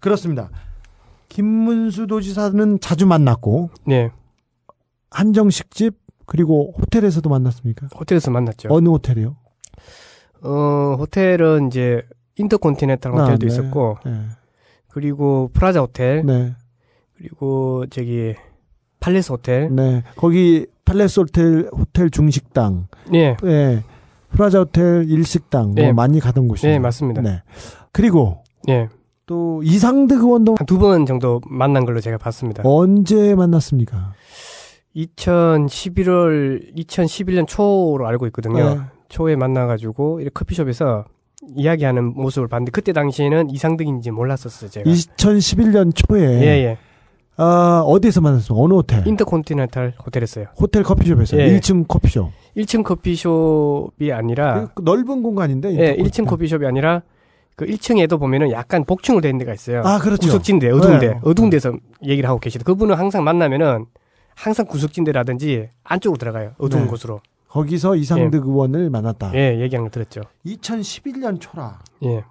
그렇습니다. 0.00 0.50
김문수 1.32 2.08
도지사는 2.08 2.80
자주 2.80 3.06
만났고. 3.06 3.70
네. 3.86 4.10
한정식 5.10 5.70
집 5.70 5.96
그리고 6.26 6.74
호텔에서도 6.78 7.26
만났습니까? 7.28 7.88
호텔에서 7.98 8.30
만났죠. 8.30 8.68
어느 8.70 8.90
호텔이요? 8.90 9.34
어, 10.42 10.96
호텔은 10.98 11.68
이제 11.68 12.02
인터콘티넨탈 12.36 13.12
아, 13.12 13.22
호텔도 13.22 13.46
네. 13.46 13.52
있었고. 13.52 13.96
네. 14.04 14.12
그리고 14.88 15.50
프라자 15.54 15.80
호텔. 15.80 16.22
네. 16.26 16.54
그리고 17.14 17.86
저기 17.88 18.34
팔레스 19.00 19.32
호텔. 19.32 19.74
네. 19.74 20.02
거기 20.16 20.66
팔레스 20.84 21.20
호텔 21.20 21.70
호텔 21.72 22.10
중식당. 22.10 22.88
예. 23.14 23.38
네. 23.42 23.82
프라자 24.32 24.58
호텔 24.58 25.08
일식당 25.08 25.72
뭐 25.76 25.84
예. 25.84 25.92
많이 25.92 26.20
가던 26.20 26.46
곳이에요. 26.46 26.74
예, 26.74 26.78
맞습니다. 26.78 27.22
네. 27.22 27.42
그리고 27.90 28.44
예. 28.68 28.88
또 29.32 29.62
이상득 29.64 30.20
의원도 30.22 30.56
한 30.58 30.66
두 30.66 30.78
번 30.78 31.06
정도 31.06 31.40
만난 31.48 31.86
걸로 31.86 32.00
제가 32.00 32.18
봤습니다. 32.18 32.62
언제 32.66 33.34
만났습니까? 33.34 34.12
2011월 34.94 36.76
2011년 36.76 37.46
초로 37.48 38.06
알고 38.06 38.26
있거든요. 38.26 38.74
네. 38.74 38.80
초에 39.08 39.36
만나가지고 39.36 40.20
이렇게 40.20 40.34
커피숍에서 40.34 41.06
이야기하는 41.56 42.12
모습을 42.14 42.46
봤는데 42.48 42.72
그때 42.72 42.92
당시에는 42.92 43.48
이상득인지 43.50 44.10
몰랐었어요 44.10 44.68
제가. 44.70 44.90
2011년 44.90 45.92
초에 45.94 46.20
예 46.42 46.46
예. 46.64 46.78
아, 47.38 47.82
어디서 47.86 48.20
만났습니까? 48.20 48.62
어느 48.62 48.74
호텔? 48.74 49.06
인터콘티넨탈 49.08 49.94
호텔에서요. 50.04 50.46
호텔 50.60 50.82
커피숍에서 50.82 51.38
예. 51.38 51.58
1층 51.58 51.88
커피숍. 51.88 52.28
1층 52.58 52.84
커피숍이 52.84 54.12
아니라 54.12 54.68
그 54.74 54.82
넓은 54.82 55.22
공간인데. 55.22 55.74
예, 55.78 55.96
인터콘- 55.96 56.04
1층 56.06 56.26
커피숍이 56.26 56.66
아니라 56.66 57.00
그 57.56 57.66
1층에도 57.66 58.18
보면은 58.18 58.50
약간 58.50 58.84
복층으로 58.84 59.20
된 59.20 59.38
데가 59.38 59.52
있어요. 59.54 59.82
아, 59.84 59.98
그렇죠. 59.98 60.22
구석진데 60.26 60.70
어두운데 60.70 61.08
네. 61.14 61.20
어두운 61.22 61.50
데서 61.50 61.72
얘기를 62.04 62.28
하고 62.28 62.40
계시다. 62.40 62.64
그분은 62.64 62.94
항상 62.96 63.24
만나면은 63.24 63.86
항상 64.34 64.66
구석진데라든지 64.66 65.68
안쪽으로 65.84 66.18
들어가요. 66.18 66.52
어두운 66.58 66.84
네. 66.84 66.88
곳으로. 66.88 67.20
거기서 67.48 67.96
이상득 67.96 68.46
의원을 68.46 68.88
만났다. 68.88 69.32
예, 69.34 69.60
얘기한 69.60 69.84
걸 69.84 69.90
들었죠. 69.90 70.22
2011년 70.46 71.38
초라. 71.38 71.80
예. 72.04 72.24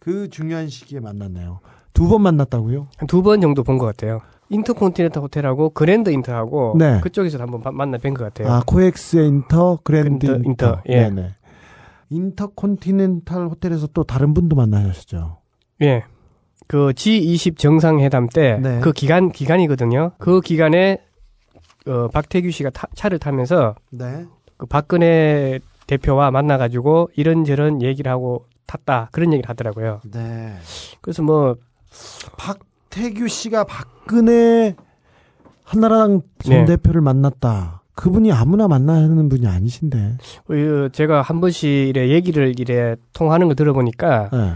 그 0.00 0.28
중요한 0.28 0.68
시기에 0.68 0.98
만났네요. 1.00 1.60
두 1.94 2.08
번 2.08 2.22
만났다고요? 2.22 2.88
한 2.96 3.06
두 3.06 3.22
번 3.22 3.40
정도 3.40 3.62
본 3.62 3.78
것 3.78 3.86
같아요. 3.86 4.20
인터콘티넨탈 4.48 5.22
호텔하고 5.22 5.70
그랜드 5.70 6.10
인터하고 6.10 6.74
네. 6.76 6.98
그쪽에서 7.00 7.38
한번 7.38 7.60
바- 7.62 7.70
만나 7.70 7.96
뵌 7.98 8.14
것 8.14 8.24
같아요. 8.24 8.52
아, 8.52 8.62
코엑스의 8.66 9.28
인터, 9.28 9.78
그랜드 9.84 10.26
인터, 10.26 10.36
인터. 10.38 10.48
인터, 10.50 10.82
예. 10.88 11.02
네네. 11.08 11.34
인터콘티넨탈 12.12 13.46
호텔에서 13.48 13.86
또 13.88 14.04
다른 14.04 14.34
분도 14.34 14.54
만나셨죠. 14.56 15.38
예. 15.82 16.04
그 16.68 16.92
G20 16.92 17.58
정상회담 17.58 18.28
때그 18.28 18.62
네. 18.62 18.80
기간 18.94 19.30
기간이거든요. 19.32 20.12
그 20.18 20.40
기간에 20.40 20.98
어, 21.86 22.08
박태규 22.08 22.50
씨가 22.50 22.70
타- 22.70 22.86
차를 22.94 23.18
타면서 23.18 23.74
네. 23.90 24.24
그 24.56 24.66
박근혜 24.66 25.58
대표와 25.86 26.30
만나가지고 26.30 27.10
이런저런 27.16 27.82
얘기를 27.82 28.10
하고 28.10 28.46
탔다 28.66 29.08
그런 29.12 29.32
얘기를 29.32 29.48
하더라고요. 29.50 30.00
네. 30.12 30.54
그래서 31.00 31.22
뭐 31.22 31.56
박태규 32.38 33.26
씨가 33.28 33.64
박근혜 33.64 34.76
한나라당 35.64 36.22
전 36.44 36.64
네. 36.64 36.64
대표를 36.76 37.00
만났다. 37.00 37.81
그분이 37.94 38.32
아무나 38.32 38.68
만나는 38.68 39.28
분이 39.28 39.46
아니신데. 39.46 39.98
어, 40.48 40.88
제가 40.92 41.22
한 41.22 41.40
번씩 41.40 41.68
이래 41.68 42.08
얘기를 42.08 42.54
이래 42.58 42.96
통하는 43.12 43.48
걸 43.48 43.56
들어보니까 43.56 44.30
네. 44.32 44.52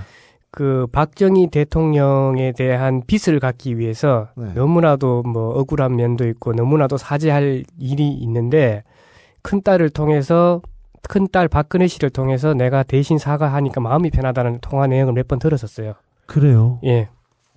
그 0.51 0.87
박정희 0.91 1.51
대통령에 1.51 2.53
대한 2.53 3.03
빚을 3.07 3.41
갚기 3.41 3.79
위해서 3.79 4.29
네. 4.37 4.53
너무나도 4.55 5.23
뭐 5.25 5.51
억울한 5.59 5.97
면도 5.97 6.27
있고 6.29 6.55
너무나도 6.55 6.97
사죄할 6.97 7.65
일이 7.79 8.09
있는데 8.11 8.83
큰 9.43 9.61
딸을 9.63 9.91
통해서 9.91 10.63
큰 11.09 11.29
딸 11.29 11.47
박근혜 11.47 11.87
씨를 11.87 12.11
통해서 12.11 12.53
내가 12.55 12.83
대신 12.83 13.17
사과하니까 13.19 13.81
마음이 13.81 14.11
편하다는 14.11 14.59
통화 14.61 14.87
내용을 14.89 15.13
몇 15.13 15.29
번 15.29 15.39
들었었어요. 15.39 15.93
그래요. 16.27 16.81
예. 16.85 17.09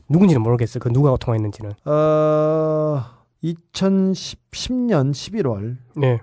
누군지는 0.09 0.41
모르겠어요. 0.43 0.79
그 0.81 0.89
누가 0.91 1.15
통화했는지는. 1.17 1.71
어, 1.85 3.03
2010년 3.43 5.11
11월 5.11 5.77
네. 5.95 6.19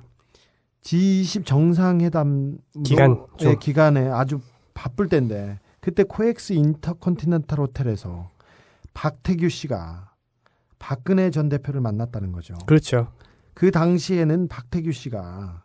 G20 0.82 1.44
정상회담 1.44 2.58
기간 2.84 3.26
중. 3.36 3.50
네, 3.50 3.56
기간에 3.58 4.08
아주 4.08 4.40
바쁠 4.74 5.08
때인데 5.08 5.58
그때 5.80 6.04
코엑스 6.04 6.52
인터컨티넨탈 6.52 7.58
호텔에서 7.58 8.30
박태규 8.94 9.48
씨가 9.48 10.12
박근혜 10.78 11.30
전 11.30 11.48
대표를 11.48 11.80
만났다는 11.80 12.32
거죠. 12.32 12.54
그렇죠. 12.66 13.08
그 13.54 13.70
당시에는 13.70 14.48
박태규 14.48 14.92
씨가 14.92 15.64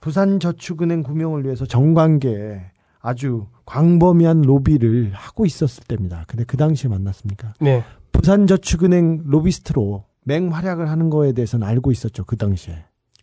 부산저축은행 0.00 1.02
구명을 1.02 1.44
위해서 1.44 1.66
정관계에 1.66 2.70
아주 3.00 3.46
광범위한 3.64 4.42
로비를 4.42 5.12
하고 5.14 5.46
있었을 5.46 5.84
때입니다. 5.84 6.24
근데 6.26 6.44
그 6.44 6.56
당시에 6.56 6.90
만났습니까? 6.90 7.54
네. 7.60 7.82
부산저축은행 8.12 9.22
로비스트로 9.24 10.04
맹활약을 10.24 10.88
하는 10.88 11.10
거에 11.10 11.32
대해서는 11.32 11.66
알고 11.66 11.92
있었죠. 11.92 12.24
그 12.24 12.36
당시에. 12.36 12.74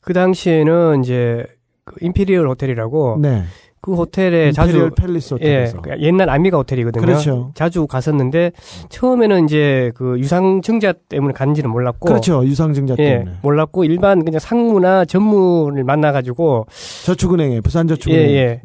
그 0.01 0.13
당시에는 0.13 1.03
이제 1.03 1.45
그 1.83 1.95
임페리얼 2.01 2.47
호텔이라고 2.47 3.19
네. 3.21 3.43
그 3.79 3.93
호텔에 3.93 4.51
자주 4.51 4.71
임페리얼 4.71 4.91
팰리스 4.91 5.35
호텔에서. 5.35 5.81
예, 5.87 6.01
옛날 6.01 6.29
아미가 6.29 6.57
호텔이거든요. 6.57 7.05
그렇죠. 7.05 7.51
자주 7.55 7.87
갔었는데 7.87 8.51
처음에는 8.89 9.45
이제 9.45 9.91
그 9.95 10.19
유상증자 10.19 10.93
때문에 11.07 11.33
간지는 11.33 11.69
몰랐고 11.69 12.07
그렇죠. 12.07 12.43
유상증자 12.43 12.95
예, 12.99 13.19
때문에. 13.19 13.37
몰랐고 13.41 13.83
일반 13.85 14.25
그냥 14.25 14.39
상무나 14.39 15.05
전무를 15.05 15.83
만나 15.83 16.11
가지고 16.11 16.65
저축은행에 17.05 17.61
부산저축은행. 17.61 18.21
예, 18.29 18.33
예. 18.33 18.61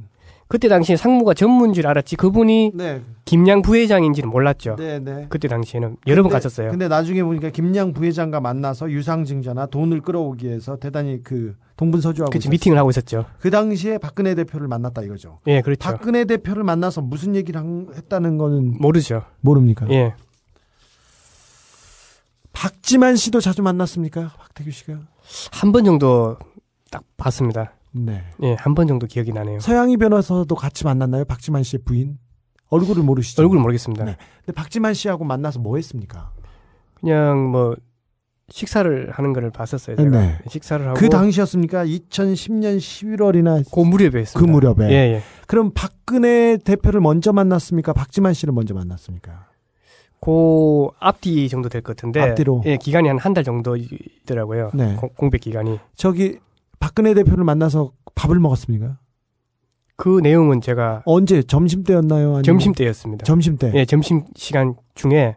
그때 0.53 0.69
당시에 0.69 0.97
상무가 0.97 1.33
전무인 1.33 1.73
줄 1.73 1.87
알았지 1.87 2.17
그분이 2.17 2.73
네. 2.75 3.01
김양 3.25 3.63
부회장인지는 3.63 4.29
몰랐죠. 4.29 4.77
네, 4.77 4.99
네. 4.99 5.25
그때 5.31 5.49
당시에는 5.49 5.97
여러 6.07 6.23
번 6.23 6.29
근데- 6.29 6.43
갔었어요. 6.43 6.71
근데 6.71 6.89
나중에 6.89 7.23
보니까 7.23 7.49
김양 7.49 7.95
부회장과 7.95 8.39
만나서 8.43 8.91
유상증자나 8.91 9.65
돈을 9.67 10.03
끌어오기 10.03 10.47
위해서 10.47 10.77
대단히 10.77 11.23
그 11.23 11.57
동분서주하고 11.79 12.31
그치, 12.31 12.49
있었어요. 12.49 12.51
미팅을 12.51 12.77
하고 12.77 12.91
있었죠. 12.91 13.25
그 13.41 13.49
당시에 13.49 13.97
박근혜 13.97 14.35
대표를 14.35 14.69
만났다 14.69 15.01
이거죠. 15.05 15.39
예, 15.47 15.63
그렇죠. 15.63 15.79
박근혜 15.81 16.27
대표를 16.27 16.65
만나서 16.65 17.01
무슨 17.01 17.35
얘기를 17.35 17.59
한- 17.59 17.87
했다는 17.97 18.37
거는 18.37 18.77
모르죠. 18.79 19.23
모릅니까? 19.41 19.89
예. 19.89 20.13
박지만 22.53 23.17
씨도 23.17 23.41
자주 23.41 23.63
만났습니까? 23.63 24.33
박태규 24.39 24.71
씨가? 24.71 24.99
한 25.53 25.73
번 25.73 25.85
정도 25.87 26.37
딱 26.91 27.03
봤습니다. 27.17 27.73
네. 27.93 28.23
예, 28.43 28.55
한 28.59 28.75
번 28.75 28.87
정도 28.87 29.07
기억이 29.07 29.33
나네요. 29.33 29.61
서양희 29.61 29.97
변호사도 29.99 30.55
같이 30.55 30.85
만났나요? 30.85 31.25
박지만 31.25 31.63
씨의 31.63 31.81
부인? 31.85 32.19
얼굴을 32.69 33.03
모르시죠? 33.03 33.43
얼굴 33.43 33.59
모르겠습니다. 33.59 34.05
네. 34.05 34.17
근데 34.45 34.53
박지만 34.53 34.95
씨하고 34.95 35.25
만나서 35.25 35.61
뭐 35.61 35.77
했습니까? 35.77 36.33
그냥 36.95 37.51
뭐 37.51 37.77
식사를 38.49 39.11
하는 39.11 39.33
거를 39.33 39.51
봤었어요. 39.51 39.97
제가 39.97 40.11
네. 40.11 40.39
식사를 40.49 40.87
하고 40.87 40.99
그 40.99 41.09
당시였습니까? 41.09 41.85
2010년 41.85 42.79
11월이나 42.79 43.63
그 43.73 43.81
무렵에 43.81 44.21
했습니다. 44.23 44.41
그 44.41 44.45
무렵에. 44.51 44.91
예, 44.91 44.95
예. 45.15 45.23
그럼 45.47 45.71
박근혜 45.75 46.57
대표를 46.57 47.01
먼저 47.01 47.33
만났습니까? 47.33 47.93
박지만 47.93 48.33
씨를 48.35 48.53
먼저 48.55 48.73
만났습니까? 48.75 49.49
그 50.21 50.87
앞뒤 51.01 51.49
정도 51.49 51.69
될 51.69 51.83
것 51.83 51.97
같은데 51.97 52.21
앞뒤로. 52.21 52.63
예, 52.65 52.77
기간이 52.77 53.09
한 53.09 53.19
한 53.19 53.35
달 53.35 53.43
정도 53.45 53.77
있더라고요. 53.77 54.71
네. 54.75 54.95
공- 54.97 55.11
공백 55.17 55.41
기간이. 55.41 55.79
저기 55.97 56.39
박근혜 56.83 57.15
대표를 57.15 57.45
만나서 57.45 57.93
밥을 58.17 58.41
먹었습니까? 58.41 58.99
그 59.97 60.19
내용은 60.21 60.61
제가 60.61 61.03
언제 61.07 61.41
점심 61.43 61.85
때였나요? 61.85 62.43
점심 62.43 62.73
때였습니다. 62.73 63.25
점심 63.25 63.57
때. 63.57 63.71
예, 63.77 63.85
점심 63.85 64.25
시간 64.35 64.75
중에 64.97 65.37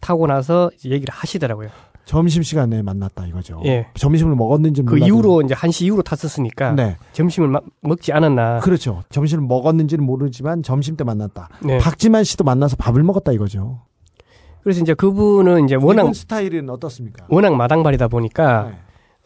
타고 0.00 0.26
나서 0.26 0.70
얘기를 0.84 1.06
하시더라고요. 1.14 1.70
점심 2.04 2.42
시간에 2.42 2.82
만났다 2.82 3.26
이거죠. 3.26 3.62
예. 3.64 3.86
점심을 3.94 4.36
먹었는지 4.36 4.82
그 4.82 4.90
몰라도. 4.90 5.06
이후로 5.06 5.42
이제 5.42 5.54
1시 5.54 5.86
이후로 5.86 6.02
탔었으니까 6.02 6.72
네. 6.72 6.96
점심을 7.14 7.48
마- 7.48 7.60
먹지 7.80 8.12
않았나. 8.12 8.60
그렇죠. 8.60 9.02
점심을 9.08 9.44
먹었는지는 9.46 10.04
모르지만 10.04 10.62
점심 10.62 10.96
때 10.96 11.02
만났다. 11.04 11.48
네. 11.64 11.78
박지만 11.78 12.22
씨도 12.22 12.44
만나서 12.44 12.76
밥을 12.76 13.02
먹었다 13.02 13.32
이거죠. 13.32 13.80
그래서 14.62 14.82
이제 14.82 14.92
그분은 14.94 15.64
이제 15.64 15.74
워낙 15.74 16.12
스타일은 16.14 16.68
어떻습니까? 16.68 17.26
워낙 17.30 17.54
마당발이다 17.56 18.08
보니까 18.08 18.64
네. 18.70 18.78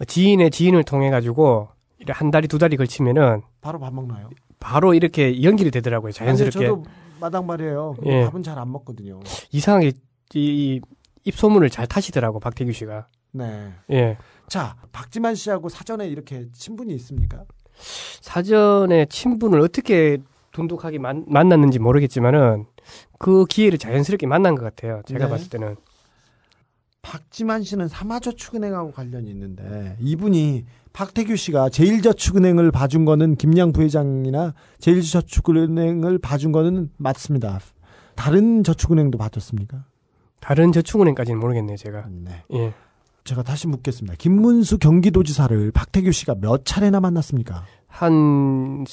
지인의 0.06 0.50
지인을 0.50 0.84
통해 0.84 1.10
가지고 1.10 1.68
한 2.08 2.30
달이 2.30 2.48
두 2.48 2.58
달이 2.58 2.76
걸치면은 2.76 3.42
바로 3.60 3.78
밥 3.78 3.92
먹나요? 3.92 4.30
바로 4.58 4.94
이렇게 4.94 5.42
연결이 5.42 5.70
되더라고요. 5.70 6.12
자연스럽게. 6.12 6.58
아니요, 6.58 6.82
저도 6.82 6.84
마당발이에요. 7.20 7.94
근데 7.96 8.10
예. 8.20 8.24
밥은 8.24 8.42
잘 8.42 8.58
안 8.58 8.70
먹거든요. 8.72 9.20
이상하게 9.52 9.92
이, 10.34 10.38
이 10.40 10.80
입소문을 11.24 11.68
잘 11.70 11.86
타시더라고 11.86 12.40
박태규 12.40 12.72
씨가. 12.72 13.08
네. 13.32 13.72
예. 13.90 14.16
자, 14.48 14.74
박지만 14.92 15.34
씨하고 15.34 15.68
사전에 15.68 16.08
이렇게 16.08 16.46
친분이 16.52 16.92
있습니까? 16.94 17.44
사전에 18.20 19.06
친분을 19.06 19.60
어떻게 19.60 20.18
돈독하게 20.52 20.98
만, 20.98 21.24
만났는지 21.28 21.78
모르겠지만은 21.78 22.66
그 23.18 23.44
기회를 23.46 23.78
자연스럽게 23.78 24.26
만난 24.26 24.54
것 24.54 24.62
같아요. 24.64 25.02
제가 25.06 25.26
네. 25.26 25.30
봤을 25.30 25.48
때는. 25.50 25.76
박지만 27.02 27.62
씨는 27.62 27.88
삼화저축은행하고 27.88 28.92
관련이 28.92 29.30
있는데 29.30 29.96
이분이 30.00 30.64
박태규 30.92 31.36
씨가 31.36 31.70
제일저축은행을 31.70 32.70
봐준 32.72 33.04
거는 33.04 33.36
김양 33.36 33.72
부회장이나 33.72 34.54
제일저축은행을 34.78 36.18
봐준 36.18 36.52
거는 36.52 36.90
맞습니다. 36.96 37.60
다른 38.16 38.62
저축은행도 38.64 39.16
봐줬습니까? 39.18 39.84
다른 40.40 40.72
저축은행까지는 40.72 41.38
모르겠네요, 41.38 41.76
제가. 41.76 42.06
네. 42.10 42.42
예. 42.52 42.72
제가 43.24 43.42
다시 43.42 43.66
묻겠습니다. 43.66 44.16
김문수 44.18 44.78
경기도지사를 44.78 45.70
박태규 45.72 46.10
씨가 46.12 46.36
몇 46.40 46.64
차례나 46.64 47.00
만났습니까? 47.00 47.64
한 47.86 48.84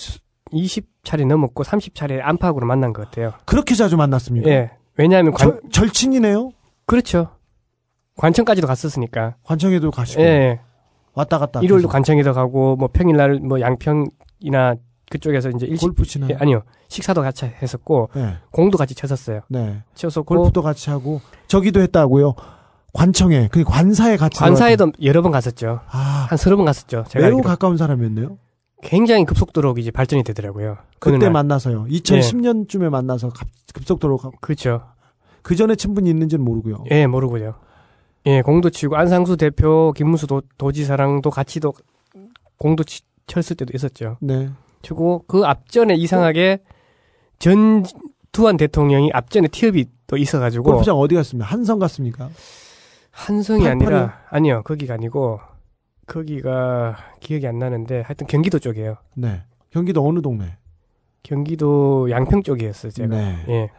20차례 0.51 1.25
넘었고 1.25 1.63
30차례 1.63 2.19
안팎으로 2.21 2.65
만난 2.67 2.93
것 2.93 3.05
같아요. 3.05 3.33
그렇게 3.45 3.75
자주 3.75 3.97
만났습니까? 3.97 4.49
예. 4.49 4.71
왜냐하면 4.97 5.33
관, 5.33 5.59
저- 5.71 5.81
절친이네요. 5.81 6.51
그렇죠. 6.85 7.29
관청까지도 8.17 8.67
갔었으니까. 8.67 9.35
관청에도 9.43 9.91
가시고 9.91 10.21
예. 10.21 10.59
왔다 11.13 11.37
갔다. 11.39 11.61
일요일도. 11.61 11.87
관청에도 11.87 12.33
가고 12.33 12.75
뭐 12.75 12.89
평일날 12.91 13.39
뭐 13.39 13.59
양평이나 13.61 14.75
그쪽에서 15.09 15.49
이제 15.51 15.65
일식 15.65 15.85
골프 15.85 16.03
치나요? 16.03 16.31
예, 16.31 16.37
아니요. 16.39 16.63
식사도 16.89 17.21
같이 17.21 17.45
했었고 17.45 18.09
네. 18.13 18.33
공도 18.51 18.77
같이 18.77 18.93
쳤었어요. 18.93 19.41
네. 19.49 19.81
치었었고 19.95 20.25
골프도 20.35 20.61
같이 20.61 20.89
하고 20.89 21.21
저기도 21.47 21.79
했다고요. 21.81 22.35
관청에 22.93 23.47
그 23.51 23.63
관사에 23.63 24.17
같이 24.17 24.39
관사에도 24.39 24.91
여러 25.03 25.21
번 25.21 25.31
갔었죠. 25.31 25.79
아, 25.89 26.27
한 26.29 26.37
서너 26.37 26.55
번 26.57 26.65
갔었죠. 26.65 27.05
제가 27.07 27.25
매우 27.25 27.37
알기로. 27.37 27.43
가까운 27.47 27.77
사람이었네요. 27.77 28.37
굉장히 28.83 29.25
급속도로 29.25 29.75
이제 29.77 29.91
발전이 29.91 30.23
되더라고요. 30.23 30.69
어느 30.71 30.77
그때 30.99 31.17
날. 31.17 31.31
만나서요. 31.31 31.85
2010년쯤에 31.85 32.89
만나서 32.89 33.29
갑- 33.29 33.47
급속도로 33.73 34.17
가- 34.17 34.31
그렇죠. 34.41 34.83
그 35.41 35.55
전에 35.55 35.75
친분이 35.75 36.09
있는지는 36.09 36.43
모르고요. 36.43 36.83
예, 36.91 37.07
모르고요. 37.07 37.55
예, 38.27 38.41
공도 38.41 38.69
치고 38.69 38.97
안상수 38.97 39.37
대표, 39.37 39.93
김문수 39.95 40.27
도, 40.27 40.41
도지사랑도 40.57 41.29
같이 41.29 41.61
도 41.61 41.73
공도 42.57 42.83
치, 42.83 43.01
쳤을 43.25 43.55
때도 43.55 43.71
있었죠. 43.73 44.17
네. 44.19 44.49
치고 44.81 45.23
그 45.27 45.45
앞전에 45.45 45.95
이상하게 45.95 46.59
전두환 47.39 48.57
대통령이 48.57 49.11
앞전에 49.13 49.47
티업이 49.47 49.85
또 50.07 50.17
있어가지고 50.17 50.63
골프장 50.63 50.97
어디 50.97 51.15
갔습니까? 51.15 51.49
한성 51.49 51.79
갔습니까? 51.79 52.29
한성이 53.11 53.63
팔팔이요? 53.63 53.95
아니라 53.95 54.21
아니요 54.29 54.61
거기가 54.63 54.95
아니고 54.95 55.39
거기가 56.05 56.97
기억이 57.21 57.47
안 57.47 57.59
나는데 57.59 58.01
하여튼 58.01 58.27
경기도 58.27 58.59
쪽이에요. 58.59 58.97
네. 59.15 59.43
경기도 59.71 60.05
어느 60.07 60.21
동네? 60.21 60.57
경기도 61.23 62.09
양평 62.09 62.43
쪽이었어요 62.43 62.91
제가. 62.91 63.15
네. 63.15 63.45
예. 63.47 63.69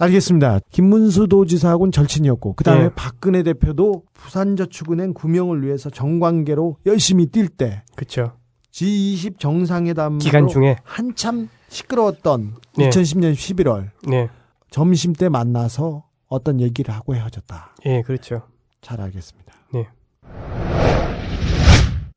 알겠습니다. 0.00 0.60
김문수 0.70 1.28
도지사하고는 1.28 1.92
절친이었고 1.92 2.54
그다음에 2.54 2.84
네. 2.84 2.90
박근혜 2.94 3.42
대표도 3.42 4.04
부산저축은행 4.14 5.12
구명을 5.12 5.62
위해서 5.62 5.90
정관계로 5.90 6.78
열심히 6.86 7.26
뛸 7.26 7.48
때 7.54 7.82
그렇죠. 7.94 8.32
G20 8.72 9.38
정상회담 9.38 10.16
기간 10.18 10.48
중에 10.48 10.78
한참 10.84 11.50
시끄러웠던 11.68 12.54
네. 12.78 12.88
2010년 12.88 13.34
11월 13.34 13.90
네. 14.08 14.30
점심 14.70 15.12
때 15.12 15.28
만나서 15.28 16.04
어떤 16.28 16.60
얘기를 16.60 16.94
하고 16.94 17.14
헤어졌다. 17.14 17.74
예, 17.84 18.00
그렇죠. 18.00 18.42
잘 18.80 19.02
알겠습니다. 19.02 19.52
네. 19.74 19.86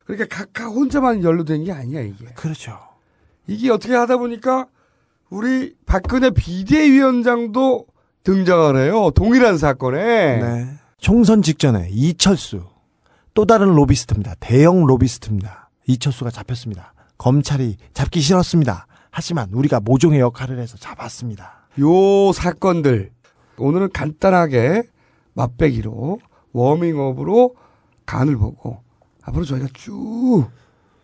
그러니까 0.06 0.26
각각 0.34 0.68
혼자만 0.68 1.22
연루된 1.22 1.64
게 1.64 1.72
아니야 1.72 2.00
이게. 2.00 2.24
그렇죠. 2.34 2.78
이게 3.46 3.70
어떻게 3.70 3.94
하다 3.94 4.16
보니까 4.16 4.68
우리 5.30 5.74
박근혜 5.86 6.30
비대위원장도 6.30 7.86
등장을 8.22 8.76
해요. 8.76 9.10
동일한 9.14 9.58
사건에. 9.58 10.36
네. 10.40 10.66
총선 10.98 11.42
직전에 11.42 11.88
이철수 11.90 12.64
또 13.34 13.44
다른 13.44 13.74
로비스트입니다. 13.74 14.36
대형 14.40 14.86
로비스트입니다. 14.86 15.70
이철수가 15.86 16.30
잡혔습니다. 16.30 16.94
검찰이 17.18 17.76
잡기 17.92 18.20
싫었습니다. 18.20 18.86
하지만 19.10 19.50
우리가 19.52 19.80
모종의 19.80 20.20
역할을 20.20 20.58
해서 20.58 20.76
잡았습니다. 20.78 21.68
요 21.80 22.32
사건들 22.32 23.10
오늘은 23.58 23.90
간단하게 23.92 24.84
맛배기로 25.34 26.20
워밍업으로 26.52 27.54
간을 28.06 28.36
보고 28.36 28.82
앞으로 29.22 29.44
저희가 29.44 29.68
쭉 29.74 30.46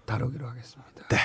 다루기로 0.06 0.46
하겠습니다. 0.46 0.90
네. 1.08 1.16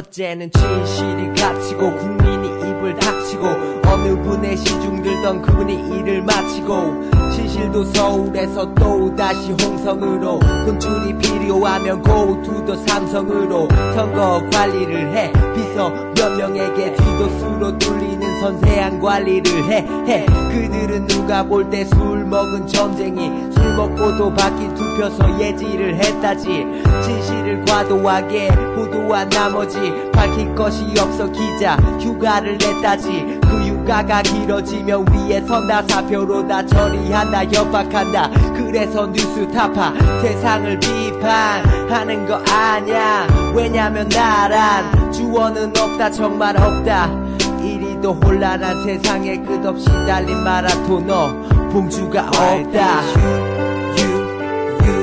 어제는 0.00 0.50
진실이 0.50 1.34
갇히고 1.38 1.94
국민이 1.96 2.48
입을 2.48 2.94
닥치고 2.98 3.46
어느 3.86 4.22
분의 4.22 4.56
시중 4.56 5.02
들던 5.02 5.42
그분이 5.42 5.74
일을 5.74 6.22
마치고 6.22 7.30
진실도 7.34 7.84
서울에서 7.84 8.74
또 8.76 9.14
다시 9.14 9.52
홍성으로 9.52 10.40
돈줄이 10.64 11.18
필요하면 11.18 12.00
고투도 12.00 12.76
삼성으로 12.86 13.68
선거 13.94 14.42
관리를 14.50 15.14
해 15.14 15.32
비서 15.54 15.90
몇 16.16 16.30
명에게 16.30 16.94
뒤도수로 16.94 17.78
뚫리 17.78 18.19
는 18.40 18.58
선세한 18.58 19.00
관리를 19.00 19.64
해, 19.64 19.86
해. 20.06 20.24
그들은 20.26 21.06
누가 21.06 21.42
볼 21.44 21.68
때 21.70 21.84
술 21.84 22.24
먹은 22.24 22.66
점쟁이 22.66 23.30
술 23.52 23.74
먹고도 23.76 24.32
바뀐 24.34 24.74
투표서 24.74 25.38
예지를 25.38 25.96
했다지. 25.96 26.64
진실을 27.02 27.64
과도하게 27.66 28.48
보도한 28.74 29.28
나머지 29.28 29.78
밝힐 30.12 30.54
것이 30.54 30.86
없어 30.98 31.30
기자 31.30 31.76
휴가를 32.00 32.56
냈다지. 32.56 33.40
그 33.42 33.48
휴가가 33.66 34.22
길어지면 34.22 35.04
위에서 35.12 35.60
나 35.60 35.82
사표로 35.82 36.48
다 36.48 36.64
처리한다 36.64 37.44
협박한다. 37.44 38.30
그래서 38.54 39.06
뉴스 39.06 39.46
타파 39.48 39.92
세상을 40.22 40.78
비판하는 40.80 42.26
거 42.26 42.36
아냐 42.50 43.26
왜냐면 43.54 44.08
나란 44.08 45.12
주어는 45.12 45.76
없다 45.76 46.10
정말 46.10 46.56
없다 46.56 47.10
이리도 48.00 48.14
혼란한 48.14 48.82
세상에 48.82 49.36
끝없이 49.36 49.86
달린 50.06 50.38
마라토너 50.38 51.32
봉주가 51.70 52.28
없다 52.28 53.02
You, 53.96 54.10
you 54.82 54.96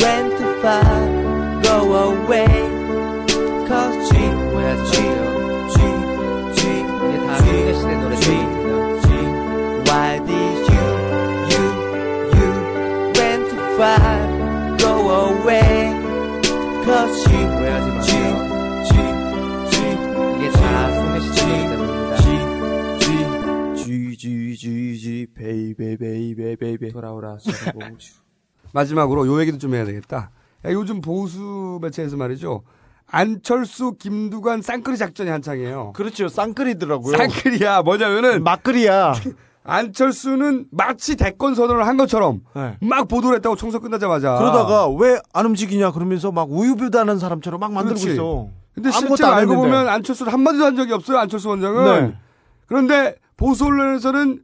went 0.00 0.36
too 0.38 0.54
far 0.60 1.60
Go 1.62 1.74
away 1.94 2.58
Cause 3.66 4.08
G 4.08 4.16
뭐야 4.18 4.76
G 4.84 4.92
G 5.68 5.76
G 6.54 6.58
이게 6.80 7.26
다 7.26 7.36
대신의 7.44 7.98
노래 7.98 8.16
G 8.16 8.22
G 8.22 9.08
Why 9.86 10.18
did 10.24 10.58
you 10.70 10.84
you 11.50 11.64
you 12.34 12.48
went 13.18 13.44
too 13.50 13.62
far 13.76 14.16
Go 14.78 14.90
away 15.10 15.92
Cause 16.84 17.24
G 17.24 17.30
뭐야 17.34 18.00
G 18.02 18.12
G 18.84 18.90
G 19.70 19.72
이게 20.38 20.50
다 20.52 21.07
G 23.88 25.26
베이베 25.34 25.96
베이베 25.96 26.56
베이베 26.56 26.88
돌아오라 26.92 27.38
마지막으로 28.74 29.26
요 29.26 29.40
얘기도 29.40 29.56
좀 29.58 29.74
해야 29.74 29.84
되겠다. 29.86 30.30
야, 30.66 30.72
요즘 30.72 31.00
보수 31.00 31.78
매체에서 31.80 32.16
말이죠. 32.16 32.62
안철수, 33.06 33.94
김두관 33.98 34.60
쌍끌이 34.60 34.98
작전이 34.98 35.30
한창이에요. 35.30 35.92
그렇죠. 35.94 36.28
쌍끌이더라고요. 36.28 37.16
쌍끌이야. 37.16 37.80
뭐냐면은 37.82 38.44
막끌이야. 38.44 39.14
안철수는 39.64 40.66
마치 40.70 41.16
대권 41.16 41.54
선언을 41.54 41.86
한 41.86 41.96
것처럼 41.96 42.42
막 42.80 43.08
보도를 43.08 43.36
했다고 43.36 43.56
총선 43.56 43.80
끝나자마자. 43.80 44.32
네. 44.32 44.38
그러다가 44.38 44.88
왜 44.90 45.18
안 45.32 45.46
움직이냐 45.46 45.92
그러면서 45.92 46.30
막 46.32 46.50
우유부단한 46.50 47.18
사람처럼 47.18 47.60
막 47.60 47.72
만들고 47.72 47.98
그렇지. 48.00 48.12
있어. 48.14 48.48
근데 48.74 48.90
실제로 48.90 49.30
안 49.30 49.38
알고. 49.38 49.56
보면 49.56 49.88
안철수는 49.88 50.30
한마디도 50.32 50.64
한 50.64 50.76
적이 50.76 50.92
없어요. 50.92 51.18
안철수 51.18 51.48
원장은. 51.48 51.84
네. 52.08 52.14
그런데 52.66 53.16
보수 53.38 53.64
언론에서는 53.64 54.42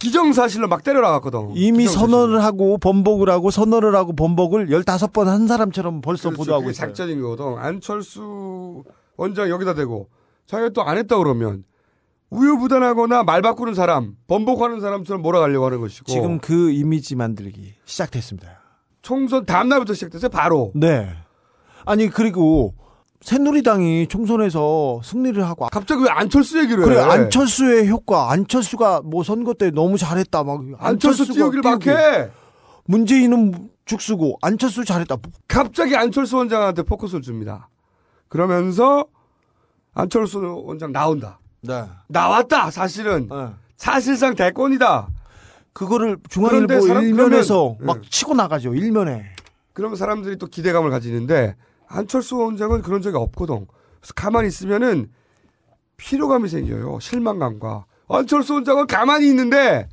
기정사실로 0.00 0.66
막 0.68 0.82
때려 0.82 1.00
나갔거든. 1.00 1.52
이미 1.54 1.86
선언을 1.86 2.42
하고 2.42 2.78
번복을 2.78 3.30
하고 3.30 3.50
선언을 3.50 3.94
하고 3.94 4.14
번복을 4.14 4.68
15번 4.68 5.24
한 5.26 5.46
사람처럼 5.46 6.00
벌써 6.00 6.30
그렇죠. 6.30 6.42
보도하고 6.42 6.70
있어요. 6.70 6.86
작전인 6.88 7.20
거거든. 7.20 7.58
안철수 7.58 8.82
원장 9.16 9.48
여기다 9.50 9.74
대고 9.74 10.08
자기가 10.46 10.70
또 10.70 10.82
안 10.82 10.98
했다 10.98 11.16
그러면 11.18 11.64
우유부단하거나 12.30 13.24
말 13.24 13.42
바꾸는 13.42 13.74
사람, 13.74 14.14
번복하는 14.26 14.80
사람처럼 14.80 15.22
몰아가려고 15.22 15.66
하는 15.66 15.80
것이고. 15.80 16.12
지금 16.12 16.38
그 16.38 16.70
이미지 16.70 17.16
만들기 17.16 17.74
시작됐습니다. 17.84 18.60
총선 19.02 19.46
다음 19.46 19.68
날부터 19.68 19.94
시작됐어요. 19.94 20.28
바로. 20.30 20.70
네. 20.74 21.08
아니 21.86 22.08
그리고 22.08 22.74
새누리당이 23.20 24.06
총선에서 24.06 25.00
승리를 25.02 25.42
하고 25.44 25.66
갑자기 25.72 26.04
왜 26.04 26.08
안철수 26.08 26.58
얘기를 26.60 26.84
그래 26.84 26.96
해? 26.98 27.00
안철수의 27.02 27.88
효과 27.88 28.30
안철수가 28.30 29.02
뭐 29.04 29.24
선거 29.24 29.54
때 29.54 29.70
너무 29.70 29.98
잘했다 29.98 30.44
막 30.44 30.60
안철수 30.78 31.26
띄우기를 31.26 31.62
막 31.62 31.80
띄우고. 31.80 31.98
해. 31.98 32.30
문재인은 32.84 33.70
죽쓰고 33.84 34.38
안철수 34.40 34.84
잘했다 34.84 35.16
갑자기 35.48 35.96
안철수 35.96 36.36
원장한테 36.36 36.82
포커스를 36.82 37.22
줍니다. 37.22 37.68
그러면서 38.28 39.06
안철수 39.94 40.62
원장 40.64 40.92
나온다. 40.92 41.40
네. 41.60 41.84
나왔다. 42.06 42.70
사실은 42.70 43.28
사실상 43.76 44.34
대권이다. 44.36 45.08
그거를 45.72 46.18
중앙일보 46.28 46.86
일면에서 46.86 47.76
막 47.80 48.00
치고 48.10 48.34
나가죠 48.34 48.74
일면에 48.74 49.26
그러면 49.72 49.96
사람들이 49.96 50.36
또 50.36 50.46
기대감을 50.46 50.90
가지는데 50.90 51.54
안철수 51.88 52.36
원장은 52.36 52.82
그런 52.82 53.02
적이 53.02 53.16
없거든. 53.16 53.66
그래서 54.00 54.14
가만히 54.14 54.48
있으면은 54.48 55.10
피로감이 55.96 56.48
생겨요. 56.48 57.00
실망감과. 57.00 57.86
안철수 58.08 58.54
원장은 58.54 58.86
가만히 58.86 59.28
있는데 59.28 59.88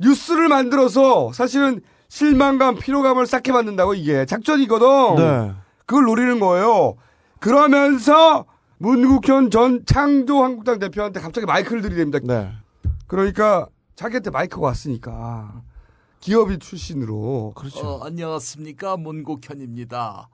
뉴스를 0.00 0.48
만들어서 0.48 1.32
사실은 1.32 1.80
실망감, 2.08 2.76
피로감을 2.76 3.26
쌓게 3.26 3.52
만든다고 3.52 3.94
이게 3.94 4.24
작전이거든. 4.24 5.16
네. 5.16 5.52
그걸 5.86 6.04
노리는 6.04 6.40
거예요. 6.40 6.94
그러면서 7.40 8.46
문국현 8.78 9.50
전 9.50 9.84
창조한국당 9.84 10.78
대표한테 10.78 11.20
갑자기 11.20 11.46
마이크를 11.46 11.82
들이댑니다. 11.82 12.26
네. 12.26 12.52
그러니까 13.06 13.68
자기한테 13.96 14.30
마이크가 14.30 14.62
왔으니까 14.66 15.62
기업인 16.20 16.58
출신으로 16.58 17.52
그렇죠. 17.54 17.86
어, 17.86 18.06
안녕하십니까 18.06 18.96
문국현입니다. 18.96 20.28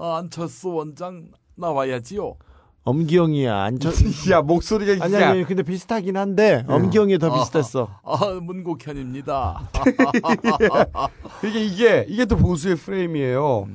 아, 0.00 0.16
안철수 0.16 0.70
원장 0.70 1.28
나와야지요. 1.56 2.36
엄기영이야 2.84 3.54
안철 3.54 3.92
야 4.32 4.40
목소리가 4.40 5.04
아니 5.04 5.14
아니 5.16 5.44
근데 5.44 5.62
비슷하긴 5.62 6.16
한데 6.16 6.64
엄기영이 6.66 7.18
더 7.18 7.38
비슷했어 7.38 8.00
아, 8.02 8.16
문국현입니다. 8.40 9.68
이게 11.46 11.62
이게 11.62 12.06
이게 12.08 12.24
또 12.24 12.38
보수의 12.38 12.76
프레임이에요. 12.76 13.68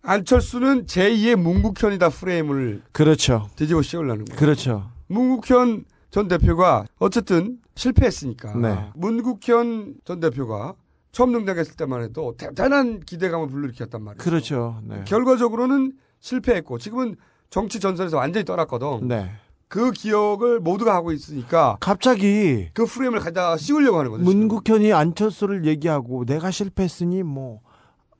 안철수는 0.00 0.86
제2의 0.86 1.36
문국현이다 1.36 2.08
프레임을 2.08 2.82
그렇죠 2.92 3.48
뒤집어 3.56 3.82
씌우려는 3.82 4.24
거예요. 4.24 4.38
그렇죠 4.38 4.90
문국현 5.08 5.84
전 6.10 6.28
대표가 6.28 6.86
어쨌든 6.98 7.58
실패했으니까 7.74 8.54
네. 8.56 8.90
문국현 8.94 9.96
전 10.06 10.18
대표가 10.18 10.74
처음 11.12 11.32
등장했을 11.32 11.74
때만 11.76 12.02
해도 12.02 12.34
대단한 12.38 13.00
기대감을 13.00 13.46
불러일으켰단 13.48 14.02
말이에요. 14.02 14.18
그렇죠 14.18 14.80
네. 14.82 15.04
결과적으로는 15.06 15.92
실패했고 16.20 16.78
지금은 16.78 17.16
정치 17.50 17.78
전선에서 17.80 18.16
완전히 18.16 18.44
떠났거든. 18.44 19.08
네. 19.08 19.30
그 19.68 19.90
기억을 19.90 20.60
모두가 20.60 20.94
하고 20.94 21.12
있으니까 21.12 21.76
갑자기 21.80 22.70
그 22.72 22.86
프레임을 22.86 23.20
갖다 23.20 23.56
씌우려고 23.56 23.98
하는 23.98 24.10
거죠. 24.10 24.24
지금. 24.24 24.38
문국현이 24.38 24.92
안철수를 24.92 25.66
얘기하고 25.66 26.24
내가 26.24 26.50
실패했으니 26.50 27.22
뭐 27.22 27.60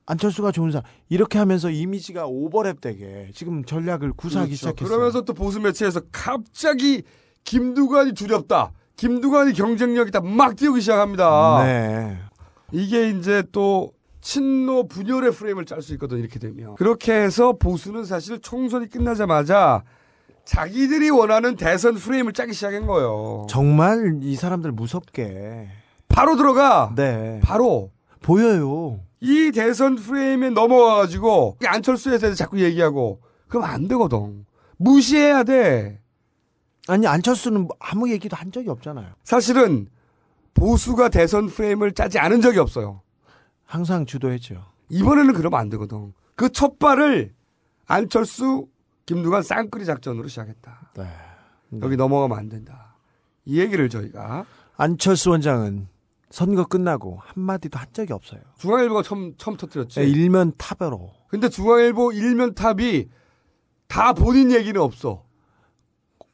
안철수가 0.05 0.51
좋은 0.51 0.71
사람 0.71 0.83
이렇게 1.09 1.39
하면서 1.39 1.69
이미지가 1.69 2.27
오버랩 2.27 2.81
되게 2.81 3.29
지금 3.33 3.65
전략을 3.65 4.13
구사하기 4.13 4.49
그렇죠. 4.49 4.55
시작했어요. 4.57 4.87
그러면서 4.87 5.21
또 5.21 5.33
보수 5.33 5.59
매체에서 5.59 6.01
갑자기 6.11 7.03
김두관이 7.43 8.13
두렵다. 8.13 8.71
김두관이 8.97 9.53
경쟁력이다. 9.53 10.21
막 10.21 10.55
띄우기 10.55 10.81
시작합니다. 10.81 11.63
네. 11.63 12.19
이게 12.73 13.09
이제 13.09 13.43
또 13.51 13.93
친노 14.21 14.87
분열의 14.87 15.31
프레임을 15.31 15.65
짤 15.65 15.81
수 15.81 15.93
있거든 15.93 16.17
이렇게 16.17 16.39
되면. 16.39 16.75
그렇게 16.75 17.13
해서 17.13 17.53
보수는 17.53 18.03
사실 18.03 18.39
총선이 18.39 18.89
끝나자마자 18.89 19.83
자기들이 20.45 21.09
원하는 21.09 21.55
대선 21.55 21.95
프레임을 21.95 22.33
짜기 22.33 22.53
시작한 22.53 22.87
거예요. 22.87 23.45
정말 23.49 24.19
이 24.21 24.35
사람들 24.35 24.71
무섭게 24.71 25.69
바로 26.07 26.35
들어가. 26.35 26.91
네. 26.95 27.39
바로 27.43 27.91
보여요. 28.21 28.99
이 29.19 29.51
대선 29.53 29.95
프레임에 29.95 30.49
넘어와가지고 30.49 31.57
안철수에 31.65 32.17
대해서 32.17 32.35
자꾸 32.35 32.59
얘기하고 32.59 33.21
그럼 33.47 33.65
안 33.65 33.87
되거든. 33.87 34.45
무시해야 34.77 35.43
돼. 35.43 36.01
아니 36.87 37.07
안철수는 37.07 37.61
뭐 37.61 37.69
아무 37.79 38.09
얘기도 38.11 38.35
한 38.35 38.51
적이 38.51 38.69
없잖아요. 38.69 39.07
사실은 39.23 39.87
보수가 40.53 41.09
대선 41.09 41.47
프레임을 41.47 41.93
짜지 41.93 42.19
않은 42.19 42.41
적이 42.41 42.59
없어요. 42.59 43.01
항상 43.65 44.05
주도했죠. 44.05 44.63
이번에는 44.89 45.33
그러면 45.33 45.59
안 45.59 45.69
되거든. 45.69 46.13
그 46.35 46.49
첫 46.49 46.79
발을 46.79 47.33
안철수, 47.85 48.67
김두관 49.05 49.43
쌍끌이 49.43 49.85
작전으로 49.85 50.27
시작했다. 50.27 50.91
네. 50.97 51.07
여기 51.81 51.95
넘어가면 51.97 52.37
안 52.37 52.49
된다. 52.49 52.95
이 53.45 53.59
얘기를 53.59 53.89
저희가 53.89 54.45
안철수 54.77 55.31
원장은 55.31 55.87
선거 56.29 56.65
끝나고 56.65 57.19
한마디도 57.23 57.77
한 57.77 57.87
적이 57.93 58.13
없어요. 58.13 58.41
중앙일보가 58.57 59.03
처음 59.03 59.35
처음 59.37 59.57
터뜨렸지. 59.57 59.99
네, 59.99 60.07
일면 60.07 60.53
탑으로. 60.57 61.11
근데 61.27 61.49
중앙일보 61.49 62.11
일면 62.13 62.53
탑이 62.55 63.09
다 63.87 64.13
본인 64.13 64.51
얘기는 64.51 64.79
없어. 64.79 65.25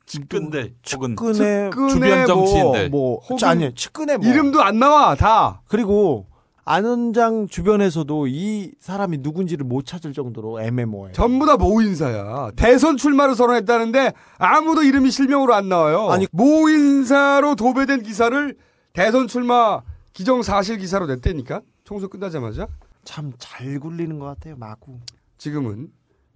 측근들 0.10 0.74
혹은 0.94 1.16
측근의 1.16 1.72
주변 1.92 2.26
정치인들 2.26 2.90
뭐, 2.90 3.20
혹은 3.20 3.48
아니 3.48 3.74
측근의 3.74 4.18
뭐. 4.18 4.28
이름도 4.28 4.62
안 4.62 4.80
나와 4.80 5.16
다. 5.16 5.62
그리고 5.68 6.26
안 6.66 6.86
원장 6.86 7.48
주변에서도 7.48 8.28
이 8.28 8.72
사람이 8.80 9.20
누군지를 9.22 9.66
못 9.66 9.86
찾을 9.86 10.14
정도로 10.14 10.62
애매모호해요. 10.62 11.14
전부 11.14 11.46
다 11.46 11.58
모인사야. 11.58 12.52
대선 12.56 12.98
출마를 12.98 13.36
선언했다는데 13.36 14.14
아무도 14.38 14.84
이름이 14.84 15.10
실명으로 15.12 15.54
안 15.54 15.70
나와요. 15.70 16.10
아니- 16.10 16.28
모인사로 16.32 17.56
도배된 17.56 18.04
기사를 18.04 18.56
대선 18.94 19.28
출마 19.28 19.82
기정 20.14 20.42
사실 20.44 20.78
기사로 20.78 21.06
냈다니까. 21.08 21.62
총선 21.84 22.10
끝나자마자. 22.10 22.68
참 23.04 23.32
잘 23.40 23.80
굴리는 23.80 24.20
것 24.20 24.26
같아요. 24.26 24.56
마구. 24.58 24.98
지금은 25.38 25.88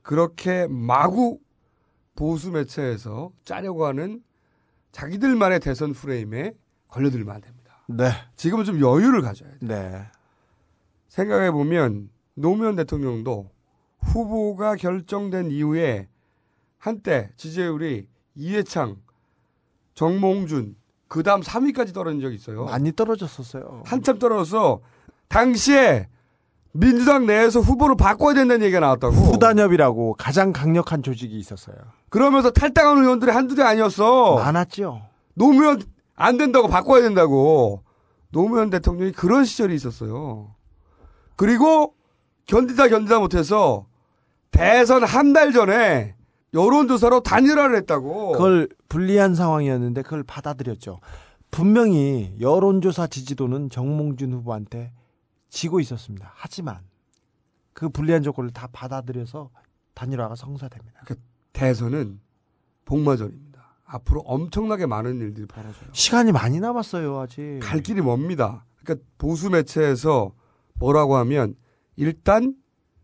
그렇게 0.01 0.65
마구 0.69 1.37
보수 2.15 2.51
매체에서 2.51 3.31
짜려고 3.43 3.85
하는 3.85 4.23
자기들만의 4.91 5.59
대선 5.59 5.93
프레임에 5.93 6.53
걸려들면 6.87 7.33
안 7.33 7.41
됩니다. 7.41 7.83
네. 7.87 8.11
지금은 8.35 8.65
좀 8.65 8.79
여유를 8.79 9.21
가져야 9.21 9.49
돼요. 9.49 9.59
네. 9.61 10.05
생각해 11.09 11.51
보면 11.51 12.09
노무현 12.35 12.75
대통령도 12.75 13.49
후보가 13.99 14.75
결정된 14.75 15.51
이후에 15.51 16.07
한때 16.77 17.31
지지율이 17.37 18.07
이해창, 18.35 18.97
정몽준, 19.93 20.75
그 21.07 21.23
다음 21.23 21.41
3위까지 21.41 21.93
떨어진 21.93 22.19
적이 22.19 22.35
있어요. 22.35 22.65
많이 22.65 22.91
떨어졌었어요. 22.91 23.83
한참 23.85 24.17
떨어져서 24.19 24.81
당시에 25.27 26.09
민주당 26.75 27.25
내에서 27.27 27.59
후보를 27.59 27.95
바꿔야 27.95 28.33
된다는 28.33 28.65
얘기가 28.65 28.79
나왔다고. 28.79 29.13
후단협이라고 29.13 30.15
가장 30.17 30.51
강력한 30.51 31.03
조직이 31.03 31.37
있었어요. 31.37 31.75
그러면서 32.09 32.49
탈당한 32.49 32.97
의원들이 32.97 33.31
한두 33.31 33.55
대 33.55 33.61
아니었어. 33.61 34.35
많았죠. 34.35 35.01
노무현 35.35 35.81
안 36.15 36.37
된다고 36.37 36.67
바꿔야 36.67 37.01
된다고. 37.01 37.83
노무현 38.31 38.71
대통령이 38.71 39.11
그런 39.11 39.45
시절이 39.45 39.75
있었어요. 39.75 40.55
그리고 41.35 41.93
견디다 42.47 42.87
견디다 42.87 43.19
못해서 43.19 43.85
대선 44.51 45.03
한 45.03 45.33
달 45.33 45.53
전에 45.53 46.15
여론조사로 46.55 47.21
단일화를 47.21 47.75
했다고. 47.77 48.31
그걸 48.33 48.67
불리한 48.89 49.35
상황이었는데 49.35 50.01
그걸 50.01 50.23
받아들였죠. 50.23 50.99
분명히 51.51 52.35
여론조사 52.39 53.07
지지도는 53.07 53.69
정몽준 53.69 54.33
후보한테 54.33 54.91
지고 55.53 55.79
있었습니다. 55.79 56.31
하지만 56.35 56.79
그 57.73 57.87
불리한 57.87 58.23
조건을 58.23 58.49
다 58.49 58.67
받아들여서 58.73 59.51
단일화가 59.93 60.35
성사됩니다. 60.35 61.01
그러니까 61.05 61.27
대선은 61.53 62.19
복마전입니다. 62.85 63.61
앞으로 63.85 64.21
엄청나게 64.21 64.87
많은 64.87 65.19
일들이 65.19 65.45
벌어져요. 65.45 65.89
시간이 65.93 66.31
많이 66.31 66.59
남았어요, 66.59 67.19
아직. 67.19 67.59
갈 67.61 67.81
길이 67.81 68.01
멉니다. 68.01 68.65
그러니까 68.81 69.05
보수 69.19 69.51
매체에서 69.51 70.33
뭐라고 70.73 71.17
하면 71.17 71.55
일단 71.97 72.55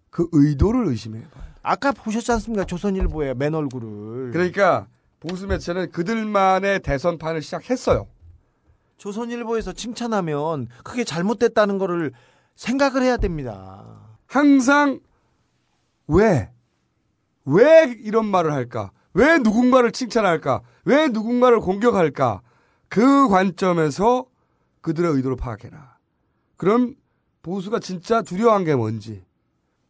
그 0.09 0.27
의도를 0.31 0.87
의심해야 0.87 1.29
봐요. 1.29 1.43
아까 1.61 1.91
보셨지 1.91 2.31
않습니까? 2.31 2.65
조선일보의 2.65 3.35
맨 3.35 3.53
얼굴을. 3.53 4.31
그러니까 4.31 4.87
보수 5.19 5.45
매체는 5.45 5.91
그들만의 5.91 6.79
대선판을 6.79 7.43
시작했어요. 7.43 8.07
조선일보에서 8.97 9.73
칭찬하면 9.73 10.67
그게 10.83 11.03
잘못됐다는 11.03 11.77
거를 11.77 12.11
생각을 12.59 13.03
해야 13.03 13.15
됩니다. 13.15 13.85
항상 14.27 14.99
왜? 16.07 16.51
왜 17.45 17.95
이런 18.03 18.25
말을 18.25 18.51
할까? 18.51 18.91
왜 19.13 19.37
누군가를 19.37 19.93
칭찬할까? 19.93 20.61
왜 20.83 21.07
누군가를 21.07 21.61
공격할까? 21.61 22.41
그 22.89 23.29
관점에서 23.29 24.25
그들의 24.81 25.09
의도를 25.13 25.37
파악해라. 25.37 25.95
그럼 26.57 26.95
보수가 27.43 27.79
진짜 27.79 28.21
두려워한 28.21 28.65
게 28.65 28.75
뭔지 28.75 29.23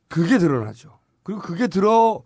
그게 0.07 0.37
드러나죠. 0.37 0.99
그리고 1.23 1.41
그게 1.41 1.67
드러나면 1.67 2.23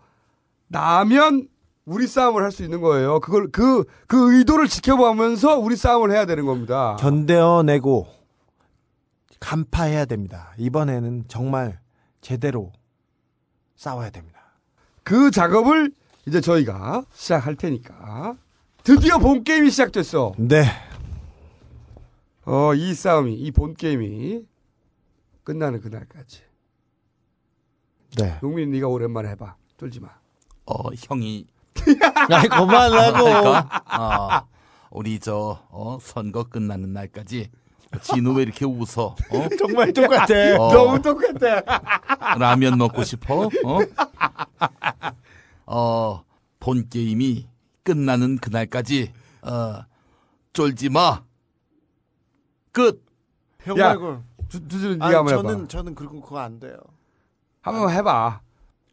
우리 1.85 2.05
싸움을 2.07 2.43
할 2.43 2.51
수 2.51 2.63
있는 2.63 2.81
거예요. 2.81 3.21
그걸 3.21 3.49
그 3.49 3.85
그 4.07 4.37
의도를 4.37 4.67
지켜보면서 4.67 5.57
우리 5.57 5.77
싸움을 5.77 6.11
해야 6.11 6.25
되는 6.25 6.45
겁니다. 6.45 6.97
견뎌내고 6.99 8.07
간파해야 9.43 10.05
됩니다. 10.05 10.53
이번에는 10.57 11.25
정말 11.27 11.77
제대로 12.21 12.71
싸워야 13.75 14.09
됩니다. 14.09 14.39
그 15.03 15.31
작업을 15.31 15.91
이제 16.25 16.39
저희가 16.39 17.03
시작할 17.13 17.55
테니까 17.57 18.37
드디어 18.85 19.17
본 19.17 19.43
게임이 19.43 19.69
시작됐어. 19.69 20.31
네. 20.37 20.63
어, 22.45 22.73
이 22.73 22.93
싸움이 22.93 23.33
이 23.35 23.51
본 23.51 23.73
게임이 23.75 24.45
끝나는 25.43 25.81
그날까지. 25.81 26.41
네. 28.17 28.39
용민 28.43 28.71
네가 28.71 28.87
오랜만에 28.87 29.29
해봐. 29.31 29.57
쫄지 29.77 29.99
마. 29.99 30.09
어 30.65 30.89
형이 30.97 31.47
아이, 32.31 32.47
그만하고. 32.47 33.27
할까? 33.27 34.39
어, 34.41 34.47
우리 34.91 35.19
저 35.19 35.61
어, 35.69 35.97
선거 36.01 36.45
끝나는 36.45 36.93
날까지 36.93 37.49
진우 38.01 38.33
왜 38.35 38.43
이렇게 38.43 38.65
웃어? 38.65 39.05
어? 39.07 39.15
정말 39.57 39.93
똑같아. 39.93 40.33
어. 40.59 40.73
너무 40.73 41.01
똑같아. 41.01 42.35
라면 42.37 42.77
먹고 42.77 43.03
싶어? 43.03 43.45
어? 43.45 43.79
어, 45.65 46.23
본 46.59 46.87
게임이 46.89 47.47
끝나는 47.83 48.37
그날까지 48.37 49.11
어, 49.43 49.81
쫄지 50.53 50.89
마. 50.89 51.23
끝. 52.71 53.03
형 53.61 53.77
야, 53.77 53.87
말고. 53.89 54.23
두, 54.49 54.67
두준 54.67 55.01
아니, 55.01 55.15
한번 55.15 55.35
저는 55.35 55.55
해봐. 55.59 55.67
저는 55.67 55.95
그런 55.95 56.21
그거 56.21 56.39
안 56.39 56.59
돼요. 56.59 56.77
한번 57.61 57.89
해봐. 57.91 58.41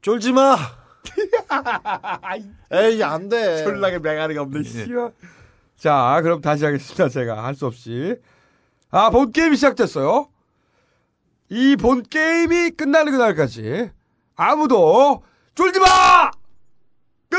쫄지 0.03 0.33
마. 0.33 0.57
에이 2.73 3.03
안 3.03 3.29
돼. 3.29 3.65
졸라게 3.65 3.99
맹아리가 3.99 4.43
없네. 4.43 4.63
씨발. 4.63 5.13
자, 5.77 6.21
그럼 6.23 6.41
다시 6.41 6.65
하겠습니다. 6.65 7.09
제가 7.09 7.45
할 7.45 7.55
수 7.55 7.67
없이. 7.67 8.17
아, 8.91 9.11
본 9.11 9.33
게임이 9.33 9.57
시작됐어요. 9.57 10.29
이 11.51 11.77
본 11.77 12.03
게임이 12.05 12.71
끝나는 12.73 13.13
그날까지 13.13 13.91
아무도 14.37 15.25
쫄지 15.55 15.81
마! 15.81 16.31
끝! 17.29 17.39